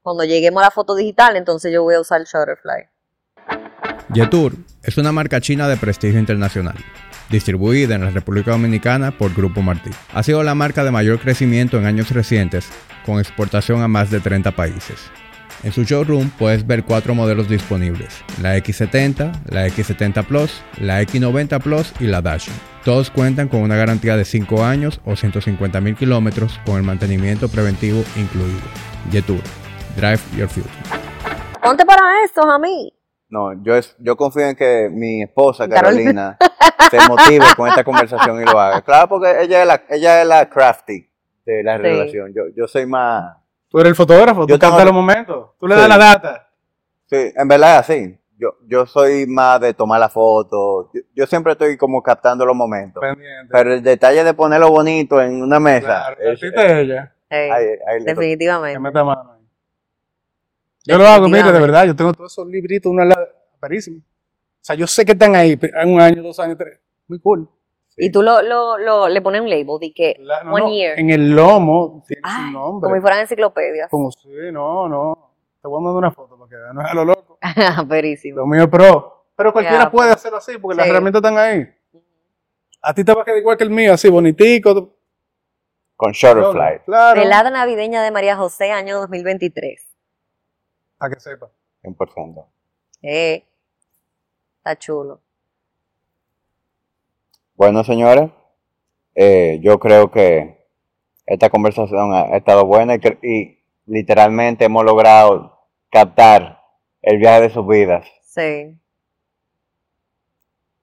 cuando 0.00 0.24
lleguemos 0.24 0.62
a 0.62 0.66
la 0.66 0.70
foto 0.70 0.94
digital, 0.94 1.36
entonces 1.36 1.72
yo 1.72 1.82
voy 1.82 1.94
a 1.94 2.00
usar 2.00 2.22
Shutterfly. 2.24 2.88
Yetur 4.14 4.52
es 4.82 4.96
una 4.96 5.12
marca 5.12 5.40
china 5.40 5.68
de 5.68 5.76
prestigio 5.76 6.18
internacional, 6.18 6.76
distribuida 7.30 7.94
en 7.94 8.04
la 8.04 8.10
República 8.10 8.52
Dominicana 8.52 9.10
por 9.10 9.34
Grupo 9.34 9.62
Martí. 9.62 9.90
Ha 10.14 10.22
sido 10.22 10.42
la 10.42 10.54
marca 10.54 10.84
de 10.84 10.90
mayor 10.90 11.18
crecimiento 11.18 11.78
en 11.78 11.86
años 11.86 12.10
recientes, 12.10 12.68
con 13.04 13.18
exportación 13.18 13.82
a 13.82 13.88
más 13.88 14.10
de 14.10 14.20
30 14.20 14.52
países. 14.52 15.10
En 15.62 15.72
su 15.72 15.84
showroom 15.84 16.30
puedes 16.30 16.66
ver 16.66 16.84
cuatro 16.84 17.14
modelos 17.14 17.48
disponibles, 17.48 18.22
la 18.42 18.56
X70, 18.58 19.32
la 19.48 19.66
X70 19.66 20.24
Plus, 20.24 20.62
la 20.78 21.02
X90 21.02 21.60
Plus 21.60 21.92
y 21.98 22.06
la 22.06 22.20
Dash. 22.20 22.48
Todos 22.84 23.10
cuentan 23.10 23.48
con 23.48 23.62
una 23.62 23.74
garantía 23.74 24.16
de 24.16 24.24
5 24.24 24.64
años 24.64 25.00
o 25.04 25.16
150 25.16 25.80
mil 25.80 25.96
kilómetros 25.96 26.60
con 26.64 26.76
el 26.76 26.82
mantenimiento 26.82 27.48
preventivo 27.48 28.04
incluido. 28.16 28.60
Yetur, 29.10 29.40
Drive 29.96 30.20
Your 30.36 30.48
Future. 30.48 30.70
Ponte 31.62 31.84
para 31.84 32.02
esto. 32.24 32.42
No, 33.28 33.52
yo, 33.62 33.74
es, 33.74 33.96
yo 33.98 34.16
confío 34.16 34.46
en 34.46 34.54
que 34.56 34.88
mi 34.90 35.22
esposa 35.22 35.68
Carolina. 35.68 36.36
Se 36.90 36.98
motive 37.08 37.44
con 37.56 37.68
esta 37.68 37.82
conversación 37.82 38.40
y 38.40 38.44
lo 38.44 38.58
haga. 38.60 38.80
Claro, 38.82 39.08
porque 39.08 39.42
ella 39.42 39.62
es 39.62 39.66
la, 39.66 39.82
ella 39.90 40.22
es 40.22 40.28
la 40.28 40.48
crafty 40.48 41.08
de 41.44 41.62
la 41.64 41.76
Sí. 41.76 41.82
relación. 41.82 42.32
Yo, 42.34 42.42
yo 42.56 42.68
soy 42.68 42.86
más... 42.86 43.36
Tú 43.68 43.78
eres 43.80 43.90
el 43.90 43.96
fotógrafo, 43.96 44.42
Yo 44.46 44.54
tú 44.54 44.58
tengo- 44.60 44.70
captas 44.72 44.84
los 44.86 44.94
momentos, 44.94 45.50
tú 45.58 45.66
le 45.66 45.74
Sí. 45.74 45.80
das 45.80 45.88
la 45.88 45.98
data. 45.98 46.48
Sí, 47.06 47.32
en 47.34 47.48
verdad 47.48 47.74
es 47.74 47.80
así. 47.80 48.18
Yo, 48.38 48.50
yo 48.68 48.86
soy 48.86 49.26
más 49.26 49.60
de 49.60 49.74
tomar 49.74 49.98
la 49.98 50.08
foto. 50.08 50.90
Yo, 50.94 51.00
yo 51.14 51.26
siempre 51.26 51.52
estoy 51.52 51.76
como 51.76 52.02
captando 52.02 52.44
los 52.46 52.54
momentos. 52.54 53.00
Pendiente. 53.00 53.48
Pero 53.50 53.72
el 53.74 53.82
detalle 53.82 54.22
de 54.22 54.34
ponerlo 54.34 54.68
bonito 54.70 55.20
en 55.20 55.42
una 55.42 55.58
mesa. 55.58 55.86
Claro, 55.86 56.16
es- 56.20 56.42
es 56.42 56.52
ella. 56.54 57.12
Hey, 57.28 57.50
ahí- 57.50 57.64
ahí 57.88 57.98
le- 58.00 58.04
Que 58.04 58.14
definitivamente. 58.14 58.78
Yo 60.86 60.98
lo 60.98 61.06
hago, 61.06 61.28
mire, 61.28 61.50
de 61.52 61.60
verdad, 61.60 61.84
yo 61.86 61.96
tengo 61.96 62.12
todos 62.12 62.32
esos 62.32 62.46
libritos, 62.46 62.90
una 62.90 63.04
la 63.04 63.16
parísimo. 63.60 63.98
O 63.98 64.64
sea, 64.66 64.76
yo 64.76 64.86
sé 64.86 65.04
que 65.04 65.12
están 65.12 65.34
ahí, 65.34 65.58
en 65.60 65.92
un 65.94 66.00
año, 66.00 66.22
dos 66.22 66.38
años, 66.40 66.56
tres. 66.58 66.80
Muy 67.08 67.20
cool. 67.20 67.48
Y 67.98 68.10
tú 68.10 68.22
lo, 68.22 68.42
lo, 68.42 68.76
lo, 68.76 69.08
le 69.08 69.22
pones 69.22 69.40
un 69.40 69.48
label 69.48 69.78
de 69.80 69.92
que 69.94 70.16
La- 70.20 70.42
no, 70.44 70.52
one 70.52 70.64
no, 70.64 70.70
year. 70.70 70.98
En 70.98 71.08
el 71.10 71.30
lomo 71.34 72.04
tiene 72.06 72.20
Ay, 72.24 72.46
su 72.46 72.52
nombre. 72.52 72.84
como 72.86 72.94
si 72.94 73.00
fueran 73.00 73.20
enciclopedias. 73.20 73.90
Como 73.90 74.10
si, 74.12 74.28
no, 74.52 74.88
no. 74.88 75.32
Te 75.62 75.68
voy 75.68 75.78
a 75.78 75.84
mandar 75.84 75.98
una 75.98 76.10
foto 76.10 76.36
para 76.36 76.48
que 76.50 76.56
veas, 76.56 76.74
no 76.74 76.82
es 76.82 76.90
a 76.90 76.94
lo 76.94 77.04
loco. 77.06 77.38
Perísimo. 77.88 78.36
Lo 78.38 78.46
mío 78.46 78.64
es 78.64 78.68
pro. 78.68 79.26
Pero 79.34 79.52
cualquiera 79.52 79.90
puede 79.90 80.08
pues. 80.10 80.16
hacerlo 80.16 80.38
así, 80.38 80.58
porque 80.58 80.76
las 80.76 80.84
Sí. 80.86 80.90
herramientas 80.90 81.20
están 81.20 81.38
ahí. 81.38 81.66
A 82.82 82.92
ti 82.94 83.02
te 83.02 83.14
va 83.14 83.22
a 83.22 83.24
quedar 83.24 83.38
igual 83.38 83.56
que 83.56 83.64
el 83.64 83.70
mío, 83.70 83.94
así 83.94 84.08
bonitico. 84.10 84.94
Con 85.96 86.12
Shutterfly. 86.12 86.80
Claro. 86.84 87.18
Velada 87.20 87.50
navideña 87.50 88.02
de 88.02 88.10
María 88.10 88.36
José, 88.36 88.70
año 88.72 88.98
2023. 89.00 89.85
Para 90.98 91.14
que 91.14 91.20
sepa. 91.20 91.50
100%. 91.82 92.46
Eh, 93.02 93.44
está 94.58 94.76
chulo. 94.76 95.20
Bueno, 97.54 97.84
señores, 97.84 98.30
eh, 99.14 99.58
yo 99.62 99.78
creo 99.78 100.10
que 100.10 100.66
esta 101.24 101.48
conversación 101.50 102.12
ha, 102.12 102.36
estado 102.36 102.66
buena 102.66 102.94
y, 102.96 102.98
y 103.22 103.64
literalmente 103.86 104.64
hemos 104.66 104.84
logrado 104.84 105.58
captar 105.90 106.60
el 107.02 107.18
viaje 107.18 107.42
de 107.42 107.50
sus 107.50 107.66
vidas. 107.66 108.06
Sí. 108.22 108.78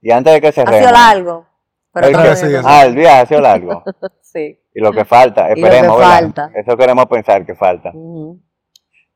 Y 0.01 0.11
antes 0.11 0.34
de 0.34 0.41
que 0.41 0.47
Ha 0.47 0.51
sido 0.51 0.91
largo. 0.91 1.47
Pero 1.93 2.07
el 2.07 2.14
que- 2.14 2.20
Ah, 2.20 2.36
sí, 2.36 2.47
bien. 2.47 2.61
sí. 2.61 2.68
ah, 2.70 2.86
el 2.86 2.95
viaje 2.95 3.22
ha 3.22 3.26
sido 3.26 3.41
largo. 3.41 3.84
Sí. 4.22 4.59
Y 4.74 4.82
lo 4.82 4.91
que 4.91 5.05
falta, 5.05 5.45
Y 5.45 5.49
lo 5.49 5.53
que 5.55 5.61
esperemos, 5.61 5.97
¿verdad? 5.99 6.11
falta. 6.11 6.51
Eso 6.55 6.76
queremos 6.76 7.05
pensar 7.05 7.45
que 7.45 7.53
falta. 7.53 7.91
Ujú. 7.93 8.41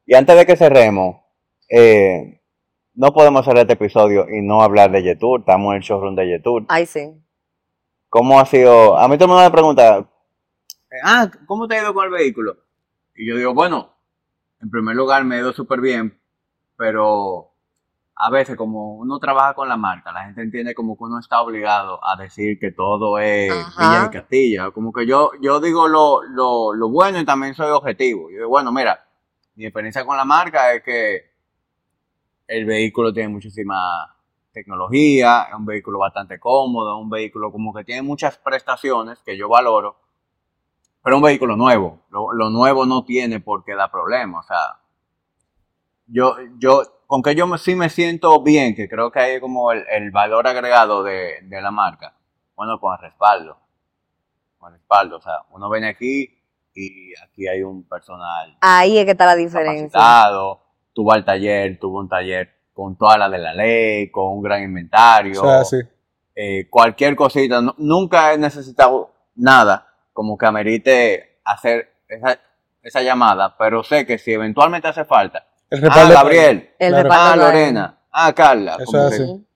Y 0.10 0.16
antes 0.16 0.38
de 0.38 0.45
que 0.45 0.55
cerremos, 0.55 1.18
eh, 1.70 2.39
no 2.95 3.12
podemos 3.12 3.41
hacer 3.41 3.58
este 3.58 3.74
episodio 3.74 4.26
y 4.30 4.41
no 4.41 4.62
hablar 4.62 4.89
de 4.89 5.03
Yetur. 5.03 5.41
Estamos 5.41 5.72
en 5.72 5.78
el 5.78 5.84
showroom 5.84 6.16
de 6.16 6.30
Yetur. 6.30 6.66
Ay, 6.70 6.86
sí. 6.86 7.14
¿Cómo 8.08 8.39
ha 8.39 8.45
sido? 8.45 8.97
A 8.97 9.05
mí 9.10 9.18
todo 9.18 9.26
el 9.26 9.32
mundo 9.32 9.43
me 9.43 9.51
pregunta, 9.51 10.10
ah, 11.03 11.30
¿cómo 11.45 11.68
te 11.68 11.76
ha 11.76 11.82
ido 11.82 11.93
con 11.93 12.05
el 12.05 12.12
vehículo? 12.12 12.55
Y 13.16 13.28
yo 13.28 13.36
digo, 13.36 13.53
bueno, 13.53 13.95
en 14.62 14.70
primer 14.70 14.95
lugar 14.95 15.26
me 15.26 15.36
ha 15.36 15.39
ido 15.39 15.51
súper 15.51 15.82
bien, 15.82 16.18
pero 16.78 17.51
a 18.16 18.30
veces 18.32 18.55
como 18.55 18.95
uno 18.95 19.20
trabaja 19.20 19.55
con 19.55 19.68
la 19.68 19.76
marca, 19.76 20.14
la 20.14 20.24
gente 20.24 20.41
entiende 20.41 20.74
como 20.74 20.97
que 20.97 21.03
uno 21.03 21.20
está 21.20 21.41
obligado 21.41 21.99
a 22.01 22.16
decir 22.16 22.58
que 22.60 22.72
todo 22.72 23.20
es 23.20 23.51
Ajá. 23.51 23.89
Villa 23.89 24.05
y 24.05 24.10
Castilla. 24.10 24.72
Como 24.72 24.93
que 24.93 25.05
yo, 25.05 25.32
yo 25.41 25.60
digo 25.60 25.89
lo, 25.89 26.24
lo, 26.24 26.74
lo 26.74 26.89
bueno 26.89 27.20
y 27.20 27.26
también 27.26 27.55
soy 27.55 27.72
objetivo. 27.72 28.30
Yo 28.32 28.38
digo, 28.38 28.49
bueno, 28.49 28.72
mira, 28.72 29.07
mi 29.58 29.66
experiencia 29.66 30.05
con 30.05 30.16
la 30.18 30.26
marca 30.26 30.74
es 30.74 30.84
que 30.84 31.32
el 32.47 32.66
vehículo 32.66 33.14
tiene 33.14 33.30
muchísima 33.30 34.16
tecnología, 34.51 35.43
es 35.49 35.53
un 35.55 35.66
vehículo 35.66 35.99
bastante 35.99 36.39
cómodo, 36.39 36.97
un 36.97 37.10
vehículo 37.10 37.51
como 37.51 37.74
que 37.74 37.84
tiene 37.84 38.01
muchas 38.01 38.38
prestaciones 38.38 39.20
que 39.24 39.38
yo 39.38 39.47
valoro, 39.49 39.97
pero 41.03 41.16
un 41.18 41.24
vehículo 41.24 41.55
nuevo. 41.58 42.01
Lo, 42.12 42.32
lo 42.34 42.51
nuevo 42.51 42.86
no 42.86 43.03
tiene 43.03 43.39
por 43.39 43.64
qué 43.64 43.74
dar 43.74 43.89
problemas. 43.89 44.45
O 44.45 44.47
sea, 44.47 44.80
yo, 46.08 46.36
yo, 46.60 46.84
con 47.08 47.22
que 47.22 47.36
yo 47.36 47.47
me- 47.47 47.58
sí 47.58 47.76
me 47.76 47.89
siento 47.89 48.41
bien, 48.41 48.76
que 48.76 48.88
creo 48.89 49.12
que 49.12 49.20
hay 49.20 49.39
como 49.39 49.72
el, 49.72 49.84
el 49.89 50.12
valor 50.12 50.47
agregado 50.47 51.03
de, 51.03 51.39
de 51.43 51.62
la 51.62 51.72
marca, 51.72 52.14
bueno, 52.55 52.80
con 52.80 52.93
el 52.93 52.99
respaldo. 53.01 53.58
Con 54.60 54.74
el 54.74 54.80
respaldo, 54.80 55.18
o 55.18 55.22
sea, 55.22 55.45
uno 55.51 55.70
viene 55.70 55.88
aquí 55.89 56.36
y 56.80 57.13
aquí 57.23 57.47
hay 57.47 57.63
un 57.63 57.84
personal 57.88 58.55
Ahí 58.61 58.97
es 58.99 59.05
que 59.05 59.11
está 59.11 59.25
la 59.25 59.36
diferencia. 59.36 59.88
capacitado, 59.88 60.61
tuvo 60.93 61.11
al 61.13 61.25
taller, 61.25 61.80
tuvo 61.80 61.99
un 61.99 62.07
taller 62.09 62.49
con 62.73 62.95
toda 62.97 63.17
la 63.17 63.30
de 63.30 63.39
la 63.39 63.53
ley, 63.53 64.11
con 64.11 64.25
un 64.38 64.41
gran 64.43 64.61
inventario, 64.63 65.41
O 65.41 65.45
sea, 65.45 65.63
sí. 65.65 65.78
eh, 66.36 66.67
cualquier 66.69 67.15
cosita. 67.15 67.59
Nu- 67.61 67.73
nunca 67.78 68.34
he 68.34 68.38
necesitado 68.38 69.11
nada 69.36 69.88
como 70.13 70.38
que 70.38 70.45
amerite 70.45 71.39
hacer 71.43 71.93
esa, 72.07 72.39
esa 72.84 73.01
llamada, 73.01 73.55
pero 73.57 73.84
sé 73.84 74.05
que 74.05 74.17
si 74.19 74.34
eventualmente 74.34 74.88
hace 74.88 75.05
falta, 75.05 75.45
El 75.69 75.84
ah, 75.89 76.07
Gabriel, 76.09 76.69
El 76.78 76.93
Claro. 76.93 77.09
ah. 77.11 77.36
Lorena, 77.36 77.97
ah, 78.11 78.32
Carla. 78.34 78.75
Eso 78.80 78.86
como 78.86 79.07
es 79.07 79.17
que- 79.17 79.23
así. 79.23 79.47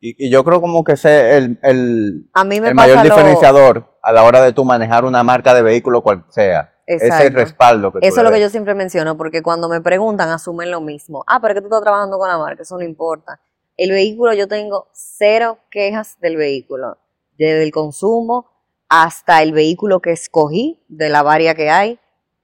y, 0.00 0.26
y 0.26 0.30
yo 0.30 0.44
creo 0.44 0.60
como 0.60 0.82
que 0.84 0.92
ese 0.92 1.30
es 1.30 1.44
el, 1.44 1.58
el, 1.62 2.30
A 2.32 2.44
mí 2.44 2.60
me 2.60 2.68
el 2.68 2.76
pasa 2.76 2.88
mayor 2.88 2.96
lo- 2.98 3.02
diferenciador 3.14 3.91
a 4.02 4.12
la 4.12 4.24
hora 4.24 4.42
de 4.42 4.52
tú 4.52 4.64
manejar 4.64 5.04
una 5.04 5.22
marca 5.22 5.54
de 5.54 5.62
vehículo 5.62 6.02
cual 6.02 6.24
sea. 6.28 6.74
Ese 6.84 7.06
Exacto. 7.06 7.38
respaldo 7.38 7.92
que 7.92 8.00
tú 8.00 8.06
Eso 8.06 8.18
es 8.18 8.24
lo 8.24 8.32
que 8.32 8.40
yo 8.40 8.50
siempre 8.50 8.74
menciono, 8.74 9.16
porque 9.16 9.40
cuando 9.40 9.68
me 9.68 9.80
preguntan, 9.80 10.28
asumen 10.30 10.70
lo 10.70 10.80
mismo. 10.80 11.24
Ah, 11.28 11.40
pero 11.40 11.52
es 11.52 11.56
que 11.56 11.60
tú 11.60 11.68
estás 11.68 11.82
trabajando 11.82 12.18
con 12.18 12.28
la 12.28 12.38
marca, 12.38 12.62
eso 12.62 12.76
no 12.76 12.84
importa. 12.84 13.40
El 13.76 13.92
vehículo, 13.92 14.34
yo 14.34 14.48
tengo 14.48 14.88
cero 14.92 15.58
quejas 15.70 16.18
del 16.20 16.36
vehículo, 16.36 16.98
desde 17.38 17.62
el 17.62 17.70
consumo 17.70 18.46
hasta 18.88 19.42
el 19.42 19.52
vehículo 19.52 20.00
que 20.00 20.10
escogí, 20.10 20.82
de 20.88 21.08
la 21.08 21.22
varia 21.22 21.54
que 21.54 21.70
hay, 21.70 21.98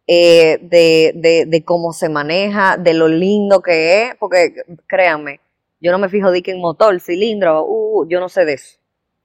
eh, 0.07 0.59
de, 0.63 1.13
de, 1.15 1.45
de 1.47 1.65
cómo 1.65 1.93
se 1.93 2.09
maneja, 2.09 2.79
de 2.79 2.95
lo 2.95 3.09
lindo 3.09 3.61
que 3.61 4.05
es, 4.05 4.15
porque 4.15 4.55
créanme, 4.87 5.41
yo 5.81 5.93
no 5.93 5.99
me 5.99 6.09
fijo 6.09 6.31
de 6.31 6.43
que 6.43 6.53
en 6.53 6.61
motor, 6.61 6.99
cilindro, 7.01 7.67
uh, 7.67 8.09
yo 8.09 8.19
no 8.19 8.29
sé 8.29 8.45
de 8.45 8.55
eso. 8.55 8.78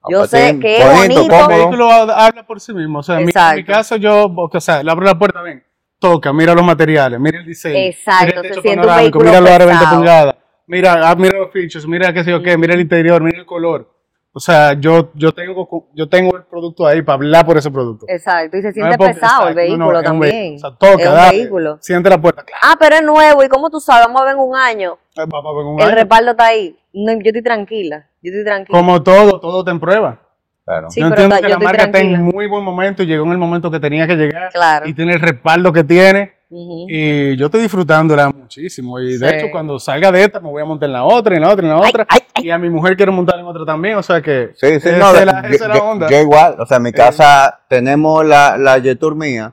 Yo 0.10 0.26
sé 0.28 0.60
que 0.60 0.78
es 0.78 0.86
bonito, 0.98 1.22
bonito. 1.22 1.42
El 1.52 1.58
vehículo 1.58 1.92
habla 1.92 2.46
por 2.46 2.60
sí 2.60 2.74
mismo. 2.74 3.00
O 3.00 3.04
sea, 3.04 3.16
en 3.20 3.26
mi- 3.26 3.32
en 3.36 3.56
mi 3.56 3.62
Exacto. 3.62 3.72
caso 3.72 3.96
yo, 3.98 4.26
o 4.26 4.60
sea, 4.60 4.84
le 4.84 4.92
abro 4.92 5.06
la 5.06 5.18
puerta, 5.18 5.42
ven, 5.42 5.64
toca, 6.00 6.34
mira 6.34 6.54
los 6.54 6.64
materiales, 6.64 7.20
mira 7.20 7.40
el 7.40 7.46
diseño. 7.46 7.78
Exacto, 7.78 8.26
mira 8.26 8.38
el 8.40 8.44
se 8.44 8.50
techo 8.50 8.62
siente 8.62 8.80
un 8.82 8.86
panorámico, 8.88 9.20
vehículo 9.20 9.26
mira 9.30 9.42
los 9.42 9.50
aros 9.52 9.68
20 9.68 9.80
pesado. 9.84 9.98
pulgadas, 9.98 10.36
mira, 10.68 11.10
ah, 11.10 11.16
mira 11.16 11.40
los 11.40 11.52
features, 11.52 11.88
mira 11.88 12.14
qué 12.14 12.24
sé 12.24 12.32
yo 12.32 12.42
qué, 12.44 12.58
mira 12.58 12.74
el 12.74 12.82
interior, 12.82 13.22
mira 13.22 13.38
el 13.40 13.46
color. 13.46 13.90
O 14.36 14.40
sea, 14.40 14.74
yo, 14.74 15.12
yo 15.14 15.32
tengo, 15.32 15.90
yo 15.94 16.10
tengo 16.10 16.36
el 16.36 16.44
producto 16.46 16.88
ahí 16.88 17.04
para 17.04 17.18
hablar 17.18 17.46
por 17.46 17.56
ese 17.56 17.70
producto. 17.70 18.08
Exacto, 18.10 18.58
y 18.58 18.64
se 18.64 18.74
siente 18.74 18.98
porque- 18.98 19.14
pesado 19.14 19.48
el 19.48 19.60
exacto, 19.60 19.78
no, 19.78 19.86
no, 19.86 19.86
vehículo 19.92 20.04
también. 20.04 20.32
vehículo. 20.34 20.56
O 20.56 20.60
sea, 20.60 20.90
toca, 20.90 21.12
dale, 21.14 21.38
vehículo. 21.38 21.78
Siente 21.82 22.10
la 22.10 22.20
puerta, 22.20 22.44
claro. 22.44 22.60
Ah, 22.64 22.76
pero 22.80 22.96
es 22.96 23.04
nuevo, 23.04 23.44
¿y 23.44 23.48
cómo 23.48 23.70
tú 23.70 23.80
sabes? 23.80 24.08
Vamos 24.08 24.22
a 24.22 24.26
ver 24.26 24.34
en 24.34 24.40
un 24.40 24.56
año. 24.56 24.98
eh, 25.16 25.22
un 25.24 25.80
El 25.80 25.86
año. 25.88 25.96
respaldo 25.96 26.32
está 26.32 26.46
ahí. 26.48 26.76
No, 26.94 27.12
yo 27.14 27.20
estoy 27.26 27.42
tranquila, 27.44 28.08
yo 28.22 28.30
estoy 28.32 28.44
tranquila. 28.46 28.78
Como 28.78 29.02
todo, 29.04 29.40
todo 29.40 29.64
te 29.64 29.72
en 29.72 29.80
prueba. 29.80 30.20
Claro. 30.66 30.90
Sí, 30.92 31.02
yo 31.02 31.08
entiendo 31.08 31.36
que 31.36 31.42
yo 31.42 31.50
la 31.50 31.60
marca 31.60 31.84
está 31.86 32.00
en 32.00 32.22
muy 32.22 32.48
buen 32.48 32.64
momento 32.64 33.04
y 33.04 33.06
llegó 33.06 33.26
en 33.26 33.32
el 33.34 33.38
momento 33.38 33.70
que 33.70 33.80
tenía 33.82 34.08
que 34.08 34.16
llegar. 34.16 34.50
Claro. 34.54 34.88
Y 34.88 34.94
tiene 34.94 35.14
el 35.14 35.20
respaldo 35.20 35.74
que 35.74 35.84
tiene. 35.84 36.32
Y 36.50 37.36
yo 37.36 37.48
estoy 37.48 37.62
disfrutándola 37.64 38.30
muchísimo. 38.30 39.00
Y 39.00 39.18
de 39.18 39.28
Sí. 39.30 39.36
hecho, 39.36 39.48
cuando 39.52 39.80
salga 39.80 40.12
de 40.12 40.24
esta, 40.24 40.40
me 40.40 40.50
voy 40.50 40.62
a 40.62 40.66
montar 40.66 40.88
en 40.88 40.94
la 40.94 41.04
otra, 41.04 41.36
en 41.36 41.42
la 41.42 41.50
otra, 41.52 41.66
en 41.66 41.70
la 41.72 41.78
otra. 41.80 42.06
ay, 42.08 42.20
ay. 42.36 42.46
Y 42.46 42.52
a 42.52 42.58
mi 42.60 42.70
mujer 42.70 42.96
quiero 42.96 43.12
montar 43.12 43.40
en 43.40 43.46
otra 43.46 43.66
también. 43.66 43.96
O 43.98 44.04
sea 44.04 44.22
que. 44.22 44.52
Sí, 44.56 44.80
sí, 44.80 44.90
esa 44.90 44.98
no, 45.00 45.16
es 45.16 45.26
la, 45.26 45.42
yo, 45.42 45.48
esa 45.50 45.64
es 45.66 45.70
la 45.70 45.76
yo- 45.76 45.84
onda. 45.86 46.10
yo 46.10 46.20
igual, 46.22 46.56
o 46.60 46.66
sea, 46.66 46.78
en 46.78 46.84
mi 46.84 46.92
casa 46.94 47.60
tenemos 47.68 48.24
la, 48.26 48.56
la 48.58 48.78
Yetur 48.78 49.16
mía, 49.16 49.52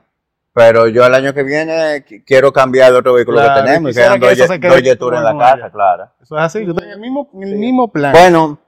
pero 0.53 0.87
yo 0.87 1.05
el 1.05 1.13
año 1.15 1.33
que 1.33 1.43
viene 1.43 2.05
qu- 2.05 2.23
quiero 2.25 2.51
cambiar 2.51 2.91
de 2.91 2.97
otro 2.99 3.13
vehículo 3.13 3.37
Claro, 3.39 3.61
que 3.61 3.67
tenemos 3.67 3.91
y 3.91 3.93
quedan 3.95 4.19
que 4.19 4.35
dos, 4.35 4.49
quede 4.49 4.67
dos 4.69 4.81
Yetur 4.81 5.15
en 5.15 5.23
la 5.23 5.37
casa, 5.37 5.69
claro. 5.71 6.09
Eso 6.21 6.37
es 6.37 6.43
así. 6.43 6.65
Yo 6.65 6.73
tengo 6.75 6.91
el 6.91 6.99
mismo, 6.99 7.29
el 7.41 7.55
mismo 7.55 7.91
plan. 7.91 8.11
Bueno, 8.13 8.59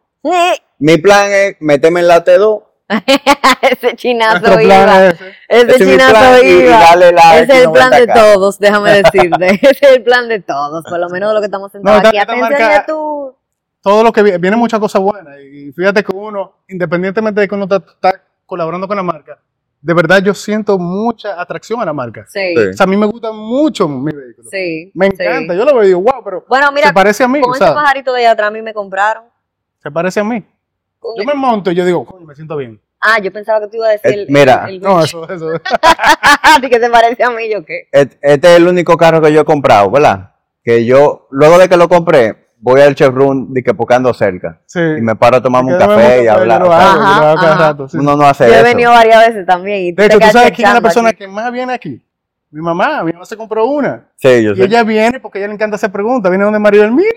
mi 0.79 0.97
plan 0.97 1.31
es 1.31 1.55
meterme 1.59 1.99
en 2.01 2.07
la 2.07 2.23
T2, 2.23 2.63
Ese 3.61 3.95
chinazo 3.95 4.59
iba. 4.61 5.07
es 5.07 5.13
ese. 5.13 5.73
Ese 5.73 5.77
chinazo 5.85 6.43
iba. 6.43 7.35
es 7.39 7.49
el 7.49 7.71
plan 7.71 7.89
de 7.91 8.07
X90K. 8.07 8.13
todos, 8.13 8.59
déjame 8.59 8.91
decirte. 9.03 9.47
Ese 9.55 9.69
es 9.71 9.81
el 9.83 10.03
plan 10.03 10.27
de 10.27 10.39
todos, 10.41 10.83
por 10.85 10.99
lo 10.99 11.09
menos 11.09 11.29
de 11.29 11.35
lo 11.35 11.39
que 11.41 11.45
estamos 11.45 11.71
sentados 11.71 12.03
esta- 12.03 12.09
aquí. 12.09 12.17
Atención 12.19 12.83
tú. 12.87 13.35
Todo 13.81 14.03
lo 14.03 14.11
que 14.13 14.21
viene, 14.23 14.37
viene 14.37 14.55
muchas 14.57 14.79
cosas 14.79 15.01
buenas. 15.01 15.35
Y 15.41 15.71
fíjate 15.73 16.03
que 16.03 16.15
uno, 16.15 16.53
independientemente 16.69 17.41
de 17.41 17.47
que 17.47 17.55
uno 17.55 17.63
está, 17.65 17.77
está 17.77 18.21
colaborando 18.45 18.87
con 18.87 18.95
la 18.95 19.03
marca, 19.03 19.39
de 19.83 19.93
verdad 19.93 20.21
yo 20.23 20.33
siento 20.33 20.79
mucha 20.79 21.39
atracción 21.39 21.81
a 21.81 21.85
la 21.85 21.93
marca. 21.93 22.25
Sí, 22.27 22.39
Sí. 22.55 22.67
O 22.69 22.73
sea, 22.73 22.85
a 22.85 22.87
mí 22.87 22.95
me 22.97 23.05
gusta 23.05 23.31
mucho 23.31 23.87
mi 23.87 24.11
vehículo. 24.13 24.49
sí. 24.49 24.91
Me 24.95 25.07
sí. 25.11 25.17
encanta. 25.19 25.53
Yo 25.55 25.65
lo 25.65 25.73
veo 25.73 25.83
y 25.83 25.87
digo, 25.87 26.01
wow, 26.01 26.23
pero 26.23 26.45
Bueno, 26.47 26.71
mira, 26.71 26.87
se 26.87 26.93
parece 26.93 27.23
a 27.23 27.27
mí. 27.27 27.41
con 27.41 27.51
o 27.51 27.55
ese 27.55 27.65
sea, 27.65 27.73
pajarito 27.73 28.13
de 28.13 28.21
allá 28.21 28.31
atrás 28.31 28.47
a 28.47 28.51
mí 28.51 28.61
me 28.61 28.73
compraron. 28.73 29.25
se 29.81 29.91
parece 29.91 30.19
a 30.21 30.23
mí. 30.23 30.43
Yo 31.03 31.21
el- 31.21 31.27
me 31.27 31.33
monto 31.33 31.69
y 31.71 31.75
yo 31.75 31.83
digo, 31.85 32.05
coño, 32.05 32.25
me 32.25 32.33
siento 32.33 32.55
bien. 32.55 32.79
Ah, 33.01 33.19
yo 33.19 33.33
pensaba 33.33 33.59
que 33.59 33.67
tú 33.67 33.75
ibas 33.75 33.89
a 33.89 33.91
decir 33.91 34.11
Eh, 34.19 34.21
el, 34.21 34.27
mira. 34.29 34.65
el, 34.69 34.75
el 34.75 34.79
No, 34.81 35.03
eso, 35.03 35.29
eso. 35.29 35.47
¿A 35.81 36.59
ti 36.61 36.69
que 36.69 36.79
se 36.79 36.89
parece 36.89 37.21
a 37.23 37.29
mí, 37.31 37.49
yo 37.51 37.65
qué? 37.65 37.89
Et- 37.91 38.17
Este 38.21 38.51
es 38.51 38.57
el 38.57 38.67
único 38.67 38.95
carro 38.95 39.21
que 39.21 39.33
yo 39.33 39.41
he 39.41 39.45
comprado, 39.45 39.91
¿verdad? 39.91 40.31
Que 40.63 40.85
yo, 40.85 41.27
luego 41.31 41.57
de 41.57 41.67
que 41.67 41.75
lo 41.75 41.89
compré, 41.89 42.42
voy 42.63 42.79
al 42.81 42.95
showroom 42.95 43.51
de 43.53 43.61
que 43.61 43.73
porque 43.73 43.93
ando 43.95 44.13
cerca. 44.13 44.61
Sí. 44.65 44.79
Y 44.79 45.01
me 45.01 45.15
paro 45.15 45.37
a 45.37 45.41
tomarme 45.41 45.73
un 45.73 45.79
café 45.79 46.23
y 46.23 46.27
hablar. 46.27 46.63
Uno 47.93 48.15
no 48.15 48.25
hace 48.25 48.47
Yo 48.47 48.53
he 48.53 48.55
eso. 48.57 48.63
venido 48.63 48.91
varias 48.91 49.27
veces 49.27 49.45
también. 49.45 49.79
Y 49.81 49.91
De 49.91 49.95
te 49.95 50.05
hecho, 50.05 50.19
¿tú 50.19 50.27
sabes 50.31 50.51
quién 50.53 50.67
es 50.69 50.73
la 50.73 50.81
persona 50.81 51.09
aquí. 51.09 51.19
que 51.19 51.27
más 51.27 51.51
viene 51.51 51.73
aquí? 51.73 52.01
Mi 52.51 52.61
mamá. 52.61 53.03
Mi 53.03 53.11
mamá 53.13 53.25
se 53.25 53.35
compró 53.35 53.65
una. 53.65 54.07
Sí, 54.15 54.43
yo 54.43 54.53
Y 54.53 54.55
sé. 54.57 54.63
ella 54.63 54.83
viene 54.83 55.19
porque 55.19 55.39
a 55.39 55.41
ella 55.41 55.47
le 55.49 55.55
encanta 55.55 55.75
hacer 55.75 55.91
preguntas. 55.91 56.29
Viene 56.31 56.43
donde 56.45 56.59
Maribel, 56.59 56.91
mira, 56.91 57.09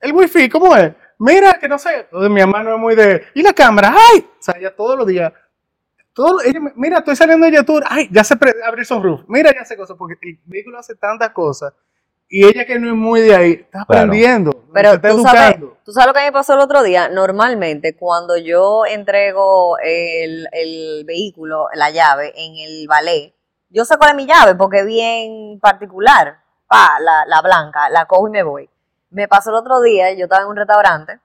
el 0.00 0.12
wifi, 0.12 0.48
¿cómo 0.48 0.74
es? 0.76 0.92
Mira, 1.18 1.54
que 1.60 1.68
no 1.68 1.78
sé. 1.78 2.00
Entonces 2.00 2.30
mi 2.30 2.40
mamá 2.40 2.62
no 2.62 2.74
es 2.74 2.80
muy 2.80 2.94
de, 2.94 3.24
¿y 3.34 3.42
la 3.42 3.52
cámara? 3.52 3.94
¡Ay! 4.12 4.20
O 4.20 4.42
sea, 4.42 4.54
ella 4.58 4.74
todos 4.74 4.96
los 4.98 5.06
días, 5.06 5.32
todo, 6.12 6.40
ella, 6.42 6.60
mira, 6.76 6.98
estoy 6.98 7.16
saliendo 7.16 7.46
de 7.46 7.52
YouTube, 7.56 7.82
¡ay! 7.88 8.08
Ya 8.10 8.22
sé 8.24 8.36
pre- 8.36 8.54
abrir 8.66 8.84
sunroof. 8.86 9.22
Mira, 9.28 9.52
ya 9.54 9.64
sé 9.64 9.76
cosas, 9.76 9.96
porque 9.98 10.14
el 10.22 10.38
vehículo 10.44 10.78
hace 10.78 10.94
tantas 10.94 11.30
cosas. 11.30 11.72
Y 12.34 12.44
ella 12.46 12.64
que 12.64 12.78
no 12.80 12.88
es 12.88 12.94
muy 12.96 13.20
de 13.20 13.36
ahí, 13.36 13.52
está 13.52 13.84
Claro. 13.86 14.12
aprendiendo, 14.12 14.50
se 14.52 14.58
Pero 14.72 14.92
está 14.94 15.08
tú 15.10 15.22
sabes, 15.22 15.40
educando. 15.56 15.76
tú 15.84 15.92
sabes 15.92 16.06
lo 16.08 16.14
que 16.14 16.20
me 16.20 16.32
pasó 16.32 16.54
el 16.54 16.60
otro 16.60 16.82
día. 16.82 17.08
Normalmente, 17.08 17.94
cuando 17.96 18.36
yo 18.36 18.84
entrego 18.86 19.78
el, 19.78 20.48
el 20.52 21.04
vehículo, 21.06 21.68
la 21.74 21.90
llave, 21.90 22.32
en 22.36 22.56
el 22.56 22.88
ballet, 22.88 23.34
yo 23.70 23.84
sé 23.84 23.96
cuál 23.98 24.10
es 24.10 24.16
mi 24.16 24.26
llave 24.26 24.56
porque 24.56 24.80
es 24.80 24.86
bien 24.86 25.60
particular. 25.60 26.38
Pa, 26.66 26.98
la, 27.00 27.24
la 27.26 27.40
blanca, 27.42 27.88
la 27.90 28.06
cojo 28.06 28.26
y 28.28 28.30
me 28.32 28.42
voy. 28.42 28.68
Me 29.10 29.28
pasó 29.28 29.50
el 29.50 29.56
otro 29.56 29.80
día, 29.80 30.12
yo 30.14 30.24
estaba 30.24 30.42
en 30.42 30.48
un 30.48 30.56
restaurante 30.56 31.20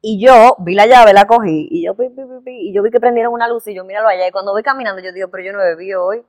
y 0.00 0.24
yo 0.24 0.56
vi 0.60 0.74
la 0.74 0.86
llave, 0.86 1.12
la 1.12 1.26
cogí 1.26 1.68
y 1.70 1.84
yo, 1.84 1.94
pi, 1.94 2.08
pi, 2.10 2.22
pi, 2.22 2.44
pi, 2.44 2.68
y 2.70 2.74
yo 2.74 2.82
vi 2.82 2.90
que 2.90 3.00
prendieron 3.00 3.32
una 3.32 3.48
luz 3.48 3.66
y 3.68 3.74
yo 3.74 3.84
míralo 3.84 4.08
allá. 4.08 4.28
Y 4.28 4.32
cuando 4.32 4.52
voy 4.52 4.62
caminando, 4.62 5.02
yo 5.02 5.12
digo, 5.12 5.28
pero 5.30 5.44
yo 5.44 5.52
no 5.52 5.58
bebí 5.58 5.94
hoy. 5.94 6.24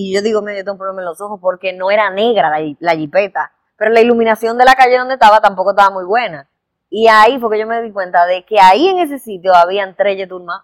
Y 0.00 0.14
yo 0.14 0.22
digo, 0.22 0.42
medio 0.42 0.60
tengo 0.62 0.74
un 0.74 0.78
problema 0.78 1.00
en 1.02 1.06
los 1.06 1.20
ojos 1.20 1.40
porque 1.42 1.72
no 1.72 1.90
era 1.90 2.08
negra 2.08 2.50
la, 2.50 2.64
la 2.78 2.94
jipeta. 2.94 3.50
Pero 3.76 3.90
la 3.90 4.00
iluminación 4.00 4.56
de 4.56 4.64
la 4.64 4.76
calle 4.76 4.96
donde 4.96 5.14
estaba 5.14 5.40
tampoco 5.40 5.70
estaba 5.70 5.90
muy 5.90 6.04
buena. 6.04 6.48
Y 6.88 7.08
ahí 7.08 7.36
fue 7.40 7.50
que 7.50 7.58
yo 7.58 7.66
me 7.66 7.82
di 7.82 7.90
cuenta 7.90 8.24
de 8.24 8.44
que 8.44 8.60
ahí 8.60 8.86
en 8.86 9.00
ese 9.00 9.18
sitio 9.18 9.52
habían 9.56 9.96
tres 9.96 10.16
Yetur 10.16 10.44
más. 10.44 10.62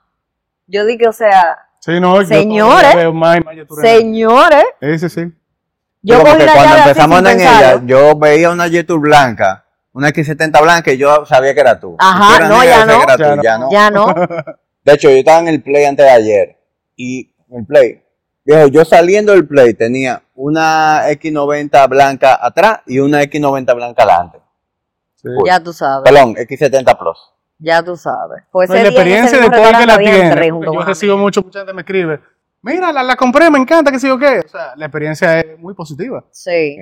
Yo 0.68 0.84
dije, 0.84 1.08
o 1.08 1.12
sea, 1.12 1.58
Sí, 1.80 1.98
no, 1.98 2.22
yo 2.22 2.28
Señores, 2.28 2.94
veo 2.94 3.12
más 3.12 3.38
y 3.38 3.40
más 3.42 3.56
señores, 3.82 4.64
Sí, 4.80 4.98
sí, 5.00 5.08
sí. 5.08 5.32
yo 6.00 6.20
como 6.20 6.36
que 6.38 6.46
cuando 6.46 6.76
empezamos 6.76 7.18
en 7.18 7.40
ella, 7.40 7.80
yo 7.84 8.16
veía 8.16 8.50
una 8.50 8.68
Yetur 8.68 9.00
blanca, 9.00 9.64
una 9.92 10.10
X70 10.10 10.62
blanca 10.62 10.92
y 10.92 10.96
yo 10.96 11.26
sabía 11.26 11.52
que 11.54 11.60
era 11.60 11.80
tú. 11.80 11.96
Ajá, 11.98 12.36
eras 12.36 12.48
no, 12.50 12.60
negra, 12.60 12.70
ya 12.70 12.78
yo 12.78 12.86
sabía 12.86 12.94
no. 12.94 13.06
que 13.06 13.22
era 13.24 13.34
tú, 13.34 13.42
Ya 13.42 13.42
ya 13.42 13.58
no. 13.58 13.70
Ya 13.72 13.90
no. 13.90 14.14
De 14.84 14.92
hecho, 14.92 15.10
yo 15.10 15.16
estaba 15.16 15.40
en 15.40 15.48
el 15.48 15.60
play 15.60 15.86
antes 15.86 16.06
de 16.06 16.12
ayer 16.12 16.56
y 16.94 17.34
en 17.50 17.58
el 17.58 17.66
play, 17.66 18.03
viejo, 18.44 18.68
yo 18.68 18.84
saliendo 18.84 19.32
del 19.32 19.46
play 19.46 19.74
tenía 19.74 20.22
una 20.34 21.08
X90 21.10 21.88
blanca 21.88 22.38
atrás 22.40 22.80
y 22.86 22.98
una 22.98 23.22
X90 23.22 23.74
blanca 23.74 24.02
adelante. 24.02 24.40
Sí. 25.16 25.28
Ya 25.46 25.60
tú 25.60 25.72
sabes, 25.72 26.10
Perdón, 26.10 26.34
X70 26.34 26.98
Plus. 26.98 27.18
ya 27.58 27.82
tú 27.82 27.96
sabes. 27.96 28.42
Pues 28.50 28.68
No, 28.68 28.74
la 28.76 28.82
experiencia 28.82 29.38
de 29.40 29.48
todo 29.50 29.68
el 29.68 29.76
que 29.78 29.86
la 29.86 29.98
tiene. 29.98 30.48
Yo 30.64 30.82
recibo 30.82 31.16
mucho, 31.16 31.42
mucha 31.42 31.60
gente 31.60 31.72
me 31.72 31.80
escribe, 31.82 32.20
mira, 32.62 32.92
la, 32.92 33.02
la 33.02 33.16
compré, 33.16 33.50
me 33.50 33.58
encanta, 33.58 33.90
que 33.90 33.98
sé 33.98 34.08
yo 34.08 34.18
qué. 34.18 34.40
O 34.44 34.48
sea, 34.48 34.74
la 34.76 34.86
experiencia 34.86 35.40
es 35.40 35.58
muy 35.58 35.74
positiva. 35.74 36.24
Sí. 36.30 36.76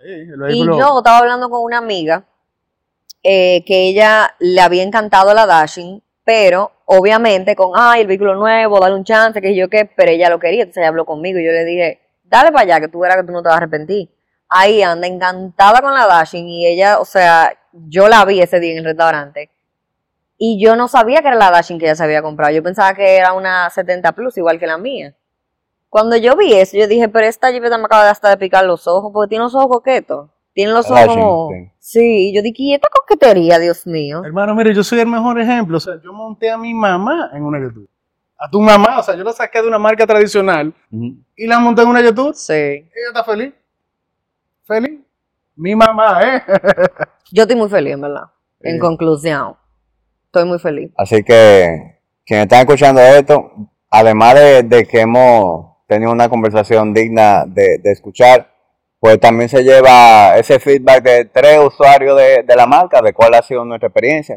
Sí, 0.00 0.04
Y 0.50 0.64
yo 0.64 0.98
estaba 0.98 1.18
hablando 1.18 1.50
con 1.50 1.62
una 1.62 1.78
amiga 1.78 2.24
eh, 3.22 3.64
que 3.66 3.88
ella 3.88 4.32
le 4.38 4.60
había 4.60 4.84
encantado 4.84 5.34
la 5.34 5.44
Dashing, 5.44 6.00
pero 6.24 6.70
obviamente 6.90 7.54
con, 7.54 7.72
ay, 7.74 8.00
el 8.00 8.06
vehículo 8.06 8.34
nuevo, 8.34 8.80
dale 8.80 8.94
un 8.94 9.04
chance, 9.04 9.42
que 9.42 9.54
yo 9.54 9.68
qué, 9.68 9.84
pero 9.84 10.10
ella 10.10 10.30
lo 10.30 10.38
quería, 10.38 10.62
entonces 10.62 10.78
ella 10.80 10.88
habló 10.88 11.04
conmigo 11.04 11.38
y 11.38 11.44
yo 11.44 11.52
le 11.52 11.66
dije, 11.66 12.00
dale 12.24 12.50
para 12.50 12.62
allá, 12.62 12.80
que 12.80 12.88
tú 12.88 13.00
verás 13.00 13.18
que 13.18 13.24
tú 13.24 13.32
no 13.32 13.42
te 13.42 13.48
vas 13.48 13.56
a 13.56 13.58
arrepentir. 13.58 14.08
Ahí 14.48 14.80
anda 14.80 15.06
encantada 15.06 15.82
con 15.82 15.92
la 15.92 16.06
Dashing 16.06 16.48
y 16.48 16.66
ella, 16.66 16.98
o 16.98 17.04
sea, 17.04 17.52
yo 17.72 18.08
la 18.08 18.24
vi 18.24 18.40
ese 18.40 18.58
día 18.58 18.72
en 18.72 18.78
el 18.78 18.84
restaurante 18.86 19.50
y 20.38 20.58
yo 20.64 20.76
no 20.76 20.88
sabía 20.88 21.20
que 21.20 21.28
era 21.28 21.36
la 21.36 21.50
Dashing 21.50 21.78
que 21.78 21.84
ella 21.84 21.94
se 21.94 22.04
había 22.04 22.22
comprado, 22.22 22.54
yo 22.54 22.62
pensaba 22.62 22.94
que 22.94 23.16
era 23.16 23.34
una 23.34 23.68
70 23.68 24.12
Plus 24.12 24.38
igual 24.38 24.58
que 24.58 24.66
la 24.66 24.78
mía. 24.78 25.14
Cuando 25.90 26.16
yo 26.16 26.36
vi 26.36 26.54
eso, 26.54 26.78
yo 26.78 26.86
dije, 26.86 27.10
pero 27.10 27.26
esta 27.26 27.52
jipeta 27.52 27.76
me 27.76 27.84
acaba 27.84 28.04
de 28.04 28.10
hasta 28.10 28.30
de 28.30 28.38
picar 28.38 28.64
los 28.64 28.86
ojos, 28.86 29.10
porque 29.12 29.28
tiene 29.28 29.44
los 29.44 29.54
ojos 29.54 29.68
coquetos. 29.68 30.30
Tiene 30.58 30.72
los 30.72 30.90
ojos 30.90 31.54
sí. 31.78 32.32
Yo 32.34 32.42
dije, 32.42 32.56
¿y 32.58 32.74
esta 32.74 32.88
coquetería, 32.88 33.60
Dios 33.60 33.86
mío? 33.86 34.24
Hermano, 34.24 34.56
mire, 34.56 34.74
yo 34.74 34.82
soy 34.82 34.98
el 34.98 35.06
mejor 35.06 35.40
ejemplo. 35.40 35.76
O 35.76 35.80
sea, 35.80 36.00
yo 36.02 36.12
monté 36.12 36.50
a 36.50 36.58
mi 36.58 36.74
mamá 36.74 37.30
en 37.32 37.44
una 37.44 37.60
YouTube. 37.60 37.88
a 38.36 38.50
tu 38.50 38.60
mamá. 38.60 38.98
O 38.98 39.02
sea, 39.04 39.14
yo 39.14 39.22
la 39.22 39.32
saqué 39.32 39.62
de 39.62 39.68
una 39.68 39.78
marca 39.78 40.04
tradicional 40.04 40.74
y 40.90 41.46
la 41.46 41.60
monté 41.60 41.82
en 41.82 41.88
una 41.88 42.02
YouTube. 42.02 42.34
Sí. 42.34 42.52
Ella 42.52 42.88
está 43.06 43.22
feliz. 43.22 43.54
Feliz. 44.64 44.98
Mi 45.54 45.76
mamá, 45.76 46.22
¿eh? 46.24 46.42
Yo 47.30 47.42
estoy 47.44 47.54
muy 47.54 47.68
feliz, 47.68 47.92
en 47.92 48.00
verdad. 48.00 48.24
En 48.58 48.80
conclusión. 48.80 49.54
Estoy 50.24 50.44
muy 50.44 50.58
feliz. 50.58 50.90
Así 50.96 51.22
que 51.22 52.00
quienes 52.26 52.46
están 52.46 52.62
escuchando 52.62 53.00
esto, 53.00 53.52
además 53.90 54.34
de, 54.34 54.64
de 54.64 54.84
que 54.86 55.02
hemos 55.02 55.76
tenido 55.86 56.10
una 56.10 56.28
conversación 56.28 56.92
digna 56.92 57.44
de, 57.46 57.78
de 57.78 57.92
escuchar, 57.92 58.57
pues 59.00 59.20
también 59.20 59.48
se 59.48 59.62
lleva 59.62 60.36
ese 60.36 60.58
feedback 60.58 61.02
de 61.04 61.24
tres 61.26 61.58
usuarios 61.64 62.16
de, 62.18 62.42
de 62.42 62.56
la 62.56 62.66
marca, 62.66 63.00
de 63.00 63.12
cuál 63.12 63.34
ha 63.34 63.42
sido 63.42 63.64
nuestra 63.64 63.88
experiencia. 63.88 64.36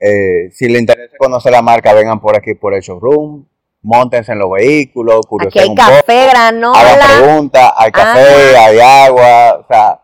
Eh, 0.00 0.50
si 0.52 0.68
les 0.68 0.80
interesa 0.80 1.16
conocer 1.18 1.52
la 1.52 1.62
marca, 1.62 1.92
vengan 1.94 2.20
por 2.20 2.36
aquí 2.36 2.54
por 2.54 2.74
el 2.74 2.80
showroom, 2.82 3.46
montense 3.82 4.32
en 4.32 4.38
los 4.40 4.50
vehículos, 4.50 5.16
Aquí 5.18 5.28
curiosen 5.28 5.62
hay 5.62 5.68
un 5.70 5.74
café, 5.74 6.02
poco, 6.02 6.10
hagan 6.20 6.60
granola. 6.60 7.06
preguntas, 7.20 7.72
hay 7.76 7.90
café, 7.90 8.20
Ajá. 8.56 8.66
hay 8.66 8.78
agua, 8.80 9.58
o 9.60 9.66
sea, 9.66 10.00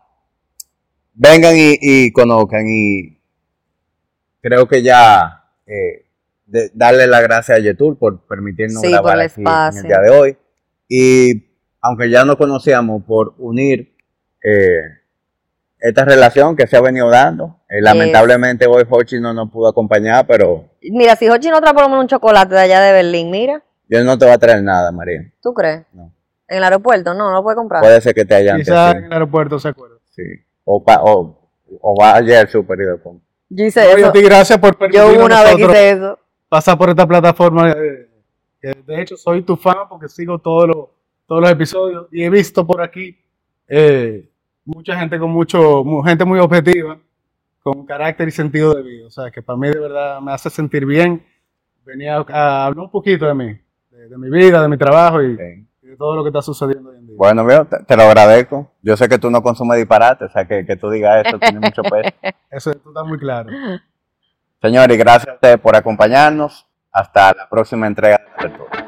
vengan 1.13 1.55
y, 1.55 1.77
y 1.79 2.11
conozcan 2.11 2.65
y 2.67 3.17
creo 4.41 4.67
que 4.67 4.81
ya 4.83 5.43
eh, 5.65 6.05
de- 6.45 6.71
darle 6.73 7.07
las 7.07 7.21
gracias 7.23 7.57
a 7.57 7.61
Yetur 7.61 7.97
por 7.97 8.25
permitirnos 8.27 8.81
Sí, 8.81 8.91
grabar 8.91 9.13
por 9.13 9.21
el 9.21 9.27
aquí 9.27 9.41
en 9.41 9.77
el 9.77 9.83
día 9.87 9.99
de 9.99 10.09
hoy 10.09 10.37
y 10.89 11.54
aunque 11.85 12.09
ya 12.09 12.25
nos 12.25 12.35
conocíamos 12.37 13.03
por 13.03 13.35
unir 13.37 13.95
eh, 14.43 14.79
esta 15.79 16.03
relación 16.05 16.55
que 16.55 16.65
se 16.67 16.77
ha 16.77 16.81
venido 16.81 17.09
dando, 17.09 17.59
eh, 17.69 17.79
lamentablemente 17.81 18.65
hoy 18.65 18.83
Hochi 18.89 19.19
no 19.19 19.33
nos 19.33 19.51
pudo 19.51 19.67
acompañar, 19.67 20.25
pero 20.25 20.65
Mira, 20.81 21.15
si 21.15 21.29
Hochi 21.29 21.49
no 21.49 21.61
trae 21.61 21.73
por 21.73 21.83
lo 21.83 21.89
menos 21.89 22.03
un 22.03 22.07
chocolate 22.09 22.55
de 22.55 22.61
allá 22.61 22.81
de 22.81 22.91
Berlín, 22.93 23.29
mira, 23.29 23.61
yo 23.87 24.03
no 24.03 24.17
te 24.17 24.25
voy 24.25 24.33
a 24.33 24.37
traer 24.39 24.63
nada, 24.63 24.91
María. 24.91 25.31
¿tú 25.41 25.53
crees? 25.53 25.83
No. 25.93 26.11
En 26.47 26.57
el 26.57 26.63
aeropuerto, 26.63 27.13
no, 27.13 27.29
no 27.29 27.35
lo 27.35 27.43
puede 27.43 27.55
comprar. 27.55 27.81
Puede 27.81 28.01
ser 28.01 28.13
que 28.15 28.25
te 28.25 28.33
hayan 28.35 28.57
Quizás 28.57 28.91
sí, 28.93 28.97
en 28.97 29.03
el 29.05 29.13
aeropuerto 29.13 29.59
se 29.59 29.67
acuerda. 29.69 29.95
sí. 30.11 30.23
O, 30.63 30.83
pa- 30.83 31.01
o, 31.03 31.37
o 31.81 31.95
vaya 31.99 32.39
al 32.41 32.47
super 32.49 32.79
y. 32.79 32.83
Yo 33.49 33.65
hice 33.65 33.81
Oye, 33.81 33.99
eso. 34.01 34.07
a 34.07 34.11
ti 34.11 34.21
gracias 34.23 34.57
por 34.57 34.71
Yo 34.73 34.77
permitirnos 34.79 35.23
una 35.25 35.43
vez 35.43 35.59
hice 35.59 35.89
eso. 35.91 36.19
pasar 36.49 36.77
por 36.77 36.89
esta 36.89 37.05
plataforma. 37.05 37.71
eh, 37.71 38.09
de 38.87 39.01
hecho, 39.01 39.15
soy 39.17 39.43
tu 39.43 39.55
fan 39.55 39.87
porque 39.87 40.07
sigo 40.09 40.39
todos 40.39 40.67
los, 40.67 40.77
todos 41.27 41.41
los 41.41 41.49
episodios 41.51 42.07
y 42.11 42.23
he 42.23 42.29
visto 42.29 42.65
por 42.65 42.81
aquí 42.81 43.17
eh, 43.67 44.29
mucha 44.63 44.97
gente 44.99 45.17
con 45.19 45.31
mucho, 45.31 45.83
mu- 45.83 46.03
gente 46.03 46.23
muy 46.25 46.39
objetiva, 46.39 46.97
con 47.63 47.85
carácter 47.85 48.27
y 48.27 48.31
sentido 48.31 48.73
de 48.75 48.83
vida. 48.83 49.07
O 49.07 49.09
sea, 49.11 49.31
que 49.31 49.41
para 49.41 49.57
mí 49.57 49.69
de 49.69 49.79
verdad 49.79 50.21
me 50.21 50.31
hace 50.31 50.49
sentir 50.49 50.85
bien. 50.85 51.25
Venía 51.85 52.15
a, 52.17 52.65
hablar 52.65 52.85
un 52.85 52.91
poquito 52.91 53.25
de 53.27 53.33
mí, 53.35 53.59
de, 53.91 54.09
de 54.09 54.17
mi 54.17 54.29
vida, 54.29 54.61
de 54.61 54.67
mi 54.67 54.77
trabajo 54.77 55.21
y, 55.21 55.35
Sí. 55.37 55.67
y 55.83 55.87
de 55.87 55.95
todo 55.97 56.15
lo 56.15 56.23
que 56.23 56.29
está 56.29 56.41
sucediendo 56.41 56.89
hoy 56.89 56.97
en 56.97 57.07
día. 57.07 57.15
Bueno, 57.17 57.45
veo, 57.45 57.65
te, 57.65 57.77
te 57.83 57.95
lo 57.95 58.03
agradezco. 58.03 58.71
Yo 58.81 58.97
sé 58.97 59.07
que 59.07 59.17
tú 59.19 59.29
no 59.31 59.41
consumes 59.43 59.77
disparate, 59.77 60.25
o 60.25 60.29
sea, 60.29 60.45
que, 60.47 60.65
que 60.65 60.75
tú 60.75 60.89
digas 60.89 61.25
eso 61.27 61.37
tiene 61.39 61.59
mucho 61.59 61.81
peso. 61.83 62.09
Eso 62.51 62.71
está 62.71 63.03
muy 63.03 63.17
claro. 63.19 63.49
Señores, 64.61 64.97
gracias 64.97 65.27
a 65.29 65.33
ustedes 65.35 65.59
por 65.59 65.75
acompañarnos. 65.75 66.65
Hasta 66.91 67.33
la 67.33 67.49
próxima 67.49 67.85
entrega 67.87 68.17
de 68.39 68.47
Retorno. 68.47 68.84